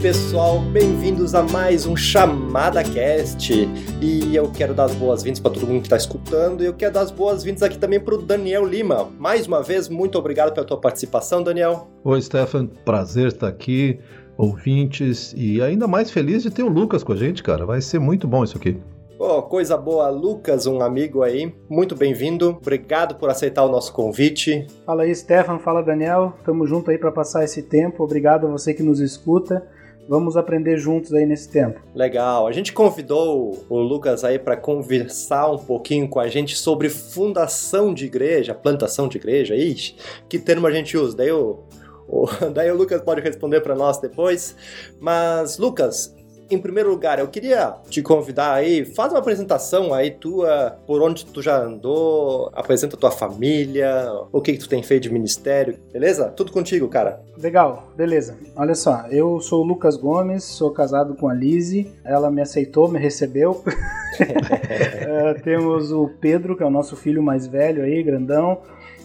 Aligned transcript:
Pessoal, 0.00 0.60
bem-vindos 0.60 1.34
a 1.34 1.42
mais 1.42 1.84
um 1.84 1.94
Chamada 1.94 2.82
Cast. 2.82 3.52
E 4.00 4.34
eu 4.34 4.50
quero 4.50 4.72
dar 4.72 4.84
as 4.84 4.94
boas-vindas 4.94 5.38
para 5.38 5.50
todo 5.50 5.66
mundo 5.66 5.80
que 5.80 5.88
está 5.88 5.98
escutando. 5.98 6.62
E 6.62 6.66
eu 6.66 6.72
quero 6.72 6.94
dar 6.94 7.02
as 7.02 7.10
boas-vindas 7.10 7.62
aqui 7.62 7.76
também 7.76 8.00
para 8.00 8.14
o 8.14 8.22
Daniel 8.22 8.64
Lima. 8.64 9.10
Mais 9.18 9.46
uma 9.46 9.62
vez, 9.62 9.90
muito 9.90 10.18
obrigado 10.18 10.54
pela 10.54 10.66
tua 10.66 10.80
participação, 10.80 11.42
Daniel. 11.42 11.86
Oi, 12.02 12.22
Stefan, 12.22 12.66
prazer 12.82 13.26
estar 13.26 13.48
aqui, 13.48 14.00
ouvintes, 14.38 15.34
e 15.36 15.60
ainda 15.60 15.86
mais 15.86 16.10
feliz 16.10 16.42
de 16.42 16.50
ter 16.50 16.62
o 16.62 16.68
Lucas 16.68 17.04
com 17.04 17.12
a 17.12 17.16
gente, 17.16 17.42
cara. 17.42 17.66
Vai 17.66 17.82
ser 17.82 17.98
muito 17.98 18.26
bom 18.26 18.42
isso 18.42 18.56
aqui. 18.56 18.80
Oh, 19.18 19.42
coisa 19.42 19.76
boa, 19.76 20.08
Lucas, 20.08 20.66
um 20.66 20.80
amigo 20.80 21.22
aí, 21.22 21.54
muito 21.68 21.94
bem-vindo. 21.94 22.56
Obrigado 22.58 23.16
por 23.16 23.28
aceitar 23.28 23.64
o 23.66 23.68
nosso 23.70 23.92
convite. 23.92 24.66
Fala 24.86 25.02
aí, 25.02 25.14
Stefan, 25.14 25.58
fala 25.58 25.82
Daniel. 25.82 26.32
Tamo 26.42 26.66
junto 26.66 26.90
aí 26.90 26.96
para 26.96 27.12
passar 27.12 27.44
esse 27.44 27.60
tempo. 27.60 28.02
Obrigado 28.02 28.46
a 28.46 28.50
você 28.50 28.72
que 28.72 28.82
nos 28.82 28.98
escuta. 28.98 29.68
Vamos 30.10 30.36
aprender 30.36 30.76
juntos 30.76 31.14
aí 31.14 31.24
nesse 31.24 31.48
tempo. 31.48 31.80
Legal. 31.94 32.48
A 32.48 32.50
gente 32.50 32.72
convidou 32.72 33.64
o 33.68 33.78
Lucas 33.78 34.24
aí 34.24 34.40
para 34.40 34.56
conversar 34.56 35.48
um 35.52 35.58
pouquinho 35.58 36.08
com 36.08 36.18
a 36.18 36.26
gente 36.26 36.56
sobre 36.56 36.88
fundação 36.88 37.94
de 37.94 38.06
igreja, 38.06 38.52
plantação 38.52 39.06
de 39.06 39.18
igreja. 39.18 39.54
Ixi, 39.54 39.94
que 40.28 40.36
termo 40.36 40.66
a 40.66 40.72
gente 40.72 40.96
usa? 40.96 41.16
Daí 41.16 41.30
o, 41.30 41.60
o 42.08 42.26
daí 42.52 42.72
o 42.72 42.76
Lucas 42.76 43.00
pode 43.02 43.20
responder 43.20 43.60
para 43.60 43.76
nós 43.76 44.00
depois. 44.00 44.56
Mas, 44.98 45.58
Lucas, 45.58 46.12
em 46.50 46.58
primeiro 46.58 46.90
lugar, 46.90 47.18
eu 47.18 47.28
queria 47.28 47.74
te 47.88 48.02
convidar 48.02 48.54
aí, 48.54 48.84
faz 48.84 49.12
uma 49.12 49.18
apresentação 49.18 49.94
aí 49.94 50.10
tua, 50.10 50.78
por 50.86 51.02
onde 51.02 51.24
tu 51.24 51.40
já 51.42 51.62
andou, 51.62 52.50
apresenta 52.54 52.96
tua 52.96 53.10
família, 53.10 54.10
o 54.32 54.40
que, 54.40 54.52
que 54.52 54.58
tu 54.58 54.68
tem 54.68 54.82
feito 54.82 55.04
de 55.04 55.12
ministério, 55.12 55.76
beleza? 55.92 56.26
Tudo 56.30 56.52
contigo, 56.52 56.88
cara. 56.88 57.20
Legal, 57.38 57.90
beleza. 57.96 58.36
Olha 58.56 58.74
só, 58.74 59.06
eu 59.10 59.40
sou 59.40 59.62
o 59.62 59.66
Lucas 59.66 59.96
Gomes, 59.96 60.44
sou 60.44 60.70
casado 60.70 61.14
com 61.14 61.28
a 61.28 61.34
Lise, 61.34 61.90
ela 62.04 62.30
me 62.30 62.42
aceitou, 62.42 62.88
me 62.88 62.98
recebeu. 62.98 63.62
uh, 63.62 65.40
temos 65.42 65.92
o 65.92 66.08
Pedro, 66.20 66.56
que 66.56 66.62
é 66.62 66.66
o 66.66 66.70
nosso 66.70 66.96
filho 66.96 67.22
mais 67.22 67.46
velho 67.46 67.82
aí, 67.82 68.02
grandão 68.02 68.58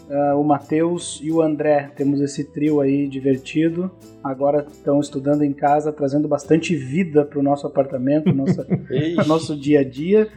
uh, 0.09 0.39
o 0.39 0.43
Matheus 0.43 1.19
e 1.23 1.31
o 1.31 1.41
André. 1.41 1.91
Temos 1.95 2.21
esse 2.21 2.43
trio 2.43 2.81
aí 2.81 3.07
divertido. 3.07 3.91
Agora 4.23 4.65
estão 4.69 4.99
estudando 4.99 5.43
em 5.43 5.53
casa, 5.53 5.91
trazendo 5.91 6.27
bastante 6.27 6.75
vida 6.75 7.25
para 7.25 7.39
o 7.39 7.43
nosso 7.43 7.67
apartamento, 7.67 8.33
nossa, 8.33 8.67
nosso 9.27 9.55
dia 9.55 9.81
a 9.81 9.83
dia. 9.83 10.27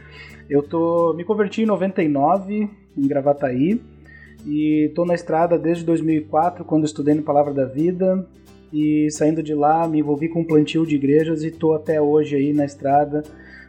Eu 0.49 0.63
tô 0.63 1.13
me 1.13 1.23
converti 1.23 1.61
em 1.61 1.65
99 1.65 2.69
em 2.97 3.07
Gravataí 3.07 3.81
e 4.45 4.87
estou 4.87 5.05
na 5.05 5.13
estrada 5.13 5.57
desde 5.57 5.83
2004, 5.85 6.65
quando 6.65 6.85
estudei 6.85 7.13
no 7.13 7.23
Palavra 7.23 7.53
da 7.53 7.65
Vida. 7.65 8.27
E 8.71 9.09
saindo 9.11 9.41
de 9.41 9.53
lá, 9.53 9.87
me 9.87 9.99
envolvi 9.99 10.29
com 10.29 10.41
um 10.41 10.45
plantio 10.45 10.85
de 10.85 10.95
igrejas 10.95 11.43
e 11.43 11.47
estou 11.47 11.73
até 11.73 11.99
hoje 11.99 12.35
aí 12.35 12.53
na 12.53 12.65
estrada, 12.65 13.23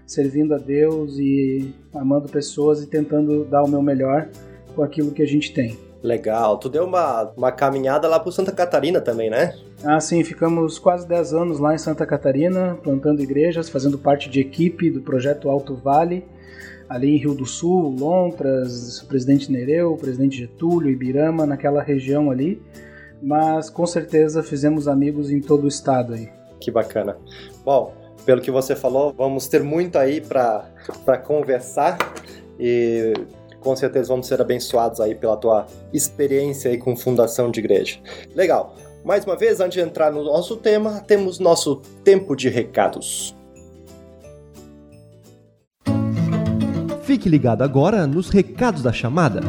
servindo 0.07 0.55
a 0.55 0.59
Deus 0.59 1.19
e 1.19 1.73
amando 1.95 2.29
pessoas 2.29 2.83
e 2.83 2.87
tentando 2.87 3.45
dar 3.45 3.63
o 3.63 3.69
meu 3.69 3.81
melhor 3.81 4.29
com 4.75 4.83
aquilo 4.83 5.13
que 5.13 5.23
a 5.23 5.27
gente 5.27 5.55
tem. 5.55 5.90
Legal. 6.03 6.57
Tu 6.59 6.69
deu 6.69 6.85
uma, 6.85 7.31
uma 7.37 7.53
caminhada 7.53 8.09
lá 8.09 8.19
pro 8.19 8.33
Santa 8.33 8.53
Catarina 8.53 9.01
também, 9.01 9.29
né? 9.29 9.55
Ah, 9.85 10.01
sim. 10.01 10.25
Ficamos 10.25 10.79
quase 10.79 11.07
10 11.07 11.35
anos 11.35 11.59
lá 11.59 11.75
em 11.75 11.79
Santa 11.79 12.07
Catarina, 12.07 12.79
plantando 12.83 13.23
igrejas, 13.23 13.69
fazendo 13.69 13.99
parte 13.99 14.31
de 14.31 14.41
equipe 14.41 14.91
do 14.91 15.03
projeto 15.03 15.51
Alto 15.51 15.75
Vale, 15.75 16.27
ali 16.89 17.11
em 17.11 17.19
Rio 17.19 17.35
do 17.35 17.45
Sul, 17.45 17.95
Lontras, 17.99 19.05
Presidente 19.09 19.53
Nereu, 19.53 19.95
Presidente 19.97 20.39
Getúlio, 20.39 20.91
Ibirama, 20.91 21.45
naquela 21.45 21.83
região 21.83 22.31
ali. 22.31 22.63
Mas 23.23 23.69
com 23.69 23.87
certeza 23.87 24.43
fizemos 24.43 24.89
amigos 24.89 25.31
em 25.31 25.41
todo 25.41 25.65
o 25.65 25.69
estado 25.69 26.15
aí. 26.15 26.31
Que 26.59 26.71
bacana. 26.71 27.19
Bom, 27.63 27.95
pelo 28.25 28.41
que 28.41 28.51
você 28.51 28.75
falou, 28.75 29.13
vamos 29.13 29.47
ter 29.49 29.63
muito 29.63 29.99
aí 29.99 30.23
para 30.23 31.19
conversar. 31.19 31.99
E 32.59 33.13
com 33.61 33.77
certeza 33.77 34.09
vamos 34.09 34.27
ser 34.27 34.41
abençoados 34.41 35.01
aí 35.01 35.15
pela 35.15 35.37
tua 35.37 35.67
experiência 35.93 36.71
aí 36.71 36.79
com 36.79 36.97
fundação 36.97 37.51
de 37.51 37.61
igreja. 37.61 37.99
Legal. 38.35 38.75
Mais 39.05 39.25
uma 39.25 39.37
vez, 39.37 39.61
antes 39.61 39.75
de 39.75 39.81
entrar 39.81 40.13
no 40.13 40.23
nosso 40.23 40.57
tema, 40.57 41.01
temos 41.01 41.39
nosso 41.39 41.77
tempo 42.05 42.37
de 42.37 42.49
recados. 42.49 43.35
Fique 47.03 47.29
ligado 47.29 47.63
agora 47.63 48.07
nos 48.07 48.29
recados 48.31 48.83
da 48.83 48.93
chamada. 48.93 49.41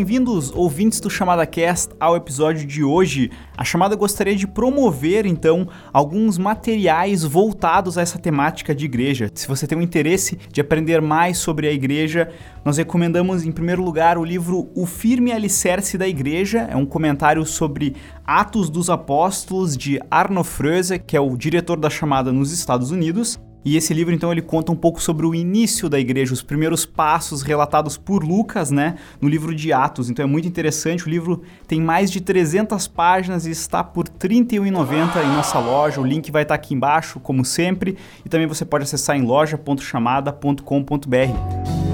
Bem-vindos, 0.00 0.50
ouvintes 0.54 0.98
do 0.98 1.10
Chamada 1.10 1.44
Cast, 1.44 1.92
ao 2.00 2.16
episódio 2.16 2.66
de 2.66 2.82
hoje. 2.82 3.30
A 3.54 3.62
chamada 3.62 3.94
gostaria 3.94 4.34
de 4.34 4.46
promover, 4.46 5.26
então, 5.26 5.68
alguns 5.92 6.38
materiais 6.38 7.22
voltados 7.22 7.98
a 7.98 8.00
essa 8.00 8.18
temática 8.18 8.74
de 8.74 8.86
igreja. 8.86 9.30
Se 9.34 9.46
você 9.46 9.66
tem 9.66 9.76
um 9.76 9.82
interesse 9.82 10.38
de 10.50 10.58
aprender 10.58 11.02
mais 11.02 11.36
sobre 11.36 11.68
a 11.68 11.70
igreja, 11.72 12.32
nós 12.64 12.78
recomendamos, 12.78 13.44
em 13.44 13.52
primeiro 13.52 13.84
lugar, 13.84 14.16
o 14.16 14.24
livro 14.24 14.70
O 14.74 14.86
Firme 14.86 15.32
Alicerce 15.32 15.98
da 15.98 16.08
Igreja. 16.08 16.60
É 16.60 16.76
um 16.76 16.86
comentário 16.86 17.44
sobre 17.44 17.94
Atos 18.24 18.70
dos 18.70 18.88
Apóstolos 18.88 19.76
de 19.76 20.00
Arno 20.10 20.42
Fröse, 20.42 20.98
que 20.98 21.14
é 21.14 21.20
o 21.20 21.36
diretor 21.36 21.78
da 21.78 21.90
chamada 21.90 22.32
nos 22.32 22.52
Estados 22.52 22.90
Unidos. 22.90 23.38
E 23.64 23.76
esse 23.76 23.92
livro, 23.92 24.14
então, 24.14 24.30
ele 24.32 24.40
conta 24.40 24.72
um 24.72 24.76
pouco 24.76 25.02
sobre 25.02 25.26
o 25.26 25.34
início 25.34 25.88
da 25.88 25.98
igreja, 25.98 26.32
os 26.32 26.42
primeiros 26.42 26.86
passos 26.86 27.42
relatados 27.42 27.98
por 27.98 28.24
Lucas, 28.24 28.70
né, 28.70 28.96
no 29.20 29.28
livro 29.28 29.54
de 29.54 29.70
Atos. 29.72 30.08
Então 30.08 30.24
é 30.24 30.28
muito 30.28 30.48
interessante. 30.48 31.06
O 31.06 31.10
livro 31.10 31.42
tem 31.66 31.80
mais 31.80 32.10
de 32.10 32.20
300 32.20 32.88
páginas 32.88 33.46
e 33.46 33.50
está 33.50 33.84
por 33.84 34.06
R$ 34.06 34.12
31,90 34.18 35.22
em 35.22 35.28
nossa 35.28 35.58
loja. 35.58 36.00
O 36.00 36.06
link 36.06 36.30
vai 36.30 36.42
estar 36.42 36.54
aqui 36.54 36.74
embaixo, 36.74 37.20
como 37.20 37.44
sempre. 37.44 37.96
E 38.24 38.28
também 38.28 38.46
você 38.46 38.64
pode 38.64 38.84
acessar 38.84 39.16
em 39.16 39.22
loja.chamada.com.br. 39.22 41.89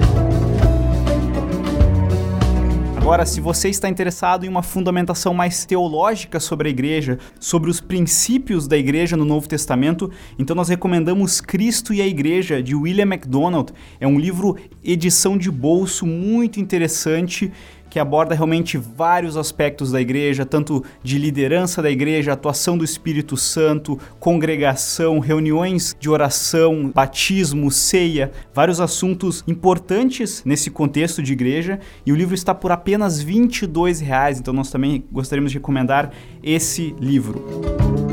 Agora, 3.06 3.24
se 3.24 3.40
você 3.40 3.68
está 3.68 3.88
interessado 3.88 4.44
em 4.44 4.48
uma 4.48 4.64
fundamentação 4.64 5.32
mais 5.32 5.64
teológica 5.64 6.40
sobre 6.40 6.66
a 6.66 6.70
igreja, 6.72 7.20
sobre 7.38 7.70
os 7.70 7.80
princípios 7.80 8.66
da 8.66 8.76
igreja 8.76 9.16
no 9.16 9.24
Novo 9.24 9.48
Testamento, 9.48 10.10
então 10.36 10.56
nós 10.56 10.68
recomendamos 10.68 11.40
Cristo 11.40 11.94
e 11.94 12.02
a 12.02 12.06
Igreja, 12.06 12.60
de 12.60 12.74
William 12.74 13.06
MacDonald. 13.06 13.72
É 14.00 14.08
um 14.08 14.18
livro 14.18 14.56
edição 14.82 15.38
de 15.38 15.52
bolso 15.52 16.04
muito 16.04 16.58
interessante 16.58 17.52
que 17.96 18.00
aborda 18.00 18.34
realmente 18.34 18.76
vários 18.76 19.38
aspectos 19.38 19.90
da 19.90 19.98
igreja, 19.98 20.44
tanto 20.44 20.84
de 21.02 21.18
liderança 21.18 21.80
da 21.80 21.90
igreja, 21.90 22.34
atuação 22.34 22.76
do 22.76 22.84
Espírito 22.84 23.38
Santo, 23.38 23.98
congregação, 24.20 25.18
reuniões 25.18 25.96
de 25.98 26.10
oração, 26.10 26.92
batismo, 26.94 27.70
ceia, 27.70 28.30
vários 28.52 28.82
assuntos 28.82 29.42
importantes 29.48 30.42
nesse 30.44 30.70
contexto 30.70 31.22
de 31.22 31.32
igreja. 31.32 31.80
E 32.04 32.12
o 32.12 32.14
livro 32.14 32.34
está 32.34 32.54
por 32.54 32.70
apenas 32.70 33.22
22 33.22 34.00
reais, 34.00 34.38
então 34.40 34.52
nós 34.52 34.70
também 34.70 35.02
gostaríamos 35.10 35.50
de 35.50 35.56
recomendar 35.56 36.12
esse 36.42 36.94
livro. 37.00 38.05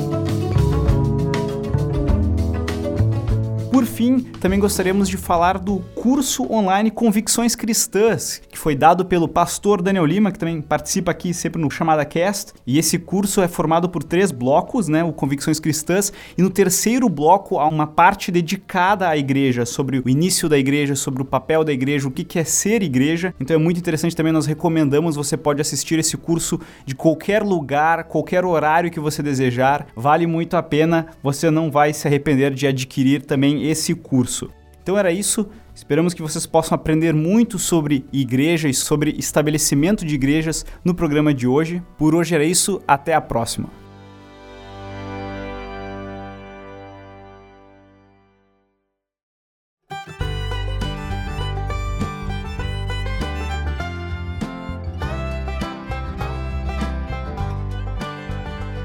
Por 3.73 3.87
fim, 3.87 4.19
também 4.19 4.59
gostaríamos 4.59 5.09
de 5.09 5.17
falar 5.17 5.57
do 5.57 5.79
curso 5.95 6.45
online 6.53 6.91
Convicções 6.91 7.55
Cristãs, 7.55 8.39
que 8.47 8.55
foi 8.55 8.75
dado 8.75 9.03
pelo 9.03 9.27
pastor 9.27 9.81
Daniel 9.81 10.05
Lima, 10.05 10.31
que 10.31 10.37
também 10.37 10.61
participa 10.61 11.09
aqui 11.09 11.33
sempre 11.33 11.59
no 11.59 11.71
Chamada 11.71 12.05
Cast. 12.05 12.53
E 12.67 12.77
esse 12.77 12.99
curso 12.99 13.41
é 13.41 13.47
formado 13.47 13.89
por 13.89 14.03
três 14.03 14.29
blocos, 14.29 14.87
né? 14.87 15.03
O 15.03 15.11
Convicções 15.11 15.59
Cristãs. 15.59 16.13
E 16.37 16.43
no 16.43 16.51
terceiro 16.51 17.09
bloco 17.09 17.57
há 17.57 17.67
uma 17.67 17.87
parte 17.87 18.31
dedicada 18.31 19.09
à 19.09 19.17
igreja, 19.17 19.65
sobre 19.65 19.97
o 19.97 20.07
início 20.07 20.47
da 20.47 20.55
igreja, 20.57 20.93
sobre 20.93 21.23
o 21.23 21.25
papel 21.25 21.63
da 21.63 21.73
igreja, 21.73 22.07
o 22.07 22.11
que 22.11 22.37
é 22.37 22.43
ser 22.43 22.83
igreja. 22.83 23.33
Então 23.39 23.55
é 23.55 23.59
muito 23.59 23.79
interessante 23.79 24.15
também, 24.15 24.31
nós 24.31 24.45
recomendamos, 24.45 25.15
você 25.15 25.35
pode 25.35 25.61
assistir 25.61 25.97
esse 25.97 26.15
curso 26.15 26.59
de 26.85 26.93
qualquer 26.93 27.41
lugar, 27.41 28.03
qualquer 28.03 28.45
horário 28.45 28.91
que 28.91 28.99
você 28.99 29.23
desejar. 29.23 29.87
Vale 29.95 30.27
muito 30.27 30.55
a 30.55 30.61
pena, 30.61 31.07
você 31.23 31.49
não 31.49 31.71
vai 31.71 31.91
se 31.91 32.07
arrepender 32.07 32.53
de 32.53 32.67
adquirir 32.67 33.23
também 33.23 33.62
esse 33.63 33.93
curso. 33.95 34.49
Então 34.81 34.97
era 34.97 35.11
isso. 35.11 35.47
Esperamos 35.73 36.13
que 36.13 36.21
vocês 36.21 36.45
possam 36.45 36.75
aprender 36.75 37.13
muito 37.13 37.57
sobre 37.57 38.05
igreja 38.11 38.69
e 38.69 38.73
sobre 38.73 39.15
estabelecimento 39.17 40.05
de 40.05 40.15
igrejas 40.15 40.65
no 40.83 40.93
programa 40.93 41.33
de 41.33 41.47
hoje. 41.47 41.81
Por 41.97 42.13
hoje 42.13 42.35
era 42.35 42.43
isso, 42.43 42.81
até 42.87 43.13
a 43.13 43.21
próxima. 43.21 43.69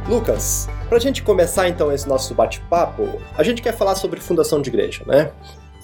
Lucas 0.09 0.67
pra 0.89 0.99
gente 0.99 1.23
começar 1.23 1.69
então 1.69 1.93
esse 1.93 2.09
nosso 2.09 2.35
bate-papo, 2.35 3.21
a 3.37 3.43
gente 3.43 3.61
quer 3.61 3.73
falar 3.73 3.95
sobre 3.95 4.21
fundação 4.21 4.63
de 4.63 4.71
igreja, 4.71 5.05
né? 5.07 5.31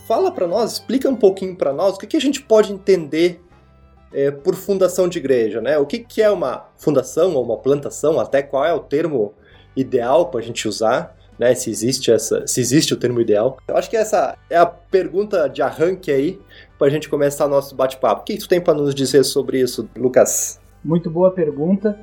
Fala 0.09 0.31
para 0.31 0.47
nós, 0.47 0.73
explica 0.73 1.09
um 1.09 1.17
pouquinho 1.17 1.55
para 1.55 1.73
nós 1.73 1.95
o 1.95 1.99
que, 1.99 2.07
que 2.07 2.17
a 2.17 2.21
gente 2.21 2.41
pode 2.41 2.73
entender 2.73 3.43
é, 4.13 4.31
por 4.31 4.55
fundação 4.55 5.09
de 5.09 5.19
igreja, 5.19 5.61
né? 5.61 5.79
O 5.79 5.85
que, 5.85 5.99
que 5.99 6.23
é 6.23 6.31
uma 6.31 6.69
fundação 6.77 7.35
ou 7.35 7.45
uma 7.45 7.59
plantação, 7.59 8.19
até 8.19 8.43
qual 8.43 8.65
é 8.65 8.73
o 8.73 8.81
termo 8.81 9.35
ideal 9.77 10.31
para 10.31 10.41
a 10.41 10.43
gente 10.43 10.67
usar, 10.67 11.15
né? 11.39 11.55
Se 11.55 11.69
existe 11.71 12.11
essa, 12.11 12.47
se 12.47 12.61
existe 12.61 12.95
o 12.95 12.97
termo 12.97 13.21
ideal. 13.21 13.59
Eu 13.69 13.77
acho 13.77 13.91
que 13.91 13.97
essa 13.97 14.39
é 14.49 14.57
a 14.57 14.67
pergunta 14.67 15.49
de 15.49 15.61
arranque 15.61 16.11
aí 16.11 16.41
para 16.79 16.87
a 16.87 16.91
gente 16.91 17.11
começar 17.11 17.47
nosso 17.47 17.75
bate-papo. 17.75 18.23
O 18.23 18.25
que 18.25 18.39
tu 18.39 18.49
tem 18.49 18.61
para 18.61 18.75
nos 18.75 18.95
dizer 18.95 19.25
sobre 19.25 19.61
isso, 19.61 19.89
Lucas? 19.97 20.61
Muito 20.83 21.11
boa 21.11 21.31
pergunta. 21.31 21.99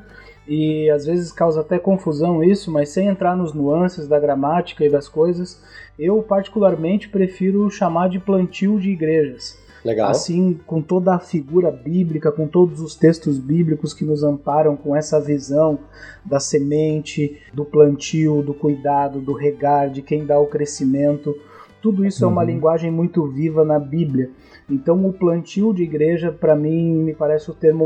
E 0.54 0.90
às 0.90 1.06
vezes 1.06 1.32
causa 1.32 1.62
até 1.62 1.80
confusão 1.80 2.44
isso, 2.44 2.70
mas 2.70 2.90
sem 2.90 3.08
entrar 3.08 3.38
nos 3.38 3.54
nuances 3.54 4.06
da 4.06 4.20
gramática 4.20 4.84
e 4.84 4.90
das 4.90 5.08
coisas, 5.08 5.64
eu 5.98 6.22
particularmente 6.22 7.08
prefiro 7.08 7.70
chamar 7.70 8.10
de 8.10 8.20
plantio 8.20 8.78
de 8.78 8.90
igrejas. 8.90 9.58
Legal. 9.86 10.12
Assim, 10.12 10.60
com 10.68 10.82
toda 10.82 11.16
a 11.16 11.20
figura 11.20 11.72
bíblica, 11.72 12.34
com 12.34 12.48
todos 12.48 12.82
os 12.82 12.96
textos 12.96 13.38
bíblicos 13.38 13.94
que 13.94 14.04
nos 14.04 14.26
amparam 14.26 14.76
com 14.76 14.94
essa 14.94 15.22
visão 15.22 15.80
da 16.26 16.38
semente, 16.38 17.40
do 17.54 17.64
plantio, 17.64 18.42
do 18.42 18.54
cuidado, 18.54 19.22
do 19.22 19.32
regar, 19.32 19.90
de 19.90 20.02
quem 20.02 20.26
dá 20.26 20.38
o 20.38 20.48
crescimento. 20.48 21.34
Tudo 21.82 22.06
isso 22.06 22.26
uhum. 22.26 22.30
é 22.30 22.34
uma 22.34 22.42
uhum. 22.42 22.48
linguagem 22.50 22.92
muito 22.92 23.26
viva 23.26 23.64
na 23.64 23.80
Bíblia. 23.80 24.30
Então, 24.70 25.06
o 25.06 25.14
plantio 25.14 25.74
de 25.74 25.84
igreja, 25.84 26.30
para 26.30 26.58
mim, 26.58 26.94
me 26.94 27.14
parece 27.14 27.50
o 27.50 27.54
termo, 27.54 27.86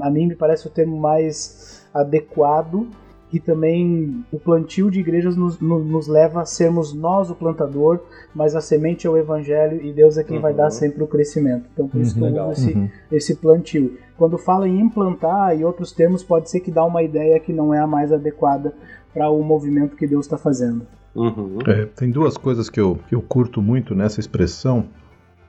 a 0.00 0.08
mim 0.08 0.28
me 0.28 0.36
parece 0.36 0.68
o 0.68 0.70
termo 0.70 0.96
mais 0.96 1.83
adequado 1.94 2.88
e 3.32 3.40
também 3.40 4.24
o 4.30 4.38
plantio 4.38 4.90
de 4.90 5.00
igrejas 5.00 5.36
nos, 5.36 5.58
nos, 5.58 6.06
leva 6.06 6.42
a 6.42 6.46
sermos 6.46 6.94
nós 6.94 7.30
o 7.30 7.34
plantador, 7.34 7.98
mas 8.32 8.54
a 8.54 8.60
semente 8.60 9.08
é 9.08 9.10
o 9.10 9.16
evangelho 9.16 9.82
e 9.82 9.92
Deus 9.92 10.16
é 10.16 10.22
quem 10.22 10.36
uhum. 10.36 10.42
vai 10.42 10.54
dar 10.54 10.66
uhum. 10.66 10.70
sempre 10.70 11.02
o 11.02 11.06
crescimento. 11.06 11.64
Então 11.72 11.88
por 11.88 12.00
isso 12.00 12.14
que 12.14 12.20
eu 12.20 12.28
uso 12.28 12.52
esse, 12.52 12.72
uhum. 12.72 12.88
esse 13.10 13.34
plantio. 13.34 13.98
Quando 14.16 14.38
fala 14.38 14.68
em 14.68 14.80
implantar 14.80 15.58
e 15.58 15.64
outros 15.64 15.90
termos, 15.90 16.22
pode 16.22 16.48
ser 16.48 16.60
que 16.60 16.70
dá 16.70 16.84
uma 16.84 17.02
ideia 17.02 17.40
que 17.40 17.52
não 17.52 17.74
é 17.74 17.80
a 17.80 17.86
mais 17.88 18.12
adequada 18.12 18.72
para 19.12 19.28
o 19.28 19.42
movimento 19.42 19.96
que 19.96 20.06
Deus 20.06 20.26
está 20.26 20.38
fazendo. 20.38 20.86
Uhum. 21.12 21.58
É, 21.66 21.86
tem 21.86 22.10
duas 22.10 22.36
coisas 22.36 22.70
que 22.70 22.80
eu, 22.80 23.00
que 23.08 23.16
eu 23.16 23.22
curto 23.22 23.60
muito 23.60 23.96
nessa 23.96 24.20
expressão. 24.20 24.86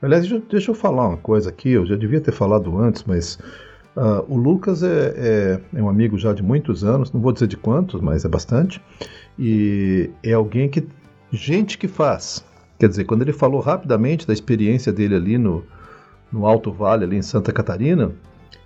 Aliás, 0.02 0.28
deixa, 0.28 0.42
deixa 0.50 0.70
eu 0.72 0.74
falar 0.74 1.08
uma 1.08 1.16
coisa 1.16 1.50
aqui, 1.50 1.70
eu 1.70 1.86
já 1.86 1.96
devia 1.96 2.20
ter 2.20 2.32
falado 2.32 2.76
antes, 2.78 3.04
mas 3.04 3.38
Uh, 3.96 4.22
o 4.28 4.36
Lucas 4.36 4.82
é, 4.82 5.14
é, 5.16 5.60
é, 5.74 5.82
um 5.82 5.88
amigo 5.88 6.18
já 6.18 6.34
de 6.34 6.42
muitos 6.42 6.84
anos, 6.84 7.10
não 7.10 7.20
vou 7.20 7.32
dizer 7.32 7.46
de 7.46 7.56
quantos, 7.56 7.98
mas 8.02 8.26
é 8.26 8.28
bastante. 8.28 8.82
E 9.38 10.10
é 10.22 10.32
alguém 10.32 10.68
que. 10.68 10.86
Gente 11.32 11.76
que 11.78 11.88
faz. 11.88 12.44
Quer 12.78 12.88
dizer, 12.88 13.04
quando 13.04 13.22
ele 13.22 13.32
falou 13.32 13.60
rapidamente 13.60 14.26
da 14.26 14.32
experiência 14.32 14.92
dele 14.92 15.14
ali 15.14 15.38
no, 15.38 15.64
no 16.30 16.46
Alto 16.46 16.70
Vale, 16.70 17.04
ali 17.04 17.16
em 17.16 17.22
Santa 17.22 17.52
Catarina, 17.52 18.12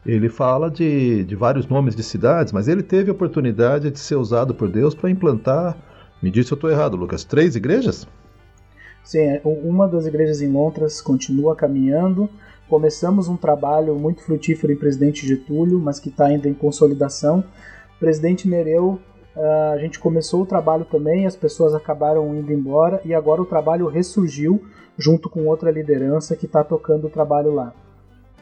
ele 0.04 0.28
fala 0.28 0.70
de, 0.70 1.24
de 1.24 1.36
vários 1.36 1.66
nomes 1.66 1.94
de 1.94 2.02
cidades, 2.02 2.52
mas 2.52 2.68
ele 2.68 2.82
teve 2.82 3.10
a 3.10 3.12
oportunidade 3.12 3.90
de 3.90 3.98
ser 3.98 4.16
usado 4.16 4.54
por 4.54 4.68
Deus 4.68 4.94
para 4.94 5.10
implantar. 5.10 5.76
Me 6.20 6.30
disse 6.30 6.48
se 6.48 6.52
eu 6.52 6.56
estou 6.56 6.70
errado, 6.70 6.96
Lucas, 6.96 7.24
três 7.24 7.54
igrejas? 7.54 8.06
Sim, 9.04 9.20
é, 9.20 9.40
uma 9.44 9.88
das 9.88 10.06
igrejas 10.06 10.42
em 10.42 10.50
Londres 10.50 11.00
continua 11.00 11.56
caminhando. 11.56 12.28
Começamos 12.70 13.26
um 13.26 13.36
trabalho 13.36 13.96
muito 13.96 14.22
frutífero 14.22 14.72
em 14.72 14.76
Presidente 14.76 15.26
Getúlio, 15.26 15.80
mas 15.80 15.98
que 15.98 16.08
está 16.08 16.26
ainda 16.26 16.48
em 16.48 16.54
consolidação. 16.54 17.42
Presidente 17.98 18.48
Nereu, 18.48 19.00
ah, 19.36 19.72
a 19.74 19.78
gente 19.78 19.98
começou 19.98 20.42
o 20.42 20.46
trabalho 20.46 20.84
também, 20.84 21.26
as 21.26 21.34
pessoas 21.34 21.74
acabaram 21.74 22.32
indo 22.32 22.52
embora 22.52 23.00
e 23.04 23.12
agora 23.12 23.42
o 23.42 23.44
trabalho 23.44 23.88
ressurgiu 23.88 24.62
junto 24.96 25.28
com 25.28 25.46
outra 25.46 25.68
liderança 25.68 26.36
que 26.36 26.46
está 26.46 26.62
tocando 26.62 27.08
o 27.08 27.10
trabalho 27.10 27.52
lá. 27.52 27.74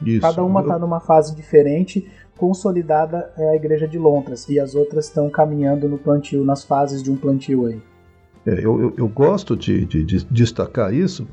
Isso. 0.05 0.21
Cada 0.21 0.45
uma 0.45 0.61
está 0.61 0.79
numa 0.79 1.01
fase 1.01 1.35
diferente. 1.35 2.07
Consolidada 2.37 3.33
é 3.39 3.49
a 3.49 3.57
igreja 3.57 3.89
de 3.89 3.99
Londres 3.99 4.47
e 4.51 4.61
as 4.61 4.75
outras 4.75 5.07
estão 5.07 5.31
caminhando 5.31 5.89
no 5.89 5.97
plantio, 5.97 6.45
nas 6.45 6.63
fases 6.63 7.03
de 7.03 7.11
um 7.11 7.17
plantio 7.17 7.65
aí. 7.65 7.81
É, 8.45 8.53
eu, 8.63 8.79
eu, 8.79 8.95
eu, 8.99 9.09
gosto 9.09 9.57
de, 9.57 9.87
de, 9.87 10.05
de 10.05 10.25
destacar 10.27 10.93
isso 10.93 11.27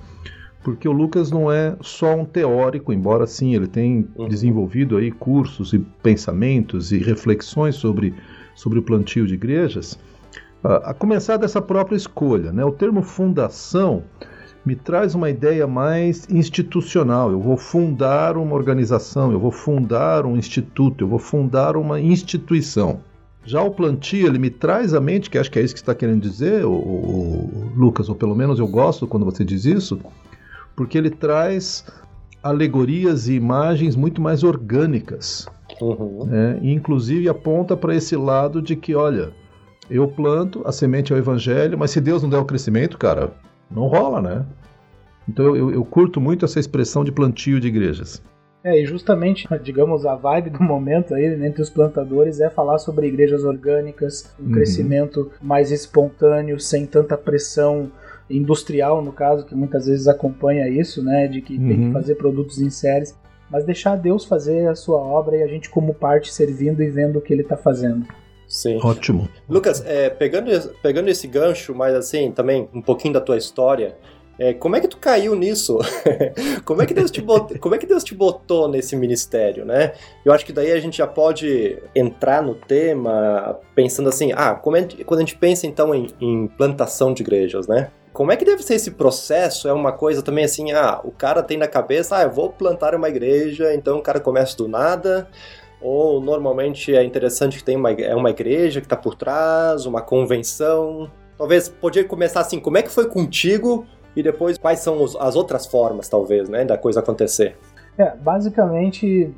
porque 0.66 0.90
o 0.90 0.92
Lucas 0.92 1.30
não 1.30 1.52
é 1.52 1.78
só 1.80 2.16
um 2.16 2.26
teórico, 2.26 2.92
embora 2.92 3.28
sim 3.28 3.54
ele 3.54 3.68
tenha 3.68 4.04
uhum. 4.16 4.28
desenvolvido 4.28 4.98
aí 4.98 5.12
cursos 5.12 5.74
e 5.74 5.78
pensamentos 5.78 6.92
e 6.92 6.98
reflexões 6.98 7.76
sobre, 7.76 8.16
sobre 8.56 8.80
o 8.80 8.82
plantio 8.82 9.28
de 9.28 9.36
igrejas, 9.36 10.00
a, 10.64 10.90
a 10.90 10.94
começar 10.96 11.38
dessa 11.38 11.62
própria 11.62 11.96
escolha. 11.96 12.52
Né? 12.52 12.66
O 12.66 12.72
termo 12.72 13.04
fundação 13.04 14.02
me 14.66 14.76
traz 14.76 15.14
uma 15.14 15.30
ideia 15.30 15.68
mais 15.68 16.28
institucional. 16.32 17.32
Eu 17.32 17.40
vou 17.40 17.58
fundar 17.58 18.36
uma 18.36 18.56
organização, 18.56 19.32
eu 19.32 19.40
vou 19.40 19.52
fundar 19.52 20.26
um 20.26 20.36
instituto, 20.36 21.04
eu 21.04 21.08
vou 21.08 21.20
fundar 21.20 21.78
uma 21.78 22.02
instituição. 22.02 23.02
Já 23.46 23.62
o 23.62 23.70
plantio, 23.70 24.26
ele 24.26 24.40
me 24.40 24.50
traz 24.50 24.96
à 24.96 25.00
mente, 25.00 25.30
que 25.30 25.38
acho 25.38 25.52
que 25.52 25.60
é 25.60 25.62
isso 25.62 25.76
que 25.76 25.80
você 25.80 25.84
está 25.84 25.94
querendo 25.94 26.24
dizer, 26.24 26.66
o, 26.66 26.72
o, 26.72 27.72
Lucas, 27.76 28.10
ou 28.10 28.16
pelo 28.16 28.36
menos 28.36 28.58
eu 28.58 28.68
gosto 28.68 29.06
quando 29.06 29.24
você 29.24 29.46
diz 29.46 29.66
isso, 29.66 30.00
porque 30.76 30.98
ele 30.98 31.10
traz 31.10 31.86
alegorias 32.44 33.28
e 33.28 33.34
imagens 33.34 33.96
muito 33.96 34.22
mais 34.22 34.44
orgânicas. 34.44 35.48
Uhum. 35.82 36.26
Né? 36.26 36.60
E 36.62 36.72
inclusive 36.72 37.28
aponta 37.28 37.76
para 37.76 37.96
esse 37.96 38.16
lado 38.16 38.62
de 38.62 38.76
que, 38.76 38.94
olha, 38.94 39.32
eu 39.90 40.08
planto, 40.08 40.62
a 40.66 40.72
semente 40.72 41.12
é 41.12 41.16
o 41.16 41.20
evangelho, 41.20 41.78
mas 41.78 41.92
se 41.92 42.02
Deus 42.02 42.22
não 42.22 42.30
der 42.30 42.38
o 42.38 42.46
crescimento, 42.46 42.98
cara, 42.98 43.32
não 43.70 43.88
rola, 43.88 44.22
né? 44.22 44.46
Então 45.28 45.56
eu, 45.56 45.72
eu 45.72 45.84
curto 45.84 46.22
muito 46.22 46.46
essa 46.46 46.60
expressão 46.60 47.04
de 47.04 47.12
plantio 47.12 47.60
de 47.60 47.68
igrejas. 47.68 48.22
É, 48.64 48.82
e 48.82 48.86
justamente, 48.86 49.48
digamos, 49.62 50.08
a 50.08 50.16
vibe 50.16 50.50
do 50.50 50.64
momento 50.64 51.14
aí 51.14 51.26
entre 51.46 51.62
os 51.62 51.70
plantadores 51.70 52.40
é 52.40 52.50
falar 52.50 52.80
sobre 52.80 53.08
igrejas 53.08 53.44
orgânicas, 53.44 54.34
um 54.40 54.46
uhum. 54.46 54.52
crescimento 54.54 55.32
mais 55.40 55.70
espontâneo, 55.72 56.60
sem 56.60 56.88
tanta 56.88 57.16
pressão 57.16 57.92
industrial, 58.30 59.04
no 59.04 59.12
caso, 59.12 59.46
que 59.46 59.56
muitas 59.56 59.86
vezes 59.88 60.08
acompanha 60.08 60.68
isso, 60.68 61.04
né? 61.04 61.28
De 61.28 61.42
que 61.42 61.58
uhum. 61.58 61.68
tem 61.68 61.78
que 61.78 61.84
uhum. 61.84 61.94
fazer 61.94 62.16
produtos 62.16 62.60
em 62.60 62.70
séries. 62.70 63.18
Mas 63.50 63.64
deixar 63.64 63.96
Deus 63.96 64.26
fazer 64.26 64.68
a 64.68 64.76
sua 64.76 64.98
obra 64.98 65.38
e 65.38 65.44
a 65.44 65.48
gente, 65.48 65.70
como 65.70 65.94
parte, 65.94 66.34
servindo 66.34 66.82
e 66.82 66.90
vendo 66.90 67.20
o 67.20 67.22
que 67.22 67.32
ele 67.32 67.44
está 67.44 67.56
fazendo. 67.56 68.06
Sim. 68.48 68.80
Ótimo. 68.84 69.28
Lucas, 69.50 69.84
é, 69.86 70.10
pegando, 70.10 70.50
pegando 70.82 71.10
esse 71.10 71.28
gancho, 71.28 71.74
mas 71.74 71.94
assim, 71.94 72.32
também 72.32 72.70
um 72.74 72.82
pouquinho 72.82 73.14
da 73.14 73.22
tua 73.22 73.38
história, 73.38 73.98
é, 74.38 74.54
como 74.54 74.76
é 74.76 74.82
que 74.82 74.88
tu 74.88 74.98
caiu 74.98 75.34
nisso? 75.36 75.80
como, 76.66 76.82
é 76.82 76.86
que 76.86 76.94
Deus 76.94 77.10
te 77.10 77.22
botou, 77.22 77.58
como 77.60 77.76
é 77.76 77.78
que 77.78 77.86
Deus 77.86 78.04
te 78.04 78.14
botou 78.14 78.68
nesse 78.68 78.96
ministério, 78.96 79.64
né? 79.64 79.94
Eu 80.26 80.34
acho 80.34 80.46
que 80.46 80.52
daí 80.52 80.72
a 80.72 80.80
gente 80.80 80.98
já 80.98 81.08
pode 81.08 81.82
entrar 81.96 82.42
no 82.42 82.54
tema 82.54 83.58
pensando 83.74 84.10
assim, 84.10 84.34
ah, 84.34 84.52
é, 84.52 85.04
quando 85.04 85.20
a 85.20 85.22
gente 85.22 85.38
pensa 85.38 85.66
então 85.66 85.96
em, 85.96 86.08
em 86.20 86.48
plantação 86.48 87.14
de 87.14 87.24
igrejas, 87.24 87.68
né? 87.68 87.90
Como 88.12 88.32
é 88.32 88.38
que 88.38 88.46
deve 88.46 88.64
ser 88.64 88.76
esse 88.76 88.92
processo? 88.92 89.68
É 89.68 89.74
uma 89.74 89.92
coisa 89.92 90.22
também 90.22 90.46
assim, 90.46 90.72
ah, 90.72 91.02
o 91.04 91.12
cara 91.12 91.44
tem 91.44 91.58
na 91.58 91.68
cabeça, 91.68 92.18
ah, 92.18 92.24
eu 92.24 92.32
vou 92.32 92.50
plantar 92.50 92.96
uma 92.96 93.10
igreja, 93.10 93.74
então 93.74 93.98
o 93.98 94.02
cara 94.02 94.20
começa 94.20 94.56
do 94.58 94.68
nada. 94.68 95.28
Ou 95.82 96.20
normalmente 96.22 96.96
é 96.96 97.04
interessante 97.04 97.58
que 97.58 97.64
tem 97.64 97.76
uma, 97.76 97.92
é 97.92 98.16
uma 98.16 98.30
igreja 98.30 98.80
que 98.80 98.86
está 98.86 98.96
por 98.96 99.16
trás, 99.16 99.86
uma 99.86 100.02
convenção. 100.02 101.12
Talvez 101.38 101.68
podia 101.68 102.04
começar 102.06 102.40
assim, 102.40 102.60
como 102.60 102.78
é 102.78 102.82
que 102.82 102.90
foi 102.90 103.08
contigo 103.10 103.86
e 104.16 104.24
depois 104.24 104.58
quais 104.58 104.80
são 104.80 105.04
os, 105.04 105.16
as 105.16 105.36
outras 105.36 105.66
formas, 105.66 106.08
talvez, 106.08 106.48
né, 106.50 106.64
da 106.64 106.78
coisa 106.78 107.00
acontecer. 107.00 107.58
É, 107.98 108.16
basicamente, 108.16 109.34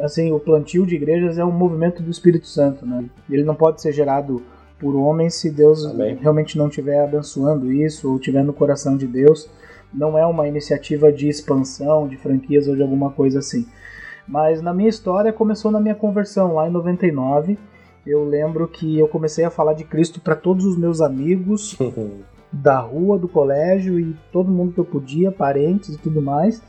assim, 0.00 0.32
o 0.32 0.40
plantio 0.40 0.86
de 0.86 0.96
igrejas 0.96 1.38
é 1.38 1.44
um 1.44 1.52
movimento 1.52 2.02
do 2.02 2.10
Espírito 2.10 2.46
Santo, 2.46 2.86
né? 2.86 3.04
Ele 3.30 3.44
não 3.44 3.54
pode 3.54 3.80
ser 3.80 3.92
gerado 3.92 4.42
por 4.78 4.94
homens 4.94 5.34
se 5.34 5.50
Deus 5.50 5.84
Amém. 5.84 6.16
realmente 6.20 6.56
não 6.56 6.68
estiver 6.68 7.02
abençoando 7.02 7.70
isso 7.72 8.08
ou 8.08 8.16
estiver 8.16 8.44
no 8.44 8.52
coração 8.52 8.96
de 8.96 9.06
Deus. 9.06 9.50
Não 9.92 10.16
é 10.16 10.24
uma 10.24 10.46
iniciativa 10.46 11.10
de 11.10 11.28
expansão, 11.28 12.06
de 12.06 12.16
franquias 12.16 12.68
ou 12.68 12.76
de 12.76 12.82
alguma 12.82 13.10
coisa 13.10 13.40
assim. 13.40 13.66
Mas 14.26 14.60
na 14.60 14.74
minha 14.74 14.88
história 14.88 15.32
começou 15.32 15.70
na 15.70 15.80
minha 15.80 15.94
conversão 15.94 16.54
lá 16.54 16.68
em 16.68 16.70
99. 16.70 17.58
Eu 18.06 18.24
lembro 18.24 18.68
que 18.68 18.98
eu 18.98 19.08
comecei 19.08 19.44
a 19.44 19.50
falar 19.50 19.72
de 19.72 19.84
Cristo 19.84 20.20
para 20.20 20.36
todos 20.36 20.64
os 20.64 20.78
meus 20.78 21.00
amigos 21.00 21.76
da 22.62 22.78
rua, 22.78 23.18
do 23.18 23.28
colégio 23.28 23.98
e 23.98 24.16
todo 24.32 24.50
mundo 24.50 24.72
que 24.72 24.80
eu 24.80 24.84
podia, 24.84 25.30
parentes 25.30 25.94
e 25.94 25.98
tudo 25.98 26.20
mais. 26.20 26.62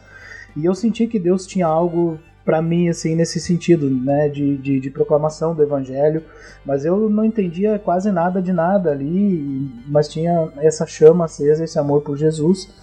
E 0.55 0.65
eu 0.65 0.75
senti 0.75 1.08
que 1.08 1.19
Deus 1.19 1.46
tinha 1.46 1.67
algo 1.67 2.19
para 2.43 2.62
mim, 2.62 2.89
assim, 2.89 3.15
nesse 3.15 3.39
sentido, 3.39 3.89
né, 3.89 4.27
de, 4.27 4.58
de, 4.58 4.79
de, 4.79 4.89
proclamação 4.89 5.53
do 5.53 5.62
evangelho, 5.62 6.24
mas 6.65 6.84
eu 6.84 7.08
não 7.08 7.24
entendia 7.24 7.77
quase 7.77 8.12
nada 8.12 8.41
de 8.41 8.51
nada 8.51 8.89
ali, 8.89 9.72
mas 9.86 10.08
tinha 10.08 10.51
essa 10.58 10.86
chama 10.86 11.25
acesa, 11.25 11.63
esse 11.63 11.77
amor 11.77 12.01
por 12.01 12.17
Jesus. 12.17 12.74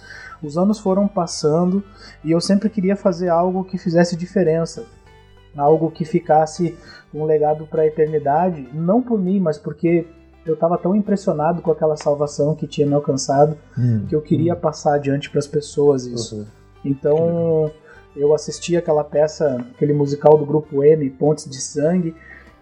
Os 0.41 0.57
anos 0.57 0.79
foram 0.79 1.07
passando 1.07 1.83
e 2.23 2.31
eu 2.31 2.39
sempre 2.39 2.69
queria 2.69 2.95
fazer 2.95 3.27
algo 3.27 3.63
que 3.63 3.77
fizesse 3.77 4.15
diferença, 4.15 4.85
algo 5.57 5.91
que 5.91 6.05
ficasse 6.05 6.77
um 7.13 7.25
legado 7.25 7.67
para 7.67 7.81
a 7.81 7.87
eternidade, 7.87 8.69
não 8.73 9.01
por 9.01 9.19
mim, 9.19 9.39
mas 9.39 9.57
porque 9.57 10.05
eu 10.49 10.55
estava 10.55 10.77
tão 10.77 10.95
impressionado 10.95 11.61
com 11.61 11.71
aquela 11.71 11.95
salvação 11.95 12.55
que 12.55 12.67
tinha 12.67 12.87
me 12.87 12.93
alcançado 12.93 13.57
hum, 13.77 14.05
que 14.07 14.15
eu 14.15 14.21
queria 14.21 14.53
hum. 14.53 14.59
passar 14.59 14.95
adiante 14.95 15.29
para 15.29 15.39
as 15.39 15.47
pessoas 15.47 16.05
isso. 16.05 16.37
Uhum. 16.37 16.45
Então 16.85 17.71
eu 18.15 18.33
assisti 18.33 18.75
aquela 18.75 19.03
peça, 19.03 19.65
aquele 19.75 19.93
musical 19.93 20.37
do 20.37 20.45
grupo 20.45 20.83
M, 20.83 21.09
Pontes 21.11 21.49
de 21.49 21.61
Sangue, 21.61 22.15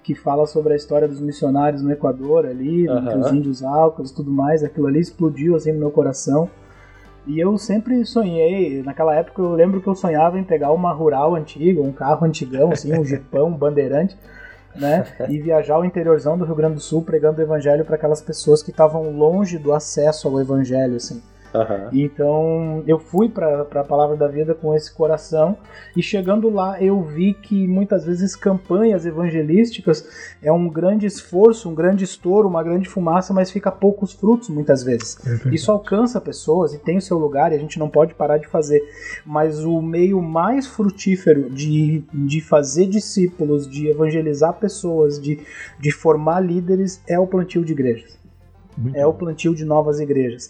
que 0.03 0.13
fala 0.13 0.45
sobre 0.45 0.73
a 0.73 0.75
história 0.75 1.07
dos 1.07 1.19
missionários 1.19 1.81
no 1.81 1.91
Equador 1.91 2.45
ali, 2.45 2.87
uhum. 2.87 3.19
os 3.19 3.31
índios 3.31 3.63
alcos 3.63 4.11
e 4.11 4.15
tudo 4.15 4.29
mais. 4.29 4.63
Aquilo 4.63 4.87
ali 4.87 4.99
explodiu 4.99 5.55
assim 5.55 5.71
no 5.71 5.79
meu 5.79 5.91
coração. 5.91 6.49
E 7.25 7.39
eu 7.39 7.57
sempre 7.57 8.05
sonhei, 8.05 8.83
naquela 8.83 9.15
época 9.15 9.41
eu 9.41 9.53
lembro 9.53 9.81
que 9.81 9.87
eu 9.87 9.95
sonhava 9.95 10.37
em 10.37 10.43
pegar 10.43 10.71
uma 10.71 10.93
rural 10.93 11.33
antiga, 11.33 11.81
um 11.81 11.91
carro 11.91 12.23
antigão, 12.23 12.71
assim, 12.71 12.93
um 12.93 13.03
jipão, 13.05 13.47
um 13.47 13.57
bandeirante, 13.57 14.15
né? 14.75 15.05
E 15.29 15.39
viajar 15.39 15.75
ao 15.75 15.85
interiorzão 15.85 16.37
do 16.37 16.45
Rio 16.45 16.55
Grande 16.55 16.75
do 16.75 16.81
Sul 16.81 17.01
pregando 17.01 17.39
o 17.39 17.43
evangelho 17.43 17.85
para 17.85 17.95
aquelas 17.95 18.21
pessoas 18.21 18.61
que 18.61 18.71
estavam 18.71 19.09
longe 19.11 19.57
do 19.57 19.73
acesso 19.73 20.27
ao 20.27 20.39
evangelho, 20.39 20.95
assim. 20.95 21.21
Uhum. 21.55 21.89
Então 21.93 22.83
eu 22.85 22.99
fui 22.99 23.29
para 23.29 23.61
a 23.61 23.83
Palavra 23.83 24.17
da 24.17 24.27
Vida 24.27 24.53
com 24.53 24.75
esse 24.75 24.93
coração 24.93 25.57
e 25.95 26.03
chegando 26.03 26.49
lá 26.49 26.81
eu 26.81 27.01
vi 27.01 27.33
que 27.33 27.67
muitas 27.67 28.05
vezes 28.05 28.35
campanhas 28.35 29.05
evangelísticas 29.05 30.35
é 30.41 30.51
um 30.51 30.67
grande 30.67 31.05
esforço, 31.05 31.69
um 31.69 31.75
grande 31.75 32.03
estouro, 32.03 32.47
uma 32.47 32.61
grande 32.61 32.89
fumaça, 32.89 33.33
mas 33.33 33.49
fica 33.49 33.71
poucos 33.71 34.11
frutos 34.13 34.49
muitas 34.49 34.83
vezes. 34.83 35.17
É 35.25 35.53
Isso 35.53 35.71
alcança 35.71 36.19
pessoas 36.19 36.73
e 36.73 36.77
tem 36.77 36.97
o 36.97 37.01
seu 37.01 37.17
lugar 37.17 37.51
e 37.51 37.55
a 37.55 37.59
gente 37.59 37.79
não 37.79 37.89
pode 37.89 38.13
parar 38.13 38.37
de 38.37 38.47
fazer. 38.47 38.81
Mas 39.25 39.63
o 39.63 39.81
meio 39.81 40.21
mais 40.21 40.67
frutífero 40.67 41.49
de, 41.49 42.03
de 42.13 42.41
fazer 42.41 42.87
discípulos, 42.87 43.69
de 43.69 43.87
evangelizar 43.87 44.53
pessoas, 44.53 45.21
de, 45.21 45.39
de 45.79 45.91
formar 45.91 46.41
líderes 46.41 47.01
é 47.07 47.17
o 47.17 47.27
plantio 47.27 47.63
de 47.63 47.71
igrejas. 47.71 48.17
Muito 48.77 48.97
é 48.97 49.03
bom. 49.03 49.09
o 49.09 49.13
plantio 49.13 49.55
de 49.55 49.63
novas 49.63 49.99
igrejas 49.99 50.49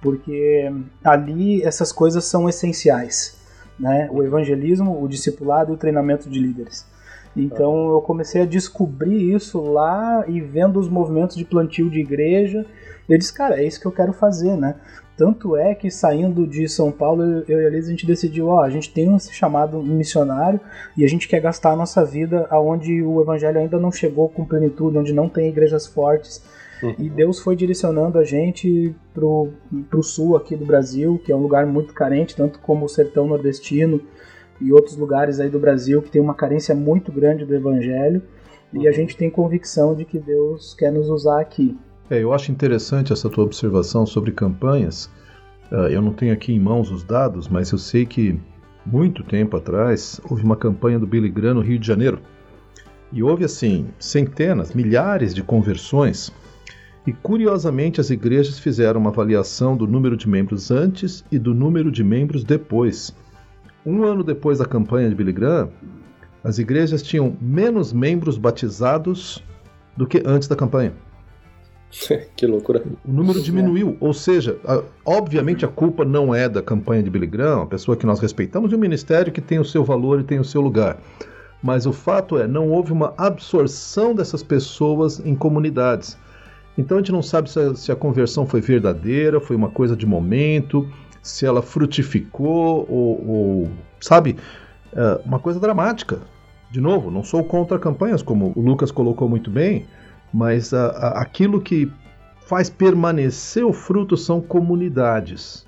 porque 0.00 0.70
ali 1.02 1.62
essas 1.62 1.92
coisas 1.92 2.24
são 2.24 2.48
essenciais, 2.48 3.36
né? 3.78 4.08
O 4.12 4.22
evangelismo, 4.22 5.02
o 5.02 5.08
discipulado 5.08 5.72
e 5.72 5.74
o 5.74 5.78
treinamento 5.78 6.28
de 6.28 6.38
líderes. 6.38 6.86
Então 7.36 7.90
eu 7.90 8.00
comecei 8.00 8.42
a 8.42 8.46
descobrir 8.46 9.34
isso 9.34 9.60
lá 9.60 10.24
e 10.26 10.40
vendo 10.40 10.80
os 10.80 10.88
movimentos 10.88 11.36
de 11.36 11.44
plantio 11.44 11.88
de 11.90 12.00
igreja, 12.00 12.66
eu 13.08 13.16
disse, 13.16 13.32
cara, 13.32 13.60
é 13.60 13.66
isso 13.66 13.80
que 13.80 13.86
eu 13.86 13.92
quero 13.92 14.12
fazer, 14.12 14.56
né? 14.56 14.74
Tanto 15.16 15.56
é 15.56 15.74
que 15.74 15.90
saindo 15.90 16.46
de 16.46 16.68
São 16.68 16.92
Paulo, 16.92 17.42
eu 17.48 17.60
e 17.60 17.66
a 17.66 17.70
Liz, 17.70 17.86
a 17.86 17.90
gente 17.90 18.06
decidiu, 18.06 18.48
ó, 18.48 18.62
a 18.62 18.70
gente 18.70 18.92
tem 18.92 19.08
um 19.08 19.18
chamado 19.18 19.82
missionário 19.82 20.60
e 20.96 21.04
a 21.04 21.08
gente 21.08 21.26
quer 21.26 21.40
gastar 21.40 21.72
a 21.72 21.76
nossa 21.76 22.04
vida 22.04 22.46
aonde 22.50 23.02
o 23.02 23.20
evangelho 23.20 23.58
ainda 23.58 23.80
não 23.80 23.90
chegou 23.90 24.28
com 24.28 24.44
plenitude, 24.44 24.96
onde 24.96 25.12
não 25.12 25.28
tem 25.28 25.48
igrejas 25.48 25.86
fortes, 25.86 26.40
Uhum. 26.82 26.94
E 26.98 27.08
Deus 27.08 27.40
foi 27.40 27.56
direcionando 27.56 28.18
a 28.18 28.24
gente 28.24 28.94
pro, 29.12 29.48
pro 29.90 30.02
sul 30.02 30.36
aqui 30.36 30.56
do 30.56 30.64
Brasil, 30.64 31.20
que 31.24 31.32
é 31.32 31.36
um 31.36 31.42
lugar 31.42 31.66
muito 31.66 31.92
carente, 31.92 32.36
tanto 32.36 32.58
como 32.60 32.84
o 32.84 32.88
sertão 32.88 33.26
nordestino 33.26 34.00
e 34.60 34.72
outros 34.72 34.96
lugares 34.96 35.40
aí 35.40 35.48
do 35.48 35.58
Brasil 35.58 36.02
que 36.02 36.10
tem 36.10 36.20
uma 36.20 36.34
carência 36.34 36.74
muito 36.74 37.10
grande 37.12 37.44
do 37.44 37.54
evangelho. 37.54 38.22
Uhum. 38.72 38.82
E 38.82 38.86
a 38.86 38.90
uhum. 38.90 38.96
gente 38.96 39.16
tem 39.16 39.30
convicção 39.30 39.94
de 39.94 40.04
que 40.04 40.18
Deus 40.18 40.74
quer 40.74 40.92
nos 40.92 41.08
usar 41.08 41.40
aqui. 41.40 41.76
É, 42.10 42.22
eu 42.22 42.32
acho 42.32 42.50
interessante 42.50 43.12
essa 43.12 43.28
tua 43.28 43.44
observação 43.44 44.06
sobre 44.06 44.32
campanhas. 44.32 45.10
Uh, 45.70 45.88
eu 45.90 46.00
não 46.00 46.12
tenho 46.12 46.32
aqui 46.32 46.52
em 46.52 46.58
mãos 46.58 46.90
os 46.90 47.04
dados, 47.04 47.48
mas 47.48 47.70
eu 47.70 47.78
sei 47.78 48.06
que 48.06 48.40
muito 48.86 49.22
tempo 49.22 49.56
atrás 49.56 50.18
houve 50.28 50.42
uma 50.42 50.56
campanha 50.56 50.98
do 50.98 51.06
Billy 51.06 51.28
Graham 51.28 51.54
no 51.54 51.60
Rio 51.60 51.78
de 51.78 51.86
Janeiro. 51.86 52.20
E 53.12 53.22
houve 53.22 53.44
assim 53.44 53.88
centenas, 53.98 54.72
milhares 54.72 55.34
de 55.34 55.42
conversões 55.42 56.32
e 57.08 57.12
curiosamente, 57.22 58.02
as 58.02 58.10
igrejas 58.10 58.58
fizeram 58.58 59.00
uma 59.00 59.08
avaliação 59.08 59.74
do 59.74 59.86
número 59.86 60.14
de 60.14 60.28
membros 60.28 60.70
antes 60.70 61.24
e 61.32 61.38
do 61.38 61.54
número 61.54 61.90
de 61.90 62.04
membros 62.04 62.44
depois. 62.44 63.16
Um 63.86 64.02
ano 64.02 64.22
depois 64.22 64.58
da 64.58 64.66
campanha 64.66 65.08
de 65.08 65.14
Billy 65.14 65.32
Graham, 65.32 65.70
as 66.44 66.58
igrejas 66.58 67.02
tinham 67.02 67.34
menos 67.40 67.94
membros 67.94 68.36
batizados 68.36 69.42
do 69.96 70.06
que 70.06 70.22
antes 70.26 70.48
da 70.48 70.54
campanha. 70.54 70.92
que 72.36 72.46
loucura. 72.46 72.84
O 73.02 73.10
número 73.10 73.40
diminuiu, 73.40 73.96
ou 74.00 74.12
seja, 74.12 74.58
a, 74.66 74.82
obviamente 75.06 75.64
a 75.64 75.68
culpa 75.68 76.04
não 76.04 76.34
é 76.34 76.46
da 76.46 76.60
campanha 76.60 77.02
de 77.02 77.08
Billy 77.08 77.26
Graham, 77.26 77.62
a 77.62 77.66
pessoa 77.66 77.96
que 77.96 78.04
nós 78.04 78.20
respeitamos, 78.20 78.68
de 78.68 78.76
um 78.76 78.78
ministério 78.78 79.32
que 79.32 79.40
tem 79.40 79.58
o 79.58 79.64
seu 79.64 79.82
valor 79.82 80.20
e 80.20 80.24
tem 80.24 80.38
o 80.38 80.44
seu 80.44 80.60
lugar. 80.60 80.98
Mas 81.62 81.86
o 81.86 81.92
fato 81.94 82.36
é, 82.36 82.46
não 82.46 82.68
houve 82.68 82.92
uma 82.92 83.14
absorção 83.16 84.14
dessas 84.14 84.42
pessoas 84.42 85.20
em 85.24 85.34
comunidades. 85.34 86.18
Então 86.78 86.96
a 86.96 87.00
gente 87.00 87.10
não 87.10 87.22
sabe 87.22 87.50
se 87.50 87.58
a, 87.58 87.74
se 87.74 87.90
a 87.90 87.96
conversão 87.96 88.46
foi 88.46 88.60
verdadeira, 88.60 89.40
foi 89.40 89.56
uma 89.56 89.68
coisa 89.68 89.96
de 89.96 90.06
momento, 90.06 90.88
se 91.20 91.44
ela 91.44 91.60
frutificou 91.60 92.86
ou, 92.88 93.28
ou 93.28 93.70
sabe, 94.00 94.36
é 94.92 95.20
uma 95.24 95.40
coisa 95.40 95.58
dramática. 95.58 96.20
De 96.70 96.80
novo, 96.80 97.10
não 97.10 97.24
sou 97.24 97.42
contra 97.42 97.78
campanhas, 97.78 98.22
como 98.22 98.52
o 98.54 98.60
Lucas 98.60 98.92
colocou 98.92 99.28
muito 99.28 99.50
bem, 99.50 99.86
mas 100.32 100.72
a, 100.72 100.86
a, 100.86 101.22
aquilo 101.22 101.60
que 101.60 101.90
faz 102.46 102.70
permanecer 102.70 103.64
o 103.64 103.72
fruto 103.72 104.16
são 104.16 104.40
comunidades. 104.40 105.66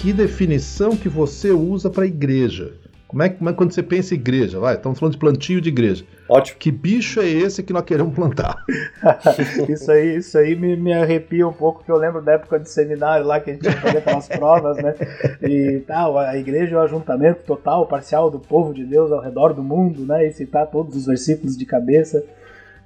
Que 0.00 0.12
definição 0.12 0.96
que 0.96 1.08
você 1.08 1.50
usa 1.50 1.90
para 1.90 2.06
igreja? 2.06 2.72
Como 3.08 3.20
é, 3.20 3.28
como 3.30 3.50
é 3.50 3.52
quando 3.52 3.72
você 3.72 3.82
pensa 3.82 4.14
em 4.14 4.18
igreja? 4.18 4.60
Vai, 4.60 4.76
estamos 4.76 4.98
falando 5.00 5.14
de 5.14 5.18
plantio 5.18 5.60
de 5.60 5.70
igreja. 5.70 6.04
Ótimo. 6.28 6.58
Que 6.58 6.70
bicho 6.70 7.20
é 7.20 7.26
esse 7.26 7.64
que 7.64 7.72
nós 7.72 7.82
queremos 7.82 8.14
plantar? 8.14 8.62
isso 9.68 9.90
aí, 9.90 10.16
isso 10.16 10.38
aí 10.38 10.54
me, 10.54 10.76
me 10.76 10.92
arrepia 10.92 11.48
um 11.48 11.52
pouco, 11.52 11.78
porque 11.78 11.90
eu 11.90 11.96
lembro 11.96 12.22
da 12.22 12.32
época 12.32 12.60
de 12.60 12.70
seminário 12.70 13.26
lá 13.26 13.40
que 13.40 13.50
a 13.50 13.54
gente 13.54 13.64
ia 13.64 13.72
fazer 13.72 13.98
aquelas 13.98 14.28
provas, 14.30 14.76
né? 14.76 14.94
E 15.42 15.82
tal, 15.86 16.16
a 16.16 16.36
igreja 16.36 16.76
é 16.76 16.78
o 16.78 16.82
ajuntamento 16.82 17.42
total, 17.44 17.86
parcial 17.86 18.30
do 18.30 18.38
povo 18.38 18.72
de 18.72 18.84
Deus 18.84 19.10
ao 19.10 19.20
redor 19.20 19.52
do 19.52 19.64
mundo, 19.64 20.06
né? 20.06 20.28
E 20.28 20.32
citar 20.32 20.68
todos 20.68 20.94
os 20.94 21.06
versículos 21.06 21.56
de 21.56 21.66
cabeça. 21.66 22.22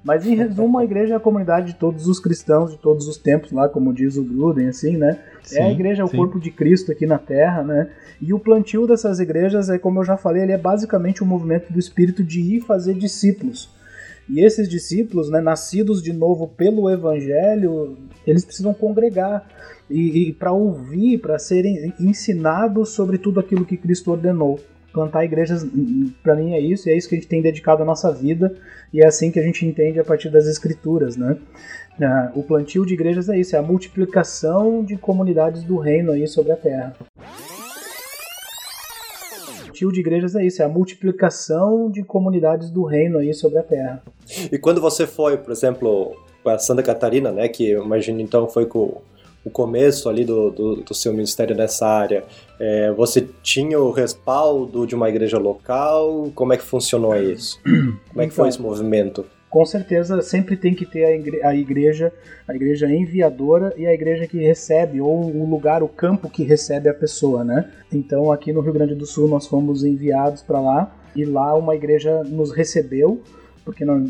Mas 0.05 0.27
em 0.27 0.35
resumo, 0.35 0.79
a 0.79 0.85
igreja 0.85 1.15
é 1.15 1.17
a 1.17 1.21
comunidade 1.21 1.69
de 1.69 1.75
todos 1.75 2.09
os 2.09 2.19
cristãos 2.19 2.73
de 2.73 2.79
todos 2.79 3.07
os 3.07 3.17
tempos, 3.17 3.53
lá 3.53 3.69
como 3.69 3.93
diz 3.95 4.17
o 4.17 4.25
Gruden, 4.25 4.69
assim, 4.69 4.97
né? 4.97 5.19
Sim, 5.43 5.59
é 5.59 5.63
a 5.63 5.71
igreja, 5.71 6.03
é 6.03 6.05
o 6.05 6.11
corpo 6.11 6.41
de 6.41 6.51
Cristo 6.51 6.91
aqui 6.91 7.07
na 7.07 7.19
Terra, 7.19 7.63
né? 7.63 7.89
E 8.21 8.33
o 8.33 8.39
plantio 8.39 8.87
dessas 8.87 9.21
igrejas 9.21 9.69
é, 9.69 9.79
como 9.79 10.01
eu 10.01 10.05
já 10.05 10.17
falei, 10.17 10.43
ele 10.43 10.53
é 10.53 10.59
basicamente 10.59 11.23
um 11.23 11.27
movimento 11.27 11.73
do 11.73 11.79
Espírito 11.79 12.25
de 12.25 12.41
ir 12.41 12.61
fazer 12.63 12.95
discípulos. 12.95 13.71
E 14.29 14.45
esses 14.45 14.69
discípulos, 14.69 15.31
né, 15.31 15.41
nascidos 15.41 16.03
de 16.03 16.13
novo 16.13 16.49
pelo 16.49 16.89
Evangelho, 16.91 17.97
eles 18.27 18.45
precisam 18.45 18.73
congregar 18.73 19.47
e, 19.91 20.29
e 20.29 20.33
para 20.33 20.53
ouvir, 20.53 21.19
para 21.19 21.39
serem 21.39 21.93
ensinados 22.01 22.91
sobre 22.91 23.19
tudo 23.19 23.41
aquilo 23.41 23.65
que 23.65 23.77
Cristo 23.77 24.11
ordenou 24.11 24.59
plantar 24.93 25.25
igrejas, 25.25 25.67
para 26.23 26.37
mim 26.37 26.53
é 26.53 26.61
isso, 26.61 26.89
e 26.89 26.93
é 26.93 26.97
isso 26.97 27.09
que 27.09 27.15
a 27.15 27.19
gente 27.19 27.29
tem 27.29 27.43
dedicado 27.43 27.83
a 27.83 27.87
nossa 27.87 28.13
vida, 28.13 28.55
e 28.93 29.03
é 29.03 29.07
assim 29.07 29.31
que 29.31 29.39
a 29.39 29.43
gente 29.43 29.65
entende 29.67 29.99
a 29.99 30.05
partir 30.05 30.29
das 30.29 30.47
escrituras, 30.47 31.17
né? 31.17 31.37
Ah, 32.01 32.33
o 32.35 32.43
plantio 32.43 32.87
de 32.87 32.95
igrejas 32.95 33.29
é 33.29 33.39
isso, 33.39 33.55
é 33.55 33.59
a 33.59 33.63
multiplicação 33.63 34.85
de 34.85 34.97
comunidades 34.97 35.63
do 35.63 35.77
reino 35.79 36.13
aí 36.13 36.27
sobre 36.27 36.53
a 36.53 36.57
terra. 36.57 36.95
O 39.63 39.65
plantio 39.65 39.93
de 39.93 40.01
igrejas 40.01 40.35
é 40.35 40.45
isso, 40.45 40.63
é 40.63 40.65
a 40.65 40.69
multiplicação 40.69 41.91
de 41.91 42.03
comunidades 42.03 42.71
do 42.71 42.85
reino 42.85 43.19
aí 43.19 43.33
sobre 43.35 43.59
a 43.59 43.63
terra. 43.63 44.03
E 44.51 44.59
quando 44.59 44.81
você 44.81 45.07
foi, 45.07 45.37
por 45.37 45.53
exemplo, 45.53 46.17
para 46.43 46.59
Santa 46.59 46.83
Catarina, 46.83 47.31
né, 47.31 47.49
que 47.49 47.73
imagino 47.73 48.21
então 48.21 48.49
foi 48.49 48.67
com 48.67 49.01
o 49.45 49.51
começo 49.51 50.09
ali 50.09 50.25
do, 50.25 50.51
do, 50.51 50.77
do 50.77 50.95
seu 50.95 51.13
ministério 51.13 51.57
nessa 51.57 51.87
área, 51.87 52.25
é, 52.59 52.93
você 52.93 53.27
tinha 53.43 53.79
o 53.79 53.91
respaldo 53.91 54.87
de 54.87 54.95
uma 54.95 55.09
igreja 55.09 55.39
local? 55.39 56.31
Como 56.35 56.53
é 56.53 56.57
que 56.57 56.63
funcionou 56.63 57.15
isso? 57.17 57.61
Como 57.63 58.23
é 58.23 58.27
que 58.27 58.33
foi 58.33 58.45
então, 58.45 58.49
esse 58.49 58.63
movimento? 58.63 59.25
Com 59.51 59.67
certeza 59.67 60.23
sempre 60.23 60.57
tem 60.57 60.75
que 60.75 60.87
ter 60.87 61.05
a 61.05 61.15
igreja, 61.15 61.47
a 61.47 61.55
igreja, 61.55 62.13
a 62.49 62.55
igreja 62.55 62.89
enviadora 62.89 63.75
e 63.77 63.87
a 63.87 63.93
igreja 63.93 64.27
que 64.27 64.39
recebe, 64.39 65.01
ou 65.01 65.25
o 65.25 65.51
lugar, 65.51 65.83
o 65.83 65.89
campo 65.89 66.31
que 66.31 66.43
recebe 66.43 66.89
a 66.89 66.95
pessoa, 66.95 67.45
né? 67.45 67.71
Então 67.93 68.33
aqui 68.33 68.53
no 68.53 68.61
Rio 68.61 68.73
Grande 68.73 68.95
do 68.95 69.05
Sul 69.05 69.29
nós 69.29 69.47
fomos 69.47 69.85
enviados 69.85 70.41
para 70.41 70.59
lá 70.59 70.97
e 71.15 71.25
lá 71.27 71.55
uma 71.55 71.75
igreja 71.75 72.23
nos 72.25 72.51
recebeu 72.51 73.21
porque 73.65 73.85
nós, 73.85 74.09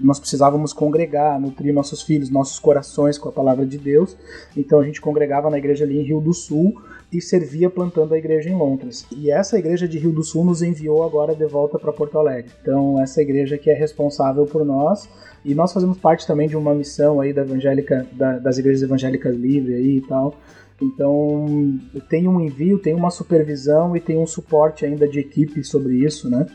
nós 0.00 0.20
precisávamos 0.20 0.72
congregar, 0.72 1.40
nutrir 1.40 1.72
nossos 1.74 2.02
filhos, 2.02 2.30
nossos 2.30 2.58
corações 2.58 3.18
com 3.18 3.28
a 3.28 3.32
palavra 3.32 3.66
de 3.66 3.78
Deus. 3.78 4.16
Então 4.56 4.80
a 4.80 4.84
gente 4.84 5.00
congregava 5.00 5.50
na 5.50 5.58
igreja 5.58 5.84
ali 5.84 5.98
em 5.98 6.02
Rio 6.02 6.20
do 6.20 6.32
Sul 6.32 6.80
e 7.12 7.20
servia 7.20 7.70
plantando 7.70 8.14
a 8.14 8.18
igreja 8.18 8.50
em 8.50 8.56
Londres. 8.56 9.06
E 9.10 9.30
essa 9.30 9.58
igreja 9.58 9.86
de 9.86 9.98
Rio 9.98 10.12
do 10.12 10.22
Sul 10.22 10.44
nos 10.44 10.62
enviou 10.62 11.04
agora 11.04 11.34
de 11.34 11.46
volta 11.46 11.78
para 11.78 11.92
Porto 11.92 12.18
Alegre. 12.18 12.50
Então 12.62 13.00
essa 13.00 13.20
igreja 13.20 13.58
que 13.58 13.70
é 13.70 13.74
responsável 13.74 14.44
por 14.46 14.64
nós 14.64 15.08
e 15.44 15.54
nós 15.54 15.72
fazemos 15.72 15.98
parte 15.98 16.26
também 16.26 16.48
de 16.48 16.56
uma 16.56 16.74
missão 16.74 17.20
aí 17.20 17.32
da 17.32 17.42
evangélica, 17.42 18.06
da, 18.12 18.38
das 18.38 18.58
igrejas 18.58 18.82
evangélicas 18.82 19.36
livres 19.36 19.76
aí 19.76 19.96
e 19.98 20.00
tal. 20.00 20.34
Então, 20.80 21.78
tem 22.08 22.28
um 22.28 22.40
envio, 22.40 22.78
tem 22.78 22.94
uma 22.94 23.10
supervisão 23.10 23.96
e 23.96 24.00
tem 24.00 24.18
um 24.18 24.26
suporte 24.26 24.84
ainda 24.84 25.08
de 25.08 25.18
equipe 25.18 25.64
sobre 25.64 26.04
isso, 26.04 26.28
né? 26.28 26.46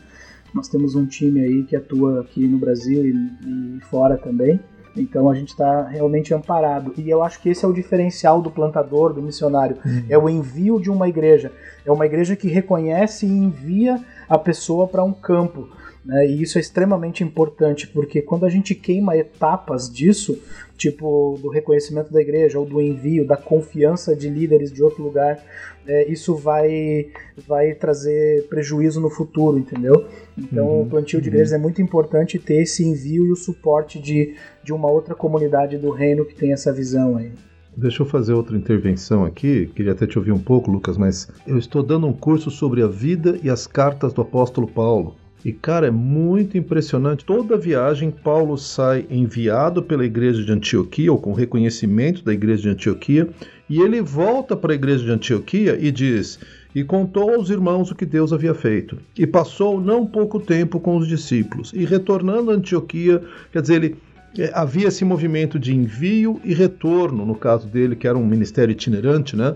Nós 0.54 0.68
temos 0.68 0.94
um 0.94 1.06
time 1.06 1.40
aí 1.40 1.62
que 1.64 1.74
atua 1.74 2.20
aqui 2.20 2.46
no 2.46 2.58
Brasil 2.58 3.06
e, 3.06 3.78
e 3.78 3.80
fora 3.82 4.16
também. 4.16 4.60
Então 4.96 5.30
a 5.30 5.34
gente 5.34 5.48
está 5.48 5.86
realmente 5.88 6.34
amparado. 6.34 6.92
E 6.96 7.08
eu 7.08 7.22
acho 7.22 7.40
que 7.40 7.48
esse 7.48 7.64
é 7.64 7.68
o 7.68 7.72
diferencial 7.72 8.42
do 8.42 8.50
plantador, 8.50 9.12
do 9.12 9.22
missionário. 9.22 9.76
Uhum. 9.84 10.04
É 10.08 10.18
o 10.18 10.28
envio 10.28 10.80
de 10.80 10.90
uma 10.90 11.08
igreja. 11.08 11.52
É 11.84 11.90
uma 11.90 12.06
igreja 12.06 12.36
que 12.36 12.48
reconhece 12.48 13.26
e 13.26 13.30
envia 13.30 13.98
a 14.28 14.38
pessoa 14.38 14.86
para 14.86 15.02
um 15.02 15.12
campo. 15.12 15.68
Né? 16.04 16.26
E 16.26 16.42
isso 16.42 16.58
é 16.58 16.60
extremamente 16.60 17.22
importante, 17.22 17.86
porque 17.86 18.20
quando 18.20 18.44
a 18.44 18.48
gente 18.48 18.74
queima 18.74 19.16
etapas 19.16 19.90
disso, 19.90 20.40
tipo 20.76 21.38
do 21.40 21.48
reconhecimento 21.48 22.12
da 22.12 22.20
igreja, 22.20 22.58
ou 22.58 22.66
do 22.66 22.80
envio, 22.80 23.26
da 23.26 23.36
confiança 23.36 24.16
de 24.16 24.28
líderes 24.28 24.72
de 24.72 24.82
outro 24.82 25.02
lugar, 25.02 25.38
é, 25.86 26.10
isso 26.10 26.34
vai, 26.34 27.08
vai 27.46 27.74
trazer 27.74 28.46
prejuízo 28.48 29.00
no 29.00 29.10
futuro, 29.10 29.58
entendeu? 29.58 30.06
Então 30.36 30.66
uhum, 30.66 30.82
o 30.82 30.86
plantio 30.86 31.20
de 31.20 31.28
uhum. 31.28 31.34
igrejas 31.34 31.52
é 31.52 31.58
muito 31.58 31.80
importante 31.80 32.38
ter 32.38 32.62
esse 32.62 32.84
envio 32.84 33.26
e 33.26 33.32
o 33.32 33.36
suporte 33.36 34.00
de, 34.00 34.34
de 34.62 34.72
uma 34.72 34.90
outra 34.90 35.14
comunidade 35.14 35.78
do 35.78 35.90
reino 35.90 36.24
que 36.24 36.34
tem 36.34 36.52
essa 36.52 36.72
visão 36.72 37.16
aí. 37.16 37.30
Deixa 37.76 38.02
eu 38.02 38.06
fazer 38.06 38.34
outra 38.34 38.56
intervenção 38.56 39.24
aqui. 39.24 39.70
Queria 39.74 39.92
até 39.92 40.06
te 40.06 40.18
ouvir 40.18 40.32
um 40.32 40.38
pouco, 40.38 40.70
Lucas, 40.70 40.98
mas 40.98 41.28
eu 41.46 41.56
estou 41.56 41.82
dando 41.82 42.06
um 42.06 42.12
curso 42.12 42.50
sobre 42.50 42.82
a 42.82 42.86
vida 42.86 43.38
e 43.42 43.48
as 43.48 43.66
cartas 43.66 44.12
do 44.12 44.20
apóstolo 44.20 44.66
Paulo. 44.66 45.16
E 45.44 45.52
cara, 45.52 45.88
é 45.88 45.90
muito 45.90 46.56
impressionante. 46.56 47.24
Toda 47.24 47.56
viagem, 47.56 48.10
Paulo 48.10 48.56
sai 48.56 49.04
enviado 49.10 49.82
pela 49.82 50.04
igreja 50.04 50.42
de 50.44 50.52
Antioquia, 50.52 51.10
ou 51.10 51.18
com 51.18 51.32
reconhecimento 51.32 52.24
da 52.24 52.32
igreja 52.32 52.62
de 52.62 52.68
Antioquia, 52.68 53.28
e 53.68 53.80
ele 53.80 54.00
volta 54.00 54.56
para 54.56 54.72
a 54.72 54.74
igreja 54.74 55.04
de 55.04 55.10
Antioquia 55.10 55.76
e 55.80 55.90
diz: 55.90 56.38
E 56.74 56.84
contou 56.84 57.34
aos 57.34 57.50
irmãos 57.50 57.90
o 57.90 57.94
que 57.94 58.06
Deus 58.06 58.32
havia 58.32 58.54
feito. 58.54 58.98
E 59.18 59.26
passou 59.26 59.80
não 59.80 60.06
pouco 60.06 60.38
tempo 60.38 60.78
com 60.78 60.96
os 60.96 61.08
discípulos. 61.08 61.72
E 61.74 61.84
retornando 61.84 62.50
a 62.50 62.54
Antioquia, 62.54 63.20
quer 63.52 63.62
dizer, 63.62 63.74
ele 63.74 63.96
é, 64.38 64.50
havia 64.54 64.88
esse 64.88 65.04
movimento 65.04 65.58
de 65.58 65.74
envio 65.74 66.40
e 66.44 66.54
retorno, 66.54 67.26
no 67.26 67.34
caso 67.34 67.66
dele, 67.66 67.96
que 67.96 68.06
era 68.06 68.16
um 68.16 68.26
ministério 68.26 68.72
itinerante, 68.72 69.36
né? 69.36 69.54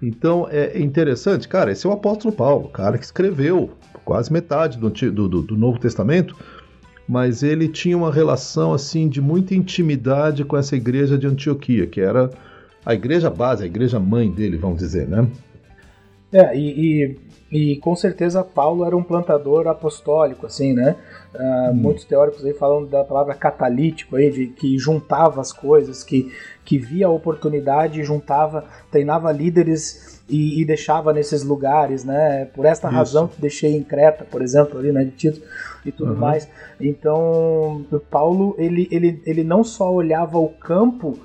Então 0.00 0.46
é 0.50 0.78
interessante, 0.78 1.48
cara. 1.48 1.72
Esse 1.72 1.86
é 1.86 1.90
o 1.90 1.92
apóstolo 1.92 2.34
Paulo, 2.34 2.66
o 2.66 2.70
cara 2.70 2.96
que 2.96 3.04
escreveu 3.04 3.70
quase 4.04 4.32
metade 4.32 4.78
do, 4.78 4.90
do, 4.90 5.42
do 5.42 5.56
Novo 5.56 5.78
Testamento, 5.78 6.36
mas 7.08 7.42
ele 7.42 7.68
tinha 7.68 7.96
uma 7.96 8.12
relação 8.12 8.72
assim 8.72 9.08
de 9.08 9.20
muita 9.20 9.54
intimidade 9.54 10.44
com 10.44 10.56
essa 10.56 10.76
igreja 10.76 11.18
de 11.18 11.26
Antioquia, 11.26 11.86
que 11.86 12.00
era 12.00 12.30
a 12.84 12.94
igreja 12.94 13.28
base, 13.28 13.64
a 13.64 13.66
igreja 13.66 13.98
mãe 13.98 14.30
dele, 14.30 14.56
vamos 14.56 14.78
dizer, 14.78 15.08
né? 15.08 15.26
É, 16.32 16.56
e, 16.56 16.68
e, 17.02 17.16
e 17.50 17.76
com 17.76 17.96
certeza 17.96 18.44
Paulo 18.44 18.84
era 18.84 18.96
um 18.96 19.02
plantador 19.02 19.66
apostólico, 19.68 20.44
assim, 20.44 20.74
né? 20.74 20.96
Uh, 21.34 21.70
hum. 21.70 21.74
Muitos 21.74 22.04
teóricos 22.04 22.44
aí 22.44 22.52
falam 22.52 22.84
da 22.84 23.02
palavra 23.02 23.34
catalítico 23.34 24.16
aí, 24.16 24.30
de 24.30 24.48
que 24.48 24.78
juntava 24.78 25.40
as 25.40 25.52
coisas, 25.52 26.04
que, 26.04 26.30
que 26.64 26.76
via 26.78 27.06
a 27.06 27.10
oportunidade 27.10 28.00
e 28.00 28.04
juntava, 28.04 28.64
treinava 28.90 29.32
líderes 29.32 30.22
e, 30.28 30.60
e, 30.60 30.64
deixava 30.64 31.10
nesses 31.12 31.42
lugares, 31.42 32.04
né? 32.04 32.44
Por 32.54 32.66
esta 32.66 32.88
Isso. 32.88 32.96
razão 32.96 33.28
que 33.28 33.40
deixei 33.40 33.74
em 33.74 33.82
Creta, 33.82 34.26
por 34.30 34.42
exemplo, 34.42 34.78
ali, 34.78 34.92
né, 34.92 35.04
de 35.04 35.12
Tito 35.12 35.40
e 35.86 35.90
tudo 35.90 36.12
uhum. 36.12 36.18
mais. 36.18 36.46
Então, 36.78 37.84
Paulo, 38.10 38.54
ele, 38.58 38.86
ele, 38.90 39.22
ele 39.24 39.42
não 39.42 39.64
só 39.64 39.90
olhava 39.90 40.38
o 40.38 40.50
campo 40.50 41.18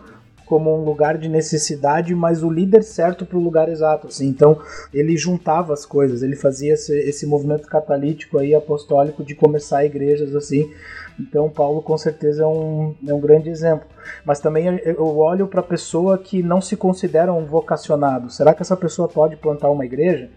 como 0.45 0.75
um 0.75 0.83
lugar 0.83 1.17
de 1.17 1.29
necessidade, 1.29 2.13
mas 2.13 2.43
o 2.43 2.49
líder 2.49 2.83
certo 2.83 3.25
para 3.25 3.37
o 3.37 3.41
lugar 3.41 3.69
exato. 3.69 4.07
Assim. 4.07 4.27
Então 4.27 4.59
ele 4.93 5.15
juntava 5.17 5.73
as 5.73 5.85
coisas, 5.85 6.21
ele 6.21 6.35
fazia 6.35 6.73
esse, 6.73 6.93
esse 6.99 7.25
movimento 7.25 7.67
catalítico 7.67 8.37
aí 8.37 8.53
apostólico 8.53 9.23
de 9.23 9.35
começar 9.35 9.85
igrejas 9.85 10.35
assim. 10.35 10.71
Então 11.19 11.49
Paulo 11.49 11.81
com 11.81 11.97
certeza 11.97 12.43
é 12.43 12.47
um, 12.47 12.95
é 13.07 13.13
um 13.13 13.19
grande 13.19 13.49
exemplo. 13.49 13.87
Mas 14.25 14.39
também 14.39 14.79
eu 14.83 15.17
olho 15.17 15.47
para 15.47 15.61
a 15.61 15.63
pessoa 15.63 16.17
que 16.17 16.43
não 16.43 16.61
se 16.61 16.75
considera 16.75 17.33
um 17.33 17.45
vocacionado. 17.45 18.29
Será 18.29 18.53
que 18.53 18.61
essa 18.61 18.75
pessoa 18.75 19.07
pode 19.07 19.35
plantar 19.35 19.69
uma 19.69 19.85
igreja? 19.85 20.29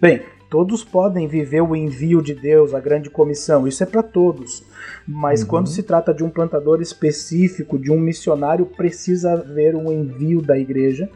Bem, 0.00 0.22
Todos 0.54 0.84
podem 0.84 1.26
viver 1.26 1.62
o 1.62 1.74
envio 1.74 2.22
de 2.22 2.32
Deus, 2.32 2.74
a 2.74 2.78
grande 2.78 3.10
comissão, 3.10 3.66
isso 3.66 3.82
é 3.82 3.86
para 3.86 4.04
todos. 4.04 4.62
Mas 5.04 5.42
uhum. 5.42 5.48
quando 5.48 5.68
se 5.68 5.82
trata 5.82 6.14
de 6.14 6.22
um 6.22 6.30
plantador 6.30 6.80
específico, 6.80 7.76
de 7.76 7.90
um 7.90 7.98
missionário, 7.98 8.64
precisa 8.64 9.32
haver 9.32 9.74
um 9.74 9.90
envio 9.90 10.40
da 10.40 10.56
igreja, 10.56 11.10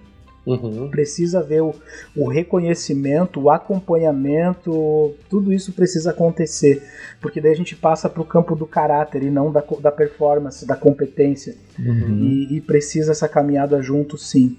uhum. 0.45 0.91
precisa 0.91 1.39
haver 1.39 1.63
o, 1.63 1.73
o 2.17 2.27
reconhecimento, 2.27 3.41
o 3.41 3.49
acompanhamento, 3.49 5.15
tudo 5.31 5.53
isso 5.53 5.73
precisa 5.73 6.11
acontecer, 6.11 6.83
porque 7.21 7.41
daí 7.41 7.53
a 7.53 7.57
gente 7.57 7.77
passa 7.77 8.09
para 8.09 8.23
o 8.23 8.27
campo 8.27 8.57
do 8.57 8.67
caráter 8.67 9.23
e 9.23 9.31
não 9.31 9.53
da, 9.53 9.63
da 9.81 9.93
performance, 9.93 10.67
da 10.67 10.75
competência. 10.75 11.55
Uhum. 11.79 12.25
E, 12.25 12.57
e 12.57 12.61
precisa 12.61 13.13
essa 13.13 13.29
caminhada 13.29 13.81
junto, 13.81 14.19
sim 14.19 14.57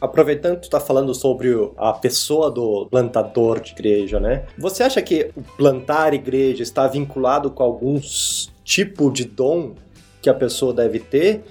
aproveitando 0.00 0.56
que 0.56 0.62
tu 0.62 0.70
tá 0.70 0.80
falando 0.80 1.14
sobre 1.14 1.50
a 1.76 1.92
pessoa 1.92 2.50
do 2.50 2.86
plantador 2.86 3.60
de 3.60 3.72
igreja, 3.72 4.18
né? 4.18 4.44
Você 4.56 4.82
acha 4.82 5.02
que 5.02 5.30
plantar 5.56 6.14
igreja 6.14 6.62
está 6.62 6.86
vinculado 6.88 7.50
com 7.50 7.62
algum 7.62 8.00
tipo 8.64 9.10
de 9.10 9.24
dom 9.24 9.74
que 10.22 10.30
a 10.30 10.34
pessoa 10.34 10.72
deve 10.72 11.00
ter? 11.00 11.42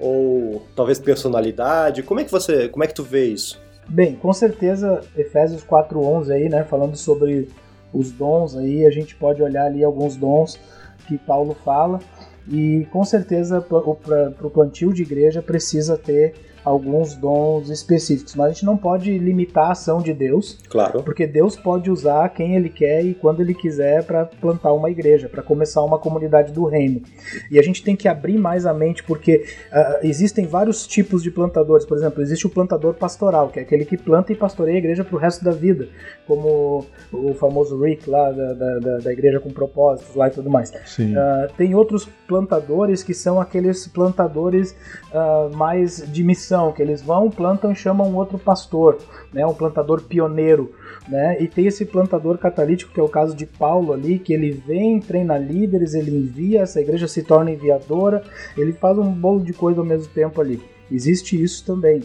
Ou 0.00 0.62
talvez 0.74 0.98
personalidade? 0.98 2.02
Como 2.02 2.20
é 2.20 2.24
que 2.24 2.30
você, 2.30 2.68
como 2.68 2.84
é 2.84 2.86
que 2.86 2.94
tu 2.94 3.02
vê 3.02 3.26
isso? 3.26 3.60
Bem, 3.88 4.14
com 4.14 4.32
certeza 4.32 5.00
Efésios 5.16 5.64
4:11 5.64 6.30
aí, 6.30 6.48
né, 6.48 6.64
falando 6.64 6.96
sobre 6.96 7.48
os 7.92 8.10
dons 8.10 8.54
aí, 8.56 8.86
a 8.86 8.90
gente 8.90 9.16
pode 9.16 9.42
olhar 9.42 9.64
ali 9.64 9.82
alguns 9.82 10.14
dons 10.14 10.58
que 11.06 11.16
Paulo 11.16 11.56
fala 11.64 11.98
e 12.46 12.86
com 12.90 13.04
certeza 13.04 13.60
para 13.60 13.78
o 13.78 14.50
plantio 14.50 14.92
de 14.92 15.02
igreja 15.02 15.42
precisa 15.42 15.96
ter 15.96 16.34
alguns 16.68 17.14
dons 17.14 17.70
específicos, 17.70 18.34
mas 18.34 18.46
a 18.46 18.52
gente 18.52 18.64
não 18.64 18.76
pode 18.76 19.16
limitar 19.18 19.68
a 19.68 19.72
ação 19.72 20.00
de 20.00 20.12
Deus. 20.12 20.58
Claro. 20.68 21.02
Porque 21.02 21.26
Deus 21.26 21.56
pode 21.56 21.90
usar 21.90 22.28
quem 22.30 22.54
ele 22.54 22.68
quer 22.68 23.04
e 23.04 23.14
quando 23.14 23.40
ele 23.40 23.54
quiser 23.54 24.04
para 24.04 24.26
plantar 24.26 24.72
uma 24.72 24.90
igreja, 24.90 25.28
para 25.28 25.42
começar 25.42 25.82
uma 25.82 25.98
comunidade 25.98 26.52
do 26.52 26.64
reino. 26.64 27.02
E 27.50 27.58
a 27.58 27.62
gente 27.62 27.82
tem 27.82 27.96
que 27.96 28.06
abrir 28.06 28.38
mais 28.38 28.66
a 28.66 28.74
mente 28.74 29.02
porque 29.02 29.44
uh, 29.72 30.06
existem 30.06 30.46
vários 30.46 30.86
tipos 30.86 31.22
de 31.22 31.30
plantadores. 31.30 31.86
Por 31.86 31.96
exemplo, 31.96 32.22
existe 32.22 32.46
o 32.46 32.50
plantador 32.50 32.94
pastoral, 32.94 33.48
que 33.48 33.58
é 33.58 33.62
aquele 33.62 33.84
que 33.84 33.96
planta 33.96 34.32
e 34.32 34.36
pastoreia 34.36 34.76
a 34.76 34.78
igreja 34.78 35.04
para 35.04 35.16
o 35.16 35.18
resto 35.18 35.44
da 35.44 35.52
vida, 35.52 35.88
como 36.26 36.84
o 37.12 37.34
famoso 37.34 37.80
Rick 37.82 38.08
lá 38.08 38.30
da, 38.30 38.52
da, 38.52 38.98
da 38.98 39.12
igreja 39.12 39.40
com 39.40 39.50
propósitos 39.50 40.14
lá 40.14 40.28
e 40.28 40.30
tudo 40.30 40.50
mais. 40.50 40.70
Uh, 40.70 41.52
tem 41.56 41.74
outros 41.74 42.06
plantadores 42.26 43.02
que 43.02 43.14
são 43.14 43.40
aqueles 43.40 43.86
plantadores 43.86 44.76
uh, 45.12 45.54
mais 45.56 46.04
de 46.12 46.22
missão 46.22 46.57
que 46.72 46.82
eles 46.82 47.00
vão, 47.02 47.30
plantam 47.30 47.72
e 47.72 47.76
chamam 47.76 48.08
um 48.08 48.16
outro 48.16 48.38
pastor, 48.38 48.98
né, 49.32 49.46
um 49.46 49.54
plantador 49.54 50.02
pioneiro, 50.02 50.74
né? 51.08 51.40
E 51.40 51.48
tem 51.48 51.66
esse 51.66 51.84
plantador 51.84 52.36
catalítico 52.38 52.92
que 52.92 53.00
é 53.00 53.02
o 53.02 53.08
caso 53.08 53.34
de 53.34 53.46
Paulo 53.46 53.92
ali, 53.92 54.18
que 54.18 54.32
ele 54.32 54.50
vem, 54.50 55.00
treina 55.00 55.38
líderes, 55.38 55.94
ele 55.94 56.10
envia, 56.10 56.62
essa 56.62 56.80
igreja 56.80 57.08
se 57.08 57.22
torna 57.22 57.50
enviadora, 57.50 58.22
ele 58.56 58.72
faz 58.72 58.98
um 58.98 59.10
bolo 59.10 59.40
de 59.40 59.52
coisa 59.52 59.80
ao 59.80 59.86
mesmo 59.86 60.12
tempo 60.12 60.40
ali. 60.40 60.60
Existe 60.90 61.40
isso 61.40 61.64
também 61.64 62.02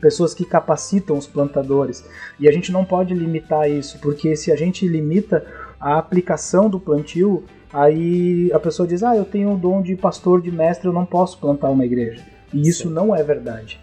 pessoas 0.00 0.34
que 0.34 0.44
capacitam 0.44 1.16
os 1.16 1.28
plantadores. 1.28 2.04
E 2.38 2.48
a 2.48 2.52
gente 2.52 2.72
não 2.72 2.84
pode 2.84 3.14
limitar 3.14 3.70
isso, 3.70 4.00
porque 4.00 4.34
se 4.34 4.50
a 4.50 4.56
gente 4.56 4.86
limita 4.86 5.46
a 5.80 5.96
aplicação 5.96 6.68
do 6.68 6.80
plantio, 6.80 7.44
aí 7.72 8.52
a 8.52 8.58
pessoa 8.58 8.86
diz: 8.86 9.02
Ah, 9.02 9.16
eu 9.16 9.24
tenho 9.24 9.52
o 9.52 9.56
dom 9.56 9.80
de 9.80 9.94
pastor, 9.94 10.42
de 10.42 10.50
mestre, 10.50 10.88
eu 10.88 10.92
não 10.92 11.06
posso 11.06 11.38
plantar 11.38 11.70
uma 11.70 11.84
igreja. 11.84 12.20
E 12.52 12.68
isso 12.68 12.88
Sim. 12.88 12.94
não 12.94 13.14
é 13.14 13.22
verdade. 13.22 13.80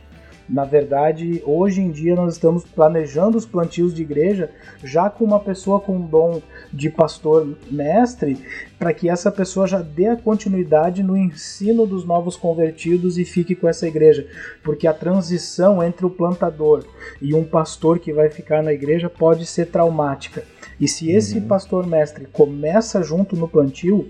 Na 0.50 0.66
verdade, 0.66 1.44
hoje 1.46 1.80
em 1.80 1.92
dia 1.92 2.16
nós 2.16 2.34
estamos 2.34 2.66
planejando 2.66 3.38
os 3.38 3.46
plantios 3.46 3.94
de 3.94 4.02
igreja 4.02 4.50
já 4.84 5.08
com 5.08 5.24
uma 5.24 5.40
pessoa 5.40 5.80
com 5.80 6.02
dom 6.02 6.42
de 6.74 6.90
pastor 6.90 7.56
mestre, 7.70 8.44
para 8.80 8.92
que 8.92 9.08
essa 9.08 9.32
pessoa 9.32 9.68
já 9.68 9.80
dê 9.80 10.08
a 10.08 10.16
continuidade 10.16 11.04
no 11.04 11.16
ensino 11.16 11.86
dos 11.86 12.04
novos 12.04 12.36
convertidos 12.36 13.20
e 13.20 13.26
fique 13.26 13.54
com 13.54 13.68
essa 13.68 13.88
igreja, 13.88 14.26
porque 14.64 14.88
a 14.88 14.94
transição 14.94 15.84
entre 15.84 16.08
o 16.08 16.10
plantador 16.10 16.84
e 17.22 17.36
um 17.36 17.44
pastor 17.44 18.00
que 18.00 18.12
vai 18.12 18.30
ficar 18.30 18.64
na 18.64 18.74
igreja 18.74 19.08
pode 19.08 19.46
ser 19.46 19.68
traumática. 19.68 20.44
E 20.80 20.88
se 20.88 21.12
esse 21.12 21.38
uhum. 21.38 21.48
pastor 21.48 21.86
mestre 21.86 22.26
começa 22.26 23.04
junto 23.04 23.36
no 23.36 23.48
plantio, 23.48 24.10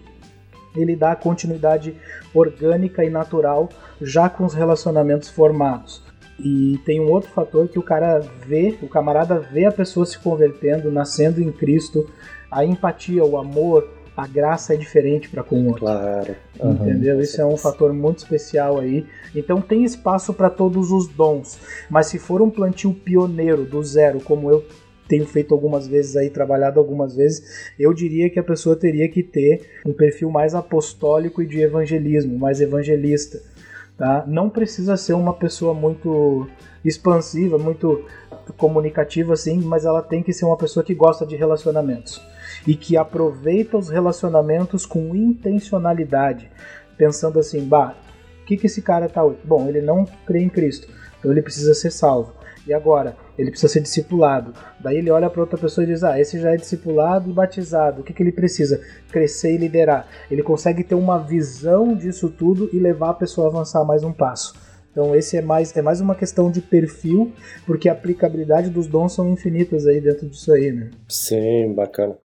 ele 0.76 0.96
dá 0.96 1.16
continuidade 1.16 1.96
orgânica 2.34 3.04
e 3.04 3.10
natural 3.10 3.70
já 4.02 4.30
com 4.30 4.46
os 4.46 4.54
relacionamentos 4.54 5.30
formados. 5.30 6.04
E 6.40 6.80
tem 6.86 7.02
um 7.02 7.12
outro 7.12 7.30
fator 7.32 7.68
que 7.68 7.78
o 7.78 7.84
cara 7.84 8.20
vê, 8.46 8.78
o 8.82 8.88
camarada 8.88 9.40
vê 9.40 9.66
a 9.66 9.72
pessoa 9.72 10.06
se 10.06 10.18
convertendo, 10.18 10.90
nascendo 10.90 11.42
em 11.42 11.52
Cristo, 11.52 12.10
a 12.50 12.64
empatia, 12.64 13.26
o 13.26 13.38
amor, 13.38 13.90
a 14.16 14.28
graça 14.28 14.74
é 14.74 14.78
diferente 14.78 15.30
para 15.30 15.44
com 15.44 15.56
o 15.56 15.68
outro. 15.68 15.82
Claro. 15.82 16.36
Entendeu? 16.62 17.16
Uhum. 17.16 17.22
Isso 17.22 17.42
é 17.42 17.46
um 17.46 17.58
fator 17.58 17.94
muito 17.94 18.20
especial 18.20 18.80
aí. 18.80 19.06
Então 19.36 19.62
tem 19.62 19.84
espaço 19.84 20.34
para 20.34 20.50
todos 20.50 20.92
os 20.92 21.08
dons. 21.08 21.58
Mas 21.90 22.08
se 22.08 22.20
for 22.20 22.42
um 22.42 22.50
plantio 22.50 22.94
pioneiro 22.94 23.64
do 23.66 23.84
zero, 23.84 24.20
como 24.22 24.50
eu 24.50 24.66
tenho 25.10 25.26
feito 25.26 25.56
algumas 25.56 25.88
vezes 25.88 26.16
aí, 26.16 26.30
trabalhado 26.30 26.80
algumas 26.80 27.16
vezes, 27.16 27.72
eu 27.80 27.92
diria 27.94 28.30
que 28.30 28.40
a 28.40 28.44
pessoa 28.44 28.76
teria 28.76 29.10
que 29.10 29.24
ter 29.24 29.82
um 29.84 29.92
perfil 29.92 30.30
mais 30.30 30.54
apostólico 30.54 31.42
e 31.42 31.48
de 31.48 31.60
evangelismo, 31.60 32.38
mais 32.38 32.62
evangelista. 32.62 33.42
Tá? 33.98 34.24
Não 34.28 34.50
precisa 34.50 34.96
ser 34.96 35.14
uma 35.14 35.34
pessoa 35.34 35.74
muito 35.74 36.48
expansiva, 36.86 37.58
muito 37.58 38.06
comunicativa 38.56 39.34
assim, 39.34 39.60
mas 39.60 39.84
ela 39.84 40.02
tem 40.02 40.24
que 40.24 40.32
ser 40.32 40.46
uma 40.46 40.56
pessoa 40.56 40.84
que 40.84 40.94
gosta 40.94 41.26
de 41.26 41.36
relacionamentos 41.36 42.22
e 42.66 42.76
que 42.76 42.96
aproveita 42.96 43.78
os 43.78 43.90
relacionamentos 43.90 44.86
com 44.86 45.16
intencionalidade, 45.16 46.50
pensando 46.98 47.40
assim, 47.40 47.66
bah, 47.66 47.96
o 48.42 48.46
que, 48.46 48.58
que 48.58 48.68
esse 48.68 48.82
cara 48.82 49.10
tá 49.10 49.24
hoje? 49.24 49.40
Bom, 49.44 49.68
ele 49.68 49.82
não 49.82 50.06
crê 50.26 50.40
em 50.40 50.50
Cristo, 50.50 50.88
então 51.20 51.32
ele 51.32 51.42
precisa 51.42 51.74
ser 51.74 51.92
salvo. 51.92 52.34
E 52.66 52.74
agora? 52.74 53.16
Ele 53.40 53.52
precisa 53.52 53.72
ser 53.72 53.80
discipulado. 53.80 54.54
Daí 54.82 54.98
ele 54.98 55.10
olha 55.10 55.30
para 55.30 55.40
outra 55.40 55.58
pessoa 55.58 55.86
e 55.86 55.88
diz: 55.88 56.04
Ah, 56.04 56.20
esse 56.20 56.38
já 56.38 56.52
é 56.52 56.58
discipulado 56.58 57.30
e 57.30 57.34
batizado. 57.34 58.02
O 58.02 58.04
que, 58.04 58.12
que 58.12 58.22
ele 58.22 58.34
precisa? 58.34 58.84
Crescer 59.10 59.56
e 59.56 59.58
liderar. 59.58 60.08
Ele 60.30 60.44
consegue 60.44 60.84
ter 60.84 60.96
uma 60.96 61.18
visão 61.18 61.96
disso 61.96 62.30
tudo 62.30 62.70
e 62.74 62.80
levar 62.80 63.12
a 63.12 63.14
pessoa 63.14 63.48
a 63.48 63.50
avançar 63.50 63.86
mais 63.86 64.04
um 64.04 64.12
passo. 64.12 64.54
Então 64.92 65.16
esse 65.16 65.38
é 65.38 65.42
mais, 65.42 65.76
é 65.78 65.82
mais 65.82 66.02
uma 66.02 66.16
questão 66.16 66.52
de 66.52 66.62
perfil, 66.62 67.32
porque 67.66 67.88
a 67.88 67.94
aplicabilidade 67.94 68.70
dos 68.70 68.88
dons 68.88 69.14
são 69.14 69.32
infinitas 69.32 69.88
aí 69.88 70.02
dentro 70.02 70.28
disso 70.28 70.52
aí, 70.52 70.74
né? 70.74 70.90
Sim, 71.08 71.74
bacana. 71.74 72.18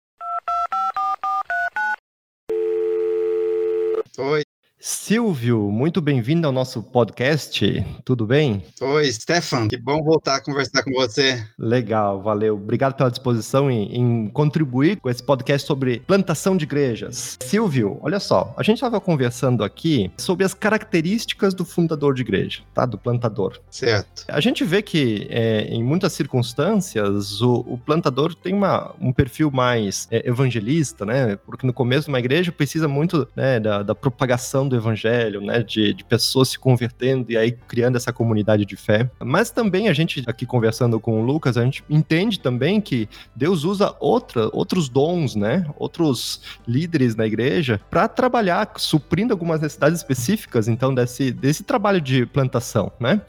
Oi. 4.17 4.43
Silvio, 4.85 5.71
muito 5.71 6.01
bem-vindo 6.01 6.45
ao 6.45 6.51
nosso 6.51 6.83
podcast. 6.83 7.85
Tudo 8.03 8.25
bem? 8.25 8.61
Oi, 8.81 9.09
Stefan. 9.13 9.69
Que 9.69 9.77
bom 9.77 10.03
voltar 10.03 10.35
a 10.35 10.41
conversar 10.41 10.83
com 10.83 10.91
você. 10.91 11.41
Legal, 11.57 12.21
valeu. 12.21 12.55
Obrigado 12.55 12.93
pela 12.93 13.09
disposição 13.09 13.71
em, 13.71 13.95
em 13.95 14.27
contribuir 14.27 14.97
com 14.97 15.09
esse 15.09 15.23
podcast 15.23 15.65
sobre 15.65 16.01
plantação 16.01 16.57
de 16.57 16.65
igrejas. 16.65 17.37
Silvio, 17.41 17.97
olha 18.01 18.19
só, 18.19 18.53
a 18.57 18.61
gente 18.61 18.75
estava 18.75 18.99
conversando 18.99 19.63
aqui 19.63 20.11
sobre 20.17 20.45
as 20.45 20.53
características 20.53 21.53
do 21.53 21.63
fundador 21.63 22.13
de 22.13 22.21
igreja, 22.21 22.61
tá? 22.73 22.85
Do 22.85 22.97
plantador. 22.97 23.61
Certo. 23.71 24.25
A 24.27 24.41
gente 24.41 24.65
vê 24.65 24.81
que 24.81 25.27
é, 25.29 25.61
em 25.61 25.81
muitas 25.81 26.11
circunstâncias 26.11 27.41
o, 27.41 27.63
o 27.65 27.77
plantador 27.77 28.35
tem 28.35 28.53
uma, 28.53 28.93
um 28.99 29.13
perfil 29.13 29.49
mais 29.49 30.09
é, 30.11 30.27
evangelista, 30.27 31.05
né? 31.05 31.37
Porque 31.37 31.65
no 31.65 31.71
começo 31.71 32.07
de 32.07 32.09
uma 32.09 32.19
igreja 32.19 32.51
precisa 32.51 32.89
muito 32.89 33.25
né, 33.33 33.61
da, 33.61 33.81
da 33.81 33.95
propagação 33.95 34.67
do 34.67 34.72
evangelho, 34.75 35.41
né? 35.41 35.63
De, 35.63 35.93
de, 35.93 36.03
pessoas 36.03 36.49
se 36.49 36.59
convertendo 36.59 37.31
e 37.31 37.37
aí 37.37 37.51
criando 37.51 37.95
essa 37.95 38.11
comunidade 38.11 38.65
de 38.65 38.75
fé. 38.75 39.09
Mas 39.19 39.51
também 39.51 39.89
a 39.89 39.93
gente, 39.93 40.23
aqui 40.27 40.45
conversando 40.45 40.99
com 40.99 41.21
o 41.21 41.25
Lucas, 41.25 41.57
a 41.57 41.63
gente 41.63 41.83
entende 41.89 42.39
também 42.39 42.79
que 42.81 43.07
Deus 43.35 43.63
usa 43.63 43.95
outra, 43.99 44.49
outros 44.53 44.89
dons, 44.89 45.35
né? 45.35 45.65
Outros 45.77 46.41
líderes 46.67 47.15
na 47.15 47.25
igreja 47.25 47.79
para 47.89 48.07
trabalhar, 48.07 48.71
suprindo 48.77 49.33
algumas 49.33 49.61
necessidades 49.61 49.99
específicas, 49.99 50.67
então, 50.67 50.93
desse, 50.93 51.31
desse 51.31 51.63
trabalho 51.63 52.01
de 52.01 52.25
plantação, 52.25 52.91
né? 52.99 53.21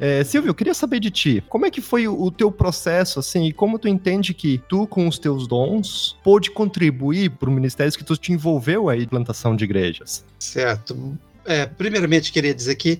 É, 0.00 0.22
Silvio, 0.22 0.50
eu 0.50 0.54
queria 0.54 0.74
saber 0.74 1.00
de 1.00 1.10
ti, 1.10 1.42
como 1.48 1.66
é 1.66 1.70
que 1.70 1.80
foi 1.80 2.06
o, 2.06 2.30
teu 2.30 2.52
processo, 2.52 3.18
assim, 3.18 3.46
e 3.46 3.52
como 3.52 3.78
tu 3.78 3.88
entende 3.88 4.32
que 4.32 4.58
tu, 4.68 4.86
com 4.86 5.08
os 5.08 5.18
teus 5.18 5.46
dons, 5.46 6.16
pôde 6.22 6.50
contribuir 6.50 7.30
para 7.30 7.48
o 7.48 7.52
ministério 7.52 7.92
que 7.92 8.04
tu 8.04 8.16
te 8.16 8.32
envolveu 8.32 8.88
aí 8.88 9.06
plantação 9.06 9.56
de 9.56 9.64
igrejas? 9.64 10.24
Certo. 10.38 11.18
É, 11.48 11.64
primeiramente, 11.64 12.30
queria 12.30 12.54
dizer 12.54 12.74
que 12.74 12.98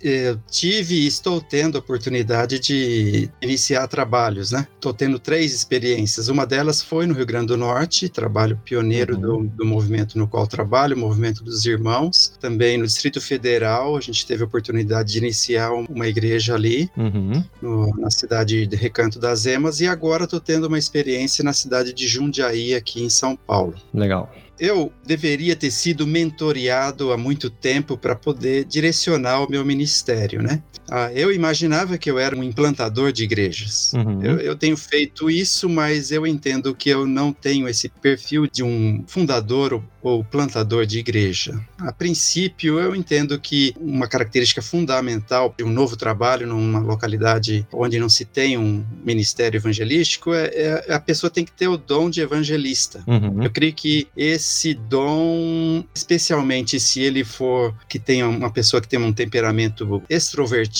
eu 0.00 0.38
tive 0.48 0.94
e 0.94 1.06
estou 1.08 1.40
tendo 1.40 1.76
a 1.76 1.80
oportunidade 1.80 2.60
de 2.60 3.28
iniciar 3.42 3.88
trabalhos, 3.88 4.52
né? 4.52 4.68
Estou 4.76 4.94
tendo 4.94 5.18
três 5.18 5.52
experiências. 5.52 6.28
Uma 6.28 6.46
delas 6.46 6.80
foi 6.80 7.04
no 7.04 7.14
Rio 7.14 7.26
Grande 7.26 7.48
do 7.48 7.56
Norte, 7.56 8.08
trabalho 8.08 8.60
pioneiro 8.64 9.16
uhum. 9.16 9.20
do, 9.20 9.56
do 9.56 9.66
movimento 9.66 10.16
no 10.16 10.28
qual 10.28 10.46
trabalho, 10.46 10.94
o 10.94 10.98
Movimento 11.00 11.42
dos 11.42 11.66
Irmãos. 11.66 12.32
Também 12.40 12.78
no 12.78 12.86
Distrito 12.86 13.20
Federal, 13.20 13.96
a 13.96 14.00
gente 14.00 14.24
teve 14.24 14.44
a 14.44 14.46
oportunidade 14.46 15.12
de 15.12 15.18
iniciar 15.18 15.72
uma 15.72 16.06
igreja 16.06 16.54
ali, 16.54 16.88
uhum. 16.96 17.42
no, 17.60 17.88
na 17.96 18.10
cidade 18.10 18.68
de 18.68 18.76
Recanto 18.76 19.18
das 19.18 19.46
Emas. 19.46 19.80
E 19.80 19.88
agora 19.88 20.24
estou 20.24 20.38
tendo 20.38 20.68
uma 20.68 20.78
experiência 20.78 21.42
na 21.42 21.52
cidade 21.52 21.92
de 21.92 22.06
Jundiaí, 22.06 22.72
aqui 22.72 23.02
em 23.02 23.10
São 23.10 23.34
Paulo. 23.34 23.74
Legal 23.92 24.32
eu 24.60 24.92
deveria 25.06 25.56
ter 25.56 25.70
sido 25.70 26.06
mentoreado 26.06 27.12
há 27.12 27.16
muito 27.16 27.48
tempo 27.48 27.96
para 27.96 28.14
poder 28.14 28.66
direcionar 28.66 29.40
o 29.40 29.50
meu 29.50 29.64
ministério, 29.64 30.42
né? 30.42 30.62
Ah, 30.90 31.10
eu 31.12 31.32
imaginava 31.32 31.98
que 31.98 32.10
eu 32.10 32.18
era 32.18 32.36
um 32.36 32.42
implantador 32.42 33.12
de 33.12 33.24
igrejas. 33.24 33.92
Uhum. 33.94 34.22
Eu, 34.22 34.38
eu, 34.38 34.56
tenho 34.56 34.76
feito 34.76 35.30
isso, 35.30 35.68
mas 35.68 36.10
eu 36.10 36.26
entendo 36.26 36.74
que 36.74 36.88
eu 36.88 37.06
não 37.06 37.32
tenho 37.32 37.68
esse 37.68 37.88
perfil 37.88 38.46
de 38.46 38.62
um 38.62 39.04
fundador 39.06 39.72
ou, 39.72 39.84
ou 40.02 40.24
plantador 40.24 40.86
de 40.86 40.98
igreja. 40.98 41.60
A 41.78 41.92
princípio, 41.92 42.78
eu 42.78 42.94
entendo 42.94 43.38
que 43.38 43.74
uma 43.80 44.08
característica 44.08 44.62
fundamental 44.62 45.54
de 45.56 45.64
um 45.64 45.70
novo 45.70 45.96
trabalho 45.96 46.46
numa 46.46 46.78
localidade 46.78 47.66
onde 47.72 47.98
não 47.98 48.08
se 48.08 48.24
tem 48.24 48.58
um 48.58 48.84
ministério 49.04 49.58
evangelístico 49.58 50.34
é, 50.34 50.50
é 50.88 50.94
a 50.94 51.00
pessoa 51.00 51.30
tem 51.30 51.44
que 51.44 51.52
ter 51.52 51.68
o 51.68 51.76
dom 51.76 52.10
de 52.10 52.20
evangelista. 52.20 53.02
Uhum. 53.06 53.42
Eu 53.42 53.50
creio 53.50 53.72
que 53.72 54.08
esse 54.16 54.50
esse 54.60 54.74
dom, 54.74 55.84
especialmente 55.94 56.78
se 56.78 57.00
ele 57.00 57.24
for 57.24 57.74
que 57.88 57.98
tenha 57.98 58.28
uma 58.28 58.50
pessoa 58.50 58.80
que 58.80 58.88
tem 58.88 58.98
um 58.98 59.12
temperamento 59.12 60.02
extrovertido, 60.08 60.79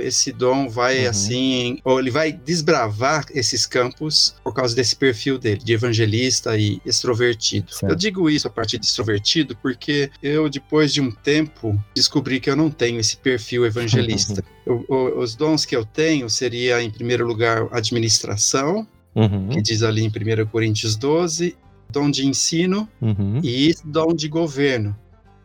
esse 0.00 0.32
dom 0.32 0.68
vai 0.68 1.04
Uhum. 1.04 1.10
assim, 1.10 1.78
ou 1.84 1.98
ele 1.98 2.10
vai 2.10 2.32
desbravar 2.32 3.24
esses 3.34 3.66
campos 3.66 4.34
por 4.44 4.52
causa 4.54 4.74
desse 4.76 4.94
perfil 4.94 5.38
dele, 5.38 5.60
de 5.64 5.72
evangelista 5.72 6.56
e 6.56 6.80
extrovertido. 6.84 7.72
Certo. 7.72 7.90
Eu 7.92 7.96
digo 7.96 8.28
isso 8.30 8.46
a 8.46 8.50
partir 8.50 8.78
de 8.78 8.86
extrovertido 8.86 9.56
porque 9.62 10.10
eu, 10.22 10.48
depois 10.48 10.92
de 10.92 11.00
um 11.00 11.10
tempo, 11.10 11.78
descobri 11.94 12.38
que 12.40 12.48
eu 12.50 12.56
não 12.56 12.70
tenho 12.70 13.00
esse 13.00 13.16
perfil 13.16 13.64
evangelista. 13.66 14.44
O- 14.66 15.18
os 15.20 15.34
dons 15.34 15.64
que 15.64 15.74
eu 15.74 15.84
tenho 15.84 16.30
seria, 16.30 16.80
em 16.80 16.90
primeiro 16.90 17.26
lugar, 17.26 17.66
administração, 17.72 18.86
Uhum. 19.16 19.48
que 19.48 19.60
diz 19.60 19.82
ali 19.82 20.02
em 20.04 20.08
1 20.08 20.46
Coríntios 20.46 20.94
12, 20.94 21.56
dom 21.90 22.08
de 22.08 22.24
ensino 22.24 22.88
Uhum. 23.00 23.40
e 23.42 23.74
dom 23.84 24.14
de 24.14 24.28
governo. 24.28 24.96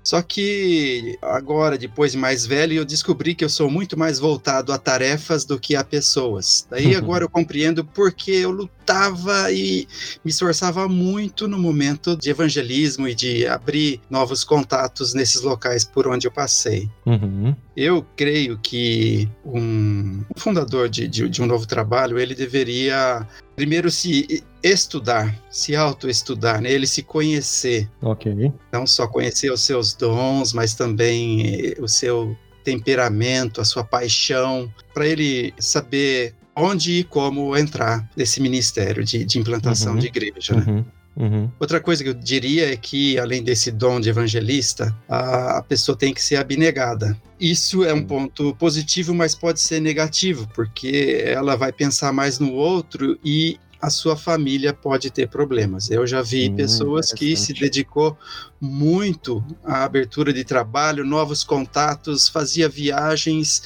Só 0.06 0.22
que 0.22 1.18
agora, 1.20 1.80
depois 1.80 2.12
de 2.12 2.18
mais 2.20 2.46
velho, 2.46 2.74
eu 2.74 2.86
descobri 2.86 3.34
que 3.34 3.44
eu 3.44 3.50
sou 3.50 3.72
muito 3.72 3.98
mais 3.98 4.20
voltado 4.20 4.72
a 4.72 4.78
tarefas 4.78 5.46
do 5.46 5.60
que 5.60 5.76
a 5.76 5.84
pessoas. 5.84 6.68
Daí 6.70 6.96
agora 6.96 7.24
eu 7.24 7.30
compreendo 7.30 7.84
porque 7.84 8.30
eu 8.30 8.52
lutava 8.52 9.52
e 9.52 9.88
me 10.24 10.30
esforçava 10.30 10.88
muito 10.88 11.48
no 11.48 11.58
momento 11.58 12.16
de 12.16 12.30
evangelismo 12.30 13.08
e 13.08 13.16
de 13.16 13.48
abrir 13.48 14.00
novos 14.08 14.44
contatos 14.44 15.16
nesses 15.16 15.42
locais 15.42 15.84
por 15.84 16.08
onde 16.08 16.28
eu 16.28 16.32
passei. 16.32 16.88
Uhum. 17.04 17.56
Eu 17.76 18.06
creio 18.16 18.60
que 18.60 19.28
um 19.44 20.24
fundador 20.38 20.88
de, 20.88 21.08
de, 21.08 21.28
de 21.28 21.42
um 21.42 21.48
novo 21.48 21.66
trabalho, 21.66 22.20
ele 22.20 22.36
deveria 22.36 23.28
primeiro 23.56 23.90
se 23.92 24.44
estudar, 24.64 25.36
se 25.50 25.76
autoestudar, 25.76 26.62
né? 26.62 26.72
ele 26.72 26.88
se 26.88 27.02
conhecer, 27.04 27.90
Ok. 28.02 28.52
não 28.72 28.86
só 28.86 29.08
conhecer 29.08 29.52
os 29.52 29.62
seus 29.62 29.94
dons, 29.94 30.54
mas 30.54 30.74
também 30.74 31.68
eh, 31.68 31.76
o 31.80 31.88
seu 31.88 32.36
temperamento, 32.64 33.62
a 33.62 33.66
sua 33.66 33.84
paixão, 33.84 34.72
para 34.94 35.08
ele 35.08 35.54
saber 35.60 36.34
onde 36.56 37.00
e 37.00 37.04
como 37.04 37.56
entrar 37.56 38.10
nesse 38.16 38.42
ministério 38.42 39.04
de, 39.04 39.24
de 39.26 39.38
implantação 39.40 39.94
Uhum. 39.94 40.00
de 40.00 40.08
igreja. 40.08 40.56
Né? 40.56 40.64
Uhum. 40.68 40.86
Uhum. 41.16 41.50
Outra 41.60 41.80
coisa 41.80 42.04
que 42.04 42.10
eu 42.10 42.14
diria 42.14 42.74
é 42.74 42.76
que, 42.76 43.18
além 43.18 43.42
desse 43.42 43.72
dom 43.72 44.00
de 44.00 44.10
evangelista, 44.10 44.96
a, 45.08 45.58
a 45.58 45.64
pessoa 45.64 45.98
tem 45.98 46.14
que 46.14 46.22
ser 46.22 46.36
abnegada. 46.36 47.18
Isso 47.40 47.84
é 47.84 47.94
um 47.94 48.00
Sim. 48.00 48.06
ponto 48.06 48.56
positivo, 48.56 49.14
mas 49.14 49.34
pode 49.34 49.62
ser 49.62 49.80
negativo, 49.80 50.48
porque 50.54 51.24
ela 51.26 51.56
vai 51.56 51.72
pensar 51.72 52.12
mais 52.12 52.40
no 52.40 52.52
outro 52.52 53.18
e 53.24 53.58
a 53.82 53.90
sua 53.90 54.18
família 54.18 54.74
pode 54.74 55.12
ter 55.12 55.30
problemas. 55.30 55.92
Eu 55.92 56.08
já 56.08 56.22
vi 56.22 56.50
Hum, 56.50 56.56
pessoas 56.56 57.14
que 57.14 57.36
se 57.38 57.54
dedicou 57.54 58.18
muito 58.60 59.44
à 59.64 59.84
abertura 59.84 60.34
de 60.34 60.44
trabalho, 60.44 61.06
novos 61.06 61.44
contatos, 61.44 62.28
fazia 62.28 62.68
viagens 62.68 63.62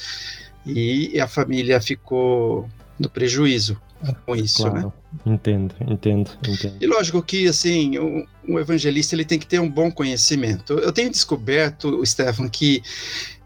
e 0.66 1.18
a 1.18 1.26
família 1.26 1.80
ficou 1.80 2.68
no 2.98 3.08
prejuízo 3.08 3.80
com 4.26 4.36
isso, 4.36 4.68
né? 4.70 4.90
Entendo, 5.26 5.74
entendo, 5.80 6.30
entendo. 6.46 6.76
E 6.80 6.86
lógico 6.86 7.22
que, 7.22 7.48
assim, 7.48 7.98
o, 7.98 8.26
o 8.48 8.58
evangelista 8.58 9.14
ele 9.14 9.24
tem 9.24 9.38
que 9.38 9.46
ter 9.46 9.58
um 9.58 9.68
bom 9.68 9.90
conhecimento. 9.90 10.74
Eu 10.74 10.92
tenho 10.92 11.10
descoberto, 11.10 12.04
Stefan, 12.06 12.48
que 12.48 12.82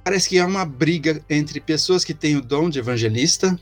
parece 0.05 0.29
que 0.29 0.38
há 0.38 0.46
uma 0.46 0.64
briga 0.64 1.20
entre 1.29 1.61
pessoas 1.61 2.05
que 2.05 2.12
têm 2.12 2.37
o 2.37 2.42
dom 2.42 2.68
de 2.68 2.79
evangelista 2.79 3.59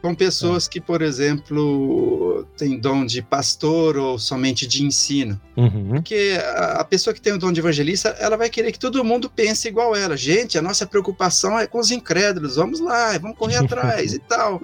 Com 0.00 0.14
pessoas 0.14 0.68
que, 0.68 0.80
por 0.80 1.02
exemplo, 1.02 2.46
têm 2.56 2.78
dom 2.78 3.04
de 3.04 3.20
pastor 3.20 3.96
ou 3.96 4.18
somente 4.18 4.64
de 4.66 4.84
ensino. 4.84 5.40
Uhum. 5.56 5.94
Porque 5.94 6.38
a 6.54 6.68
a 6.78 6.84
pessoa 6.84 7.12
que 7.12 7.20
tem 7.20 7.32
o 7.32 7.38
dom 7.38 7.50
de 7.50 7.60
evangelista, 7.60 8.10
ela 8.20 8.36
vai 8.36 8.48
querer 8.48 8.70
que 8.70 8.78
todo 8.78 9.04
mundo 9.04 9.28
pense 9.28 9.66
igual 9.66 9.96
ela. 9.96 10.16
Gente, 10.16 10.56
a 10.56 10.62
nossa 10.62 10.86
preocupação 10.86 11.58
é 11.58 11.66
com 11.66 11.80
os 11.80 11.90
incrédulos, 11.90 12.56
vamos 12.56 12.78
lá, 12.78 13.18
vamos 13.18 13.36
correr 13.36 13.56
atrás 13.64 14.12
e 14.12 14.20
tal. 14.20 14.60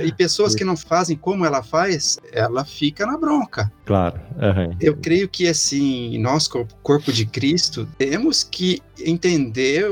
E 0.00 0.12
pessoas 0.12 0.54
que 0.54 0.64
não 0.64 0.76
fazem 0.76 1.16
como 1.16 1.44
ela 1.44 1.62
faz, 1.62 2.18
ela 2.32 2.64
fica 2.64 3.06
na 3.06 3.16
bronca. 3.16 3.70
Claro. 3.84 4.20
Uhum. 4.36 4.76
Eu 4.80 4.96
creio 4.96 5.28
que, 5.28 5.46
assim, 5.48 6.18
nós, 6.18 6.48
corpo, 6.48 7.12
de 7.12 7.24
Cristo, 7.24 7.88
temos 7.96 8.42
que 8.42 8.82
entender 8.98 9.86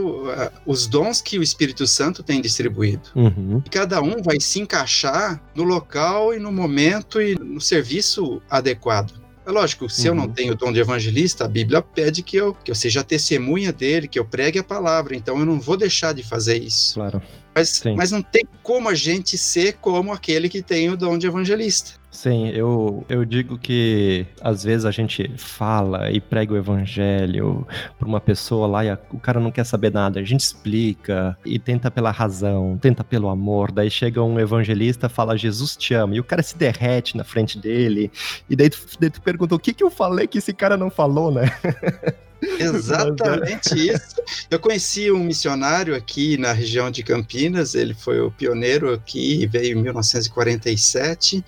os 0.66 0.86
dons 0.86 1.20
que 1.20 1.38
o 1.38 1.42
Espírito 1.42 1.86
Santo 1.86 2.22
tem 2.22 2.40
distribuído. 2.40 3.08
Uhum. 3.14 3.62
Cada 3.70 4.00
um 4.02 4.22
vai 4.22 4.40
se 4.40 4.60
encaixar 4.60 5.40
no 5.54 5.64
local 5.64 6.34
e 6.34 6.38
no 6.38 6.50
momento 6.52 7.20
e 7.20 7.34
no 7.34 7.60
serviço 7.60 8.42
adequado. 8.50 9.12
É 9.46 9.50
lógico, 9.50 9.90
se 9.90 10.06
eu 10.06 10.14
não 10.14 10.24
Uhum. 10.24 10.32
tenho 10.32 10.52
o 10.54 10.56
dom 10.56 10.72
de 10.72 10.80
evangelista, 10.80 11.44
a 11.44 11.48
Bíblia 11.48 11.82
pede 11.82 12.22
que 12.22 12.34
eu, 12.34 12.54
que 12.54 12.70
eu 12.70 12.74
seja 12.74 13.04
testemunha 13.04 13.74
dele, 13.74 14.08
que 14.08 14.18
eu 14.18 14.24
pregue 14.24 14.58
a 14.58 14.64
palavra, 14.64 15.14
então 15.14 15.38
eu 15.38 15.44
não 15.44 15.60
vou 15.60 15.76
deixar 15.76 16.14
de 16.14 16.22
fazer 16.22 16.62
isso. 16.62 16.94
Claro. 16.94 17.20
Mas, 17.54 17.68
Sim. 17.68 17.94
mas 17.94 18.10
não 18.10 18.22
tem 18.22 18.44
como 18.62 18.88
a 18.88 18.94
gente 18.94 19.38
ser 19.38 19.74
como 19.74 20.12
aquele 20.12 20.48
que 20.48 20.62
tem 20.62 20.90
o 20.90 20.96
dom 20.96 21.16
de 21.16 21.26
evangelista. 21.26 21.92
Sim, 22.10 22.48
eu, 22.50 23.04
eu 23.08 23.24
digo 23.24 23.58
que 23.58 24.24
às 24.40 24.62
vezes 24.62 24.84
a 24.84 24.92
gente 24.92 25.28
fala 25.36 26.12
e 26.12 26.20
prega 26.20 26.54
o 26.54 26.56
evangelho 26.56 27.66
pra 27.98 28.06
uma 28.06 28.20
pessoa 28.20 28.68
lá 28.68 28.84
e 28.84 28.90
a- 28.90 28.98
o 29.12 29.18
cara 29.18 29.40
não 29.40 29.50
quer 29.50 29.64
saber 29.64 29.92
nada. 29.92 30.20
A 30.20 30.22
gente 30.22 30.40
explica 30.40 31.36
e 31.44 31.58
tenta 31.58 31.90
pela 31.90 32.12
razão, 32.12 32.78
tenta 32.80 33.02
pelo 33.02 33.28
amor. 33.28 33.72
Daí 33.72 33.90
chega 33.90 34.22
um 34.22 34.38
evangelista, 34.38 35.08
fala 35.08 35.36
Jesus 35.36 35.76
te 35.76 35.92
ama, 35.92 36.14
e 36.14 36.20
o 36.20 36.24
cara 36.24 36.42
se 36.42 36.56
derrete 36.56 37.16
na 37.16 37.24
frente 37.24 37.58
dele. 37.58 38.10
E 38.48 38.54
daí 38.54 38.70
tu, 38.70 38.78
daí 39.00 39.10
tu 39.10 39.20
pergunta 39.20 39.54
o 39.56 39.58
que, 39.58 39.74
que 39.74 39.82
eu 39.82 39.90
falei 39.90 40.28
que 40.28 40.38
esse 40.38 40.52
cara 40.52 40.76
não 40.76 40.90
falou, 40.90 41.32
né? 41.32 41.50
Exatamente 42.42 43.74
isso. 43.74 44.16
Eu 44.50 44.58
conheci 44.58 45.10
um 45.10 45.22
missionário 45.22 45.94
aqui 45.94 46.36
na 46.36 46.52
região 46.52 46.90
de 46.90 47.02
Campinas, 47.02 47.74
ele 47.74 47.94
foi 47.94 48.20
o 48.20 48.30
pioneiro 48.30 48.92
aqui, 48.92 49.46
veio 49.46 49.78
em 49.78 49.82
1947. 49.82 51.44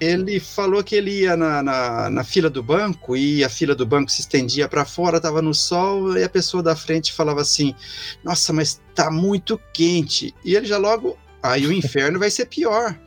Ele 0.00 0.38
falou 0.38 0.82
que 0.82 0.94
ele 0.94 1.22
ia 1.22 1.36
na, 1.36 1.62
na, 1.62 2.10
na 2.10 2.24
fila 2.24 2.48
do 2.48 2.62
banco 2.62 3.16
e 3.16 3.42
a 3.42 3.48
fila 3.48 3.74
do 3.74 3.84
banco 3.84 4.10
se 4.10 4.20
estendia 4.20 4.68
para 4.68 4.84
fora, 4.84 5.16
estava 5.16 5.42
no 5.42 5.52
sol, 5.52 6.16
e 6.16 6.22
a 6.22 6.28
pessoa 6.28 6.62
da 6.62 6.76
frente 6.76 7.12
falava 7.12 7.40
assim: 7.40 7.74
Nossa, 8.22 8.52
mas 8.52 8.80
tá 8.94 9.10
muito 9.10 9.60
quente. 9.72 10.34
E 10.44 10.54
ele 10.54 10.66
já 10.66 10.78
logo, 10.78 11.18
aí 11.42 11.66
o 11.66 11.72
inferno 11.72 12.18
vai 12.18 12.30
ser 12.30 12.46
pior. 12.46 12.98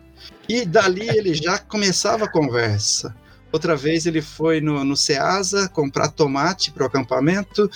E 0.48 0.66
dali 0.66 1.08
ele 1.08 1.34
já 1.34 1.58
começava 1.58 2.26
a 2.26 2.32
conversa. 2.32 3.16
Outra 3.52 3.76
vez 3.76 4.06
ele 4.06 4.22
foi 4.22 4.62
no, 4.62 4.84
no 4.84 4.96
Ceasa 4.96 5.68
comprar 5.70 6.08
tomate 6.10 6.72
para 6.72 6.84
o 6.84 6.88
acampamento 6.88 7.70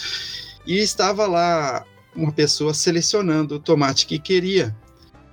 e 0.65 0.79
estava 0.79 1.27
lá 1.27 1.85
uma 2.15 2.31
pessoa 2.31 2.73
selecionando 2.73 3.55
o 3.55 3.59
tomate 3.59 4.05
que 4.05 4.17
queria. 4.17 4.75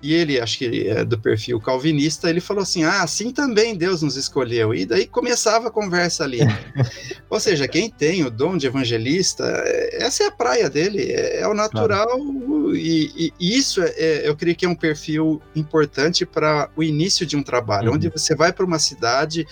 E 0.03 0.13
ele, 0.15 0.41
acho 0.41 0.59
que 0.59 0.65
ele 0.65 0.89
é 0.89 1.05
do 1.05 1.17
perfil 1.19 1.61
calvinista, 1.61 2.29
ele 2.29 2.41
falou 2.41 2.63
assim: 2.63 2.83
Ah, 2.85 3.03
assim 3.03 3.31
também 3.31 3.77
Deus 3.77 4.03
nos 4.03 4.17
escolheu. 4.17 4.75
E 4.75 4.85
daí 4.85 5.07
começava 5.07 5.69
a 5.69 5.71
conversa 5.71 6.25
ali. 6.25 6.41
Ou 7.31 7.39
seja, 7.39 7.69
quem 7.69 7.89
tem 7.89 8.25
o 8.25 8.31
dom 8.31 8.57
de 8.57 8.67
evangelista, 8.67 9.45
é- 9.65 10.05
essa 10.05 10.25
é 10.25 10.27
a 10.27 10.31
praia 10.33 10.69
dele, 10.69 11.03
é, 11.13 11.41
é 11.41 11.49
o 11.49 11.55
natural. 11.55 12.19
E, 12.75 13.33
e 13.39 13.57
isso 13.57 13.83
é, 13.83 13.89
é- 13.97 14.29
eu 14.29 14.35
creio 14.37 14.57
que 14.57 14.65
é 14.65 14.69
um 14.69 14.75
perfil 14.75 15.41
importante 15.55 16.27
para 16.27 16.69
o 16.77 16.83
início 16.83 17.25
de 17.25 17.37
um 17.37 17.43
trabalho, 17.43 17.91
Uhum. 17.91 17.95
onde 17.97 18.09
você 18.09 18.35
vai 18.35 18.53
para 18.53 18.65
uma 18.67 18.79
cidade, 18.79 19.47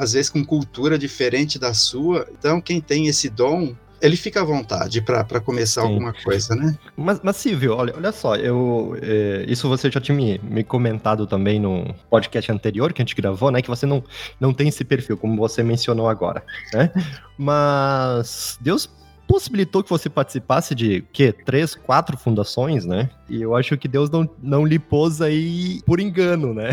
às 0.00 0.12
vezes 0.12 0.28
com 0.30 0.44
cultura 0.44 0.98
diferente 0.98 1.58
da 1.58 1.72
sua. 1.72 2.26
Então, 2.36 2.60
quem 2.60 2.80
tem 2.80 3.06
esse 3.06 3.28
dom, 3.28 3.74
ele 4.04 4.16
fica 4.16 4.42
à 4.42 4.44
vontade 4.44 5.00
para 5.00 5.40
começar 5.40 5.80
Sim. 5.80 5.88
alguma 5.88 6.12
coisa, 6.12 6.54
né? 6.54 6.76
Mas, 6.94 7.20
mas 7.22 7.36
Silvio, 7.36 7.74
olha, 7.74 7.94
olha 7.96 8.12
só, 8.12 8.36
eu, 8.36 8.96
é, 9.00 9.46
isso 9.48 9.66
você 9.66 9.90
já 9.90 9.98
tinha 9.98 10.14
me, 10.14 10.38
me 10.42 10.62
comentado 10.62 11.26
também 11.26 11.58
no 11.58 11.94
podcast 12.10 12.52
anterior 12.52 12.92
que 12.92 13.00
a 13.00 13.04
gente 13.04 13.16
gravou, 13.16 13.50
né? 13.50 13.62
Que 13.62 13.68
você 13.68 13.86
não, 13.86 14.04
não 14.38 14.52
tem 14.52 14.68
esse 14.68 14.84
perfil, 14.84 15.16
como 15.16 15.36
você 15.36 15.62
mencionou 15.62 16.06
agora, 16.06 16.44
né? 16.74 16.90
Mas 17.38 18.58
Deus 18.60 18.88
possibilitou 19.26 19.82
que 19.82 19.90
você 19.90 20.08
participasse 20.10 20.74
de, 20.74 21.04
quê? 21.12 21.32
Três, 21.32 21.74
quatro 21.74 22.16
fundações, 22.16 22.84
né? 22.84 23.10
E 23.28 23.40
eu 23.42 23.54
acho 23.56 23.76
que 23.76 23.88
Deus 23.88 24.10
não, 24.10 24.28
não 24.42 24.64
lhe 24.64 24.78
pôs 24.78 25.20
aí 25.20 25.80
por 25.86 26.00
engano, 26.00 26.52
né? 26.54 26.70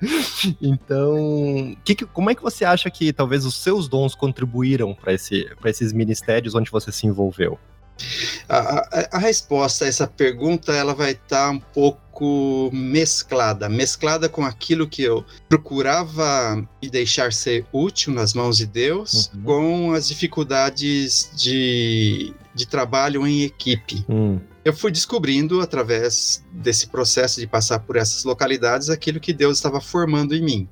então, 0.60 1.76
que 1.84 1.94
que- 1.94 2.06
como 2.06 2.30
é 2.30 2.34
que 2.34 2.42
você 2.42 2.64
acha 2.64 2.90
que 2.90 3.12
talvez 3.12 3.44
os 3.44 3.54
seus 3.54 3.88
dons 3.88 4.14
contribuíram 4.14 4.94
para 4.94 5.12
esse, 5.12 5.48
esses 5.64 5.92
ministérios 5.92 6.54
onde 6.54 6.70
você 6.70 6.90
se 6.92 7.06
envolveu? 7.06 7.58
A, 8.48 8.58
a- 8.58 9.08
a 9.12 9.18
resposta 9.18 9.84
a 9.84 9.88
essa 9.88 10.06
pergunta 10.06 10.72
ela 10.72 10.94
vai 10.94 11.12
estar 11.12 11.50
um 11.50 11.58
pouco 11.58 12.70
mesclada, 12.72 13.68
mesclada 13.68 14.28
com 14.28 14.44
aquilo 14.44 14.88
que 14.88 15.02
eu 15.02 15.24
procurava 15.48 16.56
me 16.82 16.90
deixar 16.90 17.32
ser 17.32 17.64
útil 17.72 18.12
nas 18.12 18.34
mãos 18.34 18.56
de 18.56 18.66
Deus, 18.66 19.30
Uhum. 19.34 19.42
com 19.42 19.92
as 19.92 20.08
dificuldades 20.08 21.30
de, 21.36 22.32
de 22.54 22.66
trabalho 22.66 23.26
em 23.26 23.42
equipe. 23.42 24.04
Hum, 24.08 24.40
Eu 24.64 24.72
fui 24.74 24.90
descobrindo 24.90 25.60
através 25.60 26.44
desse 26.52 26.88
processo 26.88 27.40
de 27.40 27.46
passar 27.46 27.78
por 27.78 27.96
essas 27.96 28.24
localidades 28.24 28.90
aquilo 28.90 29.20
que 29.20 29.32
Deus 29.32 29.56
estava 29.58 29.80
formando 29.80 30.34
em 30.34 30.42
mim. 30.42 30.68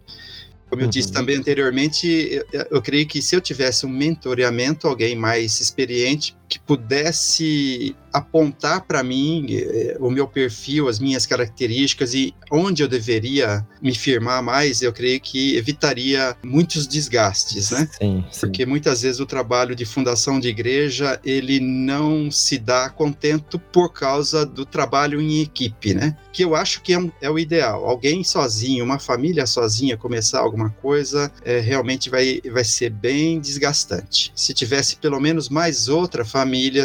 Como 0.68 0.82
eu 0.82 0.86
Uhum. 0.86 0.90
disse 0.90 1.12
também 1.12 1.36
anteriormente, 1.36 2.06
eu, 2.52 2.66
eu 2.72 2.82
creio 2.82 3.06
que 3.06 3.22
se 3.22 3.36
eu 3.36 3.40
tivesse 3.40 3.86
um 3.86 3.88
mentoreamento, 3.88 4.88
alguém 4.88 5.14
mais 5.14 5.60
experiente 5.60 6.36
que 6.48 6.58
pudesse 6.58 7.94
apontar 8.12 8.86
para 8.86 9.02
mim 9.02 9.46
eh, 9.50 9.96
o 10.00 10.10
meu 10.10 10.26
perfil, 10.26 10.88
as 10.88 10.98
minhas 10.98 11.26
características 11.26 12.14
e 12.14 12.34
onde 12.50 12.82
eu 12.82 12.88
deveria 12.88 13.66
me 13.82 13.94
firmar 13.94 14.42
mais, 14.42 14.80
eu 14.80 14.90
creio 14.92 15.20
que 15.20 15.54
evitaria 15.56 16.34
muitos 16.42 16.86
desgastes, 16.86 17.70
né? 17.72 17.86
Sim, 17.98 18.24
sim. 18.30 18.40
Porque 18.40 18.64
muitas 18.64 19.02
vezes 19.02 19.20
o 19.20 19.26
trabalho 19.26 19.74
de 19.76 19.84
fundação 19.84 20.40
de 20.40 20.48
igreja 20.48 21.20
ele 21.24 21.60
não 21.60 22.30
se 22.30 22.58
dá 22.58 22.88
contento 22.88 23.58
por 23.58 23.92
causa 23.92 24.46
do 24.46 24.64
trabalho 24.64 25.20
em 25.20 25.42
equipe, 25.42 25.92
né? 25.92 26.16
Que 26.32 26.42
eu 26.42 26.54
acho 26.54 26.80
que 26.82 26.94
é, 26.94 26.98
um- 26.98 27.10
é 27.20 27.28
o 27.30 27.38
ideal. 27.38 27.84
Alguém 27.84 28.24
sozinho, 28.24 28.84
uma 28.84 28.98
família 28.98 29.46
sozinha 29.46 29.96
começar 29.96 30.40
alguma 30.40 30.70
coisa, 30.70 31.30
é, 31.44 31.60
realmente 31.60 32.08
vai, 32.08 32.40
vai 32.50 32.64
ser 32.64 32.90
bem 32.90 33.38
desgastante. 33.40 34.32
Se 34.34 34.54
tivesse 34.54 34.96
pelo 34.96 35.20
menos 35.20 35.50
mais 35.50 35.88
outra 35.88 36.24
família, 36.24 36.35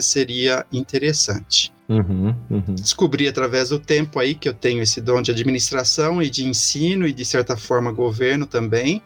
seria 0.02 0.66
interessante 0.72 1.74
Uhum, 1.92 2.34
uhum. 2.50 2.76
descobri 2.76 3.28
através 3.28 3.68
do 3.68 3.78
tempo 3.78 4.18
aí 4.18 4.34
que 4.34 4.48
eu 4.48 4.54
tenho 4.54 4.82
esse 4.82 5.02
dom 5.02 5.22
de 5.22 5.30
administração 5.30 6.24
e 6.24 6.30
de 6.30 6.48
ensino 6.48 7.06
e 7.06 7.12
de 7.12 7.26
certa 7.26 7.58
forma 7.58 7.92
governo 7.92 8.46
também. 8.46 9.02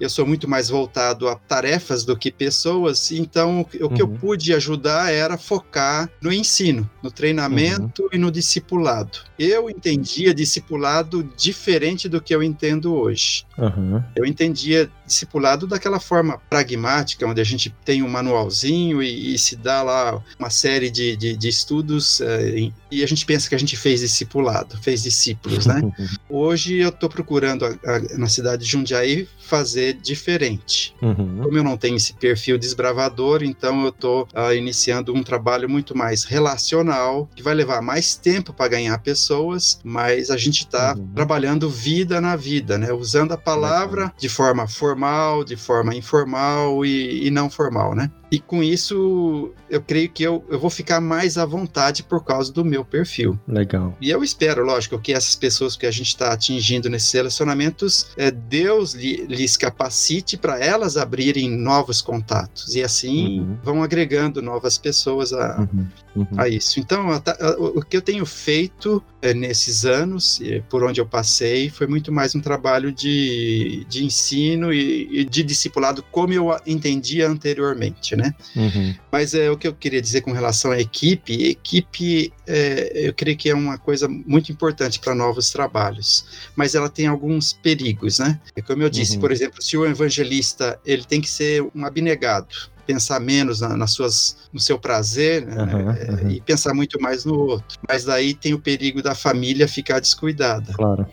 Eu 0.00 0.08
sou 0.10 0.26
muito 0.26 0.48
mais 0.48 0.68
voltado 0.68 1.28
a 1.28 1.36
tarefas 1.36 2.04
do 2.04 2.16
que 2.16 2.30
pessoas, 2.30 3.10
então 3.12 3.60
o 3.80 3.88
que 3.90 4.02
eu 4.02 4.06
Uhum. 4.06 4.16
pude 4.16 4.52
ajudar 4.54 5.12
era 5.12 5.36
focar 5.38 6.08
no 6.20 6.32
ensino, 6.32 6.88
no 7.02 7.10
treinamento 7.10 8.08
e 8.12 8.18
no 8.18 8.30
discipulado. 8.30 9.18
Eu 9.38 9.68
entendia 9.70 10.32
discipulado 10.34 11.22
diferente 11.36 12.08
do 12.08 12.20
que 12.20 12.34
eu 12.34 12.42
entendo 12.42 12.94
hoje. 12.94 13.44
Uhum. 13.58 14.02
Eu 14.14 14.24
entendia 14.24 14.90
discipulado 15.06 15.66
daquela 15.66 16.00
forma 16.00 16.38
pragmática, 16.50 17.26
onde 17.26 17.40
a 17.40 17.44
gente 17.44 17.74
tem 17.84 18.02
um 18.02 18.08
manualzinho 18.08 19.02
e, 19.02 19.34
e 19.34 19.38
se 19.38 19.56
dá 19.56 19.82
lá 19.82 20.22
uma 20.38 20.50
série 20.50 20.90
de, 20.90 21.16
de, 21.16 21.36
de 21.36 21.48
estudos 21.48 22.20
eh, 22.20 22.70
e 22.90 23.02
a 23.02 23.06
gente 23.06 23.24
pensa 23.26 23.48
que 23.48 23.54
a 23.54 23.58
gente 23.58 23.76
fez 23.76 24.00
discipulado, 24.00 24.76
fez 24.82 25.02
discípulos, 25.02 25.66
né? 25.66 25.80
Hoje 26.28 26.76
eu 26.76 26.88
estou 26.90 27.08
procurando 27.08 27.64
a- 27.64 27.68
a- 27.84 28.18
na 28.18 28.28
cidade 28.28 28.64
de 28.64 28.70
Jundiaí 28.70 29.28
fazer 29.46 29.85
diferente. 29.92 30.94
Uhum. 31.02 31.40
Como 31.42 31.56
eu 31.58 31.64
não 31.64 31.76
tenho 31.76 31.96
esse 31.96 32.12
perfil 32.14 32.58
desbravador, 32.58 33.42
então 33.42 33.82
eu 33.82 33.88
estou 33.90 34.28
iniciando 34.56 35.14
um 35.14 35.22
trabalho 35.22 35.68
muito 35.68 35.96
mais 35.96 36.24
relacional, 36.24 37.28
que 37.34 37.42
vai 37.42 37.54
levar 37.54 37.80
mais 37.82 38.16
tempo 38.16 38.52
para 38.52 38.68
ganhar 38.68 38.96
pessoas, 38.98 39.78
mas 39.84 40.30
a 40.30 40.36
gente 40.36 40.60
está 40.60 40.94
Uhum. 40.96 41.08
trabalhando 41.14 41.68
vida 41.68 42.20
na 42.20 42.36
vida, 42.36 42.78
né? 42.78 42.92
Usando 42.92 43.32
a 43.32 43.36
palavra 43.36 44.12
de 44.18 44.28
forma 44.28 44.66
formal, 44.68 45.44
de 45.44 45.56
forma 45.56 45.94
informal 45.94 46.84
e, 46.84 47.26
e 47.26 47.30
não 47.30 47.50
formal, 47.50 47.94
né? 47.94 48.10
E 48.30 48.40
com 48.40 48.60
isso, 48.62 49.52
eu 49.70 49.80
creio 49.80 50.08
que 50.08 50.22
eu, 50.24 50.44
eu 50.48 50.58
vou 50.58 50.68
ficar 50.68 51.00
mais 51.00 51.38
à 51.38 51.46
vontade 51.46 52.02
por 52.02 52.24
causa 52.24 52.52
do 52.52 52.64
meu 52.64 52.84
perfil. 52.84 53.38
Legal. 53.46 53.96
E 54.00 54.10
eu 54.10 54.22
espero, 54.24 54.64
lógico, 54.64 54.98
que 54.98 55.12
essas 55.12 55.36
pessoas 55.36 55.76
que 55.76 55.86
a 55.86 55.90
gente 55.92 56.08
está 56.08 56.32
atingindo 56.32 56.90
nesses 56.90 57.12
relacionamentos, 57.12 58.08
é, 58.16 58.30
Deus 58.30 58.94
lhe, 58.94 59.24
lhes 59.26 59.56
capacite 59.56 60.36
para 60.36 60.58
elas 60.58 60.96
abrirem 60.96 61.48
novos 61.50 62.02
contatos. 62.02 62.74
E 62.74 62.82
assim 62.82 63.40
Uhum. 63.40 63.56
vão 63.62 63.82
agregando 63.82 64.42
novas 64.42 64.76
pessoas 64.76 65.32
a, 65.32 65.60
Uhum. 65.60 65.86
Uhum. 66.16 66.26
a 66.36 66.48
isso. 66.48 66.80
Então, 66.80 67.10
a 67.10 67.16
a- 67.26 67.56
o 67.58 67.82
que 67.82 67.96
eu 67.96 68.02
tenho 68.02 68.26
feito 68.26 69.02
eh, 69.22 69.34
nesses 69.34 69.84
anos, 69.84 70.40
eh, 70.42 70.62
por 70.68 70.82
onde 70.84 71.00
eu 71.00 71.06
passei, 71.06 71.68
foi 71.70 71.86
muito 71.86 72.10
mais 72.12 72.34
um 72.34 72.40
trabalho 72.40 72.90
de, 72.92 73.84
de 73.88 74.04
ensino 74.04 74.72
e, 74.72 75.20
e 75.20 75.24
de 75.24 75.42
discipulado, 75.42 76.02
como 76.10 76.32
eu 76.32 76.56
entendia 76.66 77.28
anteriormente, 77.28 78.15
né? 78.16 78.34
Uhum. 78.54 78.94
Mas 79.12 79.34
é 79.34 79.50
o 79.50 79.56
que 79.56 79.68
eu 79.68 79.74
queria 79.74 80.00
dizer 80.00 80.20
com 80.22 80.32
relação 80.32 80.70
à 80.70 80.80
equipe. 80.80 81.44
Equipe, 81.44 82.32
é, 82.46 82.92
eu 83.08 83.14
creio 83.14 83.36
que 83.36 83.48
é 83.50 83.54
uma 83.54 83.78
coisa 83.78 84.08
muito 84.08 84.50
importante 84.50 84.98
para 84.98 85.14
novos 85.14 85.50
trabalhos, 85.50 86.26
mas 86.56 86.74
ela 86.74 86.88
tem 86.88 87.06
alguns 87.06 87.52
perigos, 87.52 88.18
né? 88.18 88.40
É 88.56 88.62
Como 88.62 88.82
eu 88.82 88.90
disse, 88.90 89.14
Uhum. 89.14 89.20
por 89.20 89.32
exemplo, 89.32 89.62
se 89.62 89.76
o 89.76 89.84
evangelista 89.86 90.78
ele 90.84 91.04
tem 91.04 91.20
que 91.20 91.28
ser 91.30 91.62
um 91.74 91.84
abnegado, 91.84 92.48
pensar 92.86 93.18
menos 93.18 93.60
na- 93.60 93.76
nas 93.76 93.90
suas, 93.90 94.36
no 94.52 94.60
seu 94.60 94.78
prazer 94.78 95.44
né? 95.44 95.56
Aham. 95.60 96.30
e 96.30 96.40
pensar 96.40 96.72
muito 96.72 97.00
mais 97.00 97.24
no 97.24 97.34
outro. 97.34 97.76
Mas 97.88 98.04
daí 98.04 98.32
tem 98.32 98.54
o 98.54 98.60
perigo 98.60 99.02
da 99.02 99.12
família 99.12 99.66
ficar 99.66 99.98
descuidada. 99.98 100.72
Claro. 100.72 101.04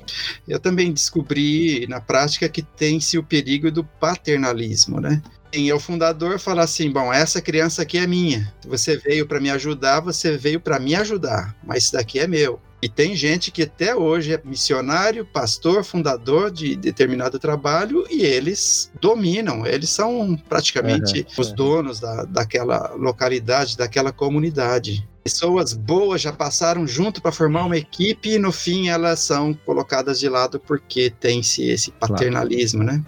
Eu 0.47 0.59
também 0.59 0.93
descobri 0.93 1.87
na 1.87 1.99
prática 1.99 2.47
que 2.47 2.61
tem-se 2.61 3.17
o 3.17 3.23
perigo 3.23 3.71
do 3.71 3.83
paternalismo, 3.83 4.99
né? 4.99 5.19
É 5.53 5.73
o 5.73 5.79
fundador 5.79 6.39
fala 6.39 6.63
assim: 6.63 6.89
bom, 6.89 7.13
essa 7.13 7.39
criança 7.39 7.83
aqui 7.83 7.99
é 7.99 8.07
minha. 8.07 8.51
Você 8.65 8.97
veio 8.97 9.27
para 9.27 9.39
me 9.39 9.51
ajudar, 9.51 9.99
você 9.99 10.35
veio 10.35 10.59
para 10.59 10.79
me 10.79 10.95
ajudar, 10.95 11.55
mas 11.63 11.83
isso 11.83 11.93
daqui 11.93 12.19
é 12.19 12.27
meu. 12.27 12.59
E 12.81 12.89
tem 12.89 13.15
gente 13.15 13.49
que 13.49 13.63
até 13.63 13.95
hoje 13.95 14.33
é 14.33 14.41
missionário, 14.43 15.25
pastor, 15.25 15.85
fundador 15.85 16.51
de 16.51 16.75
determinado 16.75 17.39
trabalho 17.39 18.05
e 18.09 18.23
eles 18.23 18.91
dominam, 18.99 19.65
eles 19.65 19.89
são 19.89 20.35
praticamente 20.49 21.19
Uhum, 21.19 21.25
os 21.37 21.49
uhum. 21.49 21.55
donos 21.55 21.99
da, 22.01 22.25
daquela 22.25 22.93
localidade, 22.95 23.77
daquela 23.77 24.11
comunidade. 24.11 25.07
Pessoas 25.23 25.71
boas 25.73 26.21
já 26.21 26.33
passaram 26.33 26.85
junto 26.85 27.21
para 27.21 27.31
formar 27.31 27.65
uma 27.65 27.77
equipe 27.77 28.31
e 28.31 28.39
no 28.39 28.51
fim 28.51 28.89
elas 28.89 29.21
são 29.21 29.53
colocadas 29.53 30.19
de 30.19 30.27
lado 30.27 30.59
porque 30.59 31.09
tem-se 31.09 31.63
esse 31.63 31.91
Claro. 31.91 32.13
paternalismo, 32.13 32.83
né? 32.83 33.01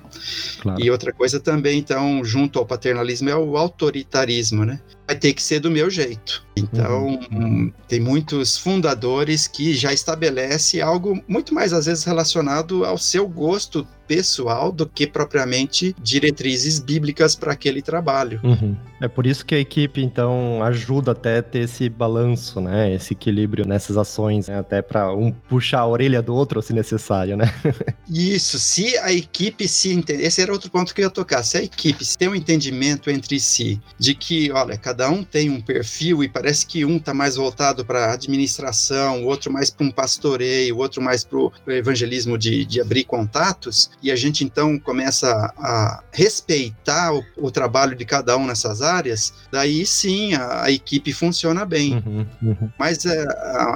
Claro. 0.61 0.81
E 0.81 0.89
outra 0.89 1.11
coisa 1.11 1.39
também, 1.41 1.77
então, 1.77 2.23
junto 2.23 2.57
ao 2.57 2.65
paternalismo, 2.65 3.29
é 3.29 3.35
o 3.35 3.57
autoritarismo, 3.57 4.63
né? 4.63 4.79
Vai 5.07 5.15
ter 5.15 5.33
que 5.33 5.41
ser 5.41 5.59
do 5.59 5.69
meu 5.69 5.89
jeito. 5.89 6.43
Então, 6.57 7.19
Uhum. 7.31 7.71
tem 7.87 7.99
muitos 7.99 8.57
fundadores 8.57 9.45
que 9.45 9.73
já 9.73 9.91
estabelece 9.93 10.81
algo 10.81 11.21
muito 11.27 11.53
mais, 11.53 11.73
às 11.73 11.85
vezes, 11.85 12.03
relacionado 12.05 12.85
ao 12.85 12.97
seu 12.97 13.27
gosto 13.27 13.85
pessoal 14.07 14.71
do 14.71 14.85
que 14.87 15.05
propriamente 15.07 15.95
diretrizes 16.01 16.79
bíblicas 16.79 17.35
para 17.35 17.51
aquele 17.51 17.81
trabalho. 17.81 18.39
Uhum. 18.43 18.75
É 19.01 19.07
por 19.07 19.25
isso 19.25 19.43
que 19.45 19.55
a 19.55 19.59
equipe, 19.59 20.01
então, 20.01 20.63
ajuda 20.63 21.11
até 21.11 21.39
a 21.39 21.43
ter 21.43 21.61
esse 21.61 21.89
balanço, 21.89 22.61
né? 22.61 22.93
Esse 22.93 23.13
equilíbrio 23.13 23.67
nessas 23.67 23.97
ações, 23.97 24.47
né? 24.47 24.59
até 24.59 24.81
para 24.81 25.11
um 25.13 25.31
puxar 25.31 25.79
a 25.79 25.87
orelha 25.87 26.21
do 26.21 26.33
outro 26.33 26.61
se 26.61 26.71
necessário, 26.71 27.35
né? 27.35 27.51
Isso, 28.07 28.59
se 28.59 28.95
a 28.99 29.11
equipe 29.11 29.67
se 29.67 29.91
entende, 29.91 30.23
esse 30.23 30.41
era 30.41 30.53
outro 30.53 30.69
ponto 30.69 30.93
que 30.93 31.01
eu 31.01 31.05
ia 31.05 31.09
tocar, 31.09 31.43
se 31.43 31.57
a 31.57 31.63
equipe 31.63 32.05
se 32.05 32.17
tem 32.17 32.29
um 32.29 32.35
entendimento 32.35 33.09
entre 33.09 33.39
si 33.39 33.81
de 33.99 34.13
que, 34.13 34.51
olha, 34.51 34.77
cada 34.77 34.94
um 35.09 35.23
tem 35.23 35.49
um 35.49 35.61
perfil 35.61 36.23
e 36.23 36.29
parece 36.29 36.65
que 36.65 36.85
um 36.85 36.97
está 36.97 37.13
mais 37.13 37.35
voltado 37.35 37.85
para 37.85 38.13
administração, 38.13 39.23
o 39.23 39.27
outro 39.27 39.51
mais 39.51 39.69
para 39.69 39.85
um 39.85 39.91
pastoreio, 39.91 40.75
o 40.75 40.79
outro 40.79 41.01
mais 41.01 41.23
para 41.23 41.37
o 41.37 41.51
evangelismo 41.67 42.37
de, 42.37 42.65
de 42.65 42.81
abrir 42.81 43.03
contatos, 43.03 43.89
e 44.01 44.11
a 44.11 44.15
gente 44.15 44.43
então 44.43 44.79
começa 44.79 45.53
a 45.57 46.03
respeitar 46.11 47.13
o, 47.13 47.23
o 47.37 47.51
trabalho 47.51 47.95
de 47.95 48.05
cada 48.05 48.37
um 48.37 48.45
nessas 48.45 48.81
áreas, 48.81 49.33
daí 49.51 49.85
sim 49.85 50.33
a, 50.33 50.63
a 50.63 50.71
equipe 50.71 51.13
funciona 51.13 51.65
bem. 51.65 51.95
Uhum, 51.95 52.25
uhum. 52.41 52.69
Mas 52.77 53.05
é, 53.05 53.25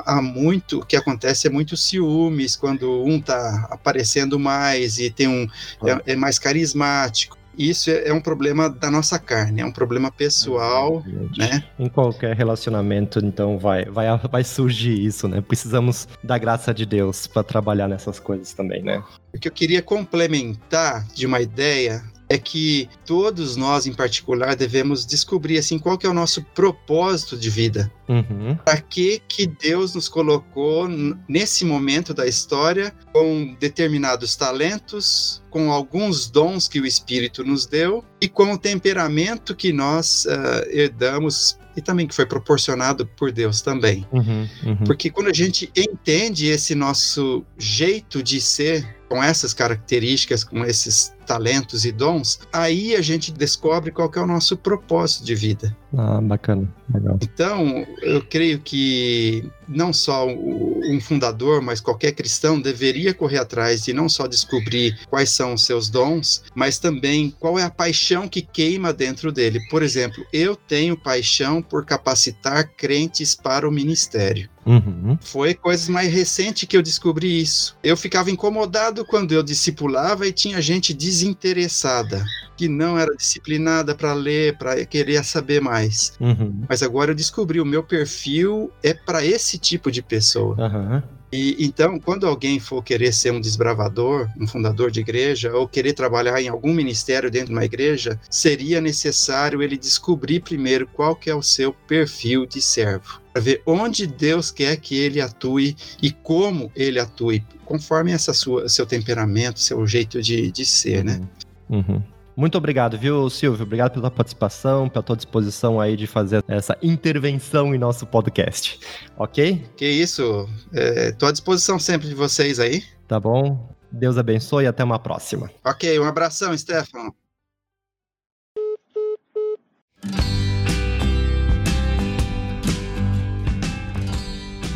há, 0.05 0.21
muito, 0.21 0.79
o 0.79 0.85
que 0.85 0.95
acontece 0.95 1.47
é 1.47 1.49
muito 1.49 1.75
ciúmes, 1.75 2.55
quando 2.55 3.03
um 3.03 3.19
tá 3.19 3.67
aparecendo 3.71 4.39
mais 4.39 4.97
e 4.97 5.09
tem 5.09 5.27
um, 5.27 5.47
é, 5.85 6.13
é 6.13 6.15
mais 6.15 6.37
carismático. 6.37 7.38
Isso 7.59 7.91
é, 7.91 8.07
é 8.07 8.13
um 8.13 8.21
problema 8.21 8.69
da 8.69 8.89
nossa 8.89 9.19
carne, 9.19 9.59
é 9.59 9.65
um 9.65 9.71
problema 9.71 10.09
pessoal, 10.09 11.03
né? 11.37 11.65
Em 11.77 11.89
qualquer 11.89 12.33
relacionamento, 12.33 13.19
então, 13.19 13.59
vai, 13.59 13.83
vai, 13.83 14.05
vai 14.17 14.45
surgir 14.45 14.97
isso, 14.97 15.27
né? 15.27 15.41
Precisamos 15.41 16.07
da 16.23 16.37
graça 16.37 16.73
de 16.73 16.85
Deus 16.85 17.27
para 17.27 17.43
trabalhar 17.43 17.89
nessas 17.89 18.17
coisas 18.17 18.53
também, 18.53 18.81
né? 18.81 19.03
O 19.35 19.37
que 19.37 19.49
eu 19.49 19.51
queria 19.51 19.81
complementar 19.81 21.05
de 21.13 21.25
uma 21.25 21.41
ideia 21.41 22.01
é 22.29 22.37
que 22.37 22.87
todos 23.05 23.55
nós, 23.55 23.87
em 23.87 23.93
particular, 23.93 24.55
devemos 24.55 25.05
descobrir 25.05 25.57
assim 25.57 25.79
qual 25.79 25.97
que 25.97 26.05
é 26.05 26.09
o 26.09 26.13
nosso 26.13 26.43
propósito 26.53 27.35
de 27.35 27.49
vida. 27.49 27.91
Uhum. 28.07 28.55
Para 28.63 28.79
que 28.79 29.21
que 29.27 29.47
Deus 29.47 29.95
nos 29.95 30.07
colocou 30.07 30.87
nesse 31.27 31.65
momento 31.65 32.13
da 32.13 32.27
história 32.27 32.93
com 33.11 33.55
determinados 33.59 34.35
talentos, 34.35 35.43
com 35.49 35.71
alguns 35.71 36.29
dons 36.29 36.67
que 36.67 36.79
o 36.79 36.85
Espírito 36.85 37.43
nos 37.43 37.65
deu 37.65 38.05
e 38.21 38.27
com 38.27 38.53
o 38.53 38.57
temperamento 38.57 39.55
que 39.55 39.73
nós 39.73 40.27
ah, 40.27 40.63
herdamos 40.69 41.57
e 41.75 41.81
também 41.81 42.07
que 42.07 42.15
foi 42.15 42.25
proporcionado 42.25 43.05
por 43.05 43.31
Deus 43.31 43.61
também. 43.61 44.05
Uhum, 44.11 44.47
uhum. 44.63 44.83
Porque 44.85 45.09
quando 45.09 45.29
a 45.29 45.33
gente 45.33 45.71
entende 45.75 46.47
esse 46.47 46.75
nosso 46.75 47.43
jeito 47.57 48.21
de 48.21 48.41
ser, 48.41 48.97
com 49.07 49.23
essas 49.23 49.53
características, 49.53 50.43
com 50.43 50.63
esses 50.65 51.13
talentos 51.29 51.85
e 51.85 51.91
dons, 51.91 52.39
aí 52.51 52.95
a 52.95 53.01
gente 53.03 53.31
descobre 53.31 53.91
qual 53.91 54.11
é 54.15 54.19
o 54.19 54.25
nosso 54.25 54.57
propósito 54.57 55.23
de 55.23 55.35
vida. 55.35 55.77
Ah, 55.95 56.19
bacana. 56.19 56.67
Legal. 56.91 57.19
Então, 57.21 57.85
eu 58.01 58.23
creio 58.23 58.59
que 58.59 59.47
não 59.67 59.93
só 59.93 60.25
um 60.27 60.99
fundador, 60.99 61.61
mas 61.61 61.79
qualquer 61.79 62.13
cristão 62.13 62.59
deveria 62.59 63.13
correr 63.13 63.37
atrás 63.37 63.83
de 63.83 63.93
não 63.93 64.09
só 64.09 64.25
descobrir 64.25 64.97
quais 65.07 65.29
são 65.29 65.53
os 65.53 65.65
seus 65.65 65.87
dons, 65.87 66.43
mas 66.55 66.79
também 66.79 67.29
qual 67.39 67.59
é 67.59 67.63
a 67.63 67.69
paixão 67.69 68.27
que 68.27 68.41
queima 68.41 68.91
dentro 68.91 69.31
dele. 69.31 69.59
Por 69.69 69.83
exemplo, 69.83 70.25
eu 70.33 70.55
tenho 70.55 70.97
paixão 70.97 71.61
por 71.61 71.85
capacitar 71.85 72.71
crentes 72.75 73.35
para 73.35 73.69
o 73.69 73.71
ministério. 73.71 74.49
Uhum. 74.65 75.17
Foi 75.21 75.55
coisas 75.55 75.89
mais 75.89 76.13
recentes 76.13 76.67
que 76.67 76.77
eu 76.77 76.81
descobri 76.83 77.41
isso. 77.41 77.75
Eu 77.83 77.97
ficava 77.97 78.29
incomodado 78.29 79.03
quando 79.03 79.31
eu 79.31 79.41
discipulava 79.41 80.27
e 80.27 80.31
tinha 80.31 80.61
gente 80.61 80.93
desinteressada, 81.19 82.23
que 82.55 82.67
não 82.67 82.97
era 82.97 83.15
disciplinada 83.15 83.93
para 83.93 84.13
ler, 84.13 84.57
para 84.57 84.85
querer 84.85 85.23
saber 85.23 85.61
mais. 85.61 86.13
Uhum. 86.19 86.63
Mas 86.67 86.81
agora 86.81 87.11
eu 87.11 87.15
descobri 87.15 87.59
o 87.59 87.65
meu 87.65 87.83
perfil 87.83 88.71
é 88.81 88.93
para 88.93 89.25
esse 89.25 89.57
tipo 89.57 89.91
de 89.91 90.01
pessoa. 90.01 90.55
Aham. 90.59 91.03
E 91.31 91.55
então, 91.59 91.99
quando 91.99 92.25
alguém 92.25 92.59
for 92.59 92.83
querer 92.83 93.13
ser 93.13 93.31
um 93.31 93.39
desbravador, 93.39 94.27
um 94.39 94.47
fundador 94.47 94.89
de 94.89 94.99
igreja, 94.99 95.53
ou 95.53 95.67
querer 95.67 95.93
trabalhar 95.93 96.41
em 96.41 96.47
algum 96.47 96.73
ministério 96.73 97.29
dentro 97.29 97.47
de 97.47 97.53
uma 97.53 97.65
igreja, 97.65 98.19
seria 98.29 98.81
necessário 98.81 99.61
ele 99.61 99.77
descobrir 99.77 100.39
primeiro 100.39 100.87
qual 100.87 101.15
que 101.15 101.29
é 101.29 101.35
o 101.35 101.43
seu 101.43 101.71
perfil 101.71 102.47
de 102.47 102.61
servo, 102.61 103.21
para 103.31 103.41
ver 103.41 103.61
onde 103.65 104.07
Deus 104.07 104.49
quer 104.49 104.77
que 104.77 104.97
ele 104.97 105.21
atue 105.21 105.75
e 106.01 106.11
como 106.11 106.71
ele 106.75 106.99
atue, 106.99 107.43
conforme 107.63 108.11
essa 108.11 108.33
sua 108.33 108.67
seu 108.67 108.85
temperamento, 108.85 109.59
seu 109.59 109.85
jeito 109.85 110.21
de, 110.21 110.51
de 110.51 110.65
ser, 110.65 111.03
né? 111.03 111.21
Uhum. 111.69 112.01
Muito 112.39 112.57
obrigado, 112.57 112.97
viu, 112.97 113.29
Silvio? 113.29 113.65
Obrigado 113.65 113.91
pela 113.91 114.09
participação, 114.09 114.87
pela 114.87 115.03
tua 115.03 115.17
disposição 115.17 115.77
aí 115.77 115.97
de 115.97 116.07
fazer 116.07 116.41
essa 116.47 116.77
intervenção 116.81 117.75
em 117.75 117.77
nosso 117.77 118.05
podcast. 118.05 118.79
Ok? 119.17 119.65
Que 119.75 119.85
isso, 119.85 120.47
estou 120.71 121.27
à 121.27 121.33
disposição 121.33 121.77
sempre 121.77 122.07
de 122.07 122.15
vocês 122.15 122.57
aí. 122.57 122.81
Tá 123.09 123.19
bom? 123.19 123.67
Deus 123.91 124.17
abençoe 124.17 124.63
e 124.63 124.67
até 124.67 124.85
uma 124.85 124.97
próxima. 124.97 125.51
Ok, 125.65 125.99
um 125.99 126.05
abração, 126.05 126.57
Stefano. 126.57 127.13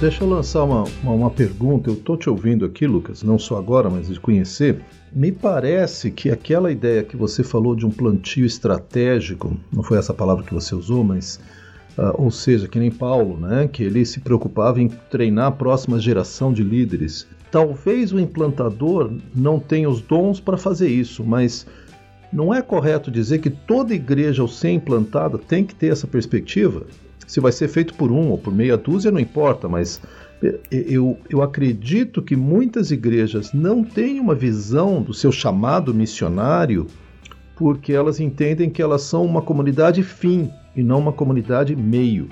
Deixa 0.03 0.21
eu 0.21 0.29
lançar 0.29 0.65
uma, 0.65 0.83
uma, 1.01 1.13
uma 1.13 1.31
pergunta. 1.31 1.89
Eu 1.89 1.95
tô 1.95 2.17
te 2.17 2.29
ouvindo 2.29 2.65
aqui, 2.65 2.85
Lucas, 2.85 3.23
não 3.23 3.39
só 3.39 3.55
agora, 3.55 3.89
mas 3.89 4.09
de 4.09 4.19
conhecer. 4.19 4.81
Me 5.13 5.31
parece 5.31 6.11
que 6.11 6.29
aquela 6.29 6.69
ideia 6.73 7.03
que 7.03 7.15
você 7.15 7.41
falou 7.41 7.73
de 7.73 7.85
um 7.85 7.89
plantio 7.89 8.45
estratégico, 8.45 9.55
não 9.71 9.81
foi 9.81 9.97
essa 9.97 10.13
palavra 10.13 10.43
que 10.43 10.53
você 10.53 10.75
usou, 10.75 11.05
mas 11.05 11.39
ah, 11.97 12.13
ou 12.17 12.29
seja, 12.29 12.67
que 12.67 12.77
nem 12.77 12.91
Paulo, 12.91 13.37
né, 13.39 13.69
que 13.71 13.81
ele 13.81 14.05
se 14.05 14.19
preocupava 14.19 14.81
em 14.81 14.89
treinar 14.89 15.47
a 15.47 15.51
próxima 15.51 15.97
geração 15.97 16.51
de 16.51 16.63
líderes. 16.63 17.25
Talvez 17.49 18.11
o 18.11 18.19
implantador 18.19 19.09
não 19.33 19.57
tenha 19.57 19.89
os 19.89 20.01
dons 20.01 20.37
para 20.37 20.57
fazer 20.57 20.89
isso, 20.89 21.23
mas 21.23 21.65
não 22.29 22.53
é 22.53 22.61
correto 22.61 23.09
dizer 23.09 23.39
que 23.39 23.49
toda 23.49 23.95
igreja 23.95 24.41
ao 24.41 24.49
ser 24.49 24.71
implantada 24.71 25.37
tem 25.37 25.63
que 25.63 25.73
ter 25.73 25.93
essa 25.93 26.07
perspectiva? 26.07 26.87
Se 27.27 27.39
vai 27.39 27.51
ser 27.51 27.67
feito 27.67 27.93
por 27.93 28.11
um 28.11 28.29
ou 28.29 28.37
por 28.37 28.53
meia 28.53 28.77
dúzia, 28.77 29.11
não 29.11 29.19
importa, 29.19 29.67
mas 29.67 30.01
eu, 30.69 31.17
eu 31.29 31.41
acredito 31.41 32.21
que 32.21 32.35
muitas 32.35 32.91
igrejas 32.91 33.53
não 33.53 33.83
têm 33.83 34.19
uma 34.19 34.35
visão 34.35 35.01
do 35.01 35.13
seu 35.13 35.31
chamado 35.31 35.93
missionário 35.93 36.87
porque 37.55 37.93
elas 37.93 38.19
entendem 38.19 38.69
que 38.69 38.81
elas 38.81 39.03
são 39.03 39.23
uma 39.23 39.41
comunidade 39.41 40.03
fim 40.03 40.49
e 40.75 40.83
não 40.83 40.99
uma 40.99 41.13
comunidade 41.13 41.75
meio. 41.75 42.27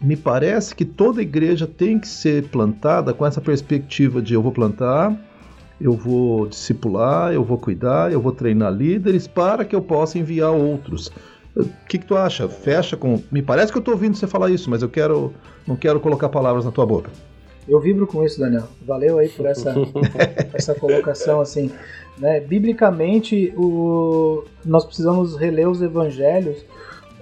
Me 0.00 0.14
parece 0.14 0.74
que 0.74 0.84
toda 0.84 1.22
igreja 1.22 1.66
tem 1.66 1.98
que 1.98 2.06
ser 2.06 2.44
plantada 2.48 3.14
com 3.14 3.24
essa 3.24 3.40
perspectiva 3.40 4.20
de 4.20 4.34
eu 4.34 4.42
vou 4.42 4.52
plantar, 4.52 5.16
eu 5.80 5.92
vou 5.92 6.46
discipular, 6.46 7.32
eu 7.32 7.42
vou 7.42 7.58
cuidar, 7.58 8.12
eu 8.12 8.20
vou 8.20 8.32
treinar 8.32 8.72
líderes 8.72 9.26
para 9.26 9.64
que 9.64 9.74
eu 9.74 9.80
possa 9.80 10.18
enviar 10.18 10.52
outros. 10.52 11.10
O 11.56 11.64
que, 11.88 11.98
que 11.98 12.04
tu 12.04 12.14
acha? 12.16 12.46
Fecha 12.48 12.98
com. 12.98 13.22
Me 13.32 13.40
parece 13.40 13.72
que 13.72 13.78
eu 13.78 13.80
estou 13.80 13.94
ouvindo 13.94 14.14
você 14.14 14.26
falar 14.26 14.50
isso, 14.50 14.68
mas 14.68 14.82
eu 14.82 14.90
quero, 14.90 15.32
não 15.66 15.74
quero 15.74 15.98
colocar 16.00 16.28
palavras 16.28 16.66
na 16.66 16.70
tua 16.70 16.84
boca. 16.84 17.10
Eu 17.66 17.80
vibro 17.80 18.06
com 18.06 18.22
isso, 18.22 18.38
Daniel. 18.38 18.64
Valeu 18.86 19.18
aí 19.18 19.28
por 19.30 19.46
essa, 19.46 19.74
essa 20.52 20.74
colocação 20.74 21.40
assim. 21.40 21.72
Né? 22.18 22.40
Biblicamente, 22.40 23.54
o... 23.56 24.44
nós 24.64 24.84
precisamos 24.84 25.36
reler 25.36 25.68
os 25.68 25.80
evangelhos 25.80 26.62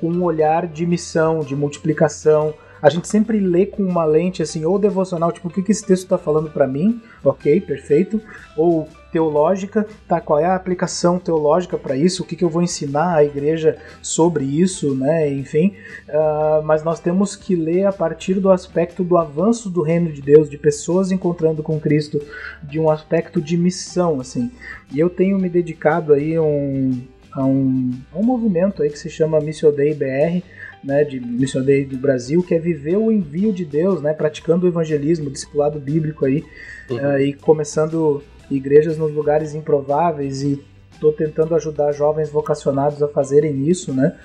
com 0.00 0.10
um 0.10 0.24
olhar 0.24 0.66
de 0.66 0.84
missão, 0.84 1.40
de 1.40 1.54
multiplicação. 1.54 2.52
A 2.82 2.90
gente 2.90 3.08
sempre 3.08 3.38
lê 3.38 3.64
com 3.64 3.82
uma 3.82 4.04
lente 4.04 4.42
assim, 4.42 4.64
ou 4.64 4.78
devocional, 4.78 5.32
tipo, 5.32 5.48
o 5.48 5.50
que, 5.50 5.62
que 5.62 5.72
esse 5.72 5.86
texto 5.86 6.02
está 6.02 6.18
falando 6.18 6.50
para 6.50 6.66
mim? 6.66 7.00
Ok, 7.24 7.60
perfeito. 7.60 8.20
Ou 8.56 8.88
teológica, 9.14 9.86
tá? 10.08 10.20
Qual 10.20 10.40
é 10.40 10.44
a 10.44 10.56
aplicação 10.56 11.20
teológica 11.20 11.78
para 11.78 11.96
isso? 11.96 12.24
O 12.24 12.26
que, 12.26 12.34
que 12.34 12.42
eu 12.42 12.48
vou 12.48 12.60
ensinar 12.60 13.14
à 13.14 13.24
igreja 13.24 13.78
sobre 14.02 14.44
isso, 14.44 14.92
né? 14.96 15.30
Enfim, 15.30 15.72
uh, 16.08 16.60
mas 16.64 16.82
nós 16.82 16.98
temos 16.98 17.36
que 17.36 17.54
ler 17.54 17.86
a 17.86 17.92
partir 17.92 18.34
do 18.34 18.50
aspecto 18.50 19.04
do 19.04 19.16
avanço 19.16 19.70
do 19.70 19.82
reino 19.82 20.12
de 20.12 20.20
Deus, 20.20 20.50
de 20.50 20.58
pessoas 20.58 21.12
encontrando 21.12 21.62
com 21.62 21.78
Cristo, 21.78 22.20
de 22.60 22.80
um 22.80 22.90
aspecto 22.90 23.40
de 23.40 23.56
missão, 23.56 24.20
assim. 24.20 24.50
E 24.92 24.98
eu 24.98 25.08
tenho 25.08 25.38
me 25.38 25.48
dedicado 25.48 26.12
aí 26.12 26.36
um, 26.36 27.00
a 27.30 27.44
um, 27.44 27.92
a 28.12 28.18
um 28.18 28.24
movimento 28.24 28.82
aí 28.82 28.90
que 28.90 28.98
se 28.98 29.08
chama 29.08 29.38
Missio 29.38 29.70
Dei 29.70 29.94
BR, 29.94 30.42
né, 30.82 31.04
de 31.04 31.20
missionário 31.20 31.88
do 31.88 31.96
Brasil, 31.96 32.42
que 32.42 32.52
é 32.52 32.58
viver 32.58 32.96
o 32.96 33.12
envio 33.12 33.52
de 33.52 33.64
Deus, 33.64 34.02
né, 34.02 34.12
praticando 34.12 34.66
o 34.66 34.68
evangelismo, 34.68 35.30
discipulado 35.30 35.78
bíblico 35.78 36.24
aí, 36.24 36.44
uhum. 36.90 36.96
uh, 36.96 37.20
e 37.20 37.32
começando 37.32 38.22
igrejas 38.56 38.96
nos 38.96 39.12
lugares 39.12 39.54
improváveis 39.54 40.42
e 40.42 40.64
estou 40.92 41.12
tentando 41.12 41.54
ajudar 41.54 41.92
jovens 41.92 42.30
vocacionados 42.30 43.02
a 43.02 43.08
fazerem 43.08 43.68
isso, 43.68 43.92
né? 43.92 44.16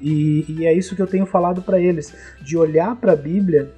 E, 0.00 0.44
e 0.48 0.66
é 0.66 0.72
isso 0.72 0.96
que 0.96 1.02
eu 1.02 1.06
tenho 1.06 1.26
falado 1.26 1.62
para 1.62 1.80
eles, 1.80 2.14
de 2.42 2.56
olhar 2.56 2.96
para 2.96 3.12
a 3.12 3.16
Bíblia 3.16 3.70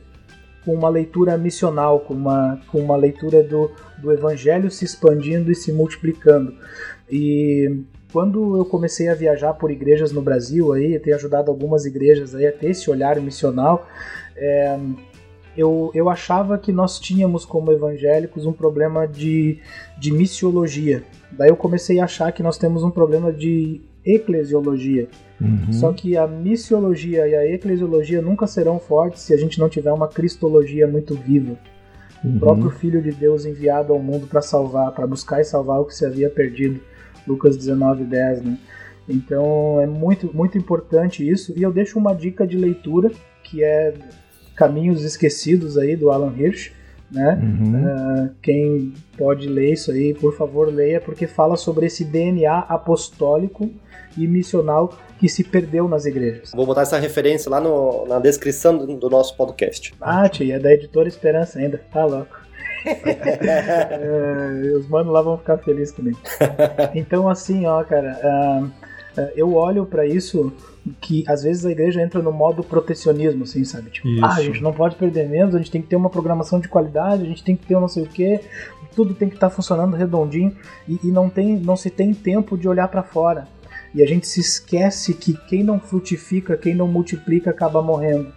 com 0.65 0.75
uma 0.75 0.89
leitura 0.89 1.37
missional, 1.37 2.01
com 2.01 2.15
uma, 2.15 2.61
com 2.73 2.79
uma 2.79 2.97
leitura 2.97 3.43
do, 3.43 3.71
do 3.99 4.11
Evangelho 4.11 4.71
se 4.71 4.85
expandindo 4.85 5.53
e 5.53 5.55
se 5.55 5.71
multiplicando. 5.71 6.55
E 7.11 7.83
quando 8.11 8.57
eu 8.57 8.65
comecei 8.65 9.09
a 9.09 9.15
viajar 9.15 9.53
por 9.55 9.71
igrejas 9.71 10.13
no 10.13 10.23
Brasil, 10.23 10.73
aí, 10.73 10.99
ter 10.99 11.13
ajudado 11.13 11.51
algumas 11.51 11.85
igrejas 11.85 12.35
aí 12.35 12.47
a 12.47 12.53
ter 12.53 12.71
esse 12.71 12.91
olhar 12.91 13.21
missional, 13.21 13.87
é, 14.37 14.79
eu, 15.57 15.91
eu 15.95 16.09
achava 16.09 16.59
que 16.59 16.73
nós 16.73 16.99
tínhamos 16.99 17.45
como 17.45 17.73
evangélicos 17.73 18.47
um 18.47 18.53
problema 18.53 19.07
de, 19.07 19.59
de 19.99 20.13
missiologia. 20.13 21.05
Daí 21.33 21.49
eu 21.49 21.57
comecei 21.57 22.01
a 22.01 22.05
achar 22.05 22.33
que 22.33 22.43
nós 22.43 22.59
temos 22.59 22.83
um 22.83 22.91
problema 22.91 23.33
de 23.33 23.81
eclesiologia. 24.05 25.09
Uhum. 25.41 25.73
Só 25.73 25.93
que 25.93 26.17
a 26.17 26.27
missiologia 26.27 27.27
e 27.27 27.35
a 27.35 27.47
eclesiologia 27.47 28.21
nunca 28.21 28.47
serão 28.47 28.79
fortes 28.79 29.23
se 29.23 29.33
a 29.33 29.37
gente 29.37 29.59
não 29.59 29.69
tiver 29.69 29.93
uma 29.93 30.09
cristologia 30.09 30.87
muito 30.87 31.15
viva. 31.15 31.57
Uhum. 32.25 32.37
O 32.37 32.41
próprio 32.41 32.71
Filho 32.71 33.03
de 33.03 33.13
Deus 33.13 33.45
enviado 33.45 33.93
ao 33.93 33.99
mundo 33.99 34.27
para 34.27 34.41
salvar, 34.41 34.93
para 34.93 35.07
buscar 35.07 35.41
e 35.41 35.45
salvar 35.45 35.81
o 35.81 35.85
que 35.85 35.95
se 35.95 36.05
havia 36.05 36.31
perdido. 36.31 36.81
Lucas 37.27 37.57
19, 37.57 38.05
10, 38.05 38.43
né? 38.43 38.59
Então 39.09 39.81
é 39.81 39.87
muito, 39.87 40.31
muito 40.35 40.59
importante 40.59 41.29
isso. 41.29 41.53
E 41.57 41.63
eu 41.63 41.73
deixo 41.73 41.99
uma 41.99 42.15
dica 42.15 42.47
de 42.47 42.57
leitura 42.57 43.11
que 43.43 43.63
é 43.63 43.95
Caminhos 44.55 45.03
Esquecidos 45.03 45.77
aí 45.77 45.97
do 45.97 46.11
Alan 46.11 46.33
Hirsch, 46.37 46.73
né? 47.11 47.39
Uhum. 47.41 47.85
Uh, 47.85 48.31
quem 48.43 48.93
pode 49.17 49.49
ler 49.49 49.73
isso 49.73 49.91
aí, 49.93 50.15
por 50.15 50.37
favor, 50.37 50.73
leia, 50.73 51.01
porque 51.01 51.27
fala 51.27 51.57
sobre 51.57 51.87
esse 51.87 52.05
DNA 52.05 52.59
apostólico 52.69 53.71
e 54.17 54.27
missional 54.27 54.97
que 55.19 55.29
se 55.29 55.45
perdeu 55.45 55.89
nas 55.89 56.07
igrejas. 56.07 56.53
Vou 56.55 56.67
botar 56.67 56.83
essa 56.83 56.99
referência 56.99 57.51
lá 57.51 57.61
no, 57.61 58.07
na 58.07 58.19
descrição 58.19 58.77
do, 58.77 58.97
do 58.97 59.11
nosso 59.11 59.37
podcast. 59.37 59.95
Ah, 60.01 60.29
tia, 60.29 60.57
é 60.57 60.59
da 60.59 60.73
editora 60.73 61.09
Esperança 61.09 61.59
ainda, 61.59 61.81
tá 61.93 62.05
louco. 62.05 62.45
é, 62.85 64.73
os 64.77 64.87
manos 64.89 65.13
lá 65.13 65.23
vão 65.23 65.39
ficar 65.39 65.59
felizes 65.59 65.95
comigo. 65.95 66.19
Então, 66.95 67.29
assim, 67.29 67.67
ó, 67.67 67.83
cara, 67.83 68.21
uh, 68.23 68.71
eu 69.37 69.55
olho 69.55 69.87
para 69.87 70.07
isso 70.07 70.53
que 71.01 71.25
às 71.27 71.43
vezes 71.43 71.65
a 71.65 71.71
igreja 71.71 72.03
entra 72.03 72.21
no 72.21 72.33
modo 72.33 72.63
protecionismo, 72.63 73.45
assim, 73.45 73.65
sabe? 73.65 73.91
Tipo, 73.91 74.09
Isso. 74.09 74.25
ah, 74.25 74.35
a 74.35 74.43
gente 74.43 74.63
não 74.63 74.73
pode 74.73 74.97
perder 74.97 75.29
menos, 75.29 75.55
a 75.55 75.59
gente 75.59 75.71
tem 75.71 75.81
que 75.81 75.89
ter 75.89 75.97
uma 75.97 76.11
programação 76.11 76.61
de 76.61 76.69
qualidade, 76.69 77.23
a 77.23 77.27
gente 77.27 77.43
tem 77.43 77.57
que 77.57 77.67
ter 77.67 77.77
um 77.77 77.81
não 77.81 77.89
sei 77.89 78.03
o 78.03 78.07
quê, 78.07 78.41
tudo 78.95 79.15
tem 79.15 79.29
que 79.29 79.35
estar 79.35 79.49
tá 79.49 79.55
funcionando 79.55 79.97
redondinho 79.97 80.55
e, 80.87 80.99
e, 81.03 81.07
não, 81.09 81.29
tem, 81.29 81.57
não 81.57 81.77
se 81.77 81.91
tem 81.91 82.13
tempo 82.13 82.57
de 82.57 82.69
olhar 82.69 82.89
para 82.89 83.03
fora. 83.03 83.49
E 83.95 84.03
a 84.03 84.07
gente 84.07 84.27
se 84.27 84.41
esquece 84.41 85.15
que 85.15 85.35
quem 85.49 85.63
não 85.63 85.79
frutifica, 85.79 86.57
quem 86.57 86.75
não 86.75 86.89
multiplica, 86.89 87.51
acaba 87.51 87.81
morrendo. 87.81 88.33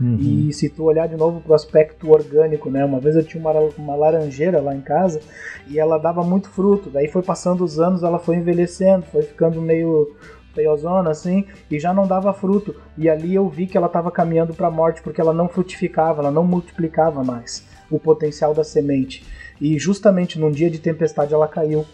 Uhum. 0.00 0.48
E 0.48 0.52
se 0.52 0.68
tu 0.68 0.84
olhar 0.84 1.06
de 1.06 1.16
novo 1.16 1.40
pro 1.40 1.54
aspecto 1.54 2.10
orgânico, 2.10 2.68
né? 2.68 2.84
Uma 2.84 2.98
vez 2.98 3.14
eu 3.14 3.22
tinha 3.22 3.40
uma, 3.40 3.52
uma 3.78 3.94
laranjeira 3.94 4.60
lá 4.60 4.74
em 4.74 4.80
casa 4.80 5.20
e 5.68 5.78
ela 5.78 5.98
dava 5.98 6.22
muito 6.22 6.48
fruto. 6.50 6.90
Daí 6.90 7.08
foi 7.08 7.22
passando 7.22 7.64
os 7.64 7.78
anos, 7.78 8.02
ela 8.02 8.18
foi 8.18 8.36
envelhecendo, 8.36 9.06
foi 9.06 9.22
ficando 9.22 9.60
meio 9.62 10.14
feiozona 10.54 11.10
assim, 11.10 11.44
e 11.70 11.78
já 11.78 11.92
não 11.92 12.06
dava 12.06 12.32
fruto. 12.32 12.74
E 12.96 13.08
ali 13.08 13.34
eu 13.34 13.48
vi 13.48 13.66
que 13.66 13.76
ela 13.76 13.88
estava 13.88 14.10
caminhando 14.10 14.54
para 14.54 14.68
a 14.68 14.70
morte 14.70 15.02
porque 15.02 15.20
ela 15.20 15.32
não 15.32 15.48
frutificava, 15.48 16.22
ela 16.22 16.30
não 16.30 16.44
multiplicava 16.44 17.22
mais 17.24 17.66
o 17.90 17.98
potencial 17.98 18.54
da 18.54 18.64
semente. 18.64 19.24
E 19.60 19.78
justamente 19.78 20.38
num 20.38 20.50
dia 20.50 20.70
de 20.70 20.78
tempestade 20.78 21.34
ela 21.34 21.48
caiu. 21.48 21.84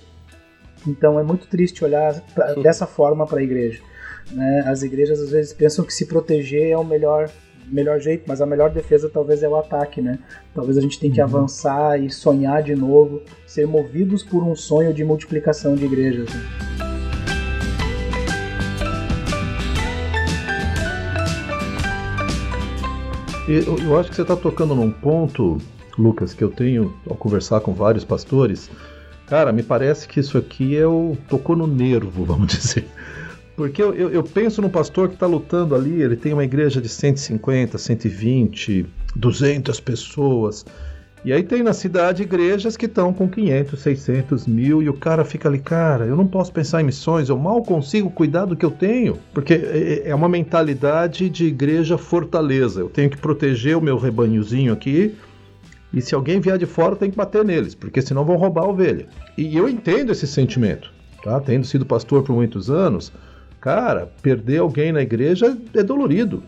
Então 0.87 1.19
é 1.19 1.23
muito 1.23 1.47
triste 1.47 1.85
olhar 1.85 2.21
pra, 2.35 2.55
dessa 2.55 2.87
forma 2.87 3.27
para 3.27 3.41
a 3.41 3.43
igreja. 3.43 3.83
Né? 4.31 4.65
As 4.67 4.83
igrejas 4.83 5.21
às 5.21 5.31
vezes 5.31 5.53
pensam 5.53 5.85
que 5.85 5.93
se 5.93 6.07
proteger 6.07 6.71
é 6.71 6.77
o 6.77 6.85
melhor 6.85 7.31
melhor 7.71 8.01
jeito, 8.01 8.25
mas 8.27 8.41
a 8.41 8.47
melhor 8.47 8.71
defesa 8.71 9.09
talvez 9.09 9.43
é 9.43 9.49
o 9.49 9.57
ataque, 9.57 10.01
né? 10.01 10.19
Talvez 10.55 10.77
a 10.77 10.81
gente 10.81 10.99
tenha 10.99 11.13
que 11.13 11.21
uhum. 11.21 11.27
avançar 11.27 12.01
e 12.03 12.11
sonhar 12.11 12.63
de 12.63 12.75
novo, 12.75 13.23
ser 13.47 13.67
movidos 13.67 14.23
por 14.23 14.43
um 14.43 14.55
sonho 14.57 14.93
de 14.93 15.05
multiplicação 15.05 15.75
de 15.75 15.85
igrejas. 15.85 16.29
Né? 16.33 16.71
Eu, 23.49 23.79
eu 23.79 23.99
acho 23.99 24.11
que 24.11 24.15
você 24.15 24.23
está 24.23 24.37
tocando 24.37 24.77
num 24.77 24.93
ponto, 24.93 25.59
Lucas, 25.99 26.33
que 26.33 26.45
eu 26.45 26.51
tenho 26.51 26.95
ao 27.09 27.17
conversar 27.17 27.61
com 27.61 27.73
vários 27.73 28.05
pastores. 28.05 28.71
Cara, 29.27 29.53
me 29.53 29.63
parece 29.63 30.07
que 30.07 30.21
isso 30.21 30.39
aqui 30.39 30.77
é 30.77 30.87
o. 30.87 31.17
tocou 31.29 31.57
no 31.57 31.67
nervo, 31.67 32.23
vamos 32.27 32.47
dizer. 32.47 32.87
Porque 33.57 33.83
eu, 33.83 33.95
eu, 33.95 34.11
eu 34.11 34.23
penso 34.23 34.63
num 34.63 34.69
pastor 34.69 35.09
que 35.09 35.15
está 35.15 35.27
lutando 35.27 35.75
ali, 35.75 36.03
ele 36.03 36.17
tem 36.17 36.33
uma 36.33 36.45
igreja 36.45 36.81
de 36.81 36.89
150, 36.89 37.77
120, 37.77 38.87
200 39.15 39.81
pessoas. 39.81 40.65
E 41.23 41.35
aí 41.35 41.43
tem 41.43 41.63
na 41.63 41.75
cidade 41.75 42.23
igrejas 42.23 42.79
que 42.79 42.87
estão 42.87 43.13
com 43.13 43.29
500, 43.29 43.79
600 43.79 44.47
mil 44.47 44.83
e 44.83 44.89
o 44.89 44.95
cara 44.95 45.23
fica 45.23 45.51
ali, 45.51 45.59
cara, 45.59 46.07
eu 46.07 46.17
não 46.17 46.27
posso 46.27 46.51
pensar 46.51 46.81
em 46.81 46.85
missões, 46.85 47.29
eu 47.29 47.37
mal 47.37 47.63
consigo 47.63 48.11
cuidar 48.11 48.47
do 48.47 48.57
que 48.57 48.65
eu 48.65 48.71
tenho, 48.71 49.19
porque 49.35 49.53
é, 49.53 50.09
é 50.09 50.15
uma 50.15 50.31
mentalidade 50.31 51.29
de 51.29 51.45
igreja 51.45 51.99
fortaleza. 51.99 52.81
Eu 52.81 52.89
tenho 52.89 53.11
que 53.11 53.19
proteger 53.19 53.77
o 53.77 53.83
meu 53.83 53.99
rebanhozinho 53.99 54.73
aqui 54.73 55.15
e 55.93 56.01
se 56.01 56.15
alguém 56.15 56.41
vier 56.41 56.57
de 56.57 56.65
fora 56.65 56.97
tem 56.97 57.11
que 57.11 57.17
bater 57.19 57.45
neles, 57.45 57.75
porque 57.75 58.01
senão 58.01 58.25
vão 58.25 58.37
roubar 58.37 58.65
a 58.65 58.69
ovelha. 58.69 59.07
E 59.37 59.55
eu 59.55 59.69
entendo 59.69 60.13
esse 60.13 60.27
sentimento, 60.27 60.91
tá? 61.23 61.39
Tendo 61.39 61.67
sido 61.67 61.85
pastor 61.85 62.23
por 62.23 62.35
muitos 62.35 62.71
anos, 62.71 63.13
cara, 63.61 64.11
perder 64.23 64.59
alguém 64.59 64.93
na 64.93 65.03
igreja 65.03 65.57
é 65.75 65.83
dolorido. 65.83 66.43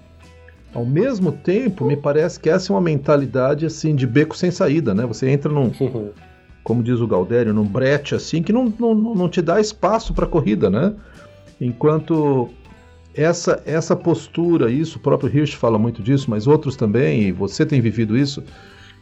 Ao 0.74 0.86
mesmo 0.86 1.30
tempo, 1.32 1.84
me 1.84 1.96
parece 1.96 2.40
que 2.40 2.48
essa 2.48 2.72
é 2.72 2.74
uma 2.74 2.80
mentalidade 2.80 3.66
assim 3.66 3.94
de 3.94 4.06
beco 4.06 4.36
sem 4.36 4.50
saída, 4.50 4.94
né? 4.94 5.04
Você 5.04 5.28
entra 5.28 5.52
num, 5.52 5.70
como 6.64 6.82
diz 6.82 6.98
o 7.00 7.06
Galdério, 7.06 7.52
num 7.52 7.66
brete 7.66 8.14
assim 8.14 8.42
que 8.42 8.52
não, 8.52 8.72
não, 8.78 8.94
não 8.94 9.28
te 9.28 9.42
dá 9.42 9.60
espaço 9.60 10.14
para 10.14 10.26
corrida, 10.26 10.70
né? 10.70 10.94
Enquanto 11.60 12.48
essa 13.14 13.62
essa 13.66 13.94
postura, 13.94 14.70
isso 14.70 14.98
o 14.98 15.00
próprio 15.02 15.30
Hirsch 15.30 15.54
fala 15.54 15.78
muito 15.78 16.02
disso, 16.02 16.30
mas 16.30 16.46
outros 16.46 16.74
também, 16.74 17.24
e 17.24 17.32
você 17.32 17.66
tem 17.66 17.80
vivido 17.82 18.16
isso, 18.16 18.42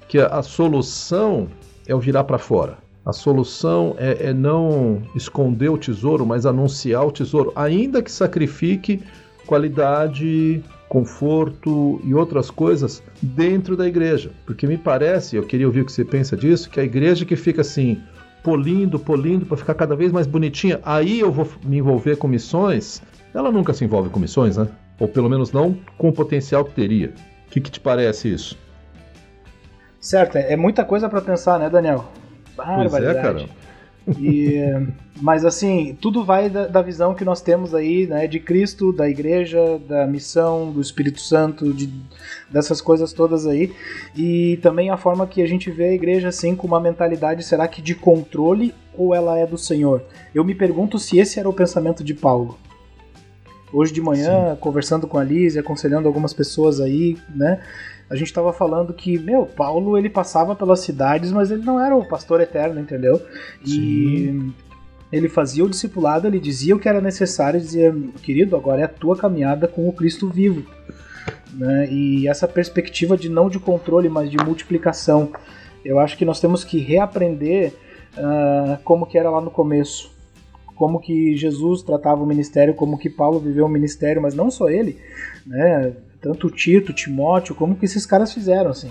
que 0.09 0.19
a, 0.19 0.27
a 0.27 0.43
solução 0.43 1.47
é 1.87 1.95
o 1.95 2.01
virar 2.01 2.25
para 2.25 2.39
fora. 2.39 2.79
A 3.05 3.13
solução 3.13 3.95
é, 3.99 4.29
é, 4.29 4.33
não 4.33 5.03
esconder 5.15 5.71
o 5.71 5.79
tesouro, 5.79 6.27
mas 6.27 6.45
anunciar 6.45 7.07
o 7.07 7.11
tesouro, 7.11 7.53
ainda 7.57 8.03
que 8.03 8.13
sacrifique 8.13 9.03
qualidade, 9.47 10.63
conforto 10.89 12.01
e 12.05 12.15
outras 12.15 12.51
coisas 12.51 13.03
dentro 13.23 13.77
da 13.77 13.89
igreja. 13.89 14.31
Porque 14.45 14.67
me 14.67 14.77
parece, 14.77 15.37
eu 15.37 15.43
queria 15.43 15.67
ouvir 15.67 15.81
o 15.81 15.85
que 15.87 15.93
você 15.93 16.05
pensa 16.05 16.37
disso, 16.37 16.69
que 16.69 16.79
a 16.79 16.85
igreja 16.85 17.25
que 17.25 17.37
fica 17.37 17.63
assim, 17.63 18.03
polindo, 18.43 18.99
polindo, 18.99 19.47
para 19.47 19.57
ficar 19.57 19.75
cada 19.75 19.97
vez 19.97 20.13
mais 20.13 20.27
bonitinha, 20.27 20.79
aí 20.83 21.21
eu 21.21 21.33
vou 21.33 21.49
me 21.65 21.79
envolver 21.79 22.17
com 22.17 22.29
missões, 22.29 23.03
ela 23.33 23.51
nunca 23.51 23.73
se 23.73 23.85
envolve 23.85 24.11
com 24.11 24.21
missões, 24.21 24.57
né? 24.57 24.69
Ou 24.99 25.09
pelo 25.09 25.31
menos 25.31 25.53
não 25.53 25.77
com 25.97 26.11
o 26.11 26.13
potencial 26.13 26.65
que 26.65 26.73
teria. 26.73 27.15
O 27.47 27.51
que, 27.51 27.61
que 27.61 27.71
te 27.71 27.81
parece 27.81 28.33
isso? 28.33 28.59
Certo, 29.99 30.37
é 30.37 30.57
muita 30.57 30.85
coisa 30.85 31.09
para 31.09 31.21
pensar, 31.21 31.59
né, 31.59 31.71
Daniel? 31.71 32.05
Pois 32.65 32.95
é. 32.95 33.47
E, 34.19 34.59
mas 35.21 35.45
assim, 35.45 35.97
tudo 36.01 36.25
vai 36.25 36.49
da, 36.49 36.67
da, 36.67 36.83
visão 36.83 37.15
que 37.15 37.25
nós 37.25 37.41
temos 37.41 37.75
aí, 37.75 38.07
né, 38.07 38.27
de 38.27 38.41
Cristo, 38.41 38.93
da 38.93 39.09
igreja, 39.09 39.79
da 39.87 40.07
missão, 40.07 40.73
do 40.73 40.81
Espírito 40.81 41.21
Santo, 41.21 41.73
de, 41.73 41.93
dessas 42.51 42.81
coisas 42.81 43.13
todas 43.13 43.47
aí. 43.47 43.73
E 44.17 44.59
também 44.63 44.91
a 44.91 44.97
forma 44.97 45.27
que 45.27 45.43
a 45.43 45.47
gente 45.47 45.71
vê 45.71 45.85
a 45.85 45.93
igreja 45.93 46.29
assim 46.29 46.57
com 46.57 46.67
uma 46.67 46.81
mentalidade, 46.81 47.45
será 47.45 47.69
que 47.69 47.83
de 47.83 47.95
controle 47.95 48.75
ou 48.97 49.15
ela 49.15 49.39
é 49.39 49.47
do 49.47 49.59
Senhor? 49.59 50.03
Eu 50.35 50.45
me 50.45 50.55
pergunto 50.55 50.99
se 50.99 51.19
esse 51.19 51.39
era 51.39 51.49
o 51.49 51.53
pensamento 51.53 52.03
de 52.03 52.15
Paulo. 52.15 52.59
Hoje 53.73 53.93
de 53.93 54.01
manhã, 54.01 54.51
Sim. 54.51 54.57
conversando 54.61 55.07
com 55.07 55.17
a 55.17 55.23
Liz, 55.23 55.57
aconselhando 55.57 56.09
algumas 56.09 56.35
pessoas 56.35 56.81
aí, 56.81 57.17
né? 57.33 57.61
A 58.11 58.17
gente 58.17 58.27
estava 58.27 58.53
falando 58.53 58.93
que, 58.93 59.17
meu, 59.21 59.47
Paulo 59.47 59.97
ele 59.97 60.11
passava 60.11 60.57
pelas 60.57 60.81
cidades, 60.81 61.31
mas 61.31 61.53
ele 61.53 61.63
não 61.63 61.81
era 61.81 61.97
o 61.97 62.05
pastor 62.05 62.41
eterno, 62.41 62.81
entendeu? 62.81 63.23
E 63.65 63.71
Sim. 63.71 64.55
ele 65.13 65.29
fazia 65.29 65.65
o 65.65 65.71
discipulado, 65.71 66.27
ele 66.27 66.41
dizia 66.41 66.75
o 66.75 66.79
que 66.81 66.89
era 66.89 67.01
necessário, 67.01 67.61
dizia, 67.61 67.97
querido, 68.21 68.57
agora 68.57 68.81
é 68.81 68.85
a 68.85 68.89
tua 68.89 69.17
caminhada 69.17 69.69
com 69.69 69.89
o 69.89 69.93
Cristo 69.93 70.29
vivo. 70.29 70.67
Né? 71.55 71.89
E 71.89 72.27
essa 72.27 72.49
perspectiva 72.49 73.17
de 73.17 73.29
não 73.29 73.49
de 73.49 73.61
controle, 73.61 74.09
mas 74.09 74.29
de 74.29 74.39
multiplicação. 74.39 75.31
Eu 75.85 76.01
acho 76.01 76.19
que 76.19 76.25
nós 76.25 76.41
temos 76.41 76.65
que 76.65 76.79
reaprender 76.79 77.73
uh, 78.17 78.77
como 78.83 79.07
que 79.07 79.19
era 79.19 79.31
lá 79.31 79.41
no 79.41 79.53
começo. 79.53 80.11
Como 80.75 80.99
que 80.99 81.37
Jesus 81.37 81.83
tratava 81.83 82.23
o 82.23 82.27
ministério, 82.27 82.75
como 82.75 82.99
que 82.99 83.09
Paulo 83.09 83.39
viveu 83.39 83.67
o 83.67 83.69
ministério, 83.69 84.21
mas 84.21 84.35
não 84.35 84.51
só 84.51 84.69
ele, 84.69 84.99
né? 85.47 85.93
Tanto 86.21 86.51
Tito, 86.51 86.93
Timóteo, 86.93 87.55
como 87.55 87.75
que 87.75 87.85
esses 87.85 88.05
caras 88.05 88.33
fizeram, 88.33 88.71
assim. 88.71 88.91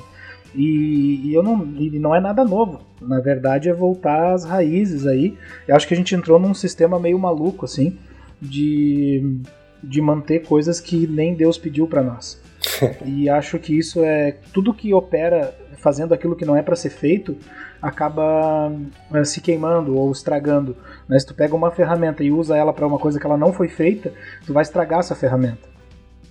E, 0.56 1.22
e, 1.26 1.34
eu 1.34 1.44
não, 1.44 1.64
e 1.78 2.00
não 2.00 2.16
é 2.16 2.20
nada 2.20 2.44
novo. 2.44 2.82
Na 3.02 3.20
verdade, 3.20 3.70
é 3.70 3.74
voltar 3.74 4.34
às 4.34 4.44
raízes 4.44 5.06
aí. 5.06 5.38
Eu 5.68 5.76
acho 5.76 5.88
que 5.88 5.94
a 5.94 5.98
gente 5.98 6.16
entrou 6.16 6.40
num 6.40 6.54
sistema 6.54 7.00
meio 7.00 7.20
maluco, 7.20 7.66
assim, 7.66 7.98
de, 8.42 9.42
de 9.84 10.02
manter 10.02 10.40
coisas 10.44 10.80
que 10.80 11.08
nem 11.08 11.36
Deus 11.36 11.58
pediu 11.58 11.88
para 11.88 12.02
nós. 12.02 12.42
e 13.06 13.30
acho 13.30 13.60
que 13.60 13.78
isso 13.78 14.04
é. 14.04 14.38
Tudo 14.54 14.74
que 14.74 14.94
opera 14.94 15.56
fazendo 15.78 16.14
aquilo 16.14 16.36
que 16.36 16.46
não 16.46 16.56
é 16.56 16.62
para 16.62 16.76
ser 16.76 16.90
feito 16.90 17.38
acaba 17.82 18.72
é, 19.14 19.24
se 19.24 19.40
queimando 19.40 19.96
ou 19.96 20.12
estragando. 20.12 20.76
Né? 21.08 21.18
Se 21.18 21.26
tu 21.26 21.34
pega 21.34 21.56
uma 21.56 21.72
ferramenta 21.72 22.24
e 22.24 22.32
usa 22.32 22.58
ela 22.58 22.74
para 22.74 22.86
uma 22.86 23.00
coisa 23.00 23.20
que 23.20 23.26
ela 23.26 23.38
não 23.38 23.54
foi 23.54 23.70
feita, 23.70 24.12
tu 24.46 24.52
vai 24.52 24.64
estragar 24.64 25.00
essa 25.00 25.16
ferramenta. 25.16 25.69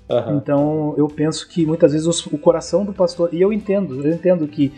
Uhum. 0.08 0.36
Então 0.38 0.94
eu 0.96 1.06
penso 1.06 1.46
que 1.48 1.66
muitas 1.66 1.92
vezes 1.92 2.26
o 2.26 2.38
coração 2.38 2.84
do 2.84 2.92
pastor, 2.92 3.28
e 3.32 3.40
eu 3.40 3.52
entendo, 3.52 4.06
eu 4.06 4.12
entendo 4.12 4.48
que, 4.48 4.72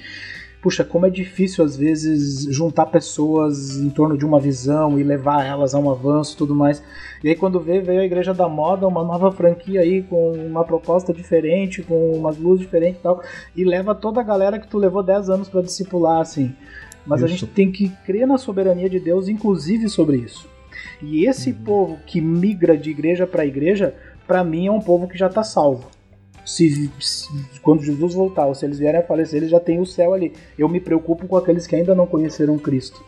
puxa, 0.61 0.85
como 0.85 1.07
é 1.07 1.11
difícil 1.11 1.65
às 1.65 1.77
vezes 1.77 2.45
juntar 2.53 2.87
pessoas 2.87 3.77
em 3.77 3.89
torno 3.91 4.19
de 4.19 4.27
uma 4.27 4.41
visão 4.41 4.99
e 4.99 5.05
levar 5.05 5.47
elas 5.47 5.75
a 5.75 5.79
um 5.79 5.91
avanço 5.91 6.35
e 6.35 6.37
tudo 6.37 6.55
mais. 6.55 6.83
E 7.23 7.29
aí 7.29 7.37
quando 7.37 7.61
vê, 7.61 7.81
veio 7.81 8.01
a 8.01 8.05
Igreja 8.05 8.35
da 8.35 8.49
Moda, 8.49 8.89
uma 8.89 9.05
nova 9.05 9.31
franquia 9.31 9.83
aí 9.83 10.03
com 10.03 10.33
uma 10.33 10.65
proposta 10.65 11.13
diferente, 11.13 11.83
com 11.83 12.13
umas 12.13 12.37
luzes 12.37 12.61
diferentes 12.61 12.99
e 12.99 13.03
tal, 13.03 13.23
e 13.55 13.65
leva 13.65 13.95
toda 13.95 14.21
a 14.21 14.25
galera 14.25 14.59
que 14.59 14.67
tu 14.67 14.79
levou 14.79 15.03
10 15.03 15.31
anos 15.31 15.49
para 15.49 15.63
discipular, 15.63 16.21
assim. 16.21 16.53
Mas 17.07 17.21
isso. 17.21 17.25
a 17.25 17.29
gente 17.29 17.47
tem 17.47 17.71
que 17.71 17.89
crer 18.05 18.27
na 18.27 18.37
soberania 18.37 18.91
de 18.91 18.99
Deus, 18.99 19.29
inclusive 19.29 19.89
sobre 19.89 20.17
isso. 20.19 20.49
E 21.03 21.27
esse 21.27 21.51
uhum. 21.51 21.65
povo 21.65 21.99
que 22.07 22.21
migra 22.21 22.77
de 22.77 22.91
igreja 22.91 23.27
para 23.27 23.47
igreja, 23.47 23.95
para 24.31 24.45
mim 24.45 24.69
é 24.69 24.71
um 24.71 24.79
povo 24.79 25.09
que 25.09 25.19
já 25.19 25.27
está 25.27 25.43
salvo. 25.43 25.89
Se, 26.47 26.89
se, 27.01 27.29
quando 27.63 27.83
Jesus 27.83 28.15
voltar, 28.15 28.47
ou 28.47 28.55
se 28.55 28.65
eles 28.65 28.79
vierem 28.79 29.01
a 29.01 29.03
falecer, 29.03 29.39
eles 29.39 29.51
já 29.51 29.59
têm 29.59 29.81
o 29.81 29.85
céu 29.85 30.15
ali. 30.15 30.35
Eu 30.57 30.69
me 30.69 30.79
preocupo 30.79 31.27
com 31.27 31.37
aqueles 31.37 31.67
que 31.67 31.75
ainda 31.75 31.97
não 31.97 32.07
conheceram 32.07 32.57
Cristo, 32.57 33.05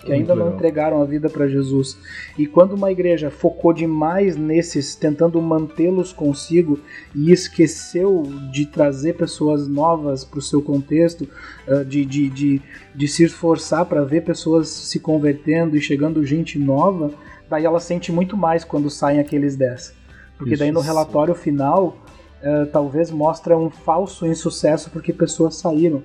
que 0.00 0.10
ainda 0.10 0.34
não 0.34 0.54
entregaram 0.54 1.02
a 1.02 1.04
vida 1.04 1.28
para 1.28 1.46
Jesus. 1.46 1.98
E 2.38 2.46
quando 2.46 2.72
uma 2.72 2.90
igreja 2.90 3.30
focou 3.30 3.74
demais 3.74 4.34
nesses, 4.34 4.94
tentando 4.94 5.42
mantê-los 5.42 6.10
consigo 6.10 6.80
e 7.14 7.30
esqueceu 7.30 8.22
de 8.50 8.64
trazer 8.64 9.12
pessoas 9.12 9.68
novas 9.68 10.24
para 10.24 10.38
o 10.38 10.42
seu 10.42 10.62
contexto, 10.62 11.28
ah, 11.68 11.84
de, 11.84 12.02
de, 12.06 12.30
de, 12.30 12.62
de 12.94 13.08
se 13.08 13.24
esforçar 13.24 13.84
para 13.84 14.04
ver 14.04 14.22
pessoas 14.22 14.70
se 14.70 14.98
convertendo 14.98 15.76
e 15.76 15.82
chegando 15.82 16.24
gente 16.24 16.58
nova, 16.58 17.10
daí 17.46 17.66
ela 17.66 17.78
sente 17.78 18.10
muito 18.10 18.38
mais 18.38 18.64
quando 18.64 18.88
saem 18.88 19.20
aqueles 19.20 19.54
dez. 19.54 20.00
Porque 20.42 20.56
daí 20.56 20.72
no 20.72 20.80
relatório 20.80 21.34
final 21.34 21.96
uh, 22.42 22.66
talvez 22.72 23.10
mostra 23.10 23.56
um 23.56 23.70
falso 23.70 24.26
insucesso 24.26 24.90
porque 24.90 25.12
pessoas 25.12 25.56
saíram. 25.56 26.02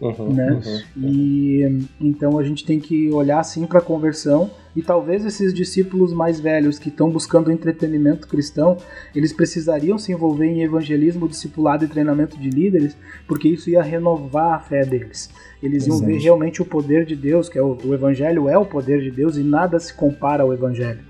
Uhum, 0.00 0.34
né? 0.34 0.52
Uhum, 0.52 1.08
e 1.08 1.86
então 1.98 2.38
a 2.38 2.44
gente 2.44 2.66
tem 2.66 2.78
que 2.78 3.10
olhar 3.10 3.40
assim 3.40 3.64
para 3.64 3.78
a 3.78 3.82
conversão 3.82 4.50
e 4.74 4.82
talvez 4.82 5.24
esses 5.24 5.54
discípulos 5.54 6.12
mais 6.12 6.38
velhos 6.38 6.78
que 6.78 6.90
estão 6.90 7.08
buscando 7.08 7.50
entretenimento 7.50 8.28
cristão, 8.28 8.76
eles 9.14 9.32
precisariam 9.32 9.96
se 9.96 10.12
envolver 10.12 10.48
em 10.48 10.62
evangelismo, 10.62 11.26
discipulado 11.26 11.86
e 11.86 11.88
treinamento 11.88 12.38
de 12.38 12.50
líderes, 12.50 12.94
porque 13.26 13.48
isso 13.48 13.70
ia 13.70 13.82
renovar 13.82 14.52
a 14.52 14.58
fé 14.58 14.84
deles. 14.84 15.30
Eles 15.62 15.86
iam 15.86 15.98
ver 16.00 16.18
realmente 16.18 16.60
o 16.60 16.66
poder 16.66 17.06
de 17.06 17.16
Deus, 17.16 17.48
que 17.48 17.58
é 17.58 17.62
o, 17.62 17.78
o 17.82 17.94
evangelho 17.94 18.50
é 18.50 18.58
o 18.58 18.66
poder 18.66 19.00
de 19.00 19.10
Deus 19.10 19.38
e 19.38 19.42
nada 19.42 19.80
se 19.80 19.94
compara 19.94 20.42
ao 20.42 20.52
evangelho. 20.52 21.00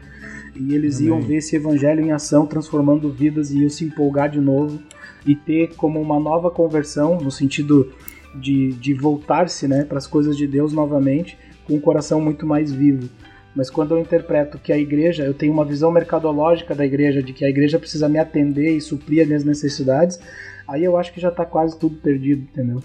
E 0.59 0.74
eles 0.74 0.96
Amém. 0.96 1.09
iam 1.09 1.20
ver 1.20 1.36
esse 1.36 1.57
evangelho 1.57 2.04
em 2.04 2.12
ação, 2.12 2.46
transformando 2.46 3.11
vidas 3.11 3.50
e 3.50 3.59
iam 3.59 3.70
se 3.70 3.84
empolgar 3.84 4.30
de 4.30 4.40
novo 4.40 4.80
e 5.26 5.34
ter 5.34 5.74
como 5.76 6.00
uma 6.00 6.18
nova 6.18 6.50
conversão, 6.50 7.18
no 7.20 7.30
sentido 7.30 7.92
de, 8.34 8.72
de 8.72 8.94
voltar-se 8.94 9.66
né, 9.66 9.84
para 9.84 9.98
as 9.98 10.07
coisas 10.07 10.36
de 10.36 10.46
Deus 10.46 10.72
novamente, 10.72 11.36
com 11.66 11.74
um 11.74 11.80
coração 11.80 12.20
muito 12.20 12.46
mais 12.46 12.72
vivo. 12.72 13.09
Mas 13.54 13.70
quando 13.70 13.94
eu 13.94 13.98
interpreto 13.98 14.59
que 14.59 14.72
a 14.72 14.78
igreja, 14.78 15.24
eu 15.24 15.32
tenho 15.32 15.52
uma 15.52 15.64
visão 15.64 15.90
mercadológica 15.90 16.74
da 16.74 16.84
igreja, 16.84 17.22
de 17.22 17.32
que 17.32 17.44
a 17.44 17.48
igreja 17.48 17.78
precisa 17.78 18.09
me 18.09 18.18
atender 18.18 18.76
e 18.76 18.80
suprir 18.80 19.22
as 19.22 19.26
minhas 19.26 19.44
necessidades, 19.44 20.20
aí 20.68 20.84
eu 20.84 20.96
acho 20.96 21.12
que 21.12 21.20
já 21.20 21.30
está 21.30 21.44
quase 21.44 21.78
tudo 21.78 21.96
perdido, 21.96 22.42
entendeu? 22.42 22.82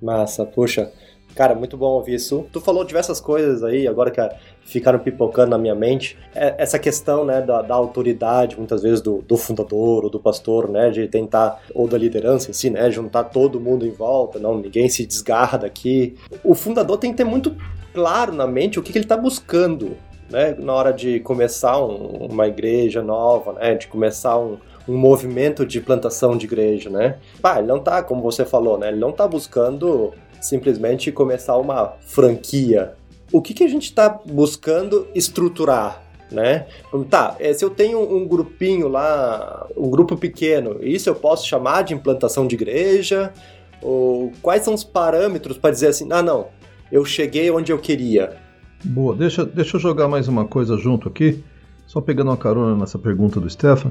Massa, 0.00 0.46
puxa. 0.46 0.90
Cara, 1.34 1.54
muito 1.54 1.76
bom 1.76 1.90
ouvir 1.90 2.14
isso. 2.14 2.46
Tu 2.50 2.60
falou 2.60 2.84
diversas 2.84 3.20
coisas 3.20 3.62
aí, 3.62 3.86
agora 3.86 4.10
que 4.10 4.20
ficaram 4.68 4.98
pipocando 4.98 5.50
na 5.50 5.58
minha 5.58 5.74
mente. 5.74 6.16
É 6.34 6.54
essa 6.58 6.78
questão, 6.78 7.24
né, 7.24 7.40
da, 7.40 7.62
da 7.62 7.74
autoridade, 7.74 8.56
muitas 8.56 8.82
vezes 8.82 9.00
do, 9.00 9.22
do, 9.26 9.36
fundador 9.36 10.04
ou 10.04 10.10
do 10.10 10.20
pastor, 10.20 10.68
né, 10.68 10.90
de 10.90 11.08
tentar, 11.08 11.60
ou 11.74 11.88
da 11.88 11.96
liderança 11.96 12.50
em 12.50 12.52
si, 12.52 12.68
né, 12.68 12.90
juntar 12.90 13.24
todo 13.24 13.58
mundo 13.58 13.86
em 13.86 13.90
volta, 13.90 14.38
não, 14.38 14.58
ninguém 14.58 14.88
se 14.88 15.06
desgarra 15.06 15.58
daqui. 15.58 16.16
O 16.44 16.54
fundador 16.54 16.98
tem 16.98 17.10
que 17.10 17.16
ter 17.16 17.24
muito 17.24 17.56
claro 17.94 18.32
na 18.32 18.46
mente 18.46 18.78
o 18.78 18.82
que, 18.82 18.92
que 18.92 18.98
ele 18.98 19.06
está 19.06 19.16
buscando, 19.16 19.96
né, 20.30 20.54
na 20.58 20.74
hora 20.74 20.92
de 20.92 21.18
começar 21.20 21.82
um, 21.82 22.28
uma 22.30 22.46
igreja 22.46 23.02
nova, 23.02 23.54
né, 23.54 23.74
de 23.74 23.86
começar 23.86 24.38
um, 24.38 24.58
um 24.86 24.96
movimento 24.96 25.64
de 25.64 25.80
plantação 25.80 26.36
de 26.36 26.44
igreja, 26.44 26.90
né? 26.90 27.16
Pá, 27.40 27.58
ele 27.58 27.66
não 27.66 27.78
tá, 27.78 28.02
como 28.02 28.22
você 28.22 28.44
falou, 28.44 28.78
né? 28.78 28.88
Ele 28.88 28.98
não 28.98 29.12
tá 29.12 29.26
buscando 29.26 30.12
simplesmente 30.40 31.10
começar 31.12 31.56
uma 31.56 31.94
franquia. 32.00 32.94
O 33.32 33.42
que, 33.42 33.52
que 33.52 33.64
a 33.64 33.68
gente 33.68 33.84
está 33.84 34.08
buscando 34.08 35.06
estruturar? 35.14 36.02
Né? 36.30 36.66
Tá, 37.08 37.36
é, 37.40 37.54
se 37.54 37.64
eu 37.64 37.70
tenho 37.70 38.00
um 38.00 38.26
grupinho 38.28 38.86
lá, 38.88 39.66
um 39.76 39.88
grupo 39.88 40.16
pequeno, 40.16 40.78
isso 40.82 41.08
eu 41.08 41.14
posso 41.14 41.46
chamar 41.46 41.82
de 41.82 41.94
implantação 41.94 42.46
de 42.46 42.54
igreja? 42.54 43.32
Ou 43.80 44.32
quais 44.42 44.62
são 44.62 44.74
os 44.74 44.84
parâmetros 44.84 45.56
para 45.56 45.70
dizer 45.70 45.88
assim, 45.88 46.08
ah 46.10 46.22
não, 46.22 46.48
eu 46.90 47.04
cheguei 47.04 47.50
onde 47.50 47.72
eu 47.72 47.78
queria? 47.78 48.36
Boa, 48.84 49.14
deixa, 49.14 49.44
deixa 49.44 49.76
eu 49.76 49.80
jogar 49.80 50.08
mais 50.08 50.28
uma 50.28 50.44
coisa 50.44 50.76
junto 50.76 51.08
aqui, 51.08 51.42
só 51.86 52.00
pegando 52.00 52.30
uma 52.30 52.36
carona 52.36 52.76
nessa 52.76 52.98
pergunta 52.98 53.40
do 53.40 53.48
Stefan. 53.48 53.90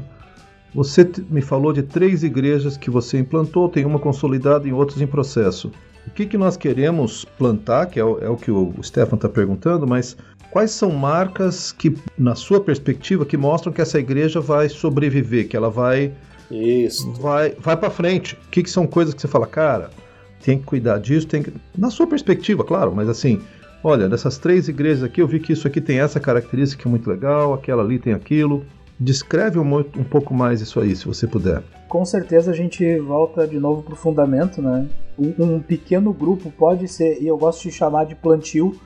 Você 0.74 1.10
me 1.30 1.42
falou 1.42 1.74
de 1.74 1.82
três 1.82 2.24
igrejas 2.24 2.78
que 2.78 2.90
você 2.90 3.18
implantou, 3.18 3.70
tem 3.70 3.86
uma 3.86 4.00
consolidada 4.00 4.68
e 4.68 4.74
outras 4.74 5.02
em 5.02 5.08
processo. 5.08 5.72
O 6.08 6.12
que, 6.12 6.26
que 6.26 6.38
nós 6.38 6.58
queremos 6.58 7.26
plantar, 7.38 7.86
que 7.88 8.00
é 8.00 8.04
o, 8.04 8.20
é 8.20 8.30
o 8.30 8.36
que 8.36 8.50
o 8.50 8.74
Stefan 8.82 9.18
está 9.18 9.30
perguntando, 9.30 9.86
mas 9.86 10.18
quais 10.50 10.72
são 10.72 10.92
marcas 10.92 11.72
que, 11.72 11.96
na 12.18 12.34
sua 12.34 12.60
perspectiva, 12.60 13.26
que 13.26 13.38
mostram 13.38 13.72
que 13.72 13.82
essa 13.82 14.00
igreja 14.00 14.40
vai 14.40 14.70
sobreviver, 14.70 15.48
que 15.48 15.56
ela 15.56 15.70
vai 15.70 16.14
isso. 16.50 17.12
vai, 17.14 17.52
vai 17.60 17.76
para 17.76 17.90
frente? 17.90 18.36
O 18.48 18.50
que, 18.50 18.64
que 18.64 18.70
são 18.70 18.88
coisas 18.88 19.14
que 19.14 19.22
você 19.22 19.28
fala, 19.28 19.46
cara, 19.46 19.90
tem 20.44 20.58
que 20.58 20.64
cuidar 20.64 20.98
disso, 20.98 21.28
tem 21.28 21.44
que... 21.44 21.54
Na 21.78 21.90
sua 21.90 22.08
perspectiva, 22.08 22.64
claro, 22.64 22.96
mas 22.96 23.10
assim, 23.10 23.42
olha, 23.84 24.08
dessas 24.08 24.38
três 24.38 24.68
igrejas 24.68 25.04
aqui, 25.04 25.22
eu 25.22 25.28
vi 25.28 25.40
que 25.40 25.54
isso 25.54 25.68
aqui 25.68 25.82
tem 25.82 26.00
essa 26.00 26.20
característica 26.20 26.88
muito 26.88 27.10
legal, 27.10 27.54
aquela 27.54 27.84
ali 27.84 28.00
tem 28.00 28.14
aquilo. 28.14 28.66
Descreve 29.00 29.60
um, 29.60 29.78
um 29.78 30.04
pouco 30.04 30.34
mais 30.34 30.62
isso 30.62 30.80
aí, 30.80 30.96
se 30.96 31.06
você 31.06 31.28
puder. 31.28 31.62
Com 31.88 32.04
certeza 32.04 32.52
a 32.52 32.54
gente 32.54 33.00
volta 33.00 33.48
de 33.48 33.60
novo 33.60 33.82
para 33.82 33.94
o 33.94 33.98
fundamento, 33.98 34.62
né? 34.62 34.88
Um, 35.18 35.56
um, 35.56 35.60
pequeno 35.60 36.14
grupo 36.14 36.52
pode 36.52 36.88
ser, 36.88 37.22
e 37.22 37.28
eu 37.28 37.38
gosto 37.38 37.64
de 37.64 37.72
chamar 37.72 38.06
de 38.06 38.14
plantio, 38.14 38.78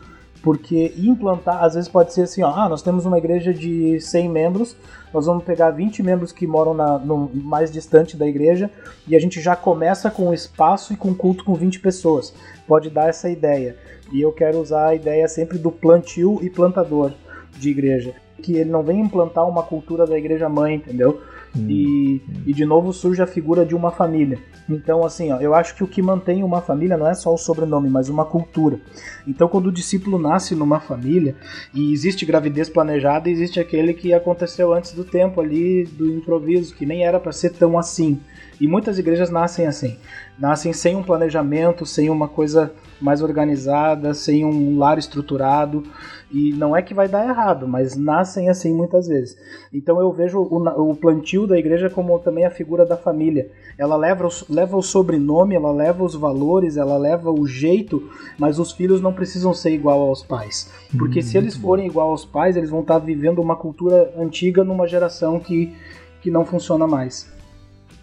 porque 0.41 0.93
implantar, 0.97 1.63
às 1.63 1.75
vezes 1.75 1.89
pode 1.89 2.13
ser 2.13 2.23
assim, 2.23 2.41
ó, 2.41 2.49
ah, 2.49 2.69
nós 2.69 2.81
temos 2.81 3.05
uma 3.05 3.17
igreja 3.17 3.53
de 3.53 3.99
100 3.99 4.29
membros, 4.29 4.75
nós 5.13 5.25
vamos 5.25 5.43
pegar 5.43 5.71
20 5.71 6.01
membros 6.01 6.31
que 6.31 6.47
moram 6.47 6.73
na, 6.73 6.97
no 6.97 7.29
mais 7.33 7.71
distante 7.71 8.17
da 8.17 8.27
igreja 8.27 8.69
e 9.07 9.15
a 9.15 9.19
gente 9.19 9.41
já 9.41 9.55
começa 9.55 10.09
com 10.09 10.33
espaço 10.33 10.93
e 10.93 10.95
com 10.95 11.13
culto 11.13 11.43
com 11.43 11.53
20 11.53 11.79
pessoas. 11.79 12.33
Pode 12.67 12.89
dar 12.89 13.09
essa 13.09 13.29
ideia. 13.29 13.75
E 14.11 14.21
eu 14.21 14.31
quero 14.31 14.59
usar 14.59 14.87
a 14.87 14.95
ideia 14.95 15.27
sempre 15.27 15.57
do 15.57 15.71
plantio 15.71 16.39
e 16.41 16.49
plantador 16.49 17.13
de 17.57 17.69
igreja. 17.69 18.13
Que 18.41 18.55
ele 18.55 18.69
não 18.69 18.83
vem 18.83 18.99
implantar 18.99 19.47
uma 19.47 19.63
cultura 19.63 20.07
da 20.07 20.17
igreja 20.17 20.49
mãe, 20.49 20.75
entendeu? 20.75 21.21
Hum. 21.55 21.67
E, 21.69 22.21
e 22.45 22.53
de 22.53 22.65
novo 22.65 22.93
surge 22.93 23.21
a 23.21 23.27
figura 23.27 23.65
de 23.65 23.75
uma 23.75 23.91
família. 23.91 24.39
Então, 24.69 25.03
assim, 25.03 25.31
ó, 25.31 25.39
eu 25.39 25.53
acho 25.53 25.75
que 25.75 25.83
o 25.83 25.87
que 25.87 26.01
mantém 26.01 26.43
uma 26.43 26.61
família 26.61 26.97
não 26.97 27.07
é 27.07 27.13
só 27.13 27.33
o 27.33 27.37
sobrenome, 27.37 27.89
mas 27.89 28.09
uma 28.09 28.25
cultura. 28.25 28.79
Então, 29.27 29.47
quando 29.47 29.67
o 29.67 29.71
discípulo 29.71 30.17
nasce 30.17 30.55
numa 30.55 30.79
família 30.79 31.35
e 31.73 31.91
existe 31.91 32.25
gravidez 32.25 32.69
planejada, 32.69 33.29
existe 33.29 33.59
aquele 33.59 33.93
que 33.93 34.13
aconteceu 34.13 34.73
antes 34.73 34.93
do 34.93 35.03
tempo 35.03 35.41
ali, 35.41 35.83
do 35.83 36.09
improviso, 36.09 36.75
que 36.75 36.85
nem 36.85 37.05
era 37.05 37.19
para 37.19 37.31
ser 37.31 37.51
tão 37.51 37.77
assim. 37.77 38.19
E 38.59 38.67
muitas 38.67 38.99
igrejas 38.99 39.29
nascem 39.29 39.65
assim, 39.65 39.97
nascem 40.41 40.73
sem 40.73 40.95
um 40.95 41.03
planejamento, 41.03 41.85
sem 41.85 42.09
uma 42.09 42.27
coisa 42.27 42.73
mais 42.99 43.21
organizada, 43.21 44.11
sem 44.15 44.43
um 44.43 44.79
lar 44.79 44.97
estruturado. 44.97 45.83
E 46.31 46.51
não 46.53 46.75
é 46.75 46.81
que 46.81 46.93
vai 46.93 47.07
dar 47.07 47.27
errado, 47.27 47.67
mas 47.67 47.95
nascem 47.95 48.49
assim 48.49 48.73
muitas 48.73 49.07
vezes. 49.07 49.37
Então 49.71 49.99
eu 49.99 50.11
vejo 50.11 50.39
o, 50.39 50.91
o 50.91 50.95
plantio 50.95 51.45
da 51.45 51.59
igreja 51.59 51.89
como 51.89 52.17
também 52.19 52.45
a 52.45 52.49
figura 52.49 52.85
da 52.85 52.97
família. 52.97 53.51
Ela 53.77 53.95
leva 53.95 54.25
o, 54.25 54.29
leva 54.49 54.77
o 54.77 54.81
sobrenome, 54.81 55.55
ela 55.55 55.71
leva 55.71 56.03
os 56.03 56.15
valores, 56.15 56.75
ela 56.75 56.97
leva 56.97 57.29
o 57.29 57.45
jeito, 57.45 58.09
mas 58.39 58.57
os 58.57 58.71
filhos 58.71 59.01
não 59.01 59.13
precisam 59.13 59.53
ser 59.53 59.71
igual 59.71 60.01
aos 60.01 60.23
pais. 60.23 60.71
Porque 60.97 61.19
hum, 61.19 61.23
se 61.23 61.37
eles 61.37 61.55
forem 61.55 61.85
igual 61.85 62.09
aos 62.09 62.25
pais, 62.25 62.55
eles 62.55 62.69
vão 62.69 62.81
estar 62.81 62.97
vivendo 62.97 63.39
uma 63.39 63.55
cultura 63.55 64.11
antiga 64.17 64.63
numa 64.63 64.87
geração 64.87 65.39
que, 65.39 65.75
que 66.21 66.31
não 66.31 66.45
funciona 66.45 66.87
mais. 66.87 67.29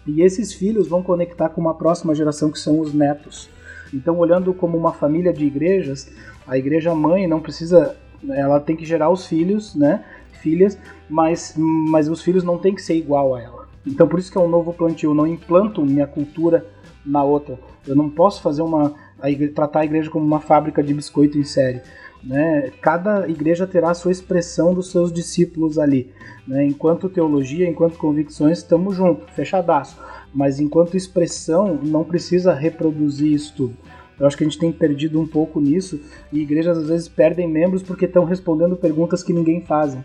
E 0.05 0.21
esses 0.21 0.53
filhos 0.53 0.87
vão 0.87 1.03
conectar 1.03 1.49
com 1.49 1.61
uma 1.61 1.73
próxima 1.73 2.15
geração 2.15 2.51
que 2.51 2.59
são 2.59 2.79
os 2.79 2.93
netos. 2.93 3.49
Então, 3.93 4.17
olhando 4.17 4.53
como 4.53 4.77
uma 4.77 4.93
família 4.93 5.33
de 5.33 5.45
igrejas, 5.45 6.11
a 6.47 6.57
igreja 6.57 6.93
mãe 6.95 7.27
não 7.27 7.39
precisa 7.39 7.95
ela 8.27 8.59
tem 8.59 8.75
que 8.75 8.85
gerar 8.85 9.09
os 9.09 9.25
filhos, 9.25 9.75
né? 9.75 10.03
Filhas, 10.41 10.77
mas, 11.09 11.53
mas 11.57 12.07
os 12.07 12.21
filhos 12.21 12.43
não 12.43 12.57
tem 12.57 12.73
que 12.73 12.81
ser 12.81 12.95
igual 12.95 13.35
a 13.35 13.41
ela. 13.41 13.67
Então 13.85 14.07
por 14.07 14.19
isso 14.19 14.31
que 14.31 14.37
é 14.37 14.41
um 14.41 14.47
novo 14.47 14.73
plantio. 14.73 15.11
Eu 15.11 15.15
não 15.15 15.27
implanto 15.27 15.85
minha 15.85 16.07
cultura 16.07 16.65
na 17.05 17.23
outra. 17.23 17.57
Eu 17.87 17.95
não 17.95 18.09
posso 18.09 18.41
fazer 18.41 18.61
uma 18.61 18.93
a 19.21 19.29
igreja, 19.29 19.53
tratar 19.53 19.81
a 19.81 19.85
igreja 19.85 20.09
como 20.09 20.25
uma 20.25 20.39
fábrica 20.39 20.81
de 20.81 20.93
biscoito 20.93 21.37
em 21.37 21.43
série. 21.43 21.81
Né? 22.23 22.71
Cada 22.81 23.27
igreja 23.29 23.65
terá 23.65 23.91
a 23.91 23.93
sua 23.93 24.11
expressão 24.11 24.73
dos 24.73 24.91
seus 24.91 25.11
discípulos 25.11 25.79
ali. 25.79 26.11
Né? 26.47 26.65
Enquanto 26.65 27.09
teologia, 27.09 27.67
enquanto 27.67 27.97
convicções, 27.97 28.59
estamos 28.59 28.95
juntos, 28.95 29.25
fechadaço. 29.33 29.97
Mas 30.33 30.59
enquanto 30.59 30.97
expressão, 30.97 31.79
não 31.81 32.03
precisa 32.03 32.53
reproduzir 32.53 33.33
isso 33.33 33.53
tudo. 33.55 33.77
Eu 34.19 34.27
acho 34.27 34.35
que 34.35 34.43
a 34.43 34.47
gente 34.47 34.59
tem 34.59 34.71
perdido 34.71 35.19
um 35.19 35.25
pouco 35.25 35.61
nisso 35.61 35.99
e 36.31 36.41
igrejas 36.41 36.77
às 36.77 36.89
vezes 36.89 37.07
perdem 37.07 37.47
membros 37.47 37.81
porque 37.81 38.05
estão 38.05 38.25
respondendo 38.25 38.75
perguntas 38.75 39.23
que 39.23 39.31
ninguém 39.31 39.61
faz 39.61 39.97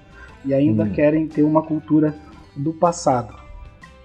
e 0.45 0.55
ainda 0.55 0.85
hum. 0.85 0.91
querem 0.91 1.27
ter 1.27 1.43
uma 1.43 1.63
cultura 1.63 2.15
do 2.57 2.73
passado. 2.73 3.35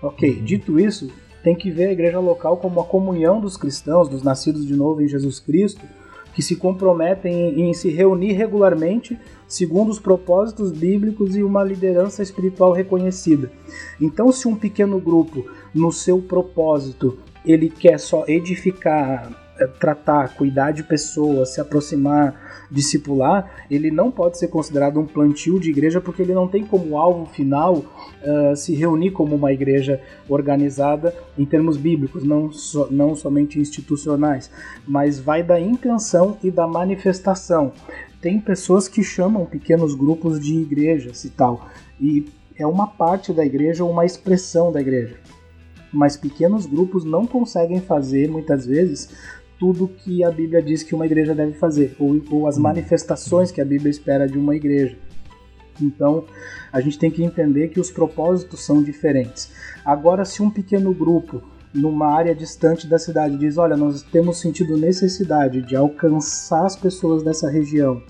Ok, 0.01 0.29
uhum. 0.29 0.43
dito 0.43 0.79
isso, 0.79 1.11
tem 1.43 1.55
que 1.55 1.69
ver 1.69 1.87
a 1.87 1.91
igreja 1.91 2.19
local 2.19 2.57
como 2.57 2.79
a 2.79 2.85
comunhão 2.85 3.39
dos 3.39 3.57
cristãos, 3.57 4.07
dos 4.07 4.23
nascidos 4.23 4.65
de 4.65 4.75
novo 4.75 5.01
em 5.01 5.07
Jesus 5.07 5.39
Cristo, 5.39 5.85
que 6.33 6.41
se 6.41 6.55
comprometem 6.55 7.33
em, 7.33 7.69
em 7.69 7.73
se 7.73 7.89
reunir 7.89 8.33
regularmente 8.33 9.19
segundo 9.47 9.89
os 9.89 9.99
propósitos 9.99 10.71
bíblicos 10.71 11.35
e 11.35 11.43
uma 11.43 11.63
liderança 11.63 12.21
espiritual 12.21 12.71
reconhecida. 12.71 13.51
Então, 13.99 14.31
se 14.31 14.47
um 14.47 14.55
pequeno 14.55 14.99
grupo, 14.99 15.45
no 15.73 15.91
seu 15.91 16.21
propósito, 16.21 17.17
ele 17.45 17.69
quer 17.69 17.99
só 17.99 18.25
edificar 18.27 19.49
é, 19.59 19.67
tratar, 19.67 20.35
cuidar 20.35 20.71
de 20.71 20.83
pessoas, 20.83 21.49
se 21.49 21.59
aproximar, 21.59 22.48
discipular, 22.71 23.65
ele 23.69 23.89
não 23.89 24.11
pode 24.11 24.37
ser 24.37 24.47
considerado 24.47 24.99
um 24.99 25.05
plantio 25.05 25.59
de 25.59 25.69
igreja 25.69 25.99
porque 25.99 26.21
ele 26.21 26.33
não 26.33 26.47
tem 26.47 26.65
como 26.65 26.97
alvo 26.97 27.25
final 27.25 27.77
uh, 27.77 28.55
se 28.55 28.75
reunir 28.75 29.11
como 29.11 29.35
uma 29.35 29.51
igreja 29.51 30.01
organizada 30.27 31.15
em 31.37 31.45
termos 31.45 31.77
bíblicos, 31.77 32.23
não, 32.23 32.51
so, 32.51 32.87
não 32.91 33.15
somente 33.15 33.59
institucionais, 33.59 34.51
mas 34.87 35.19
vai 35.19 35.41
da 35.41 35.59
intenção 35.59 36.37
e 36.43 36.51
da 36.51 36.67
manifestação. 36.67 37.73
Tem 38.21 38.39
pessoas 38.39 38.87
que 38.87 39.01
chamam 39.01 39.45
pequenos 39.45 39.95
grupos 39.95 40.39
de 40.39 40.55
igrejas 40.55 41.23
e 41.23 41.29
tal, 41.29 41.67
e 41.99 42.25
é 42.55 42.67
uma 42.67 42.87
parte 42.87 43.31
da 43.31 43.45
igreja 43.45 43.83
ou 43.83 43.91
uma 43.91 44.05
expressão 44.05 44.71
da 44.71 44.81
igreja 44.81 45.15
mas 45.91 46.15
pequenos 46.15 46.65
grupos 46.65 47.03
não 47.03 47.25
conseguem 47.25 47.81
fazer 47.81 48.29
muitas 48.29 48.65
vezes 48.65 49.09
tudo 49.59 49.89
que 49.89 50.23
a 50.23 50.31
Bíblia 50.31 50.61
diz 50.63 50.81
que 50.81 50.95
uma 50.95 51.05
igreja 51.05 51.35
deve 51.35 51.51
fazer, 51.53 51.95
ou, 51.99 52.21
ou 52.31 52.47
as 52.47 52.57
hum. 52.57 52.61
manifestações 52.61 53.51
que 53.51 53.61
a 53.61 53.65
Bíblia 53.65 53.91
espera 53.91 54.25
de 54.25 54.37
uma 54.37 54.55
igreja. 54.55 54.97
Então, 55.81 56.25
a 56.71 56.81
gente 56.81 56.97
tem 56.97 57.11
que 57.11 57.23
entender 57.23 57.69
que 57.69 57.79
os 57.79 57.91
propósitos 57.91 58.65
são 58.65 58.81
diferentes. 58.81 59.51
Agora, 59.85 60.25
se 60.25 60.41
um 60.41 60.49
pequeno 60.49 60.93
grupo 60.93 61.41
numa 61.73 62.07
área 62.07 62.33
distante 62.33 62.87
da 62.87 62.97
cidade 62.97 63.37
diz: 63.37 63.57
Olha, 63.57 63.77
nós 63.77 64.01
temos 64.01 64.39
sentido 64.39 64.77
necessidade 64.77 65.61
de 65.61 65.75
alcançar 65.75 66.65
as 66.65 66.75
pessoas 66.75 67.23
dessa 67.23 67.49
região, 67.49 68.01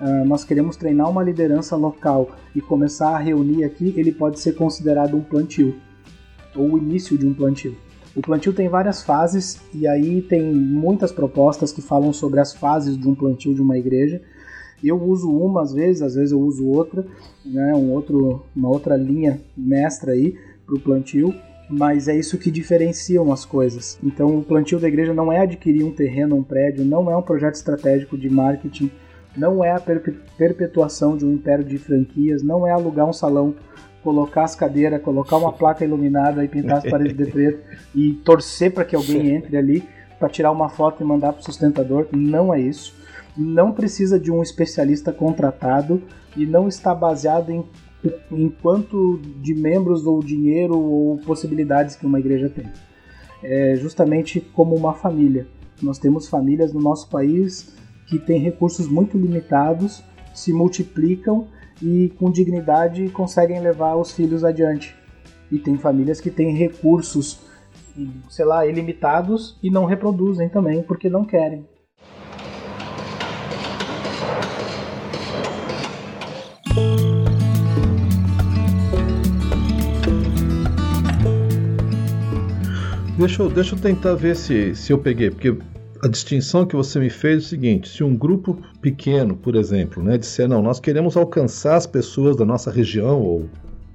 uh, 0.00 0.24
nós 0.26 0.44
queremos 0.44 0.76
treinar 0.76 1.08
uma 1.10 1.22
liderança 1.22 1.76
local 1.76 2.30
e 2.54 2.60
começar 2.60 3.10
a 3.10 3.18
reunir 3.18 3.64
aqui, 3.64 3.94
ele 3.96 4.12
pode 4.12 4.40
ser 4.40 4.52
considerado 4.54 5.16
um 5.16 5.22
plantio 5.22 5.76
ou 6.54 6.72
o 6.72 6.78
início 6.78 7.16
de 7.16 7.26
um 7.26 7.32
plantio. 7.32 7.76
O 8.18 8.20
plantio 8.20 8.52
tem 8.52 8.68
várias 8.68 9.00
fases 9.00 9.60
e 9.72 9.86
aí 9.86 10.20
tem 10.20 10.52
muitas 10.52 11.12
propostas 11.12 11.72
que 11.72 11.80
falam 11.80 12.12
sobre 12.12 12.40
as 12.40 12.52
fases 12.52 12.98
de 12.98 13.08
um 13.08 13.14
plantio 13.14 13.54
de 13.54 13.62
uma 13.62 13.78
igreja. 13.78 14.20
Eu 14.82 15.00
uso 15.00 15.30
uma 15.30 15.62
às 15.62 15.72
vezes, 15.72 16.02
às 16.02 16.16
vezes 16.16 16.32
eu 16.32 16.40
uso 16.40 16.66
outra, 16.66 17.06
né, 17.46 17.72
um 17.76 17.92
outro, 17.92 18.44
uma 18.56 18.70
outra 18.70 18.96
linha 18.96 19.40
mestra 19.56 20.14
aí 20.14 20.36
para 20.66 20.74
o 20.74 20.80
plantio, 20.80 21.32
mas 21.70 22.08
é 22.08 22.16
isso 22.16 22.38
que 22.38 22.50
diferenciam 22.50 23.32
as 23.32 23.44
coisas. 23.44 23.96
Então 24.02 24.36
o 24.36 24.42
plantio 24.42 24.80
da 24.80 24.88
igreja 24.88 25.14
não 25.14 25.32
é 25.32 25.38
adquirir 25.38 25.84
um 25.84 25.92
terreno, 25.92 26.34
um 26.34 26.42
prédio, 26.42 26.84
não 26.84 27.08
é 27.08 27.16
um 27.16 27.22
projeto 27.22 27.54
estratégico 27.54 28.18
de 28.18 28.28
marketing, 28.28 28.90
não 29.36 29.62
é 29.62 29.70
a 29.70 29.80
perpetuação 30.36 31.16
de 31.16 31.24
um 31.24 31.34
império 31.34 31.64
de 31.64 31.78
franquias, 31.78 32.42
não 32.42 32.66
é 32.66 32.72
alugar 32.72 33.08
um 33.08 33.12
salão 33.12 33.54
colocar 34.08 34.44
as 34.44 34.54
cadeiras, 34.54 35.02
colocar 35.02 35.36
uma 35.36 35.52
placa 35.52 35.84
iluminada 35.84 36.42
e 36.42 36.48
pintar 36.48 36.78
as 36.78 36.90
paredes 36.90 37.14
de 37.14 37.30
preto 37.30 37.62
e 37.94 38.14
torcer 38.24 38.72
para 38.72 38.82
que 38.82 38.96
alguém 38.96 39.34
entre 39.34 39.54
ali 39.54 39.86
para 40.18 40.30
tirar 40.30 40.50
uma 40.50 40.70
foto 40.70 41.02
e 41.02 41.06
mandar 41.06 41.34
para 41.34 41.42
o 41.42 41.44
sustentador. 41.44 42.08
Não 42.10 42.52
é 42.54 42.58
isso. 42.58 42.94
Não 43.36 43.70
precisa 43.70 44.18
de 44.18 44.32
um 44.32 44.42
especialista 44.42 45.12
contratado 45.12 46.02
e 46.34 46.46
não 46.46 46.68
está 46.68 46.94
baseado 46.94 47.50
em, 47.50 47.62
em 48.32 48.48
quanto 48.48 49.20
de 49.42 49.54
membros 49.54 50.06
ou 50.06 50.22
dinheiro 50.22 50.78
ou 50.78 51.18
possibilidades 51.18 51.94
que 51.94 52.06
uma 52.06 52.18
igreja 52.18 52.48
tem. 52.48 52.64
É 53.42 53.76
justamente 53.76 54.40
como 54.40 54.74
uma 54.74 54.94
família. 54.94 55.46
Nós 55.82 55.98
temos 55.98 56.28
famílias 56.28 56.72
no 56.72 56.80
nosso 56.80 57.10
país 57.10 57.76
que 58.06 58.18
têm 58.18 58.40
recursos 58.40 58.88
muito 58.88 59.18
limitados, 59.18 60.02
se 60.34 60.50
multiplicam 60.50 61.46
e 61.82 62.12
com 62.18 62.30
dignidade 62.30 63.08
conseguem 63.10 63.60
levar 63.60 63.96
os 63.96 64.12
filhos 64.12 64.44
adiante. 64.44 64.94
E 65.50 65.58
tem 65.58 65.78
famílias 65.78 66.20
que 66.20 66.30
têm 66.30 66.54
recursos, 66.54 67.40
sei 68.28 68.44
lá, 68.44 68.66
ilimitados 68.66 69.58
e 69.62 69.70
não 69.70 69.84
reproduzem 69.84 70.48
também 70.48 70.82
porque 70.82 71.08
não 71.08 71.24
querem. 71.24 71.66
Deixa 83.18 83.42
eu, 83.42 83.50
deixa 83.50 83.74
eu 83.74 83.80
tentar 83.80 84.14
ver 84.14 84.36
se, 84.36 84.76
se 84.76 84.92
eu 84.92 84.98
peguei, 84.98 85.28
porque 85.28 85.58
a 86.02 86.08
distinção 86.08 86.66
que 86.66 86.76
você 86.76 86.98
me 86.98 87.10
fez 87.10 87.34
é 87.34 87.46
o 87.46 87.48
seguinte: 87.48 87.88
se 87.88 88.04
um 88.04 88.16
grupo 88.16 88.58
pequeno, 88.80 89.36
por 89.36 89.54
exemplo, 89.54 90.02
né, 90.02 90.18
disser, 90.18 90.48
não, 90.48 90.62
nós 90.62 90.80
queremos 90.80 91.16
alcançar 91.16 91.76
as 91.76 91.86
pessoas 91.86 92.36
da 92.36 92.44
nossa 92.44 92.70
região, 92.70 93.20
ou 93.20 93.48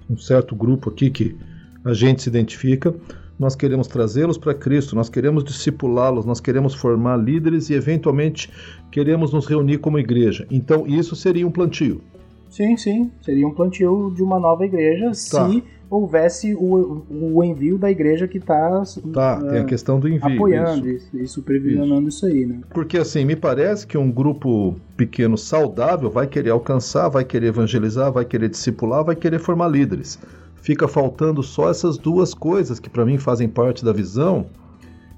um 0.10 0.18
certo 0.18 0.56
grupo 0.56 0.90
aqui 0.90 1.10
que 1.10 1.38
a 1.84 1.94
gente 1.94 2.24
se 2.24 2.30
identifica, 2.30 2.94
nós 3.38 3.56
queremos 3.56 3.88
trazê-los 3.88 4.38
para 4.38 4.54
Cristo, 4.54 4.96
nós 4.96 5.10
queremos 5.10 5.44
discipulá-los, 5.44 6.26
nós 6.26 6.40
queremos 6.40 6.74
formar 6.74 7.18
líderes 7.18 7.70
e, 7.70 7.74
eventualmente, 7.74 8.50
queremos 8.92 9.34
nos 9.34 9.48
reunir 9.48 9.80
como 9.80 10.00
igreja. 10.00 10.48
Então, 10.52 10.86
isso 10.88 11.16
seria 11.16 11.46
um 11.48 11.52
plantio. 11.52 12.02
Sim, 12.50 12.78
sim. 12.78 13.12
Seria 13.22 13.48
um 13.48 13.54
plantio 13.54 14.14
de 14.16 14.22
uma 14.22 14.40
nova 14.40 14.64
igreja 14.64 15.08
tá. 15.08 15.14
se 15.14 15.64
houvesse 15.94 16.56
o, 16.56 17.06
o 17.10 17.44
envio 17.44 17.78
da 17.78 17.92
igreja 17.92 18.28
que 18.28 18.40
está 18.40 18.84
tá, 19.14 19.40
uh, 19.40 19.48
tem 19.48 19.60
a 19.60 19.64
questão 19.64 20.00
do 20.00 20.08
envio, 20.08 20.34
apoiando 20.34 20.90
isso. 20.90 21.16
e 21.16 21.28
supervisionando 21.28 22.10
isso. 22.10 22.26
isso 22.26 22.36
aí, 22.36 22.46
né? 22.46 22.62
Porque 22.74 22.98
assim, 22.98 23.24
me 23.24 23.36
parece 23.36 23.86
que 23.86 23.98
um 23.98 24.12
grupo 24.12 24.76
pequeno 24.98 25.38
saudável 25.38 26.10
vai 26.10 26.26
querer 26.26 26.50
alcançar, 26.50 27.10
vai 27.10 27.24
querer 27.24 27.48
evangelizar, 27.48 28.12
vai 28.12 28.26
querer 28.26 28.50
discipular, 28.50 29.04
vai 29.04 29.16
querer 29.16 29.40
formar 29.40 29.68
líderes. 29.68 30.20
Fica 30.56 30.88
faltando 30.88 31.44
só 31.44 31.70
essas 31.70 31.98
duas 31.98 32.34
coisas 32.34 32.80
que 32.80 32.90
para 32.90 33.06
mim 33.06 33.18
fazem 33.18 33.48
parte 33.48 33.86
da 33.86 33.94
visão, 33.94 34.48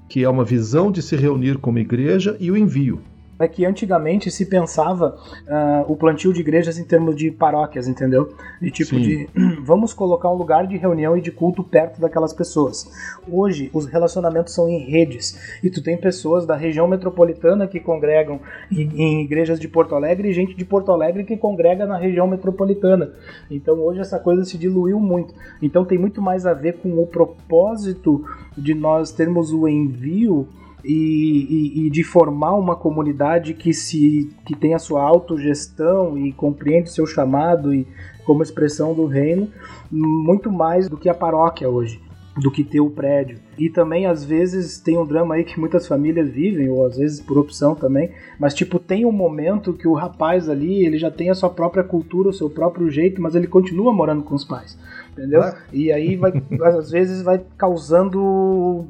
que 0.08 0.24
é 0.24 0.28
uma 0.28 0.44
visão 0.44 0.90
de 0.90 1.00
se 1.00 1.16
reunir 1.16 1.58
como 1.58 1.78
igreja 1.78 2.36
e 2.38 2.50
o 2.50 2.56
envio 2.56 3.00
é 3.38 3.46
que 3.46 3.64
antigamente 3.64 4.30
se 4.30 4.46
pensava 4.46 5.16
uh, 5.46 5.92
o 5.92 5.96
plantio 5.96 6.32
de 6.32 6.40
igrejas 6.40 6.78
em 6.78 6.84
termos 6.84 7.16
de 7.16 7.30
paróquias, 7.30 7.86
entendeu? 7.86 8.34
De 8.60 8.70
tipo 8.70 8.90
Sim. 8.90 9.02
de 9.02 9.28
vamos 9.62 9.92
colocar 9.92 10.30
um 10.30 10.36
lugar 10.36 10.66
de 10.66 10.76
reunião 10.76 11.16
e 11.16 11.20
de 11.20 11.30
culto 11.30 11.62
perto 11.62 12.00
daquelas 12.00 12.32
pessoas. 12.32 12.90
Hoje 13.28 13.70
os 13.72 13.86
relacionamentos 13.86 14.54
são 14.54 14.68
em 14.68 14.78
redes 14.90 15.58
e 15.62 15.70
tu 15.70 15.82
tem 15.82 15.96
pessoas 15.96 16.46
da 16.46 16.56
região 16.56 16.88
metropolitana 16.88 17.66
que 17.66 17.80
congregam 17.80 18.40
em, 18.70 18.88
em 18.96 19.22
igrejas 19.22 19.60
de 19.60 19.68
Porto 19.68 19.94
Alegre 19.94 20.28
e 20.28 20.32
gente 20.32 20.54
de 20.54 20.64
Porto 20.64 20.90
Alegre 20.90 21.24
que 21.24 21.36
congrega 21.36 21.84
na 21.84 21.98
região 21.98 22.26
metropolitana. 22.26 23.12
Então 23.50 23.78
hoje 23.80 24.00
essa 24.00 24.18
coisa 24.18 24.44
se 24.44 24.56
diluiu 24.56 24.98
muito. 24.98 25.34
Então 25.60 25.84
tem 25.84 25.98
muito 25.98 26.22
mais 26.22 26.46
a 26.46 26.54
ver 26.54 26.78
com 26.78 27.02
o 27.02 27.06
propósito 27.06 28.24
de 28.56 28.74
nós 28.74 29.12
termos 29.12 29.52
o 29.52 29.68
envio 29.68 30.48
e, 30.86 31.46
e, 31.50 31.86
e, 31.86 31.90
de 31.90 32.04
formar 32.04 32.54
uma 32.54 32.76
comunidade 32.76 33.54
que 33.54 33.74
se 33.74 34.30
que 34.44 34.54
tem 34.54 34.74
a 34.74 34.78
sua 34.78 35.02
autogestão 35.02 36.16
e 36.16 36.32
compreende 36.32 36.88
o 36.88 36.92
seu 36.92 37.06
chamado 37.06 37.74
e 37.74 37.86
como 38.24 38.42
expressão 38.42 38.94
do 38.94 39.06
reino 39.06 39.50
muito 39.90 40.50
mais 40.50 40.88
do 40.88 40.96
que 40.96 41.08
a 41.08 41.14
paróquia 41.14 41.68
hoje 41.68 42.00
do 42.36 42.50
que 42.50 42.62
ter 42.62 42.80
o 42.80 42.90
prédio. 42.90 43.38
E 43.58 43.70
também, 43.70 44.06
às 44.06 44.22
vezes, 44.24 44.78
tem 44.78 44.98
um 44.98 45.06
drama 45.06 45.34
aí 45.34 45.44
que 45.44 45.58
muitas 45.58 45.86
famílias 45.86 46.28
vivem, 46.28 46.68
ou 46.68 46.84
às 46.84 46.98
vezes 46.98 47.20
por 47.20 47.38
opção 47.38 47.74
também, 47.74 48.10
mas, 48.38 48.52
tipo, 48.52 48.78
tem 48.78 49.06
um 49.06 49.12
momento 49.12 49.72
que 49.72 49.88
o 49.88 49.94
rapaz 49.94 50.48
ali, 50.48 50.84
ele 50.84 50.98
já 50.98 51.10
tem 51.10 51.30
a 51.30 51.34
sua 51.34 51.48
própria 51.48 51.82
cultura, 51.82 52.28
o 52.28 52.34
seu 52.34 52.50
próprio 52.50 52.90
jeito, 52.90 53.22
mas 53.22 53.34
ele 53.34 53.46
continua 53.46 53.92
morando 53.92 54.22
com 54.22 54.34
os 54.34 54.44
pais, 54.44 54.78
entendeu? 55.12 55.42
E 55.72 55.90
aí, 55.90 56.16
vai, 56.16 56.32
às 56.62 56.90
vezes, 56.90 57.22
vai 57.22 57.42
causando 57.56 58.86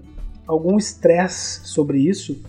algum 0.47 0.76
estresse 0.76 1.66
sobre 1.66 1.99
isso. 1.99 2.42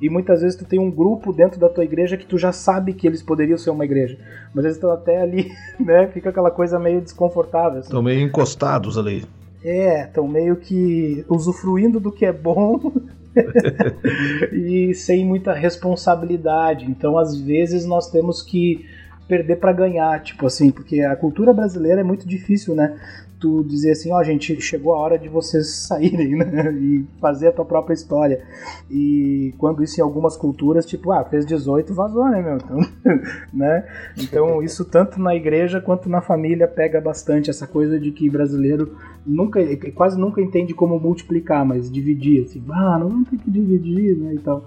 E 0.00 0.10
muitas 0.10 0.42
vezes 0.42 0.56
tu 0.56 0.64
tem 0.64 0.80
um 0.80 0.90
grupo 0.90 1.32
dentro 1.32 1.60
da 1.60 1.68
tua 1.68 1.84
igreja 1.84 2.16
que 2.16 2.26
tu 2.26 2.36
já 2.36 2.50
sabe 2.50 2.92
que 2.92 3.06
eles 3.06 3.22
poderiam 3.22 3.56
ser 3.56 3.70
uma 3.70 3.84
igreja. 3.84 4.18
Mas 4.52 4.64
eles 4.64 4.76
estão 4.76 4.90
até 4.90 5.22
ali, 5.22 5.52
né? 5.78 6.08
Fica 6.08 6.30
aquela 6.30 6.50
coisa 6.50 6.78
meio 6.78 7.00
desconfortável. 7.00 7.80
Estão 7.80 8.00
assim. 8.00 8.04
meio 8.04 8.20
encostados 8.20 8.98
ali. 8.98 9.24
É, 9.64 10.02
estão 10.02 10.26
meio 10.26 10.56
que 10.56 11.24
usufruindo 11.28 12.00
do 12.00 12.10
que 12.10 12.26
é 12.26 12.32
bom 12.32 12.92
e 14.52 14.92
sem 14.92 15.24
muita 15.24 15.52
responsabilidade. 15.52 16.84
Então, 16.90 17.16
às 17.16 17.40
vezes, 17.40 17.86
nós 17.86 18.10
temos 18.10 18.42
que 18.42 18.84
perder 19.28 19.56
para 19.56 19.72
ganhar, 19.72 20.20
tipo 20.22 20.46
assim, 20.46 20.70
porque 20.70 21.00
a 21.00 21.14
cultura 21.14 21.52
brasileira 21.52 22.00
é 22.00 22.04
muito 22.04 22.26
difícil, 22.26 22.74
né? 22.74 22.98
Tu 23.42 23.64
dizer 23.64 23.90
assim, 23.90 24.12
ó, 24.12 24.20
oh, 24.20 24.24
gente, 24.24 24.60
chegou 24.60 24.94
a 24.94 24.98
hora 24.98 25.18
de 25.18 25.28
vocês 25.28 25.68
saírem, 25.88 26.36
né? 26.36 26.72
E 26.72 27.04
fazer 27.20 27.48
a 27.48 27.52
tua 27.52 27.64
própria 27.64 27.92
história. 27.92 28.40
E 28.88 29.52
quando 29.58 29.82
isso 29.82 29.98
em 29.98 30.02
algumas 30.02 30.36
culturas, 30.36 30.86
tipo, 30.86 31.10
ah, 31.10 31.24
fez 31.24 31.44
18, 31.44 31.92
vazou, 31.92 32.28
né, 32.30 32.40
meu? 32.40 32.56
Então, 32.56 32.78
né? 33.52 33.84
Então, 34.16 34.62
isso 34.62 34.84
tanto 34.84 35.20
na 35.20 35.34
igreja 35.34 35.80
quanto 35.80 36.08
na 36.08 36.20
família 36.20 36.68
pega 36.68 37.00
bastante 37.00 37.50
essa 37.50 37.66
coisa 37.66 37.98
de 37.98 38.12
que 38.12 38.30
brasileiro 38.30 38.96
nunca, 39.26 39.60
quase 39.92 40.18
nunca 40.18 40.40
entende 40.40 40.72
como 40.72 41.00
multiplicar, 41.00 41.66
mas 41.66 41.90
dividir, 41.90 42.44
assim, 42.44 42.62
ah, 42.70 42.98
não 42.98 43.24
ter 43.24 43.38
que 43.38 43.50
dividir, 43.50 44.16
né, 44.16 44.34
e 44.34 44.38
tal. 44.38 44.64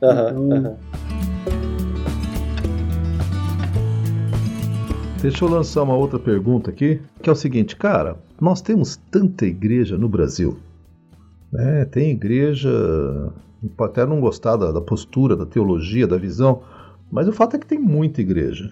Uhum, 0.00 0.28
então, 0.28 0.38
uhum. 0.38 1.33
Deixa 5.24 5.42
eu 5.42 5.48
lançar 5.48 5.82
uma 5.82 5.96
outra 5.96 6.18
pergunta 6.18 6.68
aqui, 6.68 7.00
que 7.22 7.30
é 7.30 7.32
o 7.32 7.34
seguinte, 7.34 7.76
cara, 7.76 8.18
nós 8.38 8.60
temos 8.60 8.96
tanta 9.10 9.46
igreja 9.46 9.96
no 9.96 10.06
Brasil. 10.06 10.58
Né? 11.50 11.86
Tem 11.86 12.10
igreja, 12.10 12.70
pode 13.74 13.92
até 13.92 14.04
não 14.04 14.20
gostar 14.20 14.56
da, 14.56 14.70
da, 14.70 14.82
postura, 14.82 15.34
da 15.34 15.46
teologia, 15.46 16.06
da 16.06 16.18
visão, 16.18 16.60
mas 17.10 17.26
o 17.26 17.32
fato 17.32 17.56
é 17.56 17.58
que 17.58 17.66
tem 17.66 17.78
muita 17.78 18.20
igreja. 18.20 18.70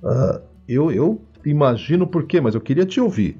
Uh, 0.00 0.40
eu, 0.68 0.92
eu 0.92 1.20
imagino 1.44 2.06
por 2.06 2.22
quê, 2.22 2.40
mas 2.40 2.54
eu 2.54 2.60
queria 2.60 2.86
te 2.86 3.00
ouvir. 3.00 3.36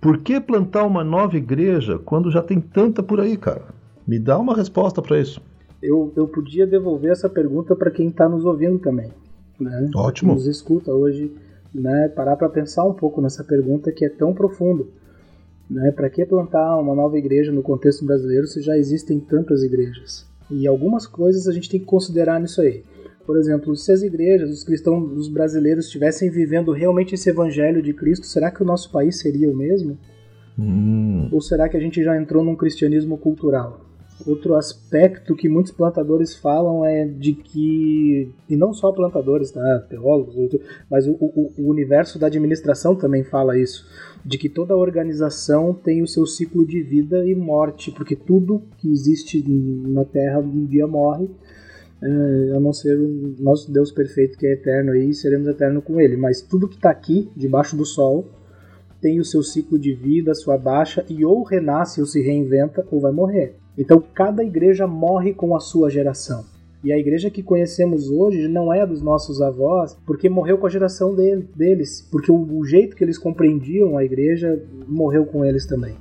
Por 0.00 0.18
que 0.18 0.40
plantar 0.40 0.82
uma 0.82 1.04
nova 1.04 1.36
igreja 1.36 2.00
quando 2.00 2.32
já 2.32 2.42
tem 2.42 2.60
tanta 2.60 3.00
por 3.00 3.20
aí, 3.20 3.36
cara? 3.36 3.66
Me 4.04 4.18
dá 4.18 4.36
uma 4.36 4.56
resposta 4.56 5.00
para 5.00 5.20
isso. 5.20 5.40
Eu, 5.80 6.12
eu 6.16 6.26
podia 6.26 6.66
devolver 6.66 7.12
essa 7.12 7.28
pergunta 7.28 7.76
para 7.76 7.92
quem 7.92 8.08
está 8.08 8.28
nos 8.28 8.44
ouvindo 8.44 8.80
também. 8.80 9.12
Né? 9.60 9.88
Ótimo. 9.94 10.34
Nos 10.34 10.48
escuta 10.48 10.92
hoje 10.92 11.32
né, 11.74 12.08
parar 12.08 12.36
para 12.36 12.48
pensar 12.48 12.84
um 12.84 12.94
pouco 12.94 13.20
nessa 13.20 13.44
pergunta 13.44 13.92
que 13.92 14.04
é 14.04 14.08
tão 14.08 14.34
profunda. 14.34 14.84
Né? 15.68 15.92
Para 15.92 16.10
que 16.10 16.24
plantar 16.26 16.78
uma 16.78 16.94
nova 16.94 17.16
igreja 17.16 17.52
no 17.52 17.62
contexto 17.62 18.04
brasileiro 18.04 18.46
se 18.46 18.60
já 18.60 18.76
existem 18.76 19.20
tantas 19.20 19.62
igrejas? 19.62 20.26
E 20.50 20.66
algumas 20.66 21.06
coisas 21.06 21.46
a 21.46 21.52
gente 21.52 21.70
tem 21.70 21.78
que 21.78 21.86
considerar 21.86 22.40
nisso 22.40 22.60
aí. 22.60 22.82
Por 23.24 23.36
exemplo, 23.38 23.76
se 23.76 23.92
as 23.92 24.02
igrejas, 24.02 24.50
os 24.50 24.64
cristãos, 24.64 25.12
os 25.16 25.28
brasileiros 25.28 25.86
estivessem 25.86 26.28
vivendo 26.28 26.72
realmente 26.72 27.14
esse 27.14 27.30
evangelho 27.30 27.80
de 27.80 27.94
Cristo, 27.94 28.26
será 28.26 28.50
que 28.50 28.62
o 28.62 28.66
nosso 28.66 28.90
país 28.90 29.20
seria 29.20 29.48
o 29.48 29.56
mesmo? 29.56 29.96
Hum. 30.58 31.28
Ou 31.30 31.40
será 31.40 31.68
que 31.68 31.76
a 31.76 31.80
gente 31.80 32.02
já 32.02 32.20
entrou 32.20 32.44
num 32.44 32.56
cristianismo 32.56 33.16
cultural? 33.16 33.89
Outro 34.26 34.54
aspecto 34.54 35.34
que 35.34 35.48
muitos 35.48 35.72
plantadores 35.72 36.34
falam 36.34 36.84
é 36.84 37.06
de 37.06 37.32
que, 37.32 38.30
e 38.48 38.56
não 38.56 38.72
só 38.72 38.92
plantadores, 38.92 39.50
tá? 39.50 39.78
teólogos, 39.88 40.34
mas 40.90 41.06
o, 41.06 41.12
o, 41.12 41.52
o, 41.58 41.68
universo 41.70 42.18
da 42.18 42.26
administração 42.26 42.94
também 42.94 43.24
fala 43.24 43.58
isso, 43.58 43.86
de 44.24 44.36
que 44.36 44.48
toda 44.48 44.76
organização 44.76 45.72
tem 45.72 46.02
o 46.02 46.06
seu 46.06 46.26
ciclo 46.26 46.66
de 46.66 46.82
vida 46.82 47.26
e 47.26 47.34
morte, 47.34 47.90
porque 47.90 48.14
tudo 48.14 48.62
que 48.78 48.90
existe 48.90 49.42
na 49.88 50.04
Terra 50.04 50.40
um 50.40 50.66
dia 50.66 50.86
morre, 50.86 51.28
é, 52.02 52.56
a 52.56 52.60
não 52.60 52.72
ser 52.72 52.98
o 52.98 53.34
nosso 53.38 53.70
Deus 53.70 53.90
perfeito 53.90 54.38
que 54.38 54.46
é 54.46 54.52
eterno 54.52 54.92
aí, 54.92 55.12
seremos 55.14 55.48
eternos 55.48 55.84
com 55.84 56.00
ele. 56.00 56.16
Mas 56.16 56.40
tudo 56.40 56.68
que 56.68 56.76
está 56.76 56.90
aqui, 56.90 57.30
debaixo 57.36 57.76
do 57.76 57.84
sol, 57.84 58.28
tem 59.00 59.18
o 59.18 59.24
seu 59.24 59.42
ciclo 59.42 59.78
de 59.78 59.94
vida, 59.94 60.34
sua 60.34 60.58
baixa, 60.58 61.04
e 61.08 61.24
ou 61.24 61.42
renasce 61.42 62.00
ou 62.00 62.06
se 62.06 62.20
reinventa 62.20 62.86
ou 62.90 63.00
vai 63.00 63.12
morrer. 63.12 63.59
Então 63.80 64.04
cada 64.12 64.44
igreja 64.44 64.86
morre 64.86 65.32
com 65.32 65.56
a 65.56 65.60
sua 65.60 65.88
geração. 65.88 66.44
E 66.84 66.92
a 66.92 66.98
igreja 66.98 67.30
que 67.30 67.42
conhecemos 67.42 68.10
hoje 68.10 68.46
não 68.46 68.72
é 68.72 68.86
dos 68.86 69.00
nossos 69.00 69.40
avós, 69.40 69.96
porque 70.04 70.28
morreu 70.28 70.58
com 70.58 70.66
a 70.66 70.70
geração 70.70 71.14
dele, 71.14 71.48
deles, 71.56 72.06
porque 72.10 72.30
o, 72.30 72.58
o 72.58 72.64
jeito 72.64 72.94
que 72.94 73.02
eles 73.02 73.16
compreendiam 73.16 73.96
a 73.96 74.04
igreja 74.04 74.62
morreu 74.86 75.24
com 75.24 75.46
eles 75.46 75.66
também. 75.66 75.94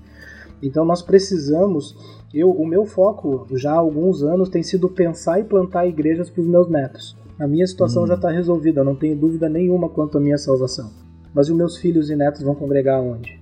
Então 0.61 0.83
nós 0.83 1.01
precisamos, 1.01 1.95
eu, 2.33 2.51
o 2.51 2.67
meu 2.67 2.85
foco 2.85 3.47
já 3.55 3.71
há 3.71 3.77
alguns 3.77 4.23
anos 4.23 4.49
tem 4.49 4.61
sido 4.61 4.89
pensar 4.89 5.39
e 5.39 5.45
plantar 5.45 5.87
igrejas 5.87 6.29
para 6.29 6.41
os 6.41 6.47
meus 6.47 6.69
netos. 6.69 7.17
A 7.39 7.47
minha 7.47 7.65
situação 7.65 8.03
hum. 8.03 8.07
já 8.07 8.15
está 8.15 8.29
resolvida, 8.29 8.81
eu 8.81 8.85
não 8.85 8.95
tenho 8.95 9.15
dúvida 9.15 9.47
nenhuma 9.47 9.87
quanto 9.87 10.17
à 10.17 10.21
minha 10.21 10.37
salvação. 10.37 10.91
Mas 11.33 11.49
os 11.49 11.55
meus 11.55 11.77
filhos 11.77 12.09
e 12.09 12.15
netos 12.15 12.41
vão 12.41 12.55
congregar 12.55 13.01
onde? 13.01 13.38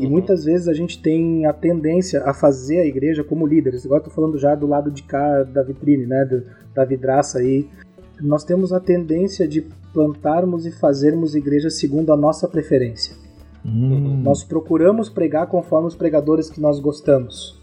E 0.00 0.08
muitas 0.08 0.44
vezes 0.44 0.66
a 0.66 0.72
gente 0.72 1.00
tem 1.00 1.44
a 1.44 1.52
tendência 1.52 2.22
a 2.24 2.32
fazer 2.32 2.80
a 2.80 2.86
igreja 2.86 3.22
como 3.22 3.46
líderes. 3.46 3.84
Agora 3.84 4.00
estou 4.00 4.14
falando 4.14 4.38
já 4.38 4.54
do 4.54 4.66
lado 4.66 4.90
de 4.90 5.02
cá 5.02 5.42
da 5.42 5.62
vitrine, 5.62 6.06
né, 6.06 6.24
do, 6.24 6.42
da 6.74 6.84
vidraça 6.84 7.38
aí. 7.38 7.68
Nós 8.20 8.42
temos 8.42 8.72
a 8.72 8.80
tendência 8.80 9.46
de 9.46 9.66
plantarmos 9.92 10.64
e 10.64 10.70
fazermos 10.70 11.34
igreja 11.34 11.68
segundo 11.68 12.12
a 12.12 12.16
nossa 12.16 12.48
preferência. 12.48 13.14
Uhum. 13.64 14.22
Nós 14.22 14.42
procuramos 14.42 15.10
pregar 15.10 15.46
conforme 15.48 15.88
os 15.88 15.94
pregadores 15.94 16.48
que 16.48 16.60
nós 16.60 16.80
gostamos. 16.80 17.60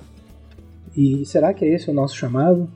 E 0.95 1.25
será 1.25 1.53
que 1.53 1.65
é 1.65 1.73
esse 1.73 1.89
o 1.89 1.93
nosso 1.93 2.15
chamado? 2.15 2.69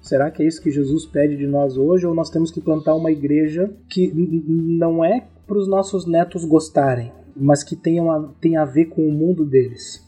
Será 0.00 0.30
que 0.30 0.42
é 0.42 0.46
isso 0.46 0.60
que 0.60 0.70
Jesus 0.70 1.06
pede 1.06 1.36
de 1.36 1.46
nós 1.46 1.76
hoje? 1.76 2.06
Ou 2.06 2.14
nós 2.14 2.30
temos 2.30 2.50
que 2.50 2.60
plantar 2.60 2.94
uma 2.94 3.10
igreja 3.10 3.70
que 3.88 4.12
não 4.12 5.04
é 5.04 5.26
para 5.46 5.58
os 5.58 5.68
nossos 5.68 6.06
netos 6.06 6.44
gostarem, 6.44 7.12
mas 7.36 7.62
que 7.62 7.76
tenham 7.76 8.10
a, 8.10 8.32
tem 8.40 8.56
a 8.56 8.64
ver 8.64 8.86
com 8.86 9.06
o 9.06 9.12
mundo 9.12 9.44
deles. 9.44 10.06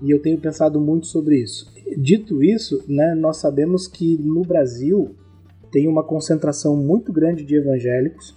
E 0.00 0.10
eu 0.10 0.20
tenho 0.20 0.38
pensado 0.38 0.80
muito 0.80 1.06
sobre 1.06 1.42
isso. 1.42 1.72
Dito 1.96 2.42
isso, 2.42 2.84
né, 2.88 3.14
nós 3.14 3.38
sabemos 3.38 3.88
que 3.88 4.16
no 4.18 4.42
Brasil 4.42 5.14
tem 5.70 5.88
uma 5.88 6.04
concentração 6.04 6.76
muito 6.76 7.12
grande 7.12 7.44
de 7.44 7.56
evangélicos 7.56 8.36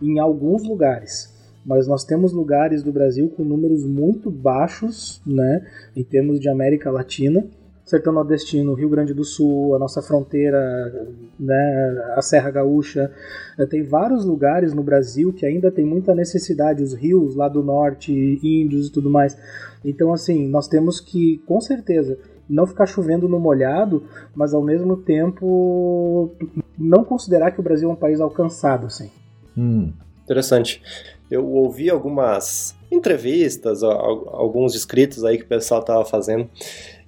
em 0.00 0.18
alguns 0.18 0.64
lugares. 0.64 1.34
mas 1.64 1.88
nós 1.88 2.04
temos 2.04 2.32
lugares 2.32 2.80
do 2.80 2.92
Brasil 2.92 3.28
com 3.28 3.42
números 3.42 3.84
muito 3.84 4.30
baixos, 4.30 5.20
né, 5.26 5.66
em 5.96 6.04
termos 6.04 6.38
de 6.38 6.48
América 6.48 6.92
Latina. 6.92 7.44
Sertão 7.86 8.12
Nordestino, 8.12 8.74
Rio 8.74 8.88
Grande 8.88 9.14
do 9.14 9.22
Sul, 9.22 9.76
a 9.76 9.78
nossa 9.78 10.02
fronteira, 10.02 10.58
né, 11.38 12.04
a 12.16 12.20
Serra 12.20 12.50
Gaúcha. 12.50 13.12
Eh, 13.56 13.64
tem 13.64 13.84
vários 13.84 14.24
lugares 14.24 14.74
no 14.74 14.82
Brasil 14.82 15.32
que 15.32 15.46
ainda 15.46 15.70
tem 15.70 15.84
muita 15.84 16.12
necessidade, 16.12 16.82
os 16.82 16.92
rios 16.92 17.36
lá 17.36 17.48
do 17.48 17.62
norte, 17.62 18.12
índios 18.42 18.88
e 18.88 18.92
tudo 18.92 19.08
mais. 19.08 19.38
Então, 19.84 20.12
assim, 20.12 20.48
nós 20.48 20.66
temos 20.66 20.98
que, 20.98 21.40
com 21.46 21.60
certeza, 21.60 22.18
não 22.50 22.66
ficar 22.66 22.86
chovendo 22.86 23.28
no 23.28 23.38
molhado, 23.38 24.02
mas 24.34 24.52
ao 24.52 24.62
mesmo 24.62 24.96
tempo 24.96 26.32
não 26.76 27.04
considerar 27.04 27.52
que 27.52 27.60
o 27.60 27.62
Brasil 27.62 27.88
é 27.88 27.92
um 27.92 27.96
país 27.96 28.20
alcançado, 28.20 28.86
assim. 28.86 29.12
Hum. 29.56 29.92
Interessante. 30.24 30.82
Eu 31.30 31.48
ouvi 31.48 31.88
algumas 31.88 32.74
entrevistas, 32.90 33.84
alguns 33.84 34.74
escritos 34.74 35.24
aí 35.24 35.38
que 35.38 35.44
o 35.44 35.48
pessoal 35.48 35.80
estava 35.80 36.04
fazendo, 36.04 36.48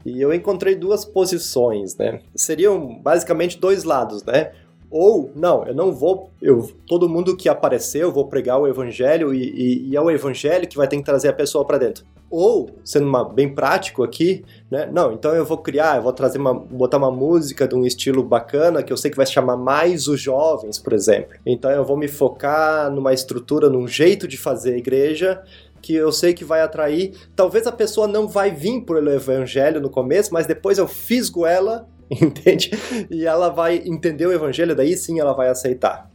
e 0.04 0.20
eu 0.20 0.32
encontrei 0.32 0.74
duas 0.74 1.04
posições, 1.04 1.96
né? 1.96 2.20
Seriam 2.34 3.00
basicamente 3.00 3.58
dois 3.58 3.84
lados, 3.84 4.22
né? 4.24 4.52
Ou, 4.90 5.30
não, 5.36 5.66
eu 5.66 5.74
não 5.74 5.92
vou. 5.92 6.30
Eu, 6.40 6.70
todo 6.86 7.08
mundo 7.08 7.36
que 7.36 7.48
apareceu, 7.48 8.08
eu 8.08 8.12
vou 8.12 8.26
pregar 8.26 8.58
o 8.58 8.66
evangelho 8.66 9.34
e, 9.34 9.42
e, 9.42 9.88
e 9.90 9.96
é 9.96 10.00
o 10.00 10.10
evangelho 10.10 10.66
que 10.66 10.78
vai 10.78 10.88
ter 10.88 10.96
que 10.96 11.02
trazer 11.02 11.28
a 11.28 11.32
pessoa 11.32 11.64
para 11.64 11.76
dentro. 11.76 12.04
Ou, 12.30 12.70
sendo 12.84 13.06
uma, 13.06 13.24
bem 13.24 13.54
prático 13.54 14.02
aqui, 14.02 14.44
né? 14.70 14.88
Não, 14.90 15.12
então 15.12 15.34
eu 15.34 15.44
vou 15.44 15.58
criar, 15.58 15.96
eu 15.96 16.02
vou 16.02 16.12
trazer 16.12 16.38
uma. 16.38 16.54
botar 16.54 16.96
uma 16.96 17.10
música 17.10 17.68
de 17.68 17.74
um 17.74 17.84
estilo 17.84 18.22
bacana 18.22 18.82
que 18.82 18.92
eu 18.92 18.96
sei 18.96 19.10
que 19.10 19.16
vai 19.16 19.26
chamar 19.26 19.58
mais 19.58 20.08
os 20.08 20.20
jovens, 20.20 20.78
por 20.78 20.94
exemplo. 20.94 21.34
Então 21.44 21.70
eu 21.70 21.84
vou 21.84 21.96
me 21.96 22.08
focar 22.08 22.90
numa 22.90 23.12
estrutura, 23.12 23.68
num 23.68 23.86
jeito 23.86 24.26
de 24.26 24.38
fazer 24.38 24.76
igreja 24.76 25.42
que 25.80 25.94
eu 25.94 26.12
sei 26.12 26.34
que 26.34 26.44
vai 26.44 26.60
atrair. 26.60 27.14
Talvez 27.34 27.66
a 27.66 27.72
pessoa 27.72 28.06
não 28.06 28.26
vai 28.28 28.50
vir 28.50 28.82
pelo 28.82 29.10
evangelho 29.10 29.80
no 29.80 29.90
começo, 29.90 30.32
mas 30.32 30.46
depois 30.46 30.78
eu 30.78 30.86
fisgo 30.88 31.46
ela 31.46 31.88
entende? 32.10 32.70
E 33.10 33.26
ela 33.26 33.50
vai 33.50 33.82
entender 33.84 34.26
o 34.26 34.32
evangelho, 34.32 34.74
daí 34.74 34.96
sim 34.96 35.20
ela 35.20 35.32
vai 35.34 35.48
aceitar. 35.48 36.10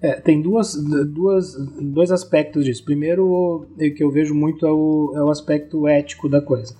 É, 0.00 0.20
tem 0.20 0.40
duas, 0.40 0.74
duas, 0.74 1.54
dois 1.80 2.12
aspectos 2.12 2.64
disso. 2.64 2.84
Primeiro, 2.84 3.26
o 3.26 3.66
que 3.76 4.02
eu 4.02 4.10
vejo 4.10 4.34
muito 4.34 4.66
é 4.66 4.70
o, 4.70 5.12
é 5.16 5.22
o 5.22 5.30
aspecto 5.30 5.88
ético 5.88 6.28
da 6.28 6.40
coisa. 6.40 6.74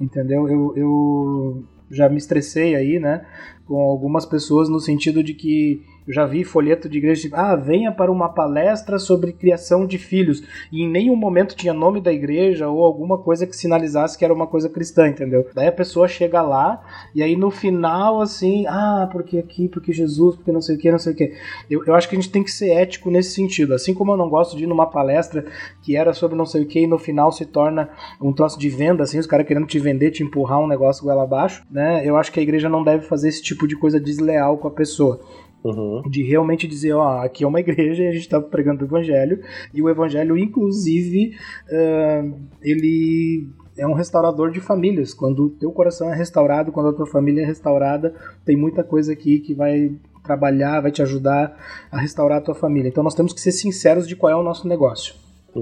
Entendeu? 0.00 0.48
Eu, 0.48 0.76
eu 0.76 1.64
já 1.90 2.08
me 2.08 2.18
estressei 2.18 2.74
aí, 2.74 2.98
né? 2.98 3.26
Com 3.66 3.80
algumas 3.80 4.26
pessoas 4.26 4.68
no 4.68 4.80
sentido 4.80 5.22
de 5.22 5.34
que 5.34 5.82
eu 6.06 6.12
já 6.12 6.26
vi 6.26 6.44
folheto 6.44 6.88
de 6.88 6.98
igreja 6.98 7.22
tipo, 7.22 7.36
ah, 7.36 7.56
venha 7.56 7.90
para 7.90 8.12
uma 8.12 8.28
palestra 8.28 8.98
sobre 8.98 9.32
criação 9.32 9.86
de 9.86 9.96
filhos. 9.96 10.42
E 10.70 10.82
em 10.82 10.88
nenhum 10.88 11.16
momento 11.16 11.56
tinha 11.56 11.72
nome 11.72 12.00
da 12.00 12.12
igreja 12.12 12.68
ou 12.68 12.84
alguma 12.84 13.16
coisa 13.18 13.46
que 13.46 13.56
sinalizasse 13.56 14.18
que 14.18 14.24
era 14.24 14.34
uma 14.34 14.46
coisa 14.46 14.68
cristã, 14.68 15.08
entendeu? 15.08 15.48
Daí 15.54 15.66
a 15.66 15.72
pessoa 15.72 16.06
chega 16.06 16.42
lá 16.42 16.82
e 17.14 17.22
aí 17.22 17.36
no 17.36 17.50
final, 17.50 18.20
assim, 18.20 18.66
ah, 18.66 19.08
porque 19.10 19.38
aqui, 19.38 19.68
porque 19.68 19.92
Jesus, 19.92 20.36
porque 20.36 20.52
não 20.52 20.60
sei 20.60 20.76
o 20.76 20.78
que, 20.78 20.90
não 20.90 20.98
sei 20.98 21.12
o 21.12 21.16
que. 21.16 21.32
Eu, 21.70 21.82
eu 21.86 21.94
acho 21.94 22.08
que 22.08 22.16
a 22.16 22.20
gente 22.20 22.30
tem 22.30 22.44
que 22.44 22.52
ser 22.52 22.70
ético 22.70 23.10
nesse 23.10 23.32
sentido. 23.32 23.74
Assim 23.74 23.94
como 23.94 24.12
eu 24.12 24.16
não 24.16 24.28
gosto 24.28 24.56
de 24.56 24.64
ir 24.64 24.66
numa 24.66 24.86
palestra 24.86 25.46
que 25.82 25.96
era 25.96 26.12
sobre 26.12 26.36
não 26.36 26.46
sei 26.46 26.62
o 26.62 26.66
que 26.66 26.80
e 26.80 26.86
no 26.86 26.98
final 26.98 27.32
se 27.32 27.46
torna 27.46 27.88
um 28.20 28.32
troço 28.32 28.58
de 28.58 28.68
venda, 28.68 29.04
assim, 29.04 29.18
os 29.18 29.26
caras 29.26 29.46
querendo 29.46 29.66
te 29.66 29.78
vender, 29.78 30.10
te 30.10 30.22
empurrar 30.22 30.60
um 30.60 30.66
negócio 30.66 31.04
goela 31.04 31.22
abaixo, 31.22 31.64
né? 31.70 32.02
Eu 32.04 32.16
acho 32.16 32.30
que 32.30 32.40
a 32.40 32.42
igreja 32.42 32.68
não 32.68 32.84
deve 32.84 33.06
fazer 33.06 33.28
esse 33.28 33.42
tipo 33.42 33.53
de 33.66 33.76
coisa 33.76 34.00
desleal 34.00 34.58
com 34.58 34.68
a 34.68 34.70
pessoa. 34.70 35.20
Uhum. 35.64 36.02
De 36.10 36.22
realmente 36.22 36.68
dizer, 36.68 36.92
ó, 36.92 37.22
aqui 37.22 37.42
é 37.42 37.46
uma 37.46 37.60
igreja 37.60 38.02
e 38.02 38.08
a 38.08 38.12
gente 38.12 38.22
está 38.22 38.40
pregando 38.40 38.84
o 38.84 38.86
evangelho, 38.86 39.40
e 39.72 39.80
o 39.80 39.88
evangelho, 39.88 40.36
inclusive, 40.36 41.34
uh, 41.68 42.34
ele 42.60 43.48
é 43.76 43.86
um 43.86 43.94
restaurador 43.94 44.50
de 44.50 44.60
famílias. 44.60 45.14
Quando 45.14 45.46
o 45.46 45.50
teu 45.50 45.72
coração 45.72 46.12
é 46.12 46.14
restaurado, 46.14 46.70
quando 46.70 46.90
a 46.90 46.92
tua 46.92 47.06
família 47.06 47.42
é 47.42 47.46
restaurada, 47.46 48.14
tem 48.44 48.56
muita 48.56 48.84
coisa 48.84 49.12
aqui 49.12 49.38
que 49.38 49.54
vai 49.54 49.96
trabalhar, 50.22 50.80
vai 50.80 50.90
te 50.90 51.02
ajudar 51.02 51.56
a 51.90 51.98
restaurar 51.98 52.38
a 52.38 52.40
tua 52.40 52.54
família. 52.54 52.88
Então 52.88 53.04
nós 53.04 53.14
temos 53.14 53.32
que 53.32 53.40
ser 53.40 53.52
sinceros 53.52 54.06
de 54.06 54.16
qual 54.16 54.32
é 54.32 54.36
o 54.36 54.42
nosso 54.42 54.68
negócio. 54.68 55.14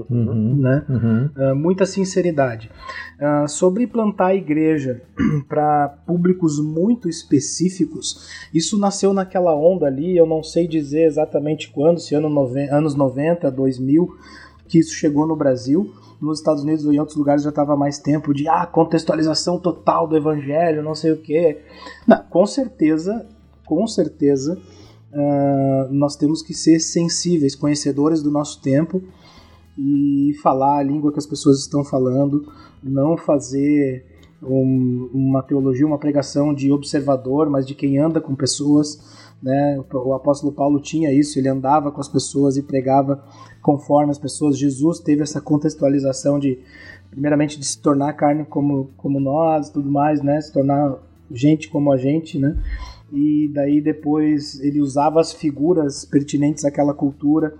Uhum, 0.09 0.55
né? 0.55 0.85
Uhum. 0.89 1.29
Uh, 1.35 1.55
muita 1.55 1.85
sinceridade. 1.85 2.71
Uh, 3.19 3.47
sobre 3.47 3.85
plantar 3.85 4.27
a 4.27 4.35
igreja 4.35 5.01
para 5.47 5.89
públicos 6.05 6.59
muito 6.59 7.07
específicos, 7.07 8.29
isso 8.53 8.77
nasceu 8.77 9.13
naquela 9.13 9.55
onda 9.55 9.85
ali, 9.85 10.17
eu 10.17 10.25
não 10.25 10.41
sei 10.41 10.67
dizer 10.67 11.05
exatamente 11.05 11.69
quando, 11.69 11.99
se 11.99 12.15
ano 12.15 12.27
anos 12.71 12.95
90, 12.95 13.49
2000, 13.51 14.17
que 14.67 14.79
isso 14.79 14.93
chegou 14.93 15.27
no 15.27 15.35
Brasil. 15.35 15.93
Nos 16.19 16.39
Estados 16.39 16.63
Unidos 16.63 16.85
ou 16.85 16.93
em 16.93 16.99
outros 16.99 17.17
lugares 17.17 17.43
já 17.43 17.49
estava 17.49 17.75
mais 17.75 17.99
tempo 17.99 18.33
de 18.33 18.47
ah, 18.47 18.65
contextualização 18.65 19.59
total 19.59 20.07
do 20.07 20.15
evangelho, 20.15 20.81
não 20.81 20.95
sei 20.95 21.11
o 21.11 21.17
quê. 21.17 21.59
Não, 22.07 22.23
com 22.29 22.45
certeza, 22.45 23.25
com 23.65 23.85
certeza, 23.85 24.57
uh, 25.11 25.91
nós 25.93 26.15
temos 26.15 26.41
que 26.41 26.53
ser 26.53 26.79
sensíveis, 26.79 27.55
conhecedores 27.55 28.23
do 28.23 28.31
nosso 28.31 28.61
tempo 28.61 29.03
e 29.77 30.33
falar 30.41 30.79
a 30.79 30.83
língua 30.83 31.11
que 31.11 31.19
as 31.19 31.25
pessoas 31.25 31.59
estão 31.59 31.83
falando, 31.83 32.51
não 32.81 33.17
fazer 33.17 34.05
um, 34.41 35.09
uma 35.13 35.41
teologia, 35.41 35.85
uma 35.85 35.97
pregação 35.97 36.53
de 36.53 36.71
observador, 36.71 37.49
mas 37.49 37.65
de 37.65 37.73
quem 37.73 37.97
anda 37.97 38.21
com 38.21 38.35
pessoas. 38.35 39.33
Né? 39.41 39.81
O 39.93 40.13
apóstolo 40.13 40.51
Paulo 40.51 40.79
tinha 40.79 41.11
isso, 41.11 41.39
ele 41.39 41.49
andava 41.49 41.91
com 41.91 41.99
as 41.99 42.07
pessoas 42.07 42.57
e 42.57 42.63
pregava 42.63 43.23
conforme 43.61 44.11
as 44.11 44.19
pessoas. 44.19 44.57
Jesus 44.57 44.99
teve 44.99 45.23
essa 45.23 45.41
contextualização 45.41 46.39
de, 46.39 46.59
primeiramente, 47.09 47.59
de 47.59 47.65
se 47.65 47.81
tornar 47.81 48.13
carne 48.13 48.45
como, 48.45 48.89
como 48.97 49.19
nós, 49.19 49.69
tudo 49.69 49.89
mais, 49.89 50.21
né? 50.21 50.39
Se 50.41 50.51
tornar 50.51 50.97
gente 51.31 51.69
como 51.69 51.91
a 51.91 51.97
gente, 51.97 52.37
né? 52.37 52.57
E 53.11 53.49
daí 53.53 53.79
depois 53.79 54.59
ele 54.59 54.79
usava 54.79 55.19
as 55.19 55.31
figuras 55.31 56.03
pertinentes 56.03 56.65
àquela 56.65 56.93
cultura 56.93 57.53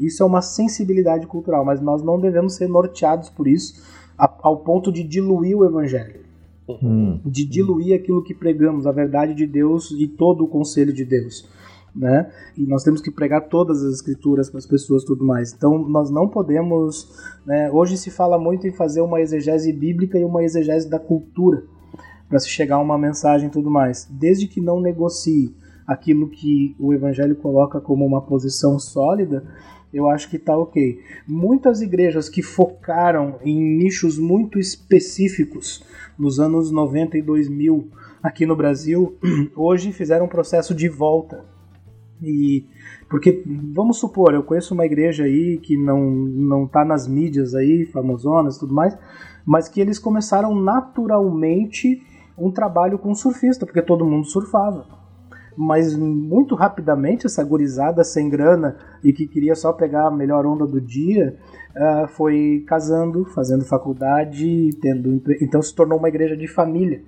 isso 0.00 0.22
é 0.22 0.26
uma 0.26 0.42
sensibilidade 0.42 1.26
cultural, 1.26 1.64
mas 1.64 1.80
nós 1.80 2.02
não 2.02 2.18
devemos 2.18 2.54
ser 2.54 2.68
norteados 2.68 3.28
por 3.28 3.46
isso 3.46 3.82
ao 4.16 4.58
ponto 4.58 4.92
de 4.92 5.02
diluir 5.02 5.56
o 5.56 5.64
evangelho. 5.64 6.20
Uhum. 6.68 7.20
De 7.24 7.44
diluir 7.44 7.98
aquilo 7.98 8.22
que 8.22 8.34
pregamos, 8.34 8.86
a 8.86 8.92
verdade 8.92 9.34
de 9.34 9.46
Deus 9.46 9.90
e 9.90 10.06
todo 10.06 10.44
o 10.44 10.48
conselho 10.48 10.92
de 10.92 11.04
Deus. 11.04 11.48
Né? 11.94 12.30
E 12.56 12.66
nós 12.66 12.84
temos 12.84 13.00
que 13.00 13.10
pregar 13.10 13.48
todas 13.48 13.82
as 13.82 13.94
escrituras 13.94 14.48
para 14.48 14.58
as 14.58 14.66
pessoas 14.66 15.04
tudo 15.04 15.24
mais. 15.24 15.52
Então 15.52 15.78
nós 15.78 16.10
não 16.10 16.28
podemos. 16.28 17.08
Né? 17.44 17.70
Hoje 17.70 17.96
se 17.96 18.10
fala 18.10 18.38
muito 18.38 18.66
em 18.66 18.72
fazer 18.72 19.00
uma 19.00 19.20
exegese 19.20 19.72
bíblica 19.72 20.18
e 20.18 20.24
uma 20.24 20.44
exegese 20.44 20.88
da 20.88 21.00
cultura 21.00 21.64
para 22.28 22.38
se 22.38 22.48
chegar 22.48 22.76
a 22.76 22.80
uma 22.80 22.96
mensagem 22.96 23.48
e 23.48 23.50
tudo 23.50 23.68
mais. 23.68 24.08
Desde 24.08 24.46
que 24.46 24.60
não 24.60 24.80
negocie 24.80 25.52
aquilo 25.84 26.28
que 26.28 26.76
o 26.78 26.94
Evangelho 26.94 27.34
coloca 27.34 27.80
como 27.80 28.06
uma 28.06 28.22
posição 28.22 28.78
sólida, 28.78 29.42
eu 29.92 30.08
acho 30.08 30.28
que 30.30 30.38
tá 30.38 30.56
ok. 30.56 31.00
Muitas 31.26 31.80
igrejas 31.80 32.28
que 32.28 32.42
focaram 32.42 33.38
em 33.44 33.60
nichos 33.60 34.18
muito 34.18 34.58
específicos 34.58 35.84
nos 36.18 36.38
anos 36.38 36.70
90 36.70 37.18
e 37.18 37.22
2000 37.22 37.88
aqui 38.22 38.46
no 38.46 38.54
Brasil, 38.54 39.16
hoje 39.56 39.92
fizeram 39.92 40.26
um 40.26 40.28
processo 40.28 40.74
de 40.74 40.88
volta. 40.88 41.44
E 42.22 42.66
porque 43.08 43.42
vamos 43.46 43.98
supor, 43.98 44.34
eu 44.34 44.42
conheço 44.42 44.74
uma 44.74 44.86
igreja 44.86 45.24
aí 45.24 45.58
que 45.58 45.76
não 45.76 46.10
não 46.10 46.66
tá 46.66 46.84
nas 46.84 47.08
mídias 47.08 47.54
aí, 47.54 47.86
famosonas 47.86 48.56
e 48.56 48.60
tudo 48.60 48.74
mais, 48.74 48.96
mas 49.44 49.68
que 49.68 49.80
eles 49.80 49.98
começaram 49.98 50.54
naturalmente 50.54 52.02
um 52.38 52.50
trabalho 52.50 52.98
com 52.98 53.14
surfista, 53.14 53.66
porque 53.66 53.82
todo 53.82 54.04
mundo 54.04 54.26
surfava 54.26 54.99
mas 55.56 55.96
muito 55.96 56.54
rapidamente 56.54 57.26
essa 57.26 57.42
gurizada 57.44 58.04
sem 58.04 58.28
grana 58.28 58.76
e 59.02 59.12
que 59.12 59.26
queria 59.26 59.54
só 59.54 59.72
pegar 59.72 60.06
a 60.06 60.10
melhor 60.10 60.46
onda 60.46 60.66
do 60.66 60.80
dia 60.80 61.36
uh, 61.70 62.08
foi 62.08 62.64
casando, 62.66 63.24
fazendo 63.24 63.64
faculdade, 63.64 64.70
tendo 64.80 65.22
então 65.40 65.60
se 65.60 65.74
tornou 65.74 65.98
uma 65.98 66.08
igreja 66.08 66.36
de 66.36 66.46
família. 66.46 67.02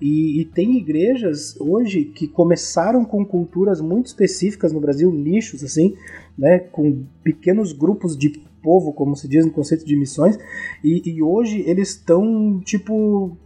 E, 0.00 0.40
e, 0.40 0.44
tem 0.44 0.76
igrejas 0.76 1.56
hoje 1.60 2.04
que 2.04 2.26
começaram 2.26 3.04
com 3.04 3.24
culturas 3.24 3.80
muito 3.80 4.06
específicas 4.06 4.72
no 4.72 4.80
Brasil, 4.80 5.10
nichos 5.10 5.62
assim, 5.62 5.94
né, 6.36 6.58
com 6.58 7.04
pequenos 7.22 7.72
grupos 7.72 8.16
de 8.16 8.30
povo, 8.60 8.92
como 8.92 9.14
se 9.14 9.28
diz 9.28 9.44
no 9.44 9.52
conceito 9.52 9.84
de 9.84 9.96
missões, 9.96 10.38
e, 10.82 11.02
e 11.08 11.22
hoje 11.22 11.62
eles 11.66 11.90
estão 11.90 12.60
tipo 12.64 13.36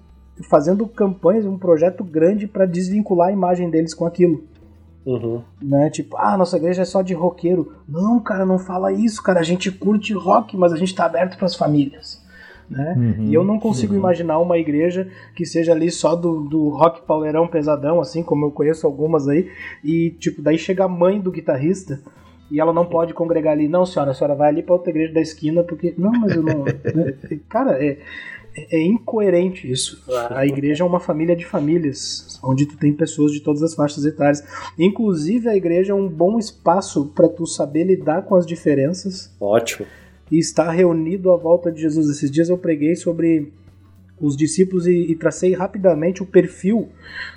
fazendo 0.43 0.86
campanhas, 0.86 1.47
um 1.47 1.59
projeto 1.59 2.05
grande 2.05 2.47
para 2.47 2.66
desvincular 2.66 3.28
a 3.28 3.32
imagem 3.32 3.70
deles 3.70 3.95
com 3.95 4.07
aquilo. 4.07 4.45
Uhum. 5.05 5.43
Né? 5.62 5.89
Tipo, 5.91 6.16
ah, 6.18 6.36
nossa 6.36 6.57
igreja 6.57 6.82
é 6.82 6.84
só 6.84 7.01
de 7.03 7.14
roqueiro. 7.14 7.72
Não, 7.89 8.20
cara, 8.20 8.45
não 8.45 8.59
fala 8.59 8.93
isso, 8.93 9.22
cara. 9.22 9.41
A 9.41 9.45
gente 9.45 9.70
curte 9.70 10.12
rock, 10.12 10.57
mas 10.57 10.72
a 10.72 10.76
gente 10.76 10.89
está 10.89 11.07
aberto 11.07 11.36
para 11.36 11.47
as 11.47 11.57
famílias. 11.57 12.22
Né? 12.68 12.95
Uhum, 12.97 13.24
e 13.28 13.32
eu 13.32 13.43
não 13.43 13.59
consigo 13.59 13.95
uhum. 13.95 13.99
imaginar 13.99 14.39
uma 14.39 14.59
igreja 14.59 15.09
que 15.34 15.47
seja 15.47 15.72
ali 15.72 15.91
só 15.91 16.14
do, 16.14 16.43
do 16.43 16.68
rock 16.68 17.01
pauleirão 17.07 17.49
pesadão, 17.49 17.99
assim 17.99 18.22
como 18.22 18.45
eu 18.45 18.51
conheço 18.51 18.86
algumas 18.86 19.26
aí, 19.26 19.51
e 19.82 20.11
tipo, 20.11 20.43
daí 20.43 20.59
chega 20.59 20.84
a 20.84 20.89
mãe 20.89 21.18
do 21.18 21.30
guitarrista 21.30 21.99
e 22.51 22.61
ela 22.61 22.72
não 22.72 22.84
pode 22.84 23.14
congregar 23.14 23.53
ali. 23.53 23.68
Não, 23.68 23.86
senhora, 23.86 24.11
a 24.11 24.14
senhora 24.14 24.34
vai 24.34 24.49
ali 24.49 24.62
para 24.62 24.74
outra 24.74 24.91
igreja 24.91 25.12
da 25.12 25.20
esquina, 25.20 25.62
porque. 25.62 25.95
Não, 25.97 26.12
mas 26.12 26.34
eu 26.34 26.43
não. 26.43 26.64
Cara, 27.49 27.82
é, 27.82 27.99
é 28.70 28.80
incoerente 28.80 29.70
isso. 29.70 30.02
A, 30.09 30.40
a 30.40 30.46
igreja 30.46 30.84
é 30.84 30.86
uma 30.86 31.00
família 31.00 31.36
de 31.36 31.44
famílias, 31.44 32.38
onde 32.42 32.66
tu 32.66 32.76
tem 32.76 32.92
pessoas 32.92 33.32
de 33.32 33.40
todas 33.40 33.62
as 33.62 33.74
faixas 33.74 34.04
etárias. 34.04 34.42
Inclusive, 34.78 35.48
a 35.48 35.56
igreja 35.56 35.92
é 35.92 35.94
um 35.94 36.09
bom 36.09 36.38
espaço 36.38 37.06
para 37.14 37.28
tu 37.28 37.46
saber 37.46 37.84
lidar 37.84 38.22
com 38.22 38.34
as 38.34 38.46
diferenças. 38.46 39.34
Ótimo. 39.40 39.86
E 40.30 40.38
estar 40.38 40.70
reunido 40.70 41.30
à 41.30 41.36
volta 41.36 41.72
de 41.72 41.80
Jesus. 41.80 42.09
Esses 42.09 42.30
dias 42.30 42.48
eu 42.48 42.59
preguei 42.59 42.96
sobre 42.96 43.52
os 44.20 44.36
discípulos 44.36 44.86
e, 44.86 44.92
e 44.92 45.14
tracei 45.14 45.54
rapidamente 45.54 46.22
o 46.22 46.26
perfil 46.26 46.88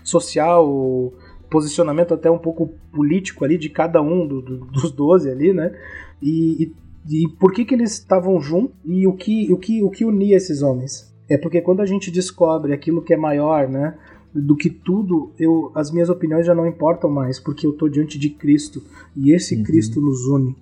social, 0.03 1.13
posicionamento 1.49 2.13
até 2.13 2.32
um 2.32 2.38
pouco 2.38 2.74
político 2.91 3.43
ali 3.43 3.57
de 3.57 3.69
cada 3.69 4.01
um 4.01 4.26
do, 4.26 4.41
do, 4.41 4.57
dos 4.65 4.91
doze 4.91 5.30
ali, 5.30 5.53
né? 5.53 5.78
E, 6.22 6.72
e, 7.07 7.24
e, 7.24 7.28
por 7.39 7.51
que 7.51 7.65
que 7.65 7.76
eles 7.76 7.91
estavam 7.93 8.39
juntos 8.39 8.76
e 8.86 9.05
o 9.05 9.13
que, 9.13 9.51
o, 9.51 9.57
que, 9.57 9.84
o 9.84 9.89
que 9.89 10.05
unia 10.05 10.38
esses 10.38 10.61
homens? 10.61 11.11
É 11.32 11.38
porque 11.38 11.62
quando 11.62 11.82
a 11.82 11.86
gente 11.86 12.12
descobre 12.12 12.74
aquilo 12.74 13.02
que 13.02 13.14
é 13.14 13.18
maior, 13.18 13.70
né? 13.70 13.98
Do 14.34 14.56
que 14.56 14.70
tudo, 14.70 15.32
eu, 15.40 15.72
as 15.74 15.90
minhas 15.90 16.10
opiniões 16.10 16.46
já 16.46 16.54
não 16.54 16.68
importam 16.68 17.10
mais, 17.10 17.40
porque 17.40 17.66
eu 17.66 17.72
estou 17.72 17.88
diante 17.88 18.20
de 18.20 18.30
Cristo 18.30 18.82
e 19.16 19.34
esse 19.34 19.56
uhum. 19.56 19.64
Cristo 19.64 20.02
nos 20.02 20.26
une. 20.28 20.56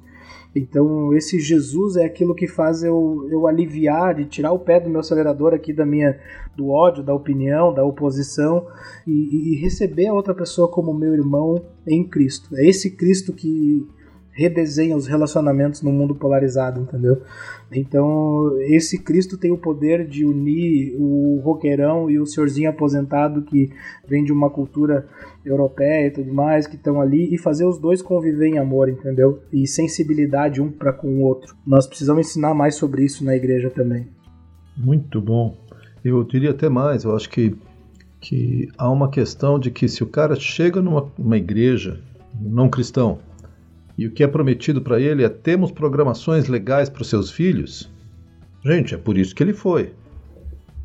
Então, 0.56 1.14
esse 1.14 1.40
Jesus 1.40 1.96
é 1.96 2.06
aquilo 2.06 2.36
que 2.36 2.48
faz 2.48 2.84
eu, 2.84 3.28
eu 3.32 3.48
aliviar, 3.48 4.16
de 4.16 4.26
tirar 4.26 4.52
o 4.52 4.60
pé 4.60 4.80
do 4.80 4.90
meu 4.90 5.00
acelerador 5.00 5.54
aqui 5.54 5.74
da 5.74 5.86
minha 5.86 6.20
do 6.56 6.70
ódio, 6.70 7.04
da 7.04 7.14
opinião, 7.14 7.74
da 7.74 7.86
oposição 7.86 8.68
e, 9.08 9.54
e 9.54 9.56
receber 9.56 10.08
a 10.08 10.14
outra 10.14 10.34
pessoa 10.34 10.68
como 10.68 10.94
meu 10.94 11.14
irmão 11.14 11.64
em 11.86 12.04
Cristo. 12.04 12.56
É 12.56 12.68
esse 12.68 12.92
Cristo 12.92 13.34
que 13.34 13.88
redesenha 14.40 14.96
os 14.96 15.06
relacionamentos 15.06 15.82
no 15.82 15.92
mundo 15.92 16.16
polarizado, 16.16 16.80
entendeu? 16.80 17.22
Então, 17.70 18.58
esse 18.62 18.98
Cristo 18.98 19.38
tem 19.38 19.52
o 19.52 19.58
poder 19.58 20.08
de 20.08 20.24
unir 20.26 20.96
o 20.98 21.42
roqueirão 21.44 22.10
e 22.10 22.18
o 22.18 22.26
senhorzinho 22.26 22.70
aposentado 22.70 23.42
que 23.42 23.70
vem 24.08 24.24
de 24.24 24.32
uma 24.32 24.50
cultura 24.50 25.06
europeia 25.46 26.08
e 26.08 26.12
tudo 26.12 26.34
mais, 26.34 26.66
que 26.66 26.78
estão 26.78 27.02
ali, 27.02 27.34
e 27.34 27.38
fazer 27.38 27.66
os 27.66 27.78
dois 27.78 28.02
conviver 28.02 28.48
em 28.48 28.58
amor, 28.58 28.88
entendeu? 28.88 29.42
E 29.52 29.68
sensibilidade 29.68 30.62
um 30.62 30.72
para 30.72 30.94
com 30.94 31.08
o 31.08 31.22
outro. 31.22 31.54
Nós 31.68 31.86
precisamos 31.86 32.26
ensinar 32.28 32.54
mais 32.54 32.76
sobre 32.76 33.04
isso 33.04 33.26
na 33.26 33.36
igreja 33.36 33.70
também. 33.70 34.08
Muito 34.78 35.20
bom. 35.20 35.58
Eu 36.04 36.24
diria 36.24 36.52
até 36.52 36.70
mais, 36.70 37.04
eu 37.04 37.14
acho 37.14 37.30
que, 37.30 37.54
que 38.22 38.70
há 38.78 38.90
uma 38.90 39.10
questão 39.12 39.60
de 39.60 39.70
que 39.70 39.90
se 39.90 40.02
o 40.02 40.08
cara 40.08 40.36
chega 40.36 40.82
numa 40.82 41.38
igreja 41.38 42.00
não 42.42 42.70
cristão 42.70 43.20
e 44.00 44.08
o 44.08 44.12
que 44.12 44.24
é 44.24 44.28
prometido 44.28 44.82
para 44.82 44.98
ele 44.98 45.26
é 45.26 45.28
temos 45.28 45.74
programações 45.74 46.48
legais 46.48 46.88
para 46.88 47.02
os 47.02 47.10
seus 47.10 47.30
filhos, 47.30 47.92
gente, 48.64 48.96
é 48.96 48.98
por 48.98 49.18
isso 49.18 49.36
que 49.36 49.44
ele 49.44 49.52
foi. 49.52 49.92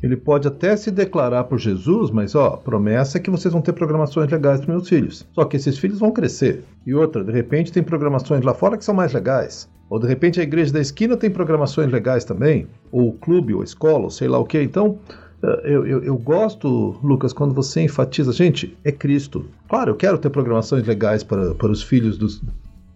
Ele 0.03 0.17
pode 0.17 0.49
até 0.49 0.75
se 0.75 0.91
declarar 0.91 1.45
por 1.45 1.57
Jesus, 1.57 2.11
mas 2.11 2.35
ó, 2.35 2.57
promessa 2.57 3.17
é 3.17 3.21
que 3.21 3.31
vocês 3.31 3.53
vão 3.53 3.61
ter 3.61 3.71
programações 3.71 4.29
legais 4.29 4.59
para 4.59 4.73
meus 4.73 4.89
filhos. 4.89 5.25
Só 5.31 5.45
que 5.45 5.55
esses 5.55 5.77
filhos 5.77 5.99
vão 5.99 6.11
crescer. 6.11 6.65
E 6.85 6.93
outra, 6.93 7.23
de 7.23 7.31
repente 7.31 7.71
tem 7.71 7.81
programações 7.81 8.43
lá 8.43 8.53
fora 8.53 8.77
que 8.77 8.83
são 8.83 8.93
mais 8.93 9.13
legais. 9.13 9.69
Ou 9.89 9.97
de 9.97 10.07
repente 10.07 10.41
a 10.41 10.43
igreja 10.43 10.73
da 10.73 10.81
esquina 10.81 11.15
tem 11.15 11.31
programações 11.31 11.89
legais 11.89 12.25
também. 12.25 12.67
Ou 12.91 13.07
o 13.07 13.13
clube, 13.13 13.53
ou 13.53 13.61
a 13.61 13.63
escola, 13.63 14.03
ou 14.03 14.09
sei 14.09 14.27
lá 14.27 14.37
o 14.37 14.45
que. 14.45 14.61
Então, 14.61 14.99
eh, 15.41 15.61
eu, 15.63 15.87
eu, 15.87 16.03
eu, 16.03 16.17
gosto, 16.17 16.97
Lucas, 17.01 17.31
quando 17.31 17.53
você 17.53 17.79
enfatiza, 17.79 18.33
gente, 18.33 18.77
é 18.83 18.91
Cristo. 18.91 19.45
Claro, 19.69 19.91
eu 19.91 19.95
quero 19.95 20.17
ter 20.17 20.29
programações 20.29 20.85
legais 20.85 21.23
para, 21.23 21.55
para 21.55 21.71
os 21.71 21.81
filhos 21.81 22.17
dos, 22.17 22.41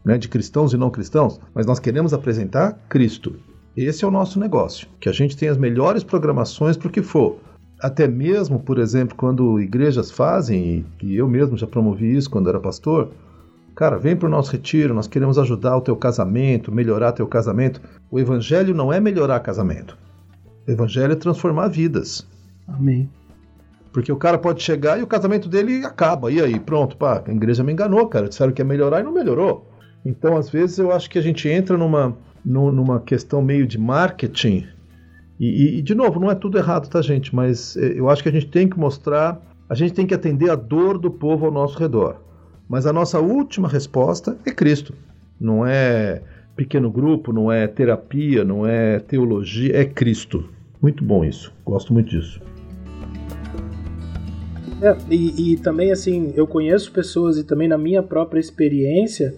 né, 0.04 0.18
de 0.18 0.28
cristãos 0.28 0.74
e 0.74 0.78
não 0.78 0.90
cristãos, 0.90 1.40
mas 1.54 1.66
nós 1.66 1.80
queremos 1.80 2.14
apresentar 2.14 2.78
Cristo. 2.88 3.36
Esse 3.76 4.04
é 4.04 4.08
o 4.08 4.12
nosso 4.12 4.40
negócio, 4.40 4.88
que 5.00 5.08
a 5.08 5.12
gente 5.12 5.38
tem 5.38 5.48
as 5.48 5.58
melhores 5.58 6.04
programações 6.04 6.76
para 6.76 6.88
o 6.88 6.92
que 6.92 7.02
for. 7.02 7.38
Até 7.80 8.08
mesmo, 8.08 8.60
por 8.60 8.78
exemplo, 8.78 9.16
quando 9.16 9.60
igrejas 9.60 10.12
fazem, 10.12 10.86
e 11.02 11.16
eu 11.16 11.30
mesmo 11.30 11.56
já 11.56 11.66
promovi 11.66 12.14
isso 12.14 12.30
quando 12.30 12.50
era 12.50 12.60
pastor, 12.60 13.12
cara, 13.74 13.98
vem 13.98 14.18
para 14.18 14.28
o 14.28 14.30
nosso 14.30 14.52
retiro, 14.52 14.94
nós 14.94 15.08
queremos 15.08 15.38
ajudar 15.38 15.78
o 15.78 15.82
teu 15.82 15.96
casamento, 15.96 16.74
melhorar 16.74 17.14
teu 17.14 17.26
casamento. 17.26 17.82
O 18.12 18.20
evangelho 18.20 18.76
não 18.76 18.92
é 18.92 19.00
melhorar 19.00 19.40
casamento. 19.40 19.98
O 20.68 20.72
evangelho 20.72 21.14
é 21.14 21.16
transformar 21.16 21.70
vidas. 21.70 22.28
Amém. 22.68 23.10
Porque 23.94 24.12
o 24.12 24.18
cara 24.18 24.38
pode 24.38 24.62
chegar 24.62 25.00
e 25.00 25.04
o 25.04 25.08
casamento 25.08 25.48
dele 25.48 25.86
acaba. 25.86 26.30
E 26.32 26.42
aí, 26.42 26.60
pronto, 26.60 26.98
pá, 26.98 27.24
a 27.26 27.32
igreja 27.32 27.64
me 27.64 27.72
enganou, 27.72 28.06
cara. 28.08 28.28
Disseram 28.28 28.52
que 28.52 28.62
ia 28.62 28.66
melhorar 28.66 29.00
e 29.00 29.04
não 29.04 29.14
melhorou. 29.14 29.69
Então, 30.06 30.38
às 30.38 30.50
vezes, 30.50 30.78
eu 30.78 30.92
acho 30.92 31.10
que 31.10 31.20
a 31.20 31.22
gente 31.22 31.48
entra 31.48 31.78
numa, 31.78 32.18
numa 32.44 33.00
questão 33.00 33.42
meio 33.42 33.68
de 33.68 33.78
marketing. 33.78 34.66
E, 35.40 35.78
e, 35.78 35.82
de 35.82 35.96
novo, 35.96 36.20
não 36.20 36.30
é 36.30 36.36
tudo 36.36 36.58
errado, 36.58 36.90
tá, 36.90 37.02
gente? 37.02 37.34
Mas 37.34 37.76
é, 37.78 38.00
eu 38.00 38.10
acho 38.10 38.24
que 38.24 38.30
a 38.30 38.32
gente 38.32 38.48
tem 38.48 38.68
que 38.68 38.78
mostrar, 38.78 39.42
a 39.70 39.76
gente 39.76 39.94
tem 39.94 40.06
que 40.06 40.14
atender 40.14 40.50
a 40.50 40.56
dor 40.56 40.98
do 40.98 41.12
povo 41.12 41.46
ao 41.46 41.52
nosso 41.52 41.78
redor. 41.78 42.22
Mas 42.68 42.86
a 42.86 42.94
nossa 42.94 43.20
última 43.20 43.68
resposta 43.68 44.38
é 44.46 44.52
Cristo. 44.52 44.94
Não 45.40 45.66
é 45.66 46.22
pequeno 46.56 46.92
grupo, 46.92 47.32
não 47.32 47.52
é 47.52 47.68
terapia, 47.68 48.44
não 48.44 48.68
é 48.68 49.00
teologia, 49.00 49.78
é 49.78 49.86
Cristo. 49.86 50.50
Muito 50.82 51.04
bom 51.04 51.24
isso. 51.24 51.54
Gosto 51.66 51.94
muito 51.94 52.10
disso. 52.10 52.42
É, 54.82 54.96
e, 55.10 55.54
e 55.54 55.58
também, 55.58 55.92
assim, 55.92 56.34
eu 56.36 56.48
conheço 56.48 56.92
pessoas 56.92 57.38
e 57.38 57.44
também 57.44 57.68
na 57.68 57.78
minha 57.78 58.02
própria 58.02 58.40
experiência 58.40 59.36